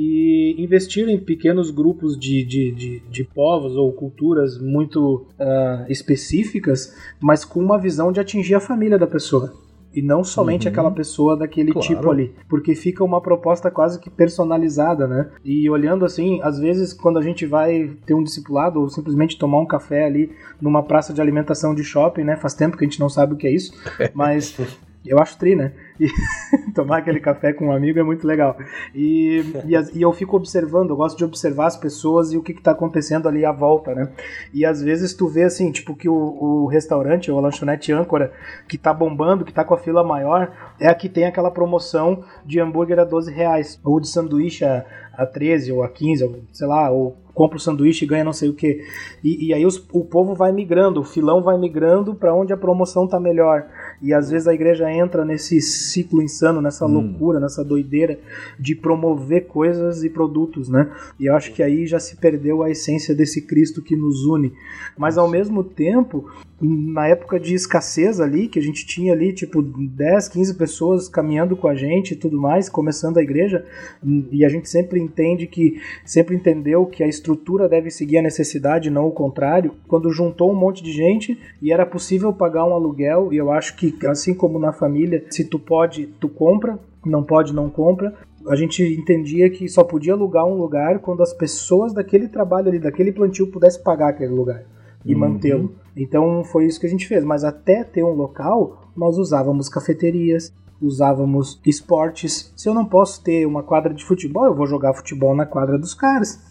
que 0.00 0.56
investiram 0.56 1.10
em 1.10 1.18
pequenos 1.18 1.70
grupos 1.70 2.18
de, 2.18 2.42
de, 2.42 2.72
de, 2.72 3.00
de 3.00 3.22
povos 3.22 3.76
ou 3.76 3.92
culturas 3.92 4.58
muito 4.58 5.26
uh, 5.38 5.90
específicas, 5.90 6.96
mas 7.20 7.44
com 7.44 7.60
uma 7.60 7.78
visão 7.78 8.10
de 8.10 8.18
atingir 8.18 8.54
a 8.54 8.60
família 8.60 8.98
da 8.98 9.06
pessoa 9.06 9.52
e 9.94 10.00
não 10.00 10.24
somente 10.24 10.66
uhum. 10.66 10.72
aquela 10.72 10.90
pessoa 10.90 11.36
daquele 11.36 11.72
claro. 11.72 11.86
tipo 11.86 12.10
ali, 12.10 12.34
porque 12.48 12.74
fica 12.74 13.04
uma 13.04 13.20
proposta 13.20 13.70
quase 13.70 14.00
que 14.00 14.08
personalizada, 14.08 15.06
né? 15.06 15.28
E 15.44 15.68
olhando 15.68 16.04
assim, 16.06 16.40
às 16.42 16.58
vezes 16.58 16.94
quando 16.94 17.18
a 17.18 17.22
gente 17.22 17.44
vai 17.44 17.90
ter 18.06 18.14
um 18.14 18.22
discipulado 18.22 18.80
ou 18.80 18.88
simplesmente 18.88 19.36
tomar 19.36 19.60
um 19.60 19.66
café 19.66 20.06
ali 20.06 20.32
numa 20.60 20.82
praça 20.82 21.12
de 21.12 21.20
alimentação 21.20 21.74
de 21.74 21.84
shopping, 21.84 22.24
né? 22.24 22.36
Faz 22.36 22.54
tempo 22.54 22.78
que 22.78 22.84
a 22.84 22.88
gente 22.88 23.00
não 23.00 23.10
sabe 23.10 23.34
o 23.34 23.36
que 23.36 23.46
é 23.46 23.52
isso, 23.52 23.74
mas 24.14 24.56
eu 25.04 25.18
acho 25.18 25.36
tri, 25.36 25.56
né? 25.56 25.72
Tomar 26.74 26.98
aquele 26.98 27.20
café 27.20 27.52
com 27.52 27.66
um 27.66 27.72
amigo 27.72 27.98
é 27.98 28.02
muito 28.02 28.26
legal. 28.26 28.56
E, 28.94 29.44
e, 29.66 29.98
e, 29.98 30.02
eu 30.02 30.12
fico 30.12 30.36
observando, 30.36 30.90
eu 30.90 30.96
gosto 30.96 31.18
de 31.18 31.24
observar 31.24 31.66
as 31.66 31.76
pessoas 31.76 32.32
e 32.32 32.36
o 32.36 32.42
que, 32.42 32.52
está 32.52 32.72
acontecendo 32.72 33.28
ali 33.28 33.44
à 33.44 33.52
volta, 33.52 33.94
né? 33.94 34.10
E 34.52 34.64
às 34.64 34.82
vezes 34.82 35.14
tu 35.14 35.28
vê 35.28 35.44
assim, 35.44 35.70
tipo, 35.70 35.94
que 35.94 36.08
o, 36.08 36.14
o 36.14 36.66
restaurante 36.66 37.30
ou 37.30 37.38
a 37.38 37.42
lanchonete 37.42 37.92
âncora 37.92 38.32
que 38.68 38.78
tá 38.78 38.92
bombando, 38.92 39.44
que 39.44 39.52
tá 39.52 39.64
com 39.64 39.74
a 39.74 39.78
fila 39.78 40.02
maior, 40.02 40.52
é 40.78 40.88
a 40.88 40.94
que 40.94 41.08
tem 41.08 41.24
aquela 41.24 41.50
promoção 41.50 42.24
de 42.44 42.60
hambúrguer 42.60 42.98
a 42.98 43.04
12 43.04 43.32
reais, 43.32 43.80
ou 43.84 44.00
de 44.00 44.08
sanduíche 44.08 44.64
a, 44.64 44.84
a 45.12 45.26
13 45.26 45.72
ou 45.72 45.82
a 45.82 45.88
15, 45.88 46.24
ou, 46.24 46.36
sei 46.52 46.66
lá, 46.66 46.90
ou 46.90 47.16
compra 47.40 47.56
o 47.56 47.60
sanduíche 47.60 48.04
e 48.04 48.08
ganha 48.08 48.24
não 48.24 48.32
sei 48.32 48.48
o 48.48 48.54
que. 48.54 48.84
E, 49.24 49.54
aí 49.54 49.64
os, 49.64 49.82
o 49.92 50.04
povo 50.04 50.34
vai 50.34 50.52
migrando, 50.52 51.00
o 51.00 51.04
filão 51.04 51.42
vai 51.42 51.58
migrando 51.58 52.14
para 52.14 52.34
onde 52.34 52.52
a 52.52 52.56
promoção 52.56 53.06
tá 53.06 53.18
melhor. 53.18 53.66
E 54.02 54.12
às 54.12 54.30
vezes 54.30 54.46
a 54.46 54.54
igreja 54.54 54.92
entra 54.92 55.24
nesse 55.24 55.60
ciclo 55.60 56.22
insano, 56.22 56.60
nessa 56.60 56.86
hum. 56.86 56.92
loucura, 56.92 57.40
nessa 57.40 57.64
doideira 57.64 58.18
de 58.58 58.74
promover 58.74 59.46
coisas 59.46 60.04
e 60.04 60.10
produtos, 60.10 60.68
né? 60.68 60.90
E 61.18 61.26
eu 61.26 61.34
acho 61.34 61.52
que 61.52 61.62
aí 61.62 61.86
já 61.86 61.98
se 61.98 62.16
perdeu 62.16 62.62
a 62.62 62.70
essência 62.70 63.14
desse 63.14 63.42
Cristo 63.46 63.82
que 63.82 63.96
nos 63.96 64.24
une. 64.26 64.52
Mas 64.98 65.16
ao 65.16 65.28
mesmo 65.28 65.64
tempo, 65.64 66.30
na 66.60 67.06
época 67.06 67.40
de 67.40 67.54
escassez 67.54 68.20
ali, 68.20 68.48
que 68.48 68.58
a 68.58 68.62
gente 68.62 68.84
tinha 68.86 69.14
ali 69.14 69.32
tipo 69.32 69.62
10, 69.62 70.28
15 70.28 70.54
pessoas 70.54 71.08
caminhando 71.08 71.56
com 71.56 71.66
a 71.66 71.74
gente 71.74 72.12
e 72.12 72.16
tudo 72.16 72.38
mais, 72.38 72.68
começando 72.68 73.16
a 73.16 73.22
igreja, 73.22 73.64
e 74.30 74.44
a 74.44 74.48
gente 74.48 74.68
sempre 74.68 74.99
entende 75.00 75.46
que, 75.46 75.80
sempre 76.04 76.36
entendeu 76.36 76.86
que 76.86 77.02
a 77.02 77.08
estrutura 77.08 77.68
deve 77.68 77.90
seguir 77.90 78.18
a 78.18 78.22
necessidade, 78.22 78.90
não 78.90 79.06
o 79.06 79.12
contrário. 79.12 79.74
Quando 79.88 80.10
juntou 80.10 80.50
um 80.50 80.56
monte 80.56 80.82
de 80.82 80.92
gente 80.92 81.38
e 81.60 81.72
era 81.72 81.86
possível 81.86 82.32
pagar 82.32 82.64
um 82.64 82.74
aluguel, 82.74 83.32
e 83.32 83.36
eu 83.36 83.50
acho 83.50 83.76
que 83.76 83.94
assim 84.06 84.34
como 84.34 84.58
na 84.58 84.72
família, 84.72 85.24
se 85.30 85.44
tu 85.44 85.58
pode, 85.58 86.06
tu 86.20 86.28
compra, 86.28 86.78
não 87.04 87.22
pode, 87.22 87.54
não 87.54 87.70
compra. 87.70 88.14
A 88.46 88.56
gente 88.56 88.82
entendia 88.82 89.50
que 89.50 89.68
só 89.68 89.84
podia 89.84 90.12
alugar 90.12 90.46
um 90.46 90.54
lugar 90.54 90.98
quando 91.00 91.22
as 91.22 91.32
pessoas 91.32 91.92
daquele 91.92 92.28
trabalho 92.28 92.68
ali, 92.68 92.78
daquele 92.78 93.12
plantio, 93.12 93.46
pudessem 93.46 93.82
pagar 93.82 94.10
aquele 94.10 94.32
lugar 94.32 94.64
e 95.04 95.14
uhum. 95.14 95.20
mantê-lo. 95.20 95.74
Então 95.96 96.44
foi 96.44 96.66
isso 96.66 96.80
que 96.80 96.86
a 96.86 96.90
gente 96.90 97.06
fez. 97.06 97.24
Mas 97.24 97.44
até 97.44 97.84
ter 97.84 98.02
um 98.02 98.14
local, 98.14 98.90
nós 98.96 99.18
usávamos 99.18 99.68
cafeterias, 99.68 100.52
usávamos 100.80 101.60
esportes. 101.64 102.52
Se 102.56 102.68
eu 102.68 102.74
não 102.74 102.84
posso 102.84 103.22
ter 103.22 103.46
uma 103.46 103.62
quadra 103.62 103.92
de 103.92 104.04
futebol, 104.04 104.46
eu 104.46 104.54
vou 104.54 104.66
jogar 104.66 104.94
futebol 104.94 105.34
na 105.34 105.46
quadra 105.46 105.78
dos 105.78 105.94
caras. 105.94 106.49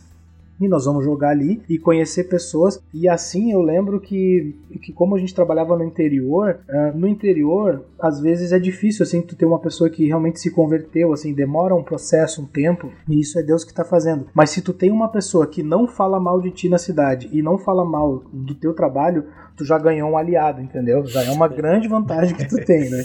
E 0.60 0.68
nós 0.68 0.86
vamos 0.86 1.04
jogar 1.04 1.30
ali 1.30 1.62
e 1.70 1.78
conhecer 1.78 2.26
pessoas. 2.26 2.82
E 2.94 3.08
assim 3.08 3.52
eu 3.52 3.62
lembro 3.62 4.00
que, 4.00 4.56
que 4.82 4.92
como 4.92 5.16
a 5.16 5.20
gente 5.20 5.34
trabalhava 5.34 5.78
no 5.78 5.84
interior, 5.84 6.60
uh, 6.70 6.98
no 6.98 7.08
interior 7.08 7.84
às 8.00 8.20
vezes 8.20 8.52
é 8.52 8.60
difícil 8.60 9.04
assim 9.04 9.22
tu 9.22 9.36
ter 9.36 9.46
uma 9.46 9.60
pessoa 9.60 9.90
que 9.90 10.06
realmente 10.06 10.40
se 10.40 10.52
converteu, 10.52 11.14
assim 11.14 11.34
demora 11.34 11.76
um 11.76 11.84
processo, 11.84 12.42
um 12.42 12.46
tempo 12.46 12.92
e 13.08 13.20
isso 13.20 13.40
é 13.40 13.44
Deus 13.44 13.64
que 13.64 13.72
está 13.72 13.84
fazendo. 13.84 14.28
Mas 14.34 14.50
se 14.50 14.62
tu 14.62 14.74
tem 14.74 14.92
uma 14.92 15.10
pessoa 15.10 15.48
que 15.48 15.64
não 15.64 15.88
fala 15.88 16.20
mal 16.20 16.42
de 16.42 16.52
ti 16.52 16.70
na 16.70 16.78
cidade 16.78 17.30
e 17.32 17.42
não 17.42 17.58
fala 17.58 17.86
mal 17.86 18.24
do 18.32 18.56
teu 18.56 18.74
trabalho, 18.74 19.26
tu 19.60 19.66
já 19.66 19.78
ganhou 19.78 20.10
um 20.10 20.18
aliado, 20.18 20.62
entendeu? 20.62 21.06
Já 21.06 21.22
é 21.22 21.32
uma 21.32 21.48
grande 21.52 21.90
vantagem 21.90 22.34
que 22.34 22.48
tu 22.48 22.56
tem, 22.64 22.90
né? 22.90 23.04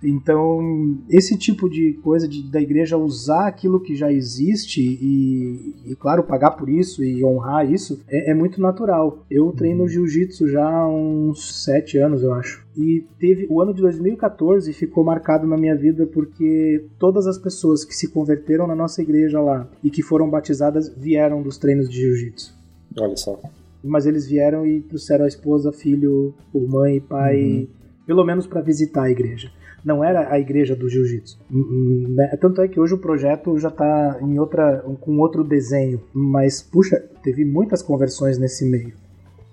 Então, 0.00 0.96
esse 1.10 1.36
tipo 1.36 1.68
de 1.68 1.94
coisa 1.94 2.28
de, 2.28 2.48
da 2.48 2.60
igreja 2.60 2.96
usar 2.96 3.48
aquilo 3.48 3.80
que 3.80 3.96
já 3.96 4.12
existe 4.12 4.80
e, 4.80 5.74
e 5.84 5.96
claro, 5.96 6.22
pagar 6.22 6.52
por 6.52 6.68
isso 6.68 7.02
e 7.02 7.24
honrar 7.24 7.68
isso 7.68 8.00
é, 8.08 8.30
é 8.30 8.34
muito 8.34 8.60
natural. 8.60 9.26
Eu 9.28 9.50
treino 9.50 9.88
jiu-jitsu 9.88 10.48
já 10.48 10.64
há 10.64 10.88
uns 10.88 11.64
sete 11.64 11.98
anos, 11.98 12.22
eu 12.22 12.32
acho. 12.32 12.64
E 12.76 13.04
teve 13.18 13.48
o 13.50 13.60
ano 13.60 13.74
de 13.74 13.82
2014 13.82 14.72
ficou 14.72 15.02
marcado 15.02 15.44
na 15.44 15.56
minha 15.56 15.74
vida 15.74 16.06
porque 16.06 16.84
todas 17.00 17.26
as 17.26 17.36
pessoas 17.36 17.84
que 17.84 17.94
se 17.94 18.08
converteram 18.08 18.66
na 18.66 18.76
nossa 18.76 19.02
igreja 19.02 19.40
lá 19.40 19.66
e 19.82 19.90
que 19.90 20.02
foram 20.02 20.30
batizadas 20.30 20.88
vieram 20.88 21.42
dos 21.42 21.58
treinos 21.58 21.88
de 21.88 21.96
jiu-jitsu. 21.96 22.54
Olha 22.96 23.16
só 23.16 23.40
mas 23.82 24.06
eles 24.06 24.26
vieram 24.26 24.66
e 24.66 24.80
trouxeram 24.80 25.24
a 25.24 25.28
esposa, 25.28 25.72
filho, 25.72 26.34
mãe 26.54 26.96
e 26.96 27.00
pai, 27.00 27.42
uhum. 27.42 27.68
pelo 28.06 28.24
menos 28.24 28.46
para 28.46 28.60
visitar 28.60 29.04
a 29.04 29.10
igreja. 29.10 29.50
Não 29.84 30.02
era 30.02 30.32
a 30.32 30.38
igreja 30.38 30.74
do 30.74 30.88
jiu-jitsu. 30.88 31.38
Hum, 31.50 31.60
hum, 31.60 32.14
né? 32.16 32.36
Tanto 32.40 32.60
é 32.60 32.66
que 32.66 32.80
hoje 32.80 32.94
o 32.94 32.98
projeto 32.98 33.56
já 33.56 33.68
está 33.68 34.18
em 34.20 34.38
outra, 34.38 34.84
com 35.00 35.18
outro 35.18 35.44
desenho, 35.44 36.02
mas 36.12 36.60
puxa, 36.60 36.98
teve 37.22 37.44
muitas 37.44 37.82
conversões 37.82 38.36
nesse 38.36 38.64
meio. 38.68 38.94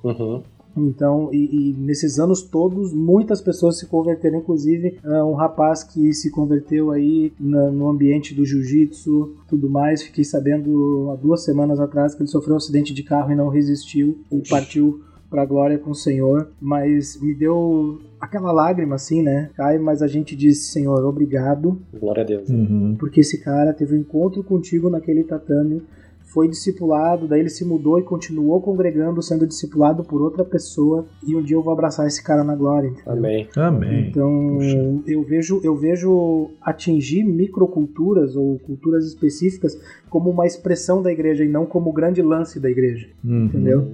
Uhum. 0.03 0.43
Então, 0.76 1.30
e, 1.32 1.71
e, 1.71 1.74
nesses 1.74 2.19
anos 2.19 2.41
todos, 2.41 2.93
muitas 2.93 3.41
pessoas 3.41 3.78
se 3.78 3.86
converteram, 3.88 4.39
inclusive 4.39 4.99
uh, 5.03 5.24
um 5.26 5.34
rapaz 5.34 5.84
que 5.84 6.13
se 6.13 6.32
converteu 6.32 6.91
aí 6.91 7.32
na, 7.39 7.69
no 7.69 7.89
ambiente 7.89 8.34
do 8.34 8.45
jiu-jitsu, 8.45 9.36
tudo 9.47 9.69
mais. 9.69 10.01
Fiquei 10.03 10.24
sabendo 10.24 11.11
há 11.11 11.15
duas 11.15 11.43
semanas 11.43 11.80
atrás 11.80 12.15
que 12.15 12.21
ele 12.21 12.30
sofreu 12.30 12.55
um 12.55 12.57
acidente 12.57 12.93
de 12.93 13.03
carro 13.03 13.32
e 13.32 13.36
não 13.36 13.49
resistiu 13.49 14.19
e 14.32 14.41
partiu 14.49 15.01
para 15.30 15.41
a 15.41 15.45
glória 15.45 15.80
com 15.80 15.91
o 15.91 15.95
Senhor. 15.95 16.49
Mas 16.61 17.19
me 17.19 17.34
deu 17.34 17.99
aquela 18.19 18.51
lágrima 18.51 18.95
assim, 18.95 19.24
né? 19.24 19.49
Cai, 19.55 19.80
mas 19.80 20.01
a 20.01 20.07
gente 20.07 20.36
diz, 20.36 20.67
Senhor, 20.67 21.03
obrigado. 21.05 21.82
Glória 21.99 22.24
a 22.24 22.26
Deus. 22.26 22.49
Uhum. 22.49 22.95
Porque 22.99 23.21
esse 23.21 23.39
cara 23.39 23.74
teve 23.74 23.95
um 23.95 23.99
encontro 23.99 24.43
contigo 24.43 24.89
naquele 24.89 25.24
tatame 25.24 25.82
foi 26.26 26.47
discipulado, 26.47 27.28
daí 27.28 27.41
ele 27.41 27.49
se 27.49 27.63
mudou 27.63 27.99
e 27.99 28.03
continuou 28.03 28.59
congregando, 28.61 29.21
sendo 29.21 29.45
discipulado 29.45 30.03
por 30.03 30.21
outra 30.21 30.43
pessoa, 30.43 31.05
e 31.26 31.36
um 31.36 31.43
dia 31.43 31.55
eu 31.55 31.61
vou 31.61 31.71
abraçar 31.71 32.07
esse 32.07 32.24
cara 32.24 32.43
na 32.43 32.55
glória. 32.55 32.88
Entendeu? 32.89 33.13
Amém. 33.13 33.47
Amém. 33.55 34.07
Então, 34.09 34.57
eu 35.05 35.24
vejo, 35.24 35.61
eu 35.63 35.76
vejo 35.76 36.49
atingir 36.61 37.24
microculturas 37.24 38.36
ou 38.36 38.57
culturas 38.59 39.05
específicas 39.05 39.80
como 40.09 40.30
uma 40.30 40.45
expressão 40.45 41.01
da 41.01 41.11
igreja 41.11 41.43
e 41.43 41.49
não 41.49 41.65
como 41.65 41.89
o 41.89 41.93
grande 41.93 42.21
lance 42.21 42.59
da 42.59 42.69
igreja. 42.69 43.07
Uhum. 43.24 43.45
Entendeu? 43.45 43.91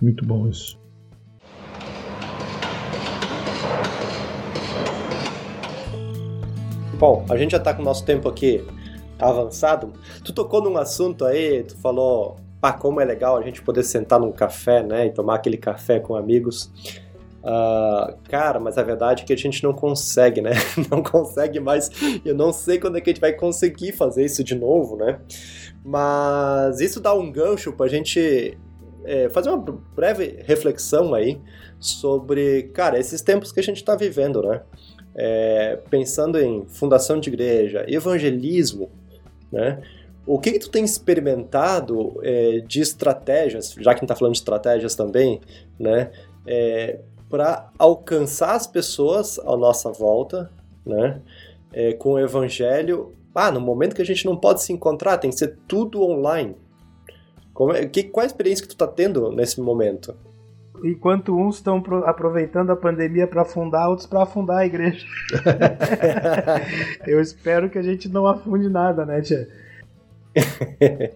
Muito 0.00 0.26
bom 0.26 0.48
isso. 0.48 0.78
Bom, 6.98 7.24
a 7.28 7.36
gente 7.36 7.50
já 7.50 7.58
está 7.58 7.74
com 7.74 7.82
o 7.82 7.84
nosso 7.84 8.04
tempo 8.04 8.28
aqui 8.28 8.62
avançado. 9.28 9.92
Tu 10.24 10.32
tocou 10.32 10.62
num 10.62 10.76
assunto 10.76 11.24
aí, 11.24 11.62
tu 11.62 11.76
falou, 11.76 12.36
pá, 12.60 12.72
como 12.72 13.00
é 13.00 13.04
legal 13.04 13.36
a 13.36 13.42
gente 13.42 13.62
poder 13.62 13.82
sentar 13.82 14.20
num 14.20 14.32
café, 14.32 14.82
né, 14.82 15.06
e 15.06 15.10
tomar 15.10 15.36
aquele 15.36 15.56
café 15.56 15.98
com 15.98 16.14
amigos. 16.14 16.70
Uh, 17.42 18.16
cara, 18.28 18.60
mas 18.60 18.78
a 18.78 18.84
verdade 18.84 19.24
é 19.24 19.26
que 19.26 19.32
a 19.32 19.36
gente 19.36 19.64
não 19.64 19.72
consegue, 19.72 20.40
né? 20.40 20.52
Não 20.88 21.02
consegue 21.02 21.58
mais. 21.58 21.90
Eu 22.24 22.36
não 22.36 22.52
sei 22.52 22.78
quando 22.78 22.96
é 22.96 23.00
que 23.00 23.10
a 23.10 23.12
gente 23.12 23.20
vai 23.20 23.32
conseguir 23.32 23.90
fazer 23.90 24.24
isso 24.24 24.44
de 24.44 24.54
novo, 24.54 24.96
né? 24.96 25.18
Mas 25.84 26.80
isso 26.80 27.00
dá 27.00 27.12
um 27.12 27.32
gancho 27.32 27.72
pra 27.72 27.88
gente 27.88 28.56
é, 29.04 29.28
fazer 29.28 29.50
uma 29.50 29.58
breve 29.96 30.38
reflexão 30.44 31.14
aí 31.14 31.40
sobre, 31.80 32.70
cara, 32.74 32.98
esses 32.98 33.20
tempos 33.20 33.50
que 33.50 33.58
a 33.58 33.62
gente 33.62 33.82
tá 33.82 33.96
vivendo, 33.96 34.40
né? 34.42 34.62
É, 35.14 35.80
pensando 35.90 36.38
em 36.38 36.64
fundação 36.66 37.18
de 37.18 37.28
igreja, 37.28 37.84
evangelismo, 37.88 38.90
né? 39.52 39.82
O 40.24 40.38
que, 40.38 40.52
que 40.52 40.58
tu 40.58 40.70
tem 40.70 40.84
experimentado 40.84 42.20
é, 42.22 42.60
de 42.60 42.80
estratégias, 42.80 43.74
já 43.78 43.82
que 43.82 43.88
a 43.90 43.92
gente 43.94 44.04
está 44.04 44.16
falando 44.16 44.34
de 44.34 44.38
estratégias 44.38 44.94
também, 44.94 45.40
né? 45.78 46.10
É, 46.46 47.00
para 47.28 47.70
alcançar 47.78 48.54
as 48.54 48.66
pessoas 48.66 49.38
à 49.40 49.56
nossa 49.56 49.90
volta, 49.90 50.50
né? 50.86 51.20
É, 51.72 51.92
com 51.92 52.12
o 52.12 52.18
evangelho, 52.18 53.14
ah, 53.34 53.50
no 53.50 53.60
momento 53.60 53.96
que 53.96 54.02
a 54.02 54.06
gente 54.06 54.24
não 54.26 54.36
pode 54.36 54.62
se 54.62 54.72
encontrar, 54.72 55.18
tem 55.18 55.30
que 55.30 55.38
ser 55.38 55.58
tudo 55.66 56.02
online. 56.02 56.54
Como 57.52 57.72
é, 57.72 57.86
que, 57.86 58.04
qual 58.04 58.22
a 58.22 58.26
experiência 58.26 58.62
que 58.62 58.68
tu 58.68 58.74
está 58.74 58.86
tendo 58.86 59.30
nesse 59.32 59.60
momento? 59.60 60.14
Enquanto 60.84 61.36
uns 61.36 61.56
estão 61.56 61.82
aproveitando 62.04 62.70
a 62.70 62.76
pandemia 62.76 63.26
para 63.26 63.42
afundar, 63.42 63.88
outros 63.88 64.06
para 64.06 64.22
afundar 64.22 64.58
a 64.58 64.66
igreja. 64.66 65.06
Eu 67.06 67.20
espero 67.20 67.70
que 67.70 67.78
a 67.78 67.82
gente 67.82 68.08
não 68.08 68.26
afunde 68.26 68.68
nada, 68.68 69.06
né, 69.06 69.20
tia? 69.20 69.48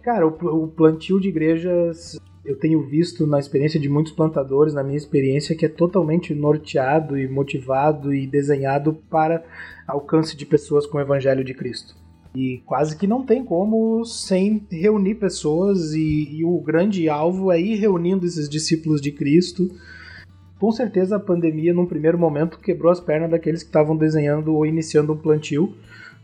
Cara, 0.03 0.27
o, 0.27 0.65
o 0.65 0.69
plantio 0.69 1.19
de 1.19 1.29
igrejas 1.29 2.19
eu 2.47 2.57
tenho 2.57 2.81
visto 2.81 3.27
na 3.27 3.41
experiência 3.41 3.81
de 3.81 3.89
muitos 3.89 4.13
plantadores, 4.13 4.73
na 4.73 4.85
minha 4.85 4.97
experiência, 4.97 5.57
que 5.57 5.67
é 5.67 5.69
totalmente 5.69 6.33
norteado 6.33 7.19
e 7.19 7.27
motivado 7.27 8.15
e 8.15 8.25
desenhado 8.25 8.95
para 9.11 9.45
alcance 9.87 10.37
de 10.37 10.47
pessoas 10.47 10.87
com 10.87 10.99
o 10.99 11.01
Evangelho 11.01 11.43
de 11.43 11.53
Cristo. 11.53 11.97
E 12.37 12.63
quase 12.67 12.95
que 12.99 13.07
não 13.07 13.25
tem 13.25 13.43
como 13.43 14.05
sem 14.05 14.67
reunir 14.71 15.15
pessoas, 15.15 15.95
e, 15.95 16.29
e 16.37 16.45
o 16.45 16.61
grande 16.61 17.09
alvo 17.09 17.51
é 17.51 17.59
ir 17.59 17.77
reunindo 17.77 18.27
esses 18.27 18.47
discípulos 18.47 19.01
de 19.01 19.11
Cristo. 19.11 19.71
Com 20.61 20.71
certeza 20.71 21.17
a 21.17 21.21
pandemia, 21.21 21.73
num 21.73 21.87
primeiro 21.87 22.19
momento, 22.19 22.61
quebrou 22.61 22.93
as 22.93 23.01
pernas 23.01 23.31
daqueles 23.31 23.63
que 23.63 23.71
estavam 23.71 23.97
desenhando 23.97 24.55
ou 24.55 24.67
iniciando 24.67 25.15
um 25.15 25.17
plantio. 25.17 25.75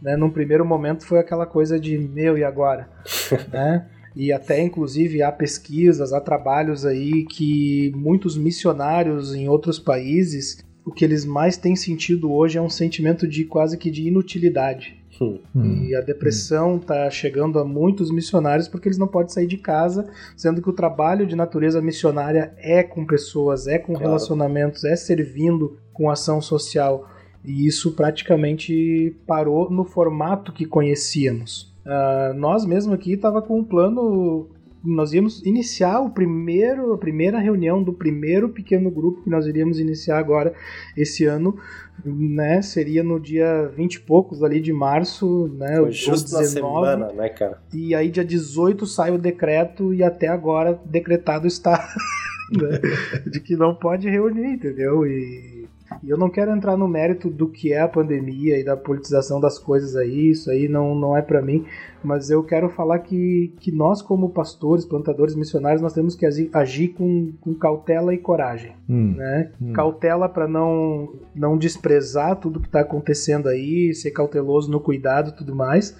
Né? 0.02 0.14
Num 0.14 0.28
primeiro 0.28 0.66
momento 0.66 1.06
foi 1.06 1.18
aquela 1.18 1.46
coisa 1.46 1.80
de 1.80 1.96
meu 1.96 2.36
e 2.36 2.44
agora. 2.44 2.90
né? 3.50 3.88
E 4.14 4.30
até 4.34 4.60
inclusive 4.60 5.22
há 5.22 5.32
pesquisas, 5.32 6.12
há 6.12 6.20
trabalhos 6.20 6.84
aí 6.84 7.24
que 7.24 7.90
muitos 7.96 8.36
missionários 8.36 9.34
em 9.34 9.48
outros 9.48 9.78
países, 9.78 10.62
o 10.84 10.92
que 10.92 11.06
eles 11.06 11.24
mais 11.24 11.56
têm 11.56 11.74
sentido 11.74 12.30
hoje 12.30 12.58
é 12.58 12.60
um 12.60 12.68
sentimento 12.68 13.26
de 13.26 13.44
quase 13.46 13.78
que 13.78 13.90
de 13.90 14.08
inutilidade. 14.08 15.01
Hum. 15.20 15.84
E 15.84 15.94
a 15.94 16.00
depressão 16.00 16.76
está 16.76 17.08
chegando 17.10 17.58
a 17.58 17.64
muitos 17.64 18.10
missionários 18.10 18.68
porque 18.68 18.88
eles 18.88 18.98
não 18.98 19.06
podem 19.06 19.28
sair 19.28 19.46
de 19.46 19.56
casa, 19.56 20.08
sendo 20.36 20.62
que 20.62 20.70
o 20.70 20.72
trabalho 20.72 21.26
de 21.26 21.36
natureza 21.36 21.80
missionária 21.82 22.54
é 22.56 22.82
com 22.82 23.04
pessoas, 23.04 23.66
é 23.66 23.78
com 23.78 23.92
claro. 23.92 24.06
relacionamentos, 24.06 24.84
é 24.84 24.96
servindo 24.96 25.78
com 25.92 26.10
ação 26.10 26.40
social. 26.40 27.08
E 27.44 27.66
isso 27.66 27.92
praticamente 27.92 29.16
parou 29.26 29.70
no 29.70 29.84
formato 29.84 30.52
que 30.52 30.64
conhecíamos. 30.64 31.72
Uh, 31.84 32.32
nós 32.34 32.64
mesmo 32.64 32.94
aqui 32.94 33.14
estava 33.14 33.42
com 33.42 33.58
um 33.58 33.64
plano 33.64 34.48
nós 34.84 35.12
íamos 35.12 35.42
iniciar 35.44 36.00
o 36.00 36.10
primeiro, 36.10 36.92
a 36.92 36.98
primeira 36.98 37.38
reunião 37.38 37.82
do 37.82 37.92
primeiro 37.92 38.48
pequeno 38.48 38.90
grupo 38.90 39.22
que 39.22 39.30
nós 39.30 39.46
iríamos 39.46 39.78
iniciar 39.78 40.18
agora 40.18 40.52
esse 40.96 41.24
ano, 41.24 41.56
né? 42.04 42.60
Seria 42.62 43.02
no 43.02 43.20
dia 43.20 43.70
20 43.76 43.94
e 43.94 44.00
poucos 44.00 44.42
ali 44.42 44.60
de 44.60 44.72
março, 44.72 45.48
né? 45.56 45.76
Foi 45.76 45.92
justo 45.92 46.36
19, 46.36 46.44
na 46.44 46.50
semana, 46.50 47.12
né, 47.12 47.28
cara? 47.28 47.62
E 47.72 47.94
aí 47.94 48.10
dia 48.10 48.24
18 48.24 48.86
sai 48.86 49.12
o 49.12 49.18
decreto 49.18 49.94
e 49.94 50.02
até 50.02 50.28
agora 50.28 50.80
decretado 50.84 51.46
está 51.46 51.88
né? 52.50 52.80
de 53.26 53.40
que 53.40 53.56
não 53.56 53.74
pode 53.74 54.08
reunir, 54.08 54.54
entendeu? 54.54 55.06
E 55.06 55.61
e 56.02 56.10
eu 56.10 56.16
não 56.16 56.30
quero 56.30 56.50
entrar 56.50 56.76
no 56.76 56.86
mérito 56.86 57.28
do 57.28 57.48
que 57.48 57.72
é 57.72 57.80
a 57.80 57.88
pandemia 57.88 58.58
e 58.58 58.64
da 58.64 58.76
politização 58.76 59.40
das 59.40 59.58
coisas 59.58 59.96
aí, 59.96 60.30
isso 60.30 60.50
aí 60.50 60.68
não, 60.68 60.94
não 60.94 61.16
é 61.16 61.22
para 61.22 61.42
mim, 61.42 61.64
mas 62.02 62.30
eu 62.30 62.42
quero 62.42 62.68
falar 62.68 62.98
que, 63.00 63.54
que 63.60 63.72
nós, 63.72 64.02
como 64.02 64.30
pastores, 64.30 64.84
plantadores, 64.84 65.34
missionários, 65.34 65.80
nós 65.80 65.92
temos 65.92 66.14
que 66.14 66.26
agir 66.52 66.88
com, 66.88 67.32
com 67.40 67.54
cautela 67.54 68.14
e 68.14 68.18
coragem. 68.18 68.72
Hum, 68.88 69.14
né? 69.16 69.50
Hum. 69.60 69.72
Cautela 69.72 70.28
para 70.28 70.48
não, 70.48 71.14
não 71.34 71.56
desprezar 71.56 72.36
tudo 72.36 72.60
que 72.60 72.66
está 72.66 72.80
acontecendo 72.80 73.48
aí, 73.48 73.94
ser 73.94 74.10
cauteloso 74.10 74.70
no 74.70 74.80
cuidado 74.80 75.30
e 75.30 75.36
tudo 75.36 75.54
mais, 75.54 75.96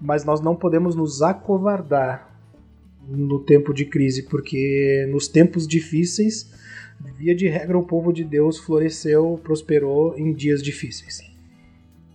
mas 0.00 0.24
nós 0.24 0.40
não 0.40 0.56
podemos 0.56 0.94
nos 0.94 1.22
acovardar 1.22 2.30
no 3.08 3.40
tempo 3.40 3.74
de 3.74 3.84
crise, 3.84 4.22
porque 4.22 5.06
nos 5.10 5.28
tempos 5.28 5.66
difíceis 5.66 6.63
via 7.12 7.34
de 7.34 7.48
regra, 7.48 7.78
o 7.78 7.84
povo 7.84 8.12
de 8.12 8.24
Deus 8.24 8.58
floresceu, 8.58 9.38
prosperou 9.42 10.16
em 10.16 10.32
dias 10.32 10.62
difíceis. 10.62 11.22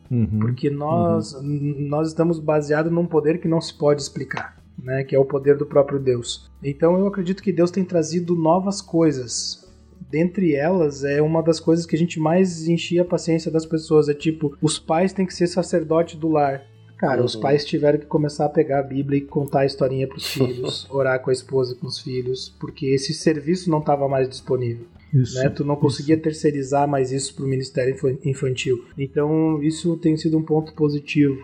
Uhum, 0.10 0.40
Porque 0.40 0.70
nós, 0.70 1.34
uhum. 1.34 1.76
nós 1.88 2.08
estamos 2.08 2.40
baseados 2.40 2.92
num 2.92 3.06
poder 3.06 3.40
que 3.40 3.48
não 3.48 3.62
se 3.62 3.74
pode 3.78 4.02
explicar. 4.02 4.58
né, 4.82 5.04
que 5.04 5.16
é 5.16 5.20
o 5.20 5.26
poder 5.26 5.58
do 5.58 5.66
próprio 5.66 6.00
Deus. 6.00 6.50
Então 6.64 6.98
eu 6.98 7.06
acredito 7.08 7.44
que 7.44 7.52
Deus 7.52 7.70
tem 7.70 7.84
trazido 7.84 8.36
novas 8.36 8.82
coisas. 8.82 9.68
Dentre 10.10 10.56
elas, 10.56 11.04
é 11.04 11.22
uma 11.22 11.44
das 11.44 11.60
coisas 11.60 11.86
que 11.86 11.96
a 11.96 12.00
gente 12.00 12.20
mais 12.20 12.68
enchia 12.68 13.02
a 13.02 13.06
paciência 13.06 13.52
das 13.52 13.66
pessoas. 13.66 14.10
É 14.10 14.14
tipo, 14.14 14.58
os 14.62 14.80
pais 14.80 15.14
têm 15.14 15.26
que 15.26 15.34
ser 15.34 15.48
sacerdote 15.48 16.18
do 16.18 16.30
lar. 16.30 16.64
Cara, 17.00 17.22
uhum. 17.22 17.26
os 17.26 17.36
pais 17.36 17.64
tiveram 17.64 17.98
que 17.98 18.06
começar 18.06 18.46
a 18.46 18.50
pegar 18.50 18.80
a 18.80 18.84
Bíblia 18.84 19.20
e 19.20 19.22
contar 19.22 19.62
a 19.62 19.66
historinha 19.66 20.06
para 20.06 20.18
os 20.18 20.28
filhos, 20.34 20.86
orar 20.92 21.22
com 21.22 21.30
a 21.30 21.34
esposa, 21.34 21.74
com 21.74 21.88
os 21.88 21.98
filhos, 21.98 22.54
porque 22.60 22.88
esse 22.88 23.14
serviço 23.14 23.72
não 23.72 23.80
estava 23.80 24.08
mais 24.10 24.28
disponível. 24.28 24.86
Isso, 25.14 25.42
né? 25.42 25.50
Tu 25.50 25.64
não 25.64 25.78
conseguia 25.78 26.16
isso. 26.16 26.24
terceirizar 26.24 26.88
mais 26.90 27.14
isso 27.14 27.34
para 27.34 27.46
o 27.46 27.48
Ministério 27.48 27.96
Infantil. 28.26 28.84
Então, 28.98 29.64
isso 29.64 29.96
tem 29.96 30.18
sido 30.18 30.38
um 30.38 30.44
ponto 30.44 30.74
positivo. 30.74 31.42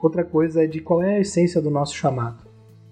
Outra 0.00 0.24
coisa 0.24 0.64
é 0.64 0.66
de 0.66 0.80
qual 0.80 1.00
é 1.00 1.16
a 1.16 1.20
essência 1.20 1.62
do 1.62 1.70
nosso 1.70 1.94
chamado. 1.94 2.44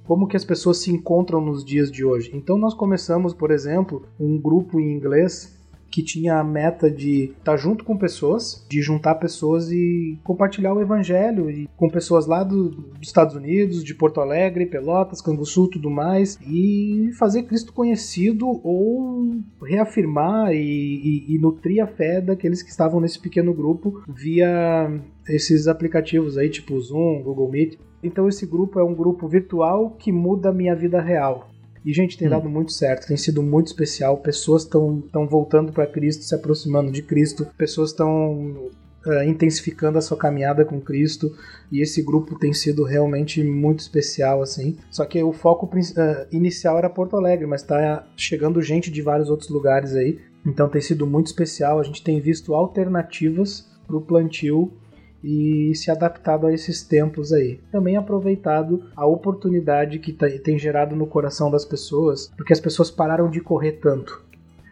Como 0.05 0.29
que 0.29 0.37
as 0.37 0.45
pessoas 0.45 0.79
se 0.79 0.93
encontram 0.93 1.41
nos 1.41 1.65
dias 1.65 1.91
de 1.91 2.05
hoje. 2.05 2.31
Então, 2.33 2.57
nós 2.57 2.73
começamos, 2.73 3.35
por 3.35 3.51
exemplo, 3.51 4.07
um 4.19 4.41
grupo 4.41 4.79
em 4.79 4.93
inglês 4.93 5.60
que 5.91 6.03
tinha 6.03 6.39
a 6.39 6.45
meta 6.45 6.91
de 6.91 7.25
estar 7.25 7.53
tá 7.53 7.57
junto 7.57 7.85
com 7.85 7.97
pessoas, 7.97 8.65
de 8.69 8.81
juntar 8.81 9.17
pessoas 9.17 9.71
e 9.71 10.19
compartilhar 10.23 10.73
o 10.73 10.81
evangelho 10.81 11.51
e 11.51 11.69
com 11.77 11.89
pessoas 11.89 12.27
lá 12.27 12.45
do, 12.45 12.71
dos 12.71 13.09
Estados 13.09 13.35
Unidos, 13.35 13.83
de 13.83 13.95
Porto 13.95 14.21
Alegre, 14.21 14.67
Pelotas, 14.67 15.21
Canguçu, 15.21 15.69
tudo 15.69 15.91
mais, 15.91 16.39
e 16.47 17.11
fazer 17.19 17.43
Cristo 17.43 17.73
conhecido 17.73 18.47
ou 18.47 19.41
reafirmar 19.63 20.53
e, 20.53 20.57
e, 20.59 21.35
e 21.35 21.39
nutrir 21.39 21.83
a 21.83 21.87
fé 21.87 22.21
daqueles 22.21 22.63
que 22.63 22.71
estavam 22.71 23.01
nesse 23.01 23.19
pequeno 23.19 23.53
grupo 23.53 24.03
via 24.09 25.01
esses 25.29 25.67
aplicativos 25.67 26.39
aí, 26.39 26.49
tipo 26.49 26.81
Zoom, 26.81 27.23
Google 27.23 27.51
Meet. 27.51 27.79
Então 28.03 28.29
esse 28.29 28.47
grupo 28.47 28.79
é 28.79 28.85
um 28.85 28.95
grupo 28.95 29.29
virtual 29.29 29.91
que 29.91 30.11
muda 30.11 30.49
a 30.49 30.53
minha 30.53 30.75
vida 30.75 31.01
real. 31.01 31.50
E, 31.85 31.93
gente, 31.93 32.19
tem 32.19 32.29
hum. 32.29 32.33
dado 32.33 32.49
muito 32.49 32.73
certo, 32.73 33.07
tem 33.07 33.17
sido 33.17 33.43
muito 33.43 33.69
especial. 33.69 34.19
Pessoas 34.19 34.63
estão 34.63 35.27
voltando 35.29 35.73
para 35.73 35.87
Cristo, 35.87 36.25
se 36.25 36.35
aproximando 36.35 36.91
de 36.93 37.03
Cristo, 37.03 37.47
pessoas 37.57 37.91
estão 37.91 38.33
uh, 38.33 38.71
eh, 39.07 39.27
intensificando 39.27 39.97
a 39.97 40.03
sua 40.03 40.17
caminhada 40.17 40.65
com 40.65 40.81
Cristo. 40.81 41.35
E 41.73 41.81
esse 41.81 42.03
grupo 42.03 42.39
tem 42.39 42.53
sido 42.53 42.85
realmente 42.85 43.43
muito 43.43 43.81
especial, 43.81 44.43
assim. 44.43 44.77
Só 44.91 45.05
que 45.05 45.23
o 45.23 45.33
foco 45.33 45.67
uh, 45.67 46.27
inicial 46.31 46.77
era 46.79 46.91
Porto 46.91 47.17
Alegre, 47.17 47.47
mas 47.47 47.63
está 47.63 48.07
chegando 48.17 48.61
gente 48.61 48.91
de 48.91 49.01
vários 49.01 49.31
outros 49.31 49.49
lugares 49.49 49.95
aí. 49.95 50.19
Então 50.45 50.69
tem 50.69 50.81
sido 50.81 51.07
muito 51.07 51.29
especial. 51.29 51.81
A 51.81 51.83
gente 51.83 52.03
tem 52.03 52.21
visto 52.21 52.55
alternativas 52.55 53.69
para 53.87 53.97
o 53.97 54.03
plantio 54.03 54.73
e 55.23 55.73
se 55.75 55.91
adaptado 55.91 56.47
a 56.47 56.53
esses 56.53 56.83
tempos 56.83 57.33
aí. 57.33 57.61
Também 57.71 57.97
aproveitado 57.97 58.85
a 58.97 59.07
oportunidade 59.07 59.99
que 59.99 60.13
tem 60.13 60.59
gerado 60.59 60.97
no 60.97 61.07
coração 61.07 61.51
das 61.51 61.65
pessoas, 61.65 62.31
porque 62.37 62.53
as 62.53 62.61
pessoas 62.61 62.91
pararam 62.91 63.29
de 63.31 63.41
correr 63.41 63.73
tanto. 63.73 64.23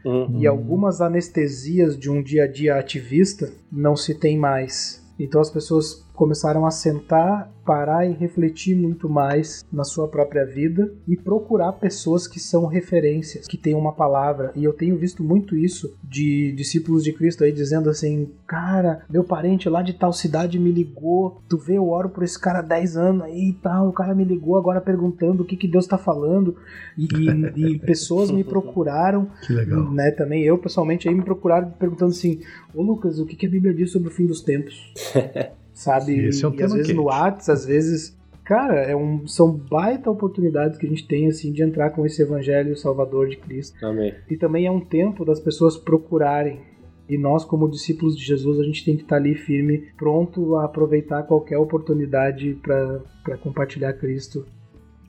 Uhum. 0.04 0.38
E 0.40 0.46
algumas 0.46 1.00
anestesias 1.00 1.98
de 1.98 2.10
um 2.10 2.22
dia 2.22 2.44
a 2.44 2.46
dia 2.46 2.76
ativista 2.76 3.52
não 3.70 3.96
se 3.96 4.14
tem 4.14 4.38
mais. 4.38 5.04
Então 5.18 5.40
as 5.40 5.50
pessoas 5.50 6.06
começaram 6.18 6.66
a 6.66 6.70
sentar, 6.72 7.48
parar 7.64 8.04
e 8.04 8.12
refletir 8.12 8.74
muito 8.74 9.08
mais 9.08 9.64
na 9.72 9.84
sua 9.84 10.08
própria 10.08 10.44
vida 10.44 10.92
e 11.06 11.16
procurar 11.16 11.74
pessoas 11.74 12.26
que 12.26 12.40
são 12.40 12.66
referências, 12.66 13.46
que 13.46 13.56
têm 13.56 13.76
uma 13.76 13.92
palavra. 13.92 14.50
E 14.56 14.64
eu 14.64 14.72
tenho 14.72 14.98
visto 14.98 15.22
muito 15.22 15.56
isso 15.56 15.94
de 16.02 16.50
discípulos 16.56 17.04
de 17.04 17.12
Cristo 17.12 17.44
aí 17.44 17.52
dizendo 17.52 17.88
assim: 17.88 18.32
Cara, 18.48 19.02
meu 19.08 19.22
parente 19.22 19.68
lá 19.68 19.80
de 19.80 19.92
tal 19.92 20.12
cidade 20.12 20.58
me 20.58 20.72
ligou, 20.72 21.40
tu 21.48 21.56
vê, 21.56 21.74
eu 21.74 21.88
oro 21.88 22.08
por 22.08 22.24
esse 22.24 22.40
cara 22.40 22.58
há 22.58 22.62
10 22.62 22.96
anos 22.96 23.22
aí 23.22 23.50
e 23.50 23.52
tal, 23.52 23.88
o 23.88 23.92
cara 23.92 24.12
me 24.12 24.24
ligou 24.24 24.58
agora 24.58 24.80
perguntando 24.80 25.44
o 25.44 25.46
que, 25.46 25.56
que 25.56 25.68
Deus 25.68 25.84
está 25.84 25.96
falando. 25.96 26.56
E, 26.96 27.04
e, 27.04 27.74
e, 27.74 27.78
pessoas 27.78 28.28
me 28.32 28.42
procuraram, 28.42 29.30
que 29.46 29.52
legal. 29.52 29.88
né? 29.92 30.10
Também 30.10 30.42
eu 30.42 30.58
pessoalmente 30.58 31.08
aí 31.08 31.14
me 31.14 31.22
procuraram 31.22 31.70
perguntando 31.70 32.10
assim: 32.10 32.40
Ô 32.74 32.82
Lucas, 32.82 33.20
o 33.20 33.26
que, 33.26 33.36
que 33.36 33.46
a 33.46 33.50
Bíblia 33.50 33.72
diz 33.72 33.92
sobre 33.92 34.08
o 34.08 34.10
fim 34.10 34.26
dos 34.26 34.40
tempos? 34.40 34.92
sabe? 35.78 36.26
Esse 36.26 36.44
é 36.44 36.48
um 36.48 36.54
e 36.54 36.62
às 36.62 36.72
vezes 36.72 36.86
quente. 36.88 36.96
no 36.96 37.04
WhatsApp, 37.04 37.52
às 37.52 37.64
vezes. 37.64 38.18
Cara, 38.44 38.80
é 38.80 38.96
um, 38.96 39.26
são 39.26 39.52
baita 39.52 40.10
oportunidades 40.10 40.78
que 40.78 40.86
a 40.86 40.88
gente 40.88 41.06
tem 41.06 41.28
assim 41.28 41.52
de 41.52 41.62
entrar 41.62 41.90
com 41.90 42.04
esse 42.06 42.22
evangelho 42.22 42.74
salvador 42.76 43.28
de 43.28 43.36
Cristo. 43.36 43.76
Amém. 43.84 44.14
E 44.28 44.36
também 44.36 44.66
é 44.66 44.70
um 44.70 44.80
tempo 44.80 45.24
das 45.24 45.38
pessoas 45.38 45.76
procurarem. 45.76 46.60
E 47.08 47.16
nós, 47.16 47.44
como 47.44 47.68
discípulos 47.68 48.16
de 48.16 48.24
Jesus, 48.24 48.58
a 48.58 48.64
gente 48.64 48.84
tem 48.84 48.96
que 48.96 49.02
estar 49.02 49.16
ali 49.16 49.34
firme, 49.34 49.88
pronto 49.96 50.56
a 50.56 50.64
aproveitar 50.64 51.22
qualquer 51.24 51.58
oportunidade 51.58 52.58
para 52.62 53.36
compartilhar 53.38 53.92
Cristo. 53.94 54.46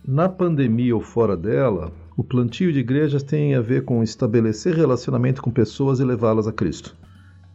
Na 0.06 0.30
pandemia 0.30 0.96
ou 0.96 1.02
fora 1.02 1.36
dela, 1.36 1.92
o 2.18 2.24
plantio 2.24 2.72
de 2.72 2.80
igrejas 2.80 3.24
tem 3.24 3.56
a 3.56 3.62
ver 3.62 3.84
com 3.84 4.04
estabelecer 4.04 4.74
relacionamento 4.74 5.42
com 5.42 5.52
pessoas 5.52 6.00
e 6.00 6.04
levá-las 6.04 6.48
a 6.48 6.54
Cristo 6.54 6.96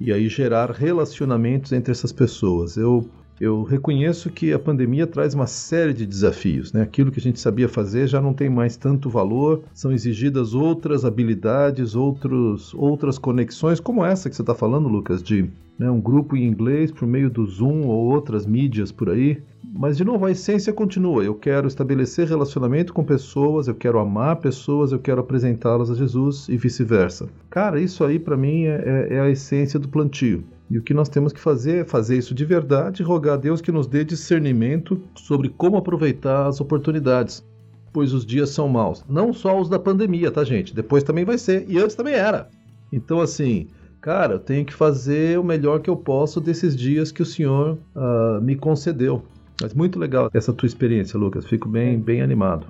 e 0.00 0.12
aí 0.12 0.28
gerar 0.28 0.70
relacionamentos 0.70 1.72
entre 1.72 1.92
essas 1.92 2.12
pessoas. 2.12 2.76
Eu 2.76 3.08
eu 3.40 3.64
reconheço 3.64 4.30
que 4.30 4.52
a 4.52 4.58
pandemia 4.58 5.06
traz 5.06 5.34
uma 5.34 5.46
série 5.46 5.92
de 5.92 6.06
desafios. 6.06 6.72
Né? 6.72 6.82
Aquilo 6.82 7.10
que 7.10 7.18
a 7.18 7.22
gente 7.22 7.40
sabia 7.40 7.68
fazer 7.68 8.06
já 8.06 8.20
não 8.20 8.32
tem 8.32 8.48
mais 8.48 8.76
tanto 8.76 9.10
valor, 9.10 9.62
são 9.72 9.92
exigidas 9.92 10.54
outras 10.54 11.04
habilidades, 11.04 11.96
outros, 11.96 12.72
outras 12.74 13.18
conexões, 13.18 13.80
como 13.80 14.04
essa 14.04 14.30
que 14.30 14.36
você 14.36 14.42
está 14.42 14.54
falando, 14.54 14.88
Lucas, 14.88 15.22
de 15.22 15.50
né, 15.78 15.90
um 15.90 16.00
grupo 16.00 16.36
em 16.36 16.46
inglês 16.46 16.92
por 16.92 17.08
meio 17.08 17.28
do 17.28 17.44
Zoom 17.44 17.86
ou 17.86 18.12
outras 18.12 18.46
mídias 18.46 18.92
por 18.92 19.10
aí. 19.10 19.42
Mas, 19.76 19.96
de 19.96 20.04
novo, 20.04 20.24
a 20.24 20.30
essência 20.30 20.72
continua. 20.72 21.24
Eu 21.24 21.34
quero 21.34 21.66
estabelecer 21.66 22.28
relacionamento 22.28 22.92
com 22.92 23.02
pessoas, 23.02 23.66
eu 23.66 23.74
quero 23.74 23.98
amar 23.98 24.36
pessoas, 24.36 24.92
eu 24.92 25.00
quero 25.00 25.20
apresentá-las 25.20 25.90
a 25.90 25.94
Jesus 25.96 26.48
e 26.48 26.56
vice-versa. 26.56 27.28
Cara, 27.50 27.80
isso 27.80 28.04
aí 28.04 28.20
para 28.20 28.36
mim 28.36 28.66
é, 28.66 29.08
é, 29.10 29.14
é 29.16 29.20
a 29.20 29.28
essência 29.28 29.80
do 29.80 29.88
plantio. 29.88 30.44
E 30.70 30.78
o 30.78 30.82
que 30.82 30.94
nós 30.94 31.08
temos 31.08 31.32
que 31.32 31.40
fazer 31.40 31.78
é 31.78 31.84
fazer 31.84 32.16
isso 32.16 32.32
de 32.32 32.44
verdade 32.44 33.02
e 33.02 33.04
rogar 33.04 33.34
a 33.34 33.36
Deus 33.36 33.60
que 33.60 33.72
nos 33.72 33.88
dê 33.88 34.04
discernimento 34.04 35.02
sobre 35.16 35.48
como 35.48 35.76
aproveitar 35.76 36.46
as 36.46 36.60
oportunidades, 36.60 37.44
pois 37.92 38.12
os 38.14 38.24
dias 38.24 38.50
são 38.50 38.68
maus. 38.68 39.04
Não 39.08 39.32
só 39.32 39.60
os 39.60 39.68
da 39.68 39.78
pandemia, 39.78 40.30
tá, 40.30 40.44
gente? 40.44 40.72
Depois 40.72 41.02
também 41.02 41.24
vai 41.24 41.36
ser, 41.36 41.66
e 41.68 41.78
antes 41.78 41.96
também 41.96 42.14
era. 42.14 42.48
Então, 42.92 43.20
assim, 43.20 43.66
cara, 44.00 44.34
eu 44.34 44.38
tenho 44.38 44.64
que 44.64 44.72
fazer 44.72 45.36
o 45.36 45.42
melhor 45.42 45.80
que 45.80 45.90
eu 45.90 45.96
posso 45.96 46.40
desses 46.40 46.76
dias 46.76 47.10
que 47.10 47.22
o 47.22 47.26
Senhor 47.26 47.76
uh, 47.94 48.40
me 48.40 48.54
concedeu. 48.54 49.24
Mas 49.60 49.74
muito 49.74 49.98
legal 49.98 50.28
essa 50.34 50.52
tua 50.52 50.66
experiência, 50.66 51.18
Lucas. 51.18 51.46
Fico 51.46 51.68
bem, 51.68 51.98
bem 51.98 52.22
animado. 52.22 52.66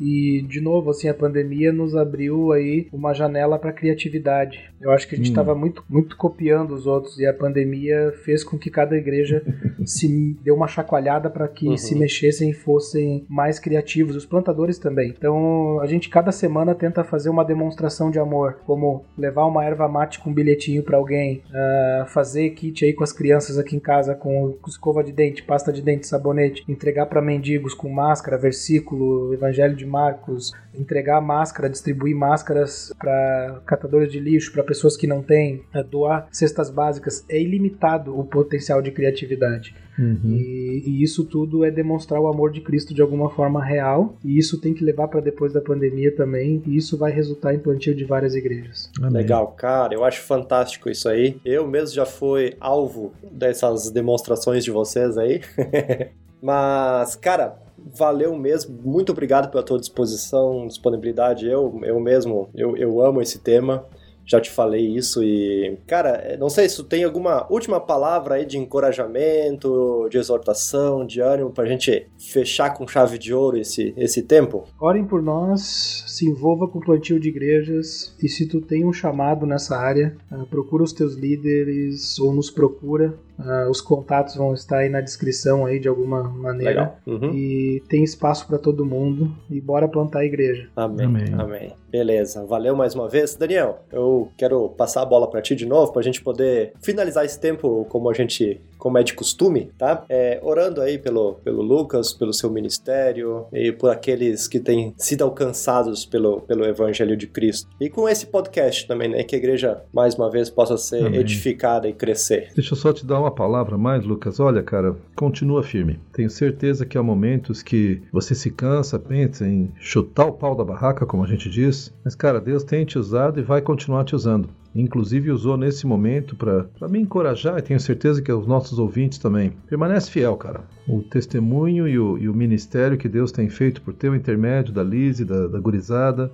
E 0.00 0.42
de 0.48 0.60
novo, 0.60 0.90
assim, 0.90 1.08
a 1.08 1.14
pandemia 1.14 1.72
nos 1.72 1.94
abriu 1.94 2.52
aí 2.52 2.88
uma 2.92 3.12
janela 3.12 3.58
para 3.58 3.72
criatividade. 3.72 4.70
Eu 4.80 4.90
acho 4.90 5.08
que 5.08 5.14
a 5.14 5.18
gente 5.18 5.30
estava 5.30 5.54
hum. 5.54 5.58
muito, 5.58 5.84
muito 5.88 6.16
copiando 6.16 6.72
os 6.72 6.86
outros 6.86 7.18
e 7.18 7.26
a 7.26 7.32
pandemia 7.32 8.12
fez 8.24 8.44
com 8.44 8.58
que 8.58 8.70
cada 8.70 8.96
igreja 8.96 9.42
se 9.84 10.36
deu 10.42 10.54
uma 10.54 10.68
chacoalhada 10.68 11.30
para 11.30 11.48
que 11.48 11.68
uhum. 11.68 11.76
se 11.76 11.94
mexessem 11.94 12.50
e 12.50 12.54
fossem 12.54 13.24
mais 13.28 13.58
criativos. 13.58 14.16
Os 14.16 14.26
plantadores 14.26 14.78
também. 14.78 15.14
Então, 15.16 15.80
a 15.80 15.86
gente 15.86 16.08
cada 16.08 16.32
semana 16.32 16.74
tenta 16.74 17.04
fazer 17.04 17.30
uma 17.30 17.44
demonstração 17.44 18.10
de 18.10 18.18
amor, 18.18 18.58
como 18.66 19.04
levar 19.16 19.46
uma 19.46 19.64
erva 19.64 19.88
mate 19.88 20.18
com 20.18 20.30
um 20.30 20.34
bilhetinho 20.34 20.82
para 20.82 20.96
alguém, 20.96 21.42
uh, 21.50 22.06
fazer 22.06 22.50
kit 22.50 22.84
aí 22.84 22.92
com 22.92 23.04
as 23.04 23.12
crianças 23.12 23.58
aqui 23.58 23.76
em 23.76 23.80
casa 23.80 24.14
com, 24.14 24.52
com 24.60 24.68
escova 24.68 25.02
de 25.02 25.12
dente, 25.12 25.42
pasta 25.42 25.72
de 25.72 25.80
dente, 25.80 26.06
sabonete, 26.06 26.64
entregar 26.68 27.06
para 27.06 27.22
mendigos 27.22 27.74
com 27.74 27.88
máscara, 27.88 28.36
versículo, 28.36 29.32
evangelho 29.32 29.74
de 29.74 29.85
Marcos, 29.86 30.52
entregar 30.74 31.20
máscara, 31.20 31.68
distribuir 31.68 32.14
máscaras 32.14 32.92
para 32.98 33.60
catadores 33.66 34.12
de 34.12 34.20
lixo, 34.20 34.52
para 34.52 34.62
pessoas 34.62 34.96
que 34.96 35.06
não 35.06 35.22
têm, 35.22 35.62
é, 35.74 35.82
doar 35.82 36.28
cestas 36.30 36.70
básicas, 36.70 37.24
é 37.28 37.40
ilimitado 37.40 38.18
o 38.18 38.24
potencial 38.24 38.82
de 38.82 38.90
criatividade. 38.90 39.74
Uhum. 39.98 40.36
E, 40.36 40.82
e, 40.86 41.02
isso 41.02 41.24
tudo 41.24 41.64
é 41.64 41.70
demonstrar 41.70 42.20
o 42.20 42.28
amor 42.28 42.52
de 42.52 42.60
Cristo 42.60 42.92
de 42.92 43.00
alguma 43.00 43.30
forma 43.30 43.64
real, 43.64 44.16
e 44.22 44.38
isso 44.38 44.60
tem 44.60 44.74
que 44.74 44.84
levar 44.84 45.08
para 45.08 45.20
depois 45.20 45.52
da 45.52 45.60
pandemia 45.60 46.14
também, 46.14 46.62
e 46.66 46.76
isso 46.76 46.98
vai 46.98 47.10
resultar 47.10 47.54
em 47.54 47.58
plantio 47.58 47.94
de 47.94 48.04
várias 48.04 48.34
igrejas. 48.34 48.90
Amém. 48.98 49.22
Legal, 49.22 49.48
cara, 49.56 49.94
eu 49.94 50.04
acho 50.04 50.20
fantástico 50.22 50.90
isso 50.90 51.08
aí. 51.08 51.40
Eu 51.44 51.66
mesmo 51.66 51.94
já 51.94 52.04
fui 52.04 52.54
alvo 52.60 53.12
dessas 53.32 53.90
demonstrações 53.90 54.64
de 54.64 54.70
vocês 54.70 55.16
aí. 55.16 55.40
Mas, 56.42 57.16
cara, 57.16 57.56
valeu 57.94 58.36
mesmo. 58.36 58.76
Muito 58.82 59.12
obrigado 59.12 59.50
pela 59.50 59.62
tua 59.62 59.78
disposição, 59.78 60.66
disponibilidade. 60.66 61.46
Eu, 61.46 61.80
eu 61.82 62.00
mesmo, 62.00 62.48
eu, 62.54 62.76
eu 62.76 63.00
amo 63.00 63.20
esse 63.20 63.38
tema. 63.38 63.84
Já 64.28 64.40
te 64.40 64.50
falei 64.50 64.84
isso 64.84 65.22
e, 65.22 65.78
cara, 65.86 66.36
não 66.36 66.50
sei 66.50 66.68
se 66.68 66.74
tu 66.74 66.82
tem 66.82 67.04
alguma 67.04 67.46
última 67.48 67.78
palavra 67.78 68.34
aí 68.34 68.44
de 68.44 68.58
encorajamento, 68.58 70.08
de 70.10 70.18
exortação, 70.18 71.06
de 71.06 71.20
ânimo 71.20 71.52
pra 71.52 71.64
gente 71.64 72.08
fechar 72.18 72.74
com 72.74 72.88
chave 72.88 73.18
de 73.18 73.32
ouro 73.32 73.56
esse, 73.56 73.94
esse 73.96 74.22
tempo. 74.22 74.64
Orem 74.80 75.04
por 75.04 75.22
nós, 75.22 76.02
se 76.08 76.28
envolva 76.28 76.66
com 76.66 76.80
o 76.80 76.84
plantio 76.84 77.20
de 77.20 77.28
igrejas 77.28 78.16
e 78.20 78.28
se 78.28 78.48
tu 78.48 78.60
tem 78.60 78.84
um 78.84 78.92
chamado 78.92 79.46
nessa 79.46 79.76
área, 79.76 80.16
ah, 80.28 80.44
procura 80.50 80.82
os 80.82 80.92
teus 80.92 81.14
líderes 81.14 82.18
ou 82.18 82.34
nos 82.34 82.50
procura 82.50 83.16
Uh, 83.38 83.70
os 83.70 83.80
contatos 83.80 84.34
vão 84.34 84.54
estar 84.54 84.78
aí 84.78 84.88
na 84.88 85.00
descrição 85.00 85.66
aí 85.66 85.78
de 85.78 85.88
alguma 85.88 86.22
maneira. 86.22 86.94
Uhum. 87.06 87.34
E 87.34 87.82
tem 87.88 88.02
espaço 88.02 88.46
para 88.46 88.58
todo 88.58 88.84
mundo. 88.84 89.32
E 89.50 89.60
bora 89.60 89.86
plantar 89.86 90.20
a 90.20 90.24
igreja. 90.24 90.68
Amém. 90.74 91.06
Amém. 91.06 91.34
Amém. 91.34 91.72
Beleza. 91.88 92.44
Valeu 92.44 92.74
mais 92.74 92.94
uma 92.94 93.08
vez. 93.08 93.34
Daniel, 93.36 93.80
eu 93.92 94.30
quero 94.36 94.68
passar 94.70 95.02
a 95.02 95.06
bola 95.06 95.28
para 95.28 95.42
ti 95.42 95.54
de 95.54 95.66
novo, 95.66 95.92
para 95.92 96.00
a 96.00 96.04
gente 96.04 96.22
poder 96.22 96.72
finalizar 96.80 97.24
esse 97.24 97.38
tempo 97.38 97.86
como 97.88 98.10
a 98.10 98.14
gente 98.14 98.60
como 98.78 98.98
é 98.98 99.02
de 99.02 99.14
costume, 99.14 99.70
tá? 99.78 100.04
É, 100.08 100.38
orando 100.42 100.80
aí 100.80 100.98
pelo, 100.98 101.34
pelo 101.44 101.62
Lucas, 101.62 102.12
pelo 102.12 102.32
seu 102.32 102.50
ministério 102.50 103.46
e 103.52 103.72
por 103.72 103.90
aqueles 103.90 104.46
que 104.46 104.60
têm 104.60 104.94
sido 104.96 105.24
alcançados 105.24 106.04
pelo, 106.04 106.40
pelo 106.42 106.64
Evangelho 106.64 107.16
de 107.16 107.26
Cristo. 107.26 107.68
E 107.80 107.88
com 107.88 108.08
esse 108.08 108.26
podcast 108.26 108.86
também, 108.86 109.08
né? 109.08 109.22
Que 109.22 109.34
a 109.34 109.38
igreja, 109.38 109.82
mais 109.92 110.14
uma 110.14 110.30
vez, 110.30 110.50
possa 110.50 110.76
ser 110.76 111.06
Amém. 111.06 111.20
edificada 111.20 111.88
e 111.88 111.92
crescer. 111.92 112.50
Deixa 112.54 112.74
eu 112.74 112.78
só 112.78 112.92
te 112.92 113.06
dar 113.06 113.20
uma 113.20 113.30
palavra 113.30 113.76
mais, 113.76 114.04
Lucas. 114.04 114.40
Olha, 114.40 114.62
cara, 114.62 114.96
continua 115.14 115.62
firme. 115.62 115.98
Tenho 116.12 116.30
certeza 116.30 116.86
que 116.86 116.98
há 116.98 117.02
momentos 117.02 117.62
que 117.62 118.02
você 118.12 118.34
se 118.34 118.50
cansa, 118.50 118.98
pensa 118.98 119.46
em 119.46 119.72
chutar 119.78 120.26
o 120.26 120.32
pau 120.32 120.54
da 120.54 120.64
barraca, 120.64 121.06
como 121.06 121.24
a 121.24 121.26
gente 121.26 121.48
diz. 121.48 121.92
Mas, 122.04 122.14
cara, 122.14 122.40
Deus 122.40 122.64
tem 122.64 122.84
te 122.84 122.98
usado 122.98 123.40
e 123.40 123.42
vai 123.42 123.60
continuar 123.60 124.04
te 124.04 124.14
usando 124.14 124.48
inclusive 124.80 125.30
usou 125.30 125.56
nesse 125.56 125.86
momento 125.86 126.36
para 126.36 126.88
me 126.88 127.00
encorajar, 127.00 127.58
e 127.58 127.62
tenho 127.62 127.80
certeza 127.80 128.20
que 128.20 128.32
os 128.32 128.46
nossos 128.46 128.78
ouvintes 128.78 129.18
também. 129.18 129.52
Permanece 129.66 130.10
fiel, 130.10 130.36
cara. 130.36 130.64
O 130.86 131.02
testemunho 131.02 131.88
e 131.88 131.98
o, 131.98 132.18
e 132.18 132.28
o 132.28 132.34
ministério 132.34 132.98
que 132.98 133.08
Deus 133.08 133.32
tem 133.32 133.48
feito 133.48 133.80
por 133.82 133.94
teu 133.94 134.14
intermédio, 134.14 134.72
da 134.72 134.82
Lise, 134.82 135.24
da, 135.24 135.46
da 135.46 135.58
gurizada, 135.58 136.30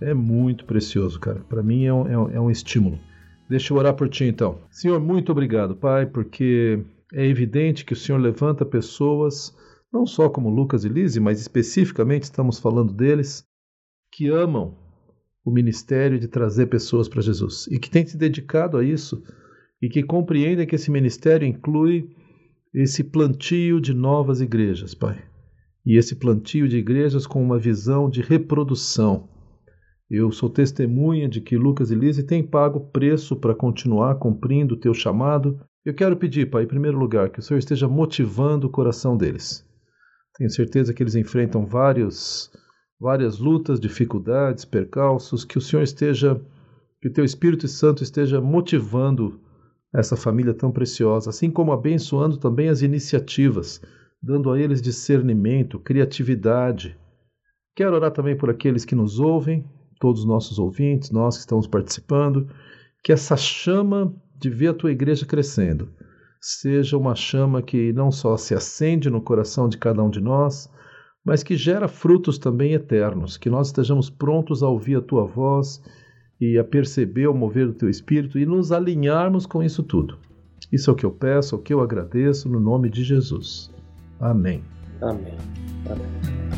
é 0.00 0.14
muito 0.14 0.64
precioso, 0.64 1.20
cara. 1.20 1.40
Para 1.48 1.62
mim 1.62 1.84
é 1.84 1.92
um, 1.92 2.08
é, 2.08 2.18
um, 2.18 2.30
é 2.30 2.40
um 2.40 2.50
estímulo. 2.50 2.98
Deixa 3.48 3.72
eu 3.72 3.76
orar 3.76 3.94
por 3.94 4.08
ti 4.08 4.24
então. 4.24 4.58
Senhor, 4.70 4.98
muito 4.98 5.30
obrigado, 5.30 5.76
Pai, 5.76 6.06
porque 6.06 6.82
é 7.12 7.26
evidente 7.26 7.84
que 7.84 7.92
o 7.92 7.96
Senhor 7.96 8.18
levanta 8.18 8.64
pessoas, 8.64 9.54
não 9.92 10.06
só 10.06 10.28
como 10.28 10.48
Lucas 10.48 10.84
e 10.84 10.88
Lise, 10.88 11.20
mas 11.20 11.40
especificamente 11.40 12.22
estamos 12.22 12.58
falando 12.58 12.92
deles, 12.92 13.44
que 14.10 14.28
amam 14.28 14.74
o 15.44 15.50
ministério 15.50 16.18
de 16.18 16.28
trazer 16.28 16.66
pessoas 16.66 17.08
para 17.08 17.22
Jesus 17.22 17.66
e 17.70 17.78
que 17.78 17.90
tem 17.90 18.06
se 18.06 18.16
dedicado 18.16 18.76
a 18.76 18.84
isso 18.84 19.22
e 19.80 19.88
que 19.88 20.02
compreendem 20.02 20.66
que 20.66 20.76
esse 20.76 20.90
ministério 20.90 21.46
inclui 21.46 22.08
esse 22.72 23.02
plantio 23.04 23.80
de 23.80 23.92
novas 23.92 24.40
igrejas, 24.40 24.94
Pai. 24.94 25.22
E 25.84 25.98
esse 25.98 26.14
plantio 26.14 26.68
de 26.68 26.78
igrejas 26.78 27.26
com 27.26 27.42
uma 27.42 27.58
visão 27.58 28.08
de 28.08 28.22
reprodução. 28.22 29.28
Eu 30.08 30.30
sou 30.30 30.48
testemunha 30.48 31.28
de 31.28 31.40
que 31.40 31.56
Lucas 31.56 31.90
e 31.90 31.94
Lise 31.94 32.22
têm 32.22 32.46
pago 32.46 32.80
preço 32.92 33.34
para 33.34 33.54
continuar 33.54 34.14
cumprindo 34.16 34.74
o 34.74 34.78
teu 34.78 34.94
chamado. 34.94 35.58
Eu 35.84 35.94
quero 35.94 36.16
pedir, 36.16 36.48
Pai, 36.48 36.62
em 36.62 36.68
primeiro 36.68 36.98
lugar, 36.98 37.30
que 37.30 37.40
o 37.40 37.42
Senhor 37.42 37.58
esteja 37.58 37.88
motivando 37.88 38.68
o 38.68 38.70
coração 38.70 39.16
deles. 39.16 39.66
Tenho 40.36 40.50
certeza 40.50 40.94
que 40.94 41.02
eles 41.02 41.16
enfrentam 41.16 41.66
vários 41.66 42.50
várias 43.02 43.40
lutas, 43.40 43.80
dificuldades, 43.80 44.64
percalços, 44.64 45.44
que 45.44 45.58
o 45.58 45.60
Senhor 45.60 45.82
esteja, 45.82 46.40
que 47.00 47.08
o 47.08 47.12
teu 47.12 47.24
Espírito 47.24 47.66
Santo 47.66 48.04
esteja 48.04 48.40
motivando 48.40 49.40
essa 49.92 50.16
família 50.16 50.54
tão 50.54 50.70
preciosa, 50.70 51.30
assim 51.30 51.50
como 51.50 51.72
abençoando 51.72 52.36
também 52.36 52.68
as 52.68 52.80
iniciativas, 52.80 53.82
dando 54.22 54.52
a 54.52 54.60
eles 54.60 54.80
discernimento, 54.80 55.80
criatividade. 55.80 56.96
Quero 57.74 57.96
orar 57.96 58.12
também 58.12 58.36
por 58.36 58.48
aqueles 58.48 58.84
que 58.84 58.94
nos 58.94 59.18
ouvem, 59.18 59.68
todos 59.98 60.20
os 60.20 60.26
nossos 60.26 60.60
ouvintes, 60.60 61.10
nós 61.10 61.34
que 61.34 61.40
estamos 61.40 61.66
participando, 61.66 62.48
que 63.02 63.12
essa 63.12 63.36
chama 63.36 64.14
de 64.38 64.48
ver 64.48 64.68
a 64.68 64.74
tua 64.74 64.92
igreja 64.92 65.26
crescendo 65.26 65.88
seja 66.40 66.96
uma 66.96 67.16
chama 67.16 67.62
que 67.62 67.92
não 67.92 68.10
só 68.12 68.36
se 68.36 68.54
acende 68.54 69.10
no 69.10 69.20
coração 69.20 69.68
de 69.68 69.78
cada 69.78 70.02
um 70.02 70.10
de 70.10 70.20
nós, 70.20 70.68
mas 71.24 71.42
que 71.42 71.56
gera 71.56 71.86
frutos 71.86 72.38
também 72.38 72.72
eternos, 72.72 73.36
que 73.36 73.48
nós 73.48 73.68
estejamos 73.68 74.10
prontos 74.10 74.62
a 74.62 74.68
ouvir 74.68 74.96
a 74.96 75.02
tua 75.02 75.24
voz 75.24 75.82
e 76.40 76.58
a 76.58 76.64
perceber 76.64 77.28
o 77.28 77.34
mover 77.34 77.68
do 77.68 77.74
teu 77.74 77.88
espírito 77.88 78.38
e 78.38 78.44
nos 78.44 78.72
alinharmos 78.72 79.46
com 79.46 79.62
isso 79.62 79.82
tudo. 79.82 80.18
Isso 80.72 80.90
é 80.90 80.92
o 80.92 80.96
que 80.96 81.06
eu 81.06 81.12
peço, 81.12 81.54
é 81.54 81.58
o 81.58 81.62
que 81.62 81.72
eu 81.72 81.80
agradeço 81.80 82.48
no 82.48 82.58
nome 82.58 82.90
de 82.90 83.04
Jesus. 83.04 83.70
Amém. 84.18 84.64
Amém. 85.00 85.36
Amém. 85.86 86.52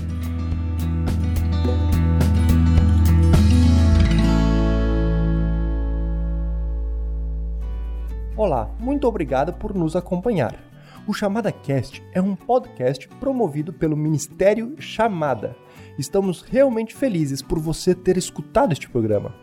Olá, 8.36 8.68
muito 8.80 9.06
obrigado 9.06 9.52
por 9.52 9.74
nos 9.74 9.94
acompanhar. 9.94 10.73
O 11.06 11.12
Chamada 11.12 11.52
Cast 11.52 12.02
é 12.14 12.22
um 12.22 12.34
podcast 12.34 13.06
promovido 13.20 13.74
pelo 13.74 13.94
Ministério 13.94 14.74
Chamada. 14.78 15.54
Estamos 15.98 16.40
realmente 16.40 16.94
felizes 16.94 17.42
por 17.42 17.58
você 17.58 17.94
ter 17.94 18.16
escutado 18.16 18.72
este 18.72 18.88
programa. 18.88 19.34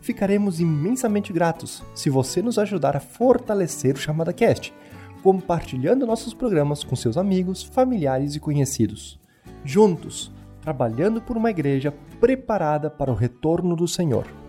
Ficaremos 0.00 0.60
imensamente 0.60 1.32
gratos 1.32 1.82
se 1.96 2.08
você 2.08 2.40
nos 2.40 2.60
ajudar 2.60 2.96
a 2.96 3.00
fortalecer 3.00 3.96
o 3.96 3.98
Chamada 3.98 4.32
Cast, 4.32 4.72
compartilhando 5.20 6.06
nossos 6.06 6.32
programas 6.32 6.84
com 6.84 6.94
seus 6.94 7.16
amigos, 7.16 7.64
familiares 7.64 8.36
e 8.36 8.40
conhecidos. 8.40 9.18
Juntos, 9.64 10.32
trabalhando 10.60 11.20
por 11.20 11.36
uma 11.36 11.50
igreja 11.50 11.92
preparada 12.20 12.88
para 12.88 13.10
o 13.10 13.16
retorno 13.16 13.74
do 13.74 13.88
Senhor. 13.88 14.41